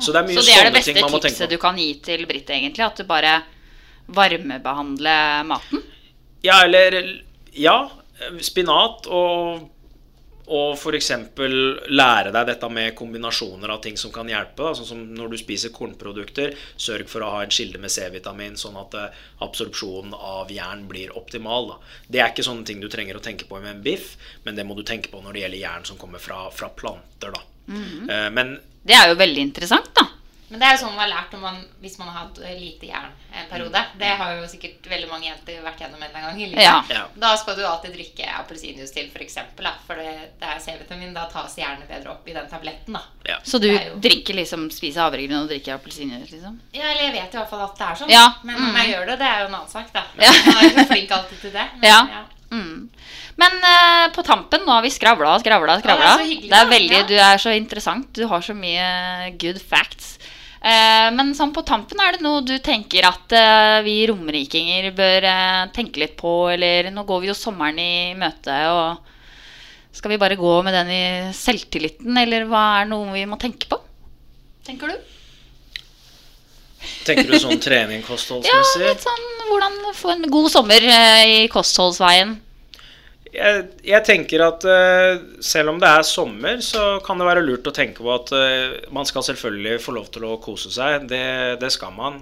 Så 0.00 0.12
det 0.12 0.22
er 0.22 0.28
mye 0.28 0.38
Så 0.38 0.46
det 0.46 0.56
er 0.56 0.68
det 0.70 0.76
beste 0.78 0.94
ting 0.94 1.04
man 1.04 1.12
må 1.12 1.20
tenke 1.20 1.36
tipset 1.36 1.52
du 1.52 1.60
kan 1.60 1.78
gi 1.78 1.90
til 2.04 2.24
Britt, 2.28 2.48
egentlig? 2.48 2.84
At 2.86 2.96
du 2.96 3.04
bare 3.08 3.40
varmebehandler 4.08 5.44
maten? 5.48 5.82
Ja, 6.46 6.62
eller 6.64 7.02
Ja, 7.58 7.90
spinat 8.40 9.06
og 9.10 9.68
og 10.48 10.74
f.eks. 10.78 11.10
lære 11.88 12.32
deg 12.34 12.48
dette 12.48 12.70
med 12.72 12.94
kombinasjoner 12.98 13.72
av 13.74 13.82
ting 13.84 13.96
som 14.00 14.12
kan 14.14 14.28
hjelpe. 14.30 14.64
Da. 14.64 14.74
Sånn 14.78 14.88
som 14.88 15.02
når 15.16 15.32
du 15.34 15.38
spiser 15.40 15.72
kornprodukter, 15.74 16.54
sørg 16.80 17.08
for 17.10 17.24
å 17.24 17.30
ha 17.36 17.42
en 17.44 17.52
kilde 17.54 17.80
med 17.82 17.92
C-vitamin, 17.92 18.56
sånn 18.60 18.78
at 18.80 18.96
eh, 18.98 19.20
absorpsjonen 19.44 20.14
av 20.14 20.52
jern 20.52 20.86
blir 20.90 21.14
optimal. 21.18 21.72
Da. 21.72 21.78
Det 22.08 22.22
er 22.22 22.32
ikke 22.32 22.46
sånne 22.48 22.66
ting 22.68 22.80
du 22.82 22.88
trenger 22.92 23.18
å 23.18 23.24
tenke 23.24 23.48
på 23.48 23.60
med 23.60 23.76
en 23.76 23.84
biff, 23.84 24.16
men 24.44 24.58
det 24.58 24.66
må 24.68 24.76
du 24.78 24.84
tenke 24.88 25.12
på 25.12 25.22
når 25.24 25.36
det 25.36 25.44
gjelder 25.46 25.64
jern 25.64 25.88
som 25.88 26.00
kommer 26.00 26.22
fra, 26.22 26.46
fra 26.54 26.70
planter. 26.74 27.34
Da. 27.36 27.44
Eh, 27.68 28.30
Men 28.32 28.58
Det 28.88 28.96
er 28.96 29.10
jo 29.10 29.18
veldig 29.20 29.42
interessant, 29.50 29.92
da. 29.94 30.06
Men 30.48 30.62
det 30.62 30.68
er 30.68 30.76
jo 30.78 30.84
sånn 30.86 30.94
man 30.96 31.02
har 31.04 31.10
lært 31.12 31.34
man, 31.42 31.58
hvis 31.82 31.98
man 32.00 32.08
har 32.08 32.22
hatt 32.22 32.38
eh, 32.40 32.54
lite 32.56 32.88
jern 32.88 33.12
periode. 33.50 33.82
Det 33.98 34.10
har 34.20 34.34
jo 34.38 34.46
sikkert 34.50 34.86
veldig 34.90 35.08
mange 35.10 35.26
jenter 35.28 35.60
vært 35.64 35.80
gjennom 35.82 36.02
en 36.02 36.12
gang 36.14 36.40
i 36.40 36.46
livet. 36.46 36.62
Ja. 36.64 36.76
Ja. 36.92 37.02
Da 37.16 37.34
skal 37.40 37.56
du 37.58 37.64
alltid 37.66 37.94
drikke 37.96 38.28
appelsinjuice 38.40 38.94
til, 38.94 39.10
f.eks. 39.14 39.38
For 39.86 39.94
det, 40.00 40.14
det 40.40 40.48
er 40.54 40.62
C-vitamin. 40.64 41.12
Da 41.16 41.26
tas 41.32 41.56
gjerne 41.58 41.88
bedre 41.88 42.12
opp 42.14 42.28
i 42.28 42.36
den 42.36 42.48
tabletten. 42.50 42.94
da. 42.98 43.02
ja. 43.28 43.38
Så 43.44 43.58
du 43.62 43.68
jo- 43.70 43.98
drikker 44.00 44.34
liksom, 44.38 44.68
spiser 44.70 45.04
havregryn 45.06 45.40
og 45.42 45.48
drikker 45.52 45.74
appelsinjuice, 45.78 46.30
liksom? 46.36 46.58
Ja, 46.72 46.88
eller 46.92 47.08
jeg 47.08 47.12
vet 47.18 47.34
i 47.34 47.40
hvert 47.42 47.50
fall 47.50 47.64
at 47.68 47.76
det 47.78 47.86
er 47.90 48.02
sånn. 48.02 48.10
Ja. 48.14 48.26
Men 48.44 48.56
om 48.68 48.76
jeg 48.82 48.94
gjør 48.94 49.06
det, 49.12 49.18
det 49.22 49.28
er 49.28 49.44
jo 49.44 49.52
en 49.52 49.60
annen 49.60 49.70
sak, 49.72 49.92
da. 49.94 50.04
Ja. 50.18 50.32
Jeg 50.32 50.56
er 50.58 50.72
ikke 50.72 50.88
flink 50.94 51.10
alltid 51.18 51.40
til 51.46 51.56
det. 51.56 51.68
Men, 51.78 51.88
Ja. 51.88 52.24
Mm. 52.50 52.88
Men 53.38 53.52
uh, 53.60 54.08
på 54.10 54.22
tampen, 54.24 54.62
nå 54.64 54.72
har 54.72 54.82
vi 54.82 54.90
skravla 54.90 55.34
og 55.36 55.42
skravla 55.44 55.76
skravla. 55.82 56.14
Det 56.16 56.24
er 56.24 56.30
hyggelig, 56.30 56.50
det 56.50 56.58
er 56.58 56.70
veldig, 56.72 56.96
Ja. 56.96 57.06
Du 57.06 57.14
er 57.20 57.38
så 57.42 57.52
interessant. 57.54 58.08
Du 58.16 58.26
har 58.26 58.40
så 58.42 58.54
mye 58.56 59.36
good 59.38 59.60
facts. 59.60 60.17
Eh, 60.58 61.08
men 61.14 61.34
sånn 61.38 61.52
på 61.54 61.62
tampen, 61.66 62.00
er 62.02 62.16
det 62.16 62.24
noe 62.24 62.42
du 62.42 62.56
tenker 62.64 63.06
at 63.06 63.34
eh, 63.36 63.78
vi 63.86 64.00
romerikinger 64.10 64.90
bør 64.96 65.26
eh, 65.30 65.66
tenke 65.74 66.02
litt 66.02 66.16
på? 66.18 66.32
Eller 66.50 66.90
nå 66.94 67.04
går 67.06 67.22
vi 67.22 67.30
jo 67.30 67.36
sommeren 67.38 67.78
i 67.78 68.16
møte, 68.18 68.56
og 68.74 69.94
skal 69.94 70.14
vi 70.14 70.20
bare 70.20 70.38
gå 70.38 70.56
med 70.66 70.74
den 70.74 70.90
i 70.94 71.04
selvtilliten? 71.36 72.10
Eller 72.18 72.48
hva 72.50 72.64
er 72.80 72.90
noe 72.90 73.14
vi 73.14 73.22
må 73.30 73.38
tenke 73.40 73.70
på? 73.70 73.78
Tenker 74.66 74.90
du? 74.90 75.14
Tenker 77.06 77.30
du 77.30 77.38
sånn 77.40 77.62
trening 77.62 78.02
Ja, 78.46 78.58
litt 78.82 79.02
sånn 79.02 79.24
hvordan 79.48 79.78
få 79.96 80.12
en 80.12 80.26
god 80.30 80.50
sommer 80.52 80.84
i 81.24 81.46
kostholdsveien. 81.50 82.36
Jeg, 83.34 83.66
jeg 83.86 84.04
tenker 84.06 84.42
at 84.44 84.64
uh, 84.68 85.20
selv 85.44 85.72
om 85.72 85.78
det 85.82 85.90
er 85.90 86.06
sommer, 86.06 86.62
så 86.64 86.98
kan 87.04 87.20
det 87.20 87.28
være 87.28 87.44
lurt 87.44 87.68
å 87.68 87.74
tenke 87.74 88.04
på 88.04 88.10
at 88.14 88.32
uh, 88.34 88.78
man 88.94 89.08
skal 89.08 89.26
selvfølgelig 89.26 89.78
få 89.84 89.94
lov 89.96 90.10
til 90.14 90.26
å 90.28 90.38
kose 90.42 90.72
seg. 90.74 91.08
Det, 91.10 91.22
det 91.62 91.70
skal 91.74 91.94
man. 91.96 92.20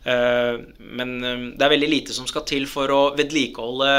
Uh, 0.00 0.62
men 0.96 1.10
eh, 1.20 1.42
det 1.60 1.64
er 1.66 1.72
veldig 1.74 1.88
lite 1.92 2.14
som 2.16 2.24
skal 2.24 2.46
til 2.48 2.64
for 2.70 2.88
å 2.88 3.00
vedlikeholde 3.18 3.90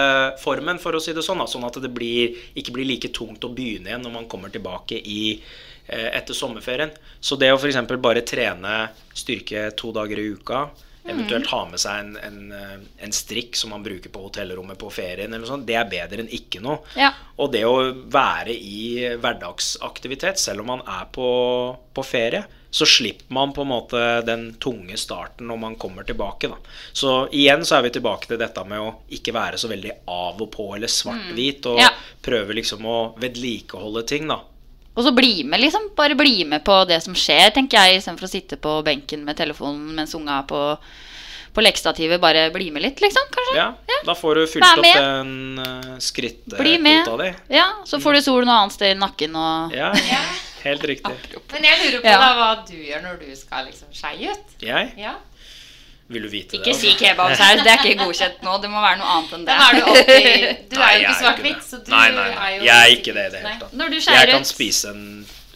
formen, 0.41 0.81
for 0.81 0.97
å 0.97 1.01
si 1.03 1.13
det 1.13 1.25
sånn. 1.25 1.43
Sånn 1.49 1.67
at 1.67 1.77
det 1.83 1.91
blir, 1.93 2.37
ikke 2.57 2.73
blir 2.75 2.89
like 2.89 3.13
tungt 3.15 3.45
å 3.45 3.53
begynne 3.53 3.91
igjen 3.91 4.07
når 4.07 4.15
man 4.15 4.31
kommer 4.31 4.53
tilbake 4.53 4.97
i, 4.97 5.35
etter 5.91 6.37
sommerferien. 6.37 6.93
Så 7.19 7.35
det 7.37 7.51
å 7.51 7.57
f.eks. 7.59 7.77
bare 7.99 8.23
trene 8.25 8.87
styrke 9.17 9.69
to 9.77 9.91
dager 9.93 10.21
i 10.21 10.29
uka, 10.33 10.69
Eventuelt 11.03 11.47
ha 11.47 11.65
med 11.69 11.79
seg 11.81 11.99
en, 11.99 12.11
en, 12.21 12.51
eh, 12.51 12.77
en 13.05 13.11
strikk 13.11 13.55
som 13.57 13.71
man 13.73 13.83
bruker 13.83 14.09
på 14.13 14.21
hotellrommet 14.27 14.77
på 14.77 14.91
ferien. 14.93 15.33
eller 15.33 15.39
noe 15.39 15.47
sånt, 15.49 15.65
Det 15.65 15.75
er 15.75 15.89
bedre 15.89 16.21
enn 16.21 16.29
ikke 16.29 16.61
noe. 16.61 16.79
Ja. 16.95 17.11
Og 17.41 17.51
det 17.51 17.63
å 17.65 17.93
være 18.11 18.53
i 18.53 19.17
hverdagsaktivitet, 19.17 20.37
selv 20.39 20.61
om 20.61 20.67
man 20.75 20.83
er 20.85 21.07
på, 21.11 21.27
på 21.93 22.03
ferie, 22.05 22.43
så 22.71 22.85
slipper 22.87 23.33
man 23.35 23.51
på 23.51 23.65
en 23.65 23.67
måte 23.73 24.01
den 24.25 24.53
tunge 24.63 24.95
starten 24.97 25.49
når 25.49 25.57
man 25.59 25.75
kommer 25.75 26.05
tilbake. 26.07 26.47
Da. 26.47 26.55
Så 26.95 27.27
igjen 27.35 27.65
så 27.67 27.79
er 27.79 27.87
vi 27.89 27.95
tilbake 27.97 28.29
til 28.29 28.39
dette 28.39 28.63
med 28.67 28.79
å 28.79 28.93
ikke 29.11 29.33
være 29.35 29.59
så 29.59 29.67
veldig 29.67 29.91
av 30.07 30.39
og 30.41 30.51
på 30.53 30.69
eller 30.77 30.87
svart-hvit, 30.87 31.65
og 31.67 31.79
Ja. 31.81 31.89
prøve 32.23 32.55
liksom 32.55 32.85
å 32.87 33.17
vedlikeholde 33.19 34.05
ting. 34.07 34.27
da. 34.27 34.39
Og 34.95 35.05
så 35.05 35.11
bli 35.15 35.43
med, 35.47 35.61
liksom. 35.63 35.89
Bare 35.95 36.15
bli 36.19 36.43
med 36.45 36.63
på 36.67 36.81
det 36.89 36.97
som 37.03 37.15
skjer, 37.15 37.49
tenker 37.55 37.79
jeg, 37.79 38.01
istedenfor 38.01 38.27
å 38.27 38.31
sitte 38.31 38.57
på 38.59 38.73
benken 38.83 39.23
med 39.23 39.37
telefonen 39.39 39.93
mens 39.95 40.11
unga 40.17 40.41
er 40.41 40.47
på, 40.49 40.59
på 41.55 41.63
lekestativet. 41.63 42.19
Bare 42.19 42.49
bli 42.51 42.67
med 42.75 42.83
litt, 42.83 42.99
liksom. 43.03 43.29
Kanskje. 43.31 43.55
Ja, 43.61 43.69
Da 44.05 44.15
får 44.17 44.35
du 44.41 44.45
fylt 44.51 44.67
opp 44.67 44.83
den 44.83 45.59
uh, 45.59 45.65
med. 45.65 46.01
skrittkvota 46.03 47.17
di. 47.23 47.31
Ja, 47.55 47.67
så 47.87 48.01
får 48.03 48.19
du 48.19 48.21
sol 48.25 48.43
noe 48.45 48.59
annet 48.65 48.75
sted 48.75 48.95
i 48.95 48.99
nakken 48.99 49.35
og 49.39 49.75
Ja, 49.81 49.93
helt 50.65 50.83
riktig. 50.91 51.15
Men 51.53 51.63
jeg 51.69 51.79
lurer 51.85 52.01
på 52.03 52.11
Ja. 52.11 52.19
da 52.19 52.31
hva 52.41 52.51
du 52.67 52.75
gjør 52.75 53.03
når 53.07 53.19
du 53.23 53.35
skal 53.39 53.69
liksom 53.71 53.93
skeie 53.95 54.35
ut. 54.35 54.57
Jeg? 54.59 54.91
Ja. 54.99 55.15
Vil 56.11 56.27
du 56.27 56.31
vite 56.31 56.57
Ikke 56.59 56.71
det? 56.71 56.77
si 56.79 56.93
kebabsaus, 56.99 57.61
det 57.63 57.71
er 57.71 57.83
ikke 57.85 58.05
godkjent 58.05 58.41
nå. 58.45 58.55
Det 58.63 58.71
må 58.71 58.81
være 58.83 59.01
noe 59.01 59.11
annet 59.17 59.35
enn 59.37 59.45
det. 59.47 59.59
Men 59.59 59.67
er 59.67 59.77
du 59.77 59.91
alltid 59.91 60.63
Du 60.71 60.79
Nei, 60.79 60.87
er 60.87 60.95
jo 60.95 61.03
ikke 61.05 61.19
svart-hvitt, 61.21 61.61
så 61.67 61.79
du 61.81 61.93
nei, 61.93 62.07
nei, 62.15 62.25
nei. 62.31 62.47
er 62.47 62.57
jo 62.57 62.65
Jeg 62.67 62.79
er 62.79 62.95
ikke 62.97 63.13
det 63.15 63.27
i 63.27 63.29
det 63.35 63.43
hele 63.43 63.53
tatt. 63.61 63.77
Når 63.81 63.93
du 63.93 64.01
Jeg 64.01 64.33
kan 64.33 64.49
spise 64.49 64.95
en 64.95 65.05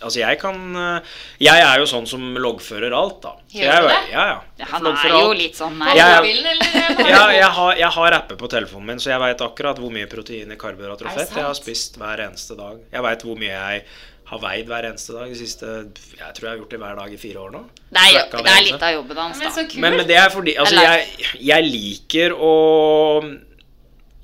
Altså, 0.06 0.20
jeg 0.20 0.38
kan 0.38 0.58
uh, 0.76 1.20
Jeg 1.42 1.62
er 1.64 1.80
jo 1.80 1.86
sånn 1.90 2.06
som 2.10 2.24
loggfører 2.38 2.94
alt, 2.94 3.22
da. 3.24 3.32
Gjør 3.56 3.70
jeg, 3.72 3.84
du 3.86 3.88
det? 3.90 4.00
Ja, 4.12 4.26
ja. 4.34 4.68
Han 4.74 4.90
er 4.92 5.14
jo 5.14 5.30
litt 5.38 5.56
sånn 5.58 5.78
nei. 5.80 5.96
Jeg, 5.98 6.34
jeg, 6.36 6.60
jeg 7.40 7.52
har, 7.58 7.72
jeg 7.80 7.92
har 7.96 8.18
apper 8.20 8.40
på 8.40 8.50
telefonen 8.52 8.92
min, 8.92 9.02
så 9.02 9.14
jeg 9.14 9.24
veit 9.24 9.46
akkurat 9.46 9.80
hvor 9.82 9.94
mye 9.96 10.10
proteiner, 10.12 10.60
karbohydrater 10.60 11.10
og 11.10 11.16
fett 11.16 11.34
jeg 11.40 11.48
har 11.48 11.58
spist 11.58 11.98
hver 12.02 12.26
eneste 12.28 12.60
dag. 12.60 12.84
Jeg 12.92 13.08
veit 13.08 13.26
hvor 13.26 13.40
mye 13.40 13.56
jeg 13.56 13.88
har 14.26 14.42
veid 14.42 14.70
hver 14.70 14.88
eneste 14.90 15.14
dag 15.14 15.30
de 15.30 15.38
siste 15.38 15.72
Jeg 16.18 16.36
tror 16.36 16.48
jeg 16.48 16.52
har 16.52 16.62
gjort 16.62 16.72
det 16.74 16.80
hver 16.82 16.96
dag 16.98 17.14
i 17.14 17.20
fire 17.22 17.42
år 17.44 17.52
nå. 17.54 17.62
Det 17.94 18.06
er, 18.10 18.30
det 18.34 18.54
er 18.54 18.64
litt 18.66 18.86
av 18.88 18.94
jobben 18.96 19.22
hans, 19.22 19.42
da. 19.42 19.52
kult. 19.54 19.76
Men, 19.84 19.98
men 20.00 20.08
det 20.10 20.18
er 20.18 20.32
fordi 20.34 20.56
Altså, 20.62 20.82
jeg, 20.82 21.28
jeg 21.46 21.68
liker 21.68 22.34
å 22.34 22.54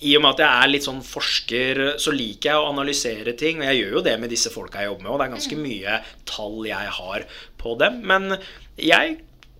I 0.01 0.15
og 0.17 0.25
med 0.25 0.31
at 0.31 0.41
jeg 0.41 0.49
er 0.49 0.73
litt 0.73 0.87
sånn 0.87 1.03
forsker, 1.05 1.83
så 2.01 2.13
liker 2.15 2.49
jeg 2.49 2.63
å 2.63 2.69
analysere 2.71 3.35
ting. 3.37 3.61
Og 3.61 3.69
jeg 3.69 3.83
gjør 3.83 3.97
jo 3.99 4.05
det 4.09 4.17
med 4.23 4.33
disse 4.33 4.49
folka 4.53 4.81
jeg 4.81 4.89
jobber 4.89 5.05
med, 5.05 5.13
og 5.13 5.21
det 5.21 5.27
er 5.27 5.35
ganske 5.35 5.61
mye 5.61 5.97
tall 6.33 6.57
jeg 6.65 6.93
har 6.97 7.27
på 7.61 7.75
dem. 7.83 8.01
Men 8.09 8.39
jeg 8.81 9.19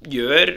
gjør 0.09 0.55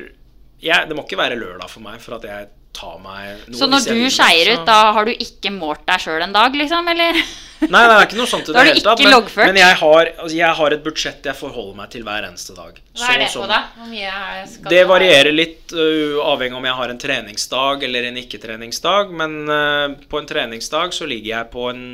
jeg, 0.65 0.89
Det 0.89 0.97
må 0.97 1.05
ikke 1.05 1.21
være 1.21 1.37
lørdag 1.37 1.69
for 1.69 1.85
meg 1.85 2.01
for 2.01 2.17
at 2.17 2.25
jeg 2.25 2.49
ta 2.75 2.95
meg 3.01 3.47
noe 3.47 3.59
Så 3.59 3.69
når 3.71 3.87
du 3.89 4.05
skeier 4.13 4.53
ut, 4.55 4.67
da 4.67 4.93
har 4.97 5.09
du 5.09 5.13
ikke 5.15 5.53
målt 5.55 5.85
deg 5.89 6.03
sjøl 6.03 6.25
en 6.27 6.35
dag, 6.35 6.55
liksom? 6.59 6.89
Eller? 6.91 7.19
Nei, 7.65 7.83
det 7.89 7.95
er 7.95 8.07
ikke 8.09 8.19
noe 8.19 8.31
sånt 8.31 8.49
i 8.49 8.53
det 8.55 8.65
du 8.65 8.71
hele 8.71 8.85
tatt. 8.85 9.03
Men, 9.05 9.49
men 9.49 9.61
jeg, 9.61 9.79
har, 9.81 10.11
altså, 10.13 10.37
jeg 10.37 10.59
har 10.61 10.77
et 10.77 10.85
budsjett 10.85 11.29
jeg 11.31 11.39
forholder 11.39 11.79
meg 11.79 11.93
til 11.95 12.07
hver 12.07 12.29
eneste 12.29 12.57
dag. 12.57 12.79
Hva 12.99 13.11
er 13.15 13.23
det 13.23 13.31
på, 13.33 13.47
da? 13.51 13.61
Hvor 13.79 13.91
mye 13.91 14.45
skal 14.51 14.75
Det 14.75 14.83
varierer 14.91 15.35
litt 15.35 15.75
uh, 15.77 16.21
avhengig 16.27 16.59
om 16.59 16.69
jeg 16.69 16.79
har 16.81 16.95
en 16.95 17.03
treningsdag 17.07 17.87
eller 17.89 18.09
en 18.11 18.23
ikke-treningsdag. 18.25 19.15
Men 19.23 19.37
uh, 19.49 19.87
på 20.11 20.21
en 20.21 20.31
treningsdag 20.31 20.97
så 20.97 21.09
ligger 21.11 21.31
jeg 21.37 21.53
på 21.55 21.69
en 21.73 21.85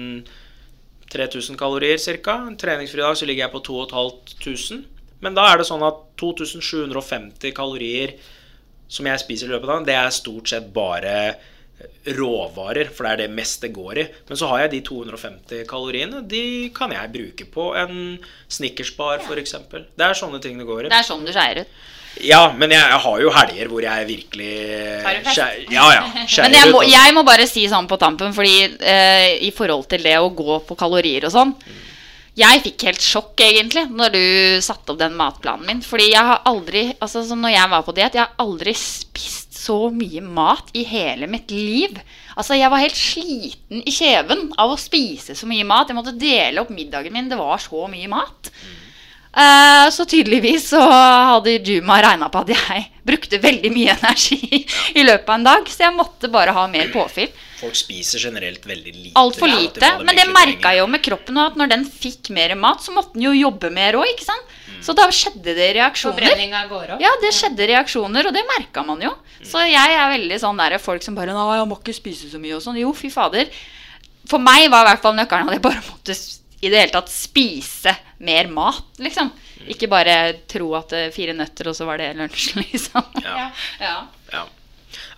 3000 1.10 1.58
kalorier 1.60 2.00
ca. 2.22 2.40
En 2.46 2.58
treningsfri 2.58 3.02
dag 3.02 3.18
så 3.18 3.28
ligger 3.28 3.46
jeg 3.46 3.54
på 3.54 3.64
2500. 3.68 4.84
Men 5.20 5.36
da 5.36 5.50
er 5.50 5.60
det 5.60 5.68
sånn 5.68 5.82
at 5.84 6.04
2750 6.20 7.52
kalorier 7.56 8.14
som 8.90 9.06
jeg 9.06 9.22
spiser 9.22 9.48
i 9.48 9.54
løpet 9.54 9.68
av 9.68 9.72
dagen, 9.76 9.88
det 9.88 9.96
er 9.96 10.12
stort 10.14 10.50
sett 10.50 10.68
bare 10.74 11.14
råvarer, 12.16 12.90
for 12.92 13.06
det 13.06 13.12
er 13.12 13.22
det 13.22 13.30
meste 13.32 13.70
går 13.72 14.02
i. 14.02 14.04
Men 14.28 14.40
så 14.40 14.50
har 14.50 14.64
jeg 14.64 14.72
de 14.74 14.80
250 14.88 15.62
kaloriene. 15.70 16.24
De 16.28 16.42
kan 16.76 16.92
jeg 16.92 17.12
bruke 17.14 17.46
på 17.54 17.70
en 17.78 18.18
Snickersbar, 18.50 19.22
f.eks. 19.24 19.56
Det 19.70 20.04
er 20.06 20.18
sånne 20.18 20.42
ting 20.42 20.60
det 20.60 20.68
går 20.68 20.86
i. 20.86 20.92
Det 20.92 21.00
er 21.00 21.06
sånn 21.06 21.24
du 21.24 21.32
skeier 21.34 21.62
ut. 21.62 21.80
Ja, 22.26 22.40
men 22.58 22.72
jeg, 22.74 22.82
jeg 22.82 23.02
har 23.04 23.20
jo 23.22 23.30
helger 23.30 23.68
hvor 23.70 23.84
jeg 23.84 24.06
virkelig 24.08 24.54
du 25.06 25.42
Ja, 25.70 25.84
ja. 25.94 26.00
Men 26.42 26.56
jeg 26.56 26.72
må, 26.74 26.80
jeg 26.82 27.14
må 27.14 27.22
bare 27.22 27.46
si 27.46 27.62
sånn 27.70 27.86
på 27.88 28.00
tampen, 28.02 28.34
fordi 28.34 28.66
eh, 28.66 29.36
i 29.46 29.52
forhold 29.54 29.86
til 29.92 30.02
det 30.02 30.16
å 30.18 30.32
gå 30.34 30.58
på 30.66 30.76
kalorier 30.78 31.28
og 31.28 31.34
sånn 31.36 31.54
Jeg 32.38 32.62
fikk 32.62 32.84
helt 32.86 33.02
sjokk, 33.02 33.40
egentlig, 33.42 33.88
når 33.90 34.12
du 34.14 34.24
satte 34.62 34.92
opp 34.92 35.00
den 35.00 35.16
matplanen 35.18 35.66
min. 35.66 35.80
Fordi 35.84 36.10
jeg 36.12 36.22
har 36.30 36.42
aldri 36.48 36.84
Altså, 37.00 37.24
som 37.26 37.40
når 37.42 37.54
jeg 37.56 37.70
var 37.72 37.86
på 37.86 37.94
diett, 37.96 38.16
jeg 38.16 38.26
har 38.26 38.44
aldri 38.44 38.74
spist 38.78 39.58
så 39.60 39.90
mye 39.92 40.22
mat 40.24 40.70
i 40.78 40.84
hele 40.88 41.28
mitt 41.30 41.50
liv. 41.52 41.98
Altså, 42.36 42.56
jeg 42.56 42.70
var 42.72 42.82
helt 42.82 42.96
sliten 42.96 43.82
i 43.84 43.92
kjeven 43.94 44.48
av 44.60 44.72
å 44.72 44.78
spise 44.80 45.36
så 45.36 45.48
mye 45.50 45.66
mat. 45.68 45.90
Jeg 45.90 45.98
måtte 45.98 46.16
dele 46.16 46.62
opp 46.62 46.70
middagen 46.74 47.12
min. 47.14 47.28
Det 47.30 47.38
var 47.40 47.60
så 47.62 47.84
mye 47.90 48.08
mat. 48.10 48.52
Eh, 49.30 49.86
så 49.94 50.02
tydeligvis 50.10 50.64
så 50.72 50.80
hadde 50.82 51.52
Juma 51.62 52.00
regna 52.02 52.26
på 52.32 52.40
at 52.42 52.48
jeg 52.50 52.86
brukte 53.06 53.38
veldig 53.38 53.70
mye 53.70 53.92
energi 53.94 54.64
i 54.98 55.04
løpet 55.06 55.28
av 55.28 55.36
en 55.36 55.44
dag. 55.46 55.68
Så 55.70 55.84
jeg 55.86 55.94
måtte 55.94 56.30
bare 56.32 56.54
ha 56.56 56.64
mer 56.70 56.90
påfyll. 56.90 57.30
Folk 57.60 57.76
spiser 57.78 58.18
generelt 58.24 58.64
veldig 58.66 58.94
lite. 58.96 59.14
Altfor 59.20 59.52
lite. 59.52 59.84
Ja, 59.84 59.98
Men 60.02 60.16
det 60.18 60.24
merka 60.32 60.72
jeg 60.74 60.80
jo 60.80 60.88
med 60.90 61.02
kroppen 61.04 61.38
òg, 61.38 61.52
at 61.52 61.58
når 61.60 61.70
den 61.74 61.84
fikk 61.86 62.30
mer 62.34 62.54
mat, 62.58 62.82
så 62.82 62.94
måtte 62.96 63.14
den 63.14 63.28
jo 63.28 63.36
jobbe 63.36 63.70
mer 63.74 64.00
òg, 64.00 64.26
Mm. 64.70 64.84
Så 64.86 64.94
da 64.96 65.04
skjedde 65.12 65.52
det 65.52 65.66
reaksjoner. 65.76 66.30
Går 66.70 66.92
opp. 66.94 67.00
Ja, 67.02 67.10
det 67.20 67.34
skjedde 67.36 67.66
reaksjoner, 67.68 68.26
og 68.30 68.32
det 68.32 68.40
merka 68.48 68.80
man 68.86 69.02
jo. 69.04 69.10
Så 69.44 69.60
jeg 69.68 69.92
er 69.92 70.08
veldig 70.14 70.38
sånn 70.40 70.56
der 70.56 70.78
folk 70.80 71.02
som 71.04 71.14
bare 71.18 71.34
Nå 71.36 71.42
jeg 71.52 71.68
må 71.68 71.76
ikke 71.76 71.92
spise 71.94 72.30
så 72.32 72.38
mye', 72.40 72.56
og 72.56 72.62
sånn. 72.64 72.78
Jo, 72.80 72.92
fy 72.96 73.10
fader. 73.12 73.50
For 74.30 74.38
meg 74.40 74.70
var 74.72 74.86
i 74.86 74.88
hvert 74.88 75.02
fall 75.02 75.14
nøkkelen 75.18 75.48
at 75.52 75.58
jeg 75.58 75.62
bare 75.66 75.82
måtte 75.84 76.16
s- 76.16 76.39
i 76.60 76.68
det 76.68 76.76
hele 76.76 76.92
tatt 76.92 77.12
spise 77.12 77.94
mer 78.20 78.50
mat, 78.52 78.84
liksom. 79.00 79.30
Ikke 79.72 79.88
bare 79.92 80.16
tro 80.48 80.72
at 80.78 80.92
eh, 80.96 81.10
fire 81.14 81.34
nøtter, 81.36 81.70
og 81.72 81.76
så 81.76 81.86
var 81.88 82.00
det 82.00 82.12
lunsjen, 82.18 82.64
liksom. 82.72 83.20
Ja. 83.24 83.50
Ja. 83.80 83.98
Ja. 84.32 84.46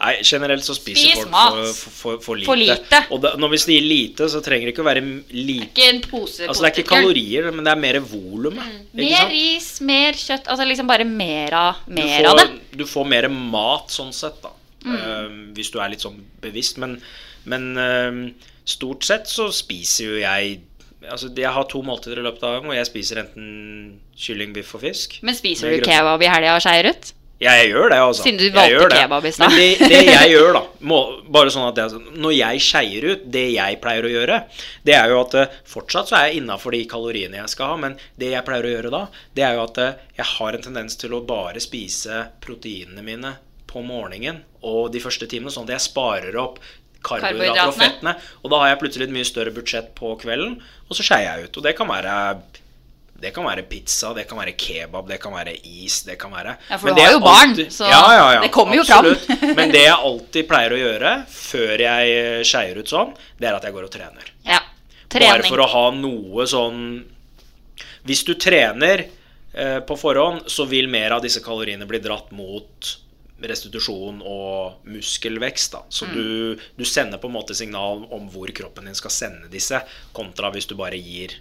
Nei, 0.02 0.16
generelt 0.26 0.64
så 0.66 0.74
spiser 0.74 1.00
Spis 1.00 1.20
folk 1.20 1.30
mat. 1.32 1.54
for, 1.54 1.72
for, 1.72 1.90
for, 1.94 2.22
for 2.24 2.38
lite. 2.40 2.48
For 2.48 2.60
lite. 2.60 3.00
Og 3.14 3.20
da, 3.22 3.32
når 3.40 3.52
vi 3.54 3.60
sier 3.62 3.84
lite, 3.86 4.28
så 4.30 4.42
trenger 4.44 4.68
det 4.68 4.74
ikke 4.74 4.84
å 4.84 4.88
være 4.88 5.02
lite. 5.04 5.28
Det 5.32 5.54
er 5.54 5.68
Ikke 5.68 5.88
en 5.88 6.00
pose 6.04 6.48
Altså 6.48 6.64
Det 6.64 6.68
er 6.68 6.74
ikke 6.74 6.90
kalorier, 6.90 7.50
men 7.50 7.62
det 7.66 7.74
er 7.74 7.82
mer 7.84 7.98
volum. 8.12 8.58
Mm. 8.58 8.80
Mer 8.98 9.14
sant? 9.14 9.34
ris, 9.34 9.68
mer 9.86 10.18
kjøtt. 10.18 10.50
Altså 10.52 10.66
liksom 10.68 10.90
bare 10.90 11.06
mer 11.08 11.58
av, 11.58 11.84
mer 11.86 12.16
får, 12.16 12.30
av 12.32 12.40
det. 12.42 12.48
du 12.82 12.86
får 12.90 13.08
mer 13.14 13.28
mat 13.32 13.94
sånn 13.94 14.10
sett, 14.16 14.42
da. 14.42 14.54
Mm. 14.82 14.96
Uh, 14.98 15.28
hvis 15.56 15.70
du 15.70 15.78
er 15.78 15.94
litt 15.94 16.02
sånn 16.02 16.18
bevisst. 16.42 16.82
Men, 16.82 16.98
men 17.48 17.70
uh, 17.78 18.50
stort 18.68 19.06
sett 19.06 19.30
så 19.30 19.48
spiser 19.54 20.10
jo 20.10 20.20
jeg 20.24 20.58
Altså 21.10 21.32
Jeg 21.36 21.50
har 21.54 21.66
to 21.70 21.82
måltider 21.86 22.20
i 22.20 22.26
løpet 22.26 22.44
av 22.44 22.58
dagen, 22.58 22.70
og 22.70 22.76
jeg 22.76 22.88
spiser 22.88 23.24
enten 23.24 23.48
kylling, 24.18 24.54
biff 24.54 24.74
og 24.76 24.84
fisk. 24.84 25.18
Men 25.26 25.36
spiser 25.38 25.74
du 25.74 25.84
kebab 25.86 26.22
i 26.22 26.30
helga 26.30 26.56
og 26.58 26.64
skeier 26.64 26.92
ut? 26.92 27.12
Ja, 27.42 27.56
jeg 27.58 27.72
gjør 27.72 27.88
det, 27.90 27.98
altså. 27.98 28.22
Siden 28.22 28.38
du 28.38 28.54
valgte 28.54 28.98
kebab 29.00 29.24
i 29.26 29.32
stad. 29.34 29.50
Men 29.50 29.58
det, 29.58 29.88
det 29.90 30.02
jeg 30.14 30.30
gjør, 30.30 30.52
da 30.54 30.62
må, 30.86 30.98
Bare 31.34 31.50
sånn 31.50 31.66
at 31.66 31.78
det, 31.78 31.86
Når 32.22 32.34
jeg 32.36 32.62
skeier 32.62 33.06
ut, 33.08 33.24
det 33.34 33.46
jeg 33.56 33.78
pleier 33.82 34.06
å 34.06 34.12
gjøre, 34.12 34.36
det 34.86 34.94
er 34.94 35.10
jo 35.10 35.18
at 35.24 35.38
eh, 35.40 35.56
fortsatt 35.72 36.10
så 36.12 36.18
er 36.20 36.28
jeg 36.28 36.42
innafor 36.42 36.76
de 36.76 36.84
kaloriene 36.90 37.40
jeg 37.40 37.54
skal 37.54 37.74
ha, 37.74 37.80
men 37.82 37.96
det 38.20 38.30
jeg 38.36 38.46
pleier 38.46 38.68
å 38.68 38.74
gjøre 38.76 38.92
da, 38.94 39.02
det 39.34 39.46
er 39.48 39.58
jo 39.58 39.64
at 39.64 39.80
eh, 39.82 40.04
jeg 40.20 40.28
har 40.36 40.58
en 40.58 40.66
tendens 40.68 40.98
til 41.00 41.16
å 41.16 41.24
bare 41.26 41.62
spise 41.62 42.28
proteinene 42.44 43.02
mine 43.06 43.34
på 43.72 43.82
morgenen 43.82 44.42
og 44.68 44.92
de 44.94 45.00
første 45.02 45.26
timene, 45.26 45.50
sånn 45.50 45.66
at 45.66 45.78
jeg 45.78 45.88
sparer 45.88 46.36
opp 46.38 46.60
karbohydrater 47.04 47.68
og 47.68 47.78
fettene. 47.78 48.16
Og 48.42 48.50
da 48.52 48.62
har 48.62 48.72
jeg 48.72 48.80
plutselig 48.82 49.08
et 49.08 49.14
mye 49.18 49.28
større 49.28 49.54
budsjett 49.54 49.92
på 49.98 50.14
kvelden, 50.22 50.58
og 50.88 50.96
så 50.98 51.06
skeier 51.06 51.38
jeg 51.38 51.48
ut. 51.50 51.56
Og 51.60 51.66
det 51.68 51.76
kan 51.78 51.90
være 51.90 52.16
det 53.22 53.30
kan 53.30 53.44
være 53.46 53.62
pizza, 53.70 54.08
det 54.16 54.24
kan 54.26 54.38
være 54.40 54.56
kebab, 54.58 55.06
det 55.06 55.20
kan 55.22 55.30
være 55.30 55.52
is, 55.62 56.00
det 56.02 56.16
kan 56.18 56.32
være 56.34 56.56
Ja, 56.70 56.74
for 56.76 56.88
Men 56.88 56.96
du 56.96 57.02
har 57.04 57.12
jo 57.12 57.20
barn, 57.22 57.50
alltid- 57.52 57.70
så 57.70 57.86
ja, 57.86 58.00
ja, 58.16 58.24
ja, 58.34 58.40
det 58.42 58.50
kommer 58.50 58.74
jo 58.74 58.82
fram. 58.84 59.06
Men 59.54 59.70
det 59.70 59.84
jeg 59.84 59.94
alltid 60.08 60.48
pleier 60.48 60.74
å 60.74 60.80
gjøre 60.80 61.12
før 61.30 61.84
jeg 61.84 62.16
eh, 62.18 62.42
skeier 62.42 62.80
ut 62.82 62.90
sånn, 62.90 63.12
det 63.38 63.46
er 63.46 63.54
at 63.60 63.62
jeg 63.68 63.76
går 63.76 63.86
og 63.86 63.92
trener. 63.94 64.32
Ja. 64.44 64.58
trening. 65.08 65.28
Bare 65.36 65.46
for 65.52 65.62
å 65.62 65.68
ha 65.70 65.84
noe 65.94 66.46
sånn 66.50 66.82
Hvis 68.02 68.24
du 68.26 68.34
trener 68.34 69.04
eh, 69.54 69.78
på 69.86 69.94
forhånd, 70.00 70.48
så 70.50 70.66
vil 70.66 70.88
mer 70.90 71.14
av 71.14 71.22
disse 71.22 71.38
kaloriene 71.44 71.86
bli 71.86 72.00
dratt 72.02 72.32
mot 72.34 72.96
restitusjon 73.48 74.20
og 74.24 74.84
muskelvekst. 74.88 75.72
Da. 75.72 75.82
Så 75.88 76.06
Mm. 76.06 76.14
du, 76.14 76.60
du 76.78 76.84
sender 76.84 77.18
på 77.18 77.26
en 77.28 77.34
måte 77.36 77.54
signal 77.54 78.06
om 78.10 78.28
hvor 78.30 78.48
kroppen 78.54 78.84
din 78.88 78.94
skal 78.98 79.10
sende 79.10 79.48
disse, 79.50 79.80
kontra 80.12 80.50
hvis 80.50 80.66
du 80.68 80.74
bare 80.78 80.98
gir. 80.98 81.38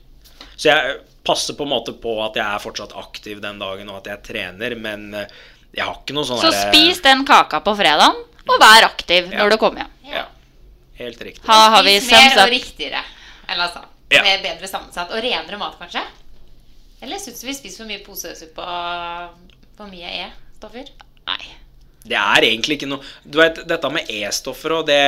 Så 0.57 0.69
jeg 0.69 0.99
passer 1.25 1.53
på 1.57 1.63
en 1.63 1.69
måte 1.73 1.93
på 2.01 2.15
at 2.25 2.35
jeg 2.37 2.45
er 2.45 2.59
fortsatt 2.61 2.93
aktiv 2.97 3.41
den 3.41 3.59
dagen, 3.59 3.89
og 3.89 3.97
at 4.01 4.07
jeg 4.11 4.23
trener, 4.23 4.75
men 4.75 5.13
eh, 5.13 5.27
jeg 5.73 5.85
har 5.85 5.95
ikke 6.01 6.13
noe 6.13 6.25
sånn 6.27 6.41
Så 6.41 6.51
der... 6.51 6.69
spis 6.73 7.01
den 7.01 7.25
kaka 7.25 7.59
på 7.65 7.73
fredagen, 7.77 8.17
og 8.47 8.59
vær 8.61 8.85
aktiv 8.89 9.31
Ja. 9.31 9.37
når 9.43 9.51
du 9.51 9.57
kommer 9.57 9.85
hjem. 9.85 10.13
Ja, 10.13 10.25
helt 10.99 11.21
riktig. 11.21 11.45
Ha, 11.47 11.59
har 11.77 11.83
vi 11.83 11.99
Spis 11.99 12.11
mer 12.11 12.43
og 12.45 12.49
riktigere. 12.51 13.03
Eller 13.49 13.67
altså, 13.67 13.85
Ja. 14.11 14.21
mer 14.23 14.41
bedre 14.43 14.67
sammensatt. 14.67 15.09
Og 15.11 15.21
renere 15.23 15.57
mat, 15.57 15.77
kanskje? 15.79 16.01
Eller 17.01 17.17
syns 17.17 17.39
du 17.41 17.47
vi 17.47 17.53
spiser 17.57 17.77
for 17.81 17.89
mye 17.89 18.03
posesuppe 18.05 18.59
og 18.61 19.29
for 19.77 19.87
mye 19.87 20.09
E-stoffer? 20.27 20.89
Nei. 21.25 21.39
Det 22.01 22.17
er 22.17 22.47
egentlig 22.47 22.79
ikke 22.79 22.89
noe 22.89 23.05
Du 23.21 23.37
vet, 23.37 23.59
Dette 23.69 23.89
med 23.93 24.09
E-stoffer 24.09 24.73
og 24.79 24.87
det, 24.89 25.01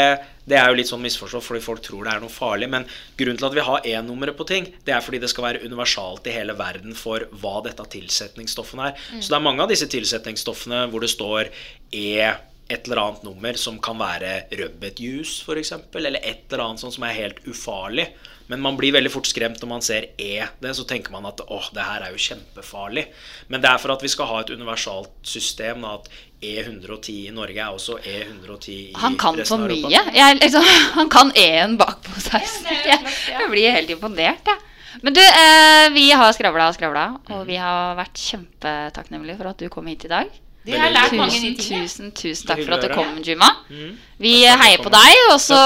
det 0.46 0.60
er 0.60 0.70
jo 0.70 0.78
litt 0.78 0.92
sånn 0.92 1.02
misforstått 1.02 1.46
fordi 1.46 1.64
folk 1.66 1.82
tror 1.86 2.06
det 2.06 2.14
er 2.14 2.22
noe 2.22 2.34
farlig. 2.34 2.70
Men 2.70 2.86
grunnen 3.18 3.40
til 3.40 3.50
at 3.50 3.58
vi 3.58 3.66
har 3.66 3.90
E-nummeret 3.96 4.38
på 4.38 4.48
ting, 4.50 4.70
det 4.86 4.94
er 4.94 5.04
fordi 5.04 5.22
det 5.24 5.32
skal 5.34 5.48
være 5.48 5.64
universalt 5.66 6.30
i 6.30 6.36
hele 6.36 6.56
verden 6.60 6.94
for 6.98 7.26
hva 7.42 7.60
dette 7.66 7.88
tilsetningsstoffene 7.98 8.92
er. 8.92 9.06
Så 9.18 9.34
det 9.34 9.40
er 9.40 9.46
mange 9.50 9.66
av 9.66 9.74
disse 9.74 9.90
tilsetningsstoffene 9.90 10.86
hvor 10.94 11.04
det 11.04 11.14
står 11.14 11.50
E 11.94 12.34
et 12.72 12.86
eller 12.88 13.02
annet 13.02 13.26
nummer 13.28 13.58
som 13.60 13.80
kan 13.84 13.98
være 14.00 14.36
rødbetjuice 14.52 15.44
f.eks., 15.44 15.74
eller 16.00 16.22
et 16.22 16.46
eller 16.50 16.64
annet 16.68 16.84
sånt 16.84 16.96
som 16.96 17.06
er 17.08 17.18
helt 17.18 17.42
ufarlig. 17.50 18.08
Men 18.52 18.60
man 18.64 18.76
blir 18.78 18.92
veldig 18.96 19.12
fort 19.12 19.28
skremt 19.28 19.62
når 19.64 19.70
man 19.72 19.84
ser 19.86 20.10
E 20.20 20.44
det, 20.62 20.74
så 20.76 20.84
tenker 20.88 21.14
man 21.14 21.26
at 21.30 21.42
åh, 21.48 21.70
det 21.76 21.86
her 21.88 22.04
er 22.04 22.12
jo 22.16 22.20
kjempefarlig. 22.26 23.06
Men 23.48 23.64
det 23.64 23.72
er 23.72 23.80
for 23.80 23.94
at 23.96 24.04
vi 24.04 24.12
skal 24.12 24.30
ha 24.30 24.42
et 24.44 24.52
universalt 24.52 25.14
system, 25.28 25.86
da, 25.86 25.96
at 25.96 26.10
E110 26.44 27.16
i 27.30 27.34
Norge 27.36 27.64
er 27.64 27.72
også 27.72 27.98
E110 28.02 28.74
i 28.74 28.92
Han 29.00 29.16
kan 29.20 29.40
resten 29.40 29.64
for 29.64 29.72
av 29.72 29.88
mye. 29.88 30.04
Jeg, 30.18 30.40
liksom, 30.42 30.68
han 31.00 31.12
kan 31.14 31.32
E-en 31.40 31.80
bakpå 31.80 32.20
seg. 32.20 32.44
Ja, 32.44 32.68
det 32.68 32.92
Jeg, 32.92 33.18
jeg 33.32 33.50
blir 33.56 33.76
helt 33.80 33.96
imponert, 33.96 34.54
jeg. 34.54 34.70
Men 35.04 35.16
du, 35.16 35.24
eh, 35.24 35.88
vi 35.96 36.10
har 36.14 36.36
skravla 36.36 36.68
og 36.70 36.76
skravla, 36.78 37.08
og 37.34 37.48
vi 37.48 37.58
har 37.58 37.96
vært 37.98 38.20
kjempetakknemlige 38.20 39.40
for 39.40 39.50
at 39.50 39.64
du 39.64 39.72
kom 39.74 39.88
hit 39.90 40.06
i 40.06 40.12
dag. 40.12 40.43
Du 40.66 40.72
har 40.80 40.92
lært 40.96 41.12
mange 41.20 41.40
nye 41.42 41.56
ting. 41.60 41.84
tusen, 41.84 42.12
tusen 42.16 42.48
takk 42.48 42.62
for 42.64 42.78
at 42.78 42.86
du 42.86 42.94
kom, 42.96 43.18
Juma. 43.26 43.50
Mm. 43.70 43.98
Vi 44.24 44.36
heier 44.48 44.80
på 44.80 44.92
deg, 44.94 45.24
og 45.34 45.40
så 45.44 45.60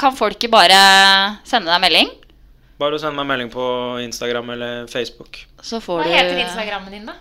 kan 0.00 0.16
folket 0.16 0.50
bare 0.52 1.38
sende 1.48 1.72
deg 1.72 1.80
melding. 1.80 2.10
Bare 2.78 2.98
å 2.98 3.00
sende 3.00 3.16
meg 3.16 3.30
melding 3.30 3.50
på 3.54 3.64
Instagram 4.04 4.50
eller 4.56 4.86
Facebook. 4.90 5.38
Så 5.62 5.80
får 5.80 6.02
Hva 6.02 6.08
du 6.08 6.12
heter 6.12 6.42
Instagrammen 6.44 6.92
din, 6.92 7.06
da? 7.08 7.14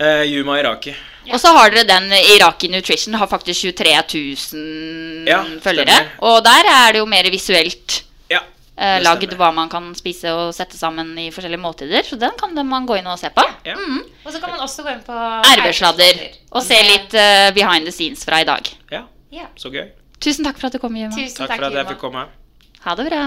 Eh, 0.00 0.22
Juma 0.30 0.58
Iraki. 0.60 0.94
Og 1.32 1.40
så 1.40 1.50
har 1.56 1.70
dere 1.74 1.84
den 1.88 2.06
Iraki 2.36 2.68
Nutrition, 2.72 3.14
har 3.20 3.26
faktisk 3.28 3.66
23 3.66 3.96
000 4.54 5.26
Ja, 5.28 5.42
følgere. 5.60 5.90
stemmer. 5.90 6.14
Og 6.22 6.38
der 6.44 6.70
er 6.70 6.92
det 6.92 7.02
jo 7.02 7.06
mer 7.06 7.28
visuelt 7.32 7.98
Ja. 7.98 8.09
Eh, 8.80 8.96
lagd 9.04 9.36
hva 9.38 9.52
man 9.54 9.70
kan 9.72 9.92
spise 9.98 10.32
og 10.32 10.50
sette 10.56 10.78
sammen 10.80 11.12
i 11.20 11.28
forskjellige 11.34 11.60
måltider. 11.62 12.02
Så 12.08 12.18
den 12.20 12.34
kan 12.40 12.56
man 12.66 12.88
gå 12.88 12.96
inn 12.98 13.08
og 13.10 13.18
se 13.20 13.30
på. 13.36 13.44
Ja. 13.68 13.76
Og 14.24 14.32
så 14.32 14.40
kan 14.40 14.50
man 14.56 14.64
også 14.64 14.82
gå 14.86 14.94
inn 14.96 15.04
på 15.06 15.16
RB-sladder. 15.60 16.24
Og 16.50 16.64
se 16.66 16.80
litt 16.88 17.14
uh, 17.14 17.50
behind 17.56 17.86
the 17.88 17.94
scenes 17.94 18.24
fra 18.26 18.42
i 18.42 18.48
dag. 18.48 18.74
ja. 18.90 19.04
Ja. 19.30 19.46
Så 19.54 19.70
gøy. 19.70 19.84
Tusen 20.18 20.42
takk 20.44 20.58
for 20.58 20.66
at 20.66 20.74
du 20.74 20.80
kom, 20.82 20.96
Juma. 20.98 21.14
Tusen 21.14 21.36
Takk 21.38 21.52
takk, 21.54 21.60
for 21.60 21.70
at 21.70 21.78
jeg 21.78 21.86
fikk 21.92 22.02
komme. 22.02 22.26
Ha 22.82 22.94
det 22.98 23.06
bra. 23.12 23.22